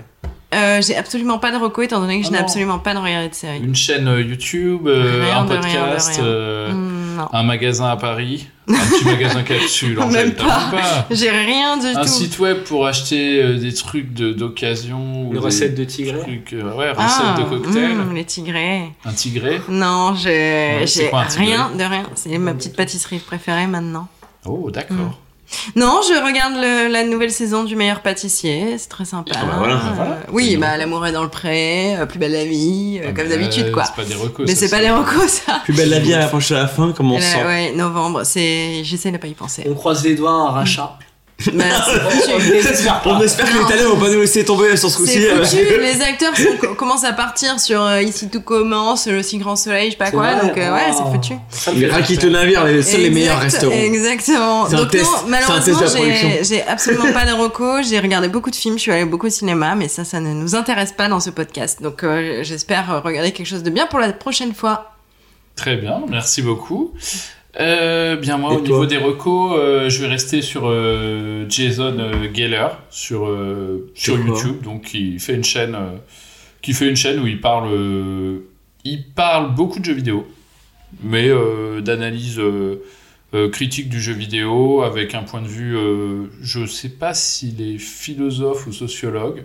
Euh, 0.54 0.80
j'ai 0.80 0.96
absolument 0.96 1.38
pas 1.40 1.50
de 1.50 1.56
reco 1.56 1.82
étant 1.82 2.00
donné 2.00 2.18
que 2.20 2.24
je 2.24 2.28
Ah 2.30 2.36
n'ai 2.36 2.38
absolument 2.38 2.78
pas 2.78 2.94
de 2.94 3.00
regardé 3.00 3.28
de 3.28 3.34
série. 3.34 3.58
Une 3.58 3.74
chaîne 3.74 4.06
euh, 4.06 4.22
YouTube, 4.22 4.86
euh, 4.86 5.24
un 5.32 5.44
de 5.44 5.50
rien 5.50 5.56
de 5.56 5.60
podcast, 5.60 6.14
rien. 6.16 6.24
euh, 6.24 6.72
Mm, 6.72 6.93
non. 7.14 7.28
un 7.32 7.42
magasin 7.42 7.86
à 7.88 7.96
Paris, 7.96 8.46
un 8.68 8.74
petit 8.74 9.04
magasin 9.04 9.42
capsule. 9.44 9.98
en 10.00 10.08
Même 10.08 10.32
pas. 10.34 10.70
pas. 10.70 11.06
J'ai 11.10 11.30
rien 11.30 11.76
du 11.78 11.86
Un 11.86 12.02
tout. 12.02 12.08
site 12.08 12.38
web 12.38 12.58
pour 12.64 12.86
acheter 12.86 13.42
euh, 13.42 13.58
des 13.58 13.72
trucs 13.72 14.12
de- 14.12 14.32
d'occasion. 14.32 15.22
ou 15.22 15.26
Une 15.28 15.32
des 15.32 15.38
recette 15.38 15.74
de 15.74 15.84
tigré. 15.84 16.18
trucs, 16.20 16.52
euh, 16.52 16.74
ouais, 16.76 16.90
recette 16.90 17.24
Ah, 17.24 17.36
de 17.38 17.44
cocktail. 17.44 17.94
mm, 17.96 18.14
les 18.14 18.24
tigrés. 18.24 18.82
Un 19.04 19.12
tigré. 19.12 19.60
Non, 19.68 20.14
j'ai 20.14 20.30
Ouais, 20.30 21.10
un 21.12 21.22
rien 21.38 21.70
de 21.76 21.84
rien. 21.84 22.04
C'est 22.14 22.36
ma 22.38 22.54
petite 22.54 22.76
pâtisserie 22.76 23.18
préférée 23.18 23.66
maintenant. 23.66 24.08
Oh, 24.46 24.70
d'accord. 24.70 25.18
Non, 25.76 26.00
je 26.08 26.14
regarde 26.24 26.54
le- 26.54 26.90
la 26.92 27.04
nouvelle 27.04 27.30
saison 27.30 27.64
du 27.64 27.76
meilleur 27.76 28.00
pâtissier, 28.00 28.76
c'est 28.78 28.88
très 28.88 29.04
sympa. 29.04 29.32
Ah 29.36 29.44
bah 29.46 29.54
voilà. 29.58 29.74
Euh, 29.74 29.78
Voilà. 29.94 30.18
oui, 30.32 30.56
bah 30.56 30.76
l'amour 30.76 31.06
est 31.06 31.12
dans 31.12 31.22
le 31.22 31.28
pré, 31.28 31.96
euh, 31.96 32.06
plus 32.06 32.18
belle 32.18 32.32
la 32.32 32.44
vie, 32.44 33.00
euh, 33.02 33.06
comme 33.12 33.24
bah, 33.28 33.36
d'habitude 33.36 33.70
quoi. 33.72 33.84
c'est 33.84 33.94
pas 33.96 34.04
des 34.08 34.14
recos, 34.14 34.46
Mais 34.46 34.54
ça, 34.54 34.60
c'est 34.66 34.70
pas 34.76 34.82
les 34.82 34.90
recos 34.90 35.28
ça. 35.28 35.60
Plus 35.64 35.74
belle 35.74 35.90
la 35.90 35.98
vie 35.98 36.14
à 36.14 36.18
la 36.50 36.66
fin, 36.68 36.92
comme 36.92 37.12
on 37.12 37.16
là, 37.18 37.20
sent. 37.20 37.44
ouais, 37.44 37.72
novembre, 37.72 38.22
c'est 38.24 38.82
j'essaie 38.84 39.10
de 39.10 39.18
pas 39.18 39.26
y 39.28 39.34
penser. 39.34 39.64
On 39.68 39.74
croise 39.74 40.04
les 40.04 40.14
doigts, 40.14 40.30
un 40.32 40.50
rachat. 40.50 40.98
Mais 41.52 41.64
c'est 41.86 42.00
foutu. 42.00 42.88
On 43.06 43.20
espère 43.20 43.46
que 43.46 43.56
les 43.58 43.64
Italiens 43.64 43.88
vont 43.88 43.96
pas 44.00 44.08
nous 44.10 44.20
laisser 44.20 44.44
tomber. 44.44 44.76
C'est 44.76 44.86
euh. 44.86 45.44
foutu, 45.44 45.80
les 45.80 46.00
acteurs 46.02 46.36
sont- 46.36 46.74
commencent 46.74 47.04
à 47.04 47.12
partir 47.12 47.58
sur 47.60 47.82
euh, 47.82 48.02
Ici 48.02 48.28
tout 48.30 48.40
commence, 48.40 49.06
le 49.06 49.22
si 49.22 49.38
grand 49.38 49.56
soleil, 49.56 49.86
je 49.86 49.90
sais 49.92 49.96
pas 49.98 50.10
quoi, 50.10 50.34
vrai, 50.34 50.46
donc 50.48 50.58
euh, 50.58 50.74
ouais, 50.74 50.90
oh. 50.90 50.94
c'est 50.96 51.12
foutu. 51.12 51.78
Les 51.78 51.88
rats 51.88 52.02
quittent 52.02 52.24
le 52.24 52.30
navire, 52.30 52.64
les 52.64 52.82
seuls 52.82 53.00
les 53.00 53.10
meilleurs 53.10 53.40
resteront. 53.40 53.72
Exactement. 53.72 54.66
C'est 54.68 54.74
un 54.76 54.78
Donc 54.78 54.90
test- 54.90 55.04
non, 55.04 55.28
malheureusement, 55.28 55.78
j'ai- 55.80 55.98
production. 55.98 56.28
j'ai 56.42 56.62
absolument 56.62 57.12
pas 57.12 57.24
de 57.26 57.32
recos. 57.32 57.88
J'ai 57.88 58.00
regardé 58.00 58.28
beaucoup 58.28 58.50
de 58.50 58.56
films, 58.56 58.76
je 58.76 58.82
suis 58.82 58.92
allée 58.92 59.04
beaucoup 59.04 59.26
au 59.26 59.30
cinéma, 59.30 59.74
mais 59.74 59.88
ça, 59.88 60.04
ça 60.04 60.20
ne 60.20 60.32
nous 60.32 60.54
intéresse 60.54 60.92
pas 60.92 61.08
dans 61.08 61.20
ce 61.20 61.30
podcast. 61.30 61.82
Donc 61.82 62.02
euh, 62.04 62.40
j'espère 62.42 63.02
regarder 63.02 63.32
quelque 63.32 63.46
chose 63.46 63.62
de 63.62 63.70
bien 63.70 63.86
pour 63.86 63.98
la 63.98 64.12
prochaine 64.12 64.54
fois. 64.54 64.92
Très 65.56 65.76
bien, 65.76 66.02
merci 66.08 66.42
beaucoup. 66.42 66.92
Euh, 67.60 68.16
bien 68.16 68.36
moi, 68.38 68.52
Et 68.52 68.56
au 68.56 68.60
niveau 68.60 68.86
des 68.86 68.96
recos, 68.98 69.56
euh, 69.58 69.88
je 69.88 70.00
vais 70.00 70.08
rester 70.08 70.42
sur 70.42 70.62
euh, 70.66 71.44
Jason 71.48 71.96
euh, 71.98 72.28
Geller 72.34 72.68
sur 72.90 73.26
euh, 73.26 73.90
sur 73.94 74.18
YouTube. 74.18 74.62
Donc, 74.62 74.92
il 74.94 75.20
fait 75.20 75.34
une 75.34 75.44
chaîne, 75.44 75.74
euh, 75.74 75.96
qui 76.62 76.72
fait 76.72 76.88
une 76.88 76.96
chaîne 76.96 77.20
où 77.20 77.26
il 77.26 77.40
parle, 77.40 77.68
euh, 77.72 78.38
il 78.84 79.04
parle 79.04 79.54
beaucoup 79.54 79.78
de 79.78 79.84
jeux 79.84 79.92
vidéo, 79.94 80.26
mais 81.02 81.28
euh, 81.28 81.80
d'analyse 81.80 82.38
euh, 82.40 82.82
euh, 83.34 83.48
critique 83.50 83.88
du 83.88 84.00
jeu 84.00 84.12
vidéo 84.14 84.82
avec 84.82 85.14
un 85.14 85.22
point 85.22 85.40
de 85.42 85.46
vue. 85.48 85.76
euh, 85.76 86.24
je 86.42 86.66
sais 86.66 86.88
pas 86.88 87.14
s'il 87.14 87.62
est 87.62 87.78
philosophe 87.78 88.66
ou 88.66 88.72
sociologue. 88.72 89.44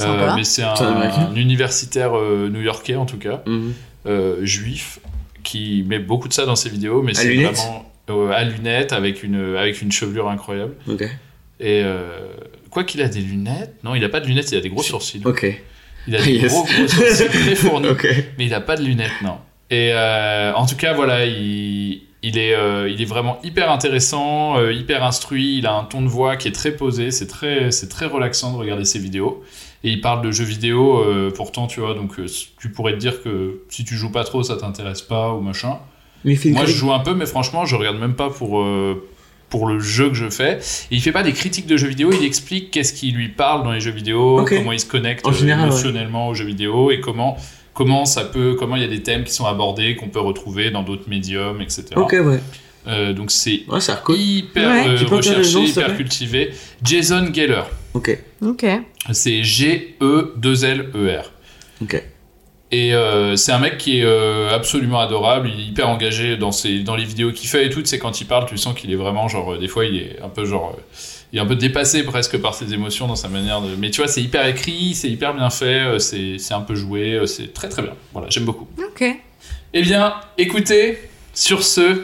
Euh, 0.00 0.32
mais 0.34 0.42
c'est 0.42 0.62
un, 0.64 1.34
universitaire 1.36 2.16
euh, 2.18 2.48
new-yorkais 2.48 2.96
en 2.96 3.06
tout 3.06 3.16
cas 3.18 3.42
Mhm. 3.46 3.72
euh, 4.06 4.44
juif 4.44 4.98
qui 5.44 5.84
met 5.86 5.98
beaucoup 6.00 6.26
de 6.28 6.32
ça 6.32 6.44
dans 6.46 6.56
ses 6.56 6.68
vidéos, 6.70 7.02
mais 7.02 7.14
c'est 7.14 7.32
vraiment 7.34 7.92
euh, 8.10 8.30
à 8.32 8.42
lunettes 8.44 8.92
avec 8.92 9.22
une 9.22 9.56
avec 9.56 9.80
une 9.82 9.92
chevelure 9.92 10.28
incroyable. 10.28 10.74
Et 11.60 11.82
euh, 11.84 12.18
quoi 12.70 12.82
qu'il 12.84 13.00
a 13.02 13.08
des 13.08 13.20
lunettes, 13.20 13.76
non, 13.84 13.94
il 13.94 14.02
a 14.04 14.08
pas 14.08 14.20
de 14.20 14.26
lunettes, 14.26 14.50
il 14.50 14.58
a 14.58 14.60
des 14.60 14.68
gros 14.70 14.82
sourcils. 14.82 15.22
Ok. 15.24 15.46
Il 16.08 16.16
a 16.16 16.20
des 16.22 16.32
Yes. 16.42 16.52
gros 16.52 16.64
gros 16.64 16.88
sourcils 16.88 17.28
très 17.28 17.54
fournis, 17.54 17.88
mais 18.38 18.46
il 18.46 18.54
a 18.54 18.60
pas 18.60 18.76
de 18.76 18.82
lunettes, 18.82 19.22
non. 19.22 19.38
Et 19.70 19.90
euh, 19.92 20.52
en 20.54 20.66
tout 20.66 20.76
cas, 20.76 20.92
voilà, 20.92 21.24
il 21.24 22.02
il 22.22 22.38
est 22.38 22.54
euh, 22.54 22.88
il 22.90 23.00
est 23.02 23.06
vraiment 23.06 23.38
hyper 23.44 23.70
intéressant, 23.70 24.58
hyper 24.70 25.04
instruit. 25.04 25.58
Il 25.58 25.66
a 25.66 25.72
un 25.74 25.84
ton 25.84 26.02
de 26.02 26.08
voix 26.08 26.36
qui 26.36 26.48
est 26.48 26.52
très 26.52 26.72
posé. 26.72 27.10
C'est 27.10 27.26
très 27.26 27.70
c'est 27.70 27.88
très 27.88 28.06
relaxant 28.06 28.52
de 28.52 28.58
regarder 28.58 28.84
ses 28.84 28.98
vidéos. 28.98 29.42
Et 29.84 29.90
il 29.90 30.00
parle 30.00 30.22
de 30.22 30.30
jeux 30.30 30.44
vidéo, 30.44 30.98
euh, 30.98 31.30
pourtant, 31.30 31.66
tu 31.66 31.80
vois, 31.80 31.94
donc 31.94 32.18
euh, 32.18 32.26
tu 32.58 32.70
pourrais 32.70 32.92
te 32.94 32.98
dire 32.98 33.22
que 33.22 33.60
si 33.68 33.84
tu 33.84 33.94
joues 33.96 34.10
pas 34.10 34.24
trop, 34.24 34.42
ça 34.42 34.56
t'intéresse 34.56 35.02
pas 35.02 35.32
ou 35.32 35.40
machin. 35.40 35.76
Mais 36.24 36.38
Moi, 36.46 36.64
je 36.64 36.72
joue 36.72 36.92
un 36.92 37.00
peu, 37.00 37.14
mais 37.14 37.26
franchement, 37.26 37.66
je 37.66 37.76
regarde 37.76 37.98
même 37.98 38.14
pas 38.14 38.30
pour, 38.30 38.62
euh, 38.62 39.06
pour 39.50 39.66
le 39.66 39.78
jeu 39.78 40.08
que 40.08 40.14
je 40.14 40.30
fais. 40.30 40.54
Et 40.90 40.96
il 40.96 41.02
fait 41.02 41.12
pas 41.12 41.22
des 41.22 41.32
critiques 41.32 41.66
de 41.66 41.76
jeux 41.76 41.88
vidéo, 41.88 42.10
il 42.12 42.24
explique 42.24 42.70
qu'est-ce 42.70 42.94
qui 42.94 43.10
lui 43.10 43.28
parle 43.28 43.62
dans 43.62 43.72
les 43.72 43.80
jeux 43.80 43.90
vidéo, 43.90 44.44
comment 44.48 44.72
il 44.72 44.80
se 44.80 44.86
connecte 44.86 45.26
ouais. 45.26 45.50
émotionnellement 45.50 46.28
aux 46.28 46.34
jeux 46.34 46.46
vidéo 46.46 46.90
et 46.90 47.00
comment 47.00 47.36
comment 47.74 48.04
ça 48.04 48.24
peut 48.24 48.54
comment 48.56 48.76
il 48.76 48.82
y 48.82 48.84
a 48.84 48.88
des 48.88 49.02
thèmes 49.02 49.24
qui 49.24 49.32
sont 49.32 49.46
abordés 49.46 49.96
qu'on 49.96 50.08
peut 50.08 50.20
retrouver 50.20 50.70
dans 50.70 50.84
d'autres 50.84 51.08
médiums 51.08 51.60
etc 51.60 51.86
Ok, 51.96 52.12
ouais. 52.12 52.40
Euh, 52.86 53.12
donc 53.12 53.30
c'est 53.30 53.62
Ouais, 53.68 53.80
hyper 54.16 54.70
Ouais. 54.70 54.88
euh, 54.88 55.06
recherché 55.06 55.58
hyper 55.64 55.96
cultivé 55.96 56.52
Jason 56.82 57.32
Geller 57.32 57.62
Ok. 57.94 58.18
Ok. 58.44 58.66
c'est 59.12 59.42
G 59.42 59.96
E 60.00 60.34
2 60.36 60.64
L 60.64 60.90
E 60.94 61.18
R 61.20 61.32
Ok. 61.82 62.02
et 62.70 62.94
euh, 62.94 63.36
c'est 63.36 63.52
un 63.52 63.58
mec 63.58 63.78
qui 63.78 63.98
est 64.00 64.04
euh, 64.04 64.54
absolument 64.54 65.00
adorable, 65.00 65.48
il 65.52 65.60
est 65.60 65.64
hyper 65.64 65.88
engagé 65.88 66.36
dans, 66.36 66.52
ses, 66.52 66.80
dans 66.80 66.94
les 66.96 67.04
vidéos 67.04 67.32
qu'il 67.32 67.48
fait 67.48 67.66
et 67.66 67.70
tout. 67.70 67.84
Sais, 67.84 67.98
quand 67.98 68.20
il 68.20 68.26
parle, 68.26 68.46
tu 68.46 68.56
sens 68.58 68.74
qu'il 68.78 68.92
est 68.92 68.96
vraiment 68.96 69.28
genre, 69.28 69.54
euh, 69.54 69.58
des 69.58 69.68
fois, 69.68 69.84
il 69.86 69.96
est 69.96 70.20
un 70.22 70.28
peu 70.28 70.44
genre, 70.44 70.76
il 71.32 71.38
est 71.38 71.42
un 71.42 71.46
peu 71.46 71.56
dépassé 71.56 72.04
presque 72.04 72.38
par 72.38 72.54
ses 72.54 72.72
émotions 72.74 73.06
dans 73.08 73.16
sa 73.16 73.28
manière 73.28 73.60
de. 73.60 73.74
Mais 73.76 73.90
tu 73.90 74.00
vois, 74.02 74.08
c'est 74.08 74.22
hyper 74.22 74.46
écrit, 74.46 74.94
c'est 74.94 75.08
hyper 75.10 75.34
bien 75.34 75.50
fait, 75.50 75.98
c'est 75.98 76.38
c'est 76.38 76.54
un 76.54 76.60
peu 76.60 76.74
joué, 76.74 77.20
c'est 77.26 77.52
très 77.52 77.68
très 77.68 77.82
bien. 77.82 77.94
Voilà, 78.12 78.28
j'aime 78.30 78.44
beaucoup. 78.44 78.68
Ok. 78.78 79.04
Eh 79.72 79.82
bien, 79.82 80.14
écoutez, 80.38 80.98
sur 81.32 81.64
ce, 81.64 82.02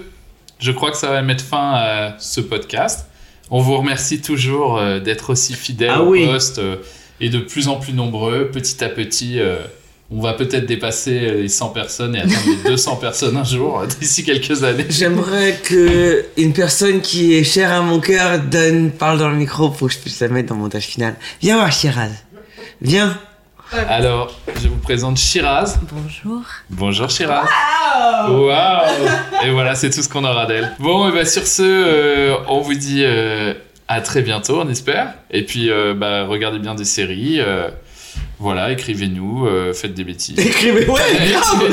je 0.59 0.73
crois 0.73 0.91
que 0.91 0.97
ça 0.97 1.11
va 1.11 1.23
mettre 1.23 1.45
fin 1.45 1.73
à 1.75 2.17
ce 2.19 2.41
podcast. 2.41 3.07
On 3.51 3.61
vous 3.61 3.77
remercie 3.77 4.21
toujours 4.21 4.79
euh, 4.79 5.01
d'être 5.01 5.31
aussi 5.31 5.55
fidèles 5.55 5.91
Ah 5.93 6.03
au 6.03 6.11
oui. 6.11 6.27
poste 6.27 6.59
euh, 6.59 6.77
et 7.21 7.29
de 7.31 7.39
plus 7.41 7.69
en 7.69 7.77
plus 7.77 7.93
nombreux. 7.93 8.49
Petit 8.53 8.83
à 8.85 8.89
petit, 8.89 9.41
euh, 9.41 9.57
on 10.11 10.21
va 10.21 10.33
peut-être 10.35 10.67
dépasser 10.67 11.19
les 11.33 11.49
100 11.49 11.69
personnes 11.71 12.15
et 12.17 12.21
atteindre 12.21 12.47
les 12.65 12.71
200 12.71 12.97
personnes 12.97 13.37
un 13.37 13.45
jour 13.45 13.83
d'ici 14.01 14.25
quelques 14.25 14.63
années. 14.65 14.87
J'aimerais 14.89 15.59
que 15.63 16.25
une 16.37 16.53
personne 16.53 17.01
qui 17.01 17.35
est 17.35 17.45
chère 17.45 17.73
à 17.73 17.81
mon 17.83 18.01
cœur 18.01 18.39
donne, 18.41 18.91
parle 18.93 19.19
dans 19.19 19.29
le 19.31 19.37
micro 19.37 19.71
pour 19.71 19.89
que 19.89 19.95
je 19.95 19.99
puisse 19.99 20.21
la 20.21 20.29
mettre 20.29 20.49
dans 20.51 20.55
le 20.57 20.61
montage 20.63 20.85
final. 20.87 21.17
Viens 21.43 21.57
voir 21.57 21.73
Shiraz. 21.73 22.11
Viens. 22.83 23.19
Alors, 23.89 24.35
je 24.63 24.69
vous 24.69 24.77
présente 24.79 25.17
Shiraz. 25.17 25.79
Bonjour. 25.93 26.43
Bonjour 26.71 27.09
Shiraz. 27.11 27.47
Waouh 28.29 28.51
Et 29.45 29.51
voilà, 29.51 29.75
c'est 29.75 29.91
tout 29.91 30.03
ce 30.03 30.09
qu'on 30.09 30.25
aura 30.25 30.47
d'elle. 30.47 30.73
Bon, 30.79 31.09
et 31.09 31.13
bah 31.13 31.25
sur 31.25 31.47
ce, 31.47 31.63
euh, 31.63 32.35
on 32.49 32.61
vous 32.61 32.75
dit 32.75 33.03
euh, 33.05 33.55
à 33.89 34.01
très 34.01 34.23
bientôt, 34.23 34.61
on 34.61 34.69
espère. 34.69 35.15
Et 35.31 35.45
puis, 35.45 35.71
euh, 35.71 35.95
bah, 35.95 36.25
regardez 36.25 36.59
bien 36.59 36.75
des 36.75 36.85
séries. 36.85 37.41
euh, 37.41 37.69
voilà, 38.41 38.73
écrivez-nous, 38.73 39.47
euh, 39.47 39.73
faites 39.73 39.95
des 39.95 40.03
bêtises. 40.05 40.39
Écrivez, 40.39 40.87
ouais, 40.89 41.01
grave. 41.31 41.61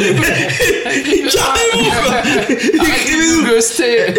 Carrément, 1.34 1.92
quoi. 2.04 2.22
Écrivez-nous. 2.50 3.48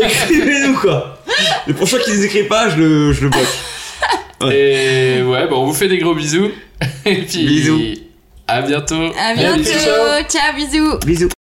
Écrivez-nous, 0.03 0.75
quoi. 0.79 1.19
Le 1.67 1.75
prochain 1.75 1.99
qui 1.99 2.11
les 2.11 2.25
écrit 2.25 2.45
pas, 2.45 2.71
je 2.71 2.77
le, 2.77 3.13
je 3.13 3.23
le 3.25 3.29
bloque. 3.29 3.47
Et 4.53 5.23
ouais, 5.23 5.47
bon, 5.49 5.63
on 5.63 5.67
vous 5.67 5.75
fait 5.75 5.89
des 5.89 5.99
gros 5.99 6.15
bisous. 6.15 6.51
Et 7.05 7.23
puis, 7.23 7.45
Bisous. 7.47 7.81
à 8.47 8.63
bientôt. 8.63 9.13
À 9.19 9.29
Allez, 9.31 9.41
bientôt. 9.43 9.63
ciao. 9.65 10.23
Ciao, 10.29 10.55
bisous. 10.55 10.99
Bisous. 11.05 11.38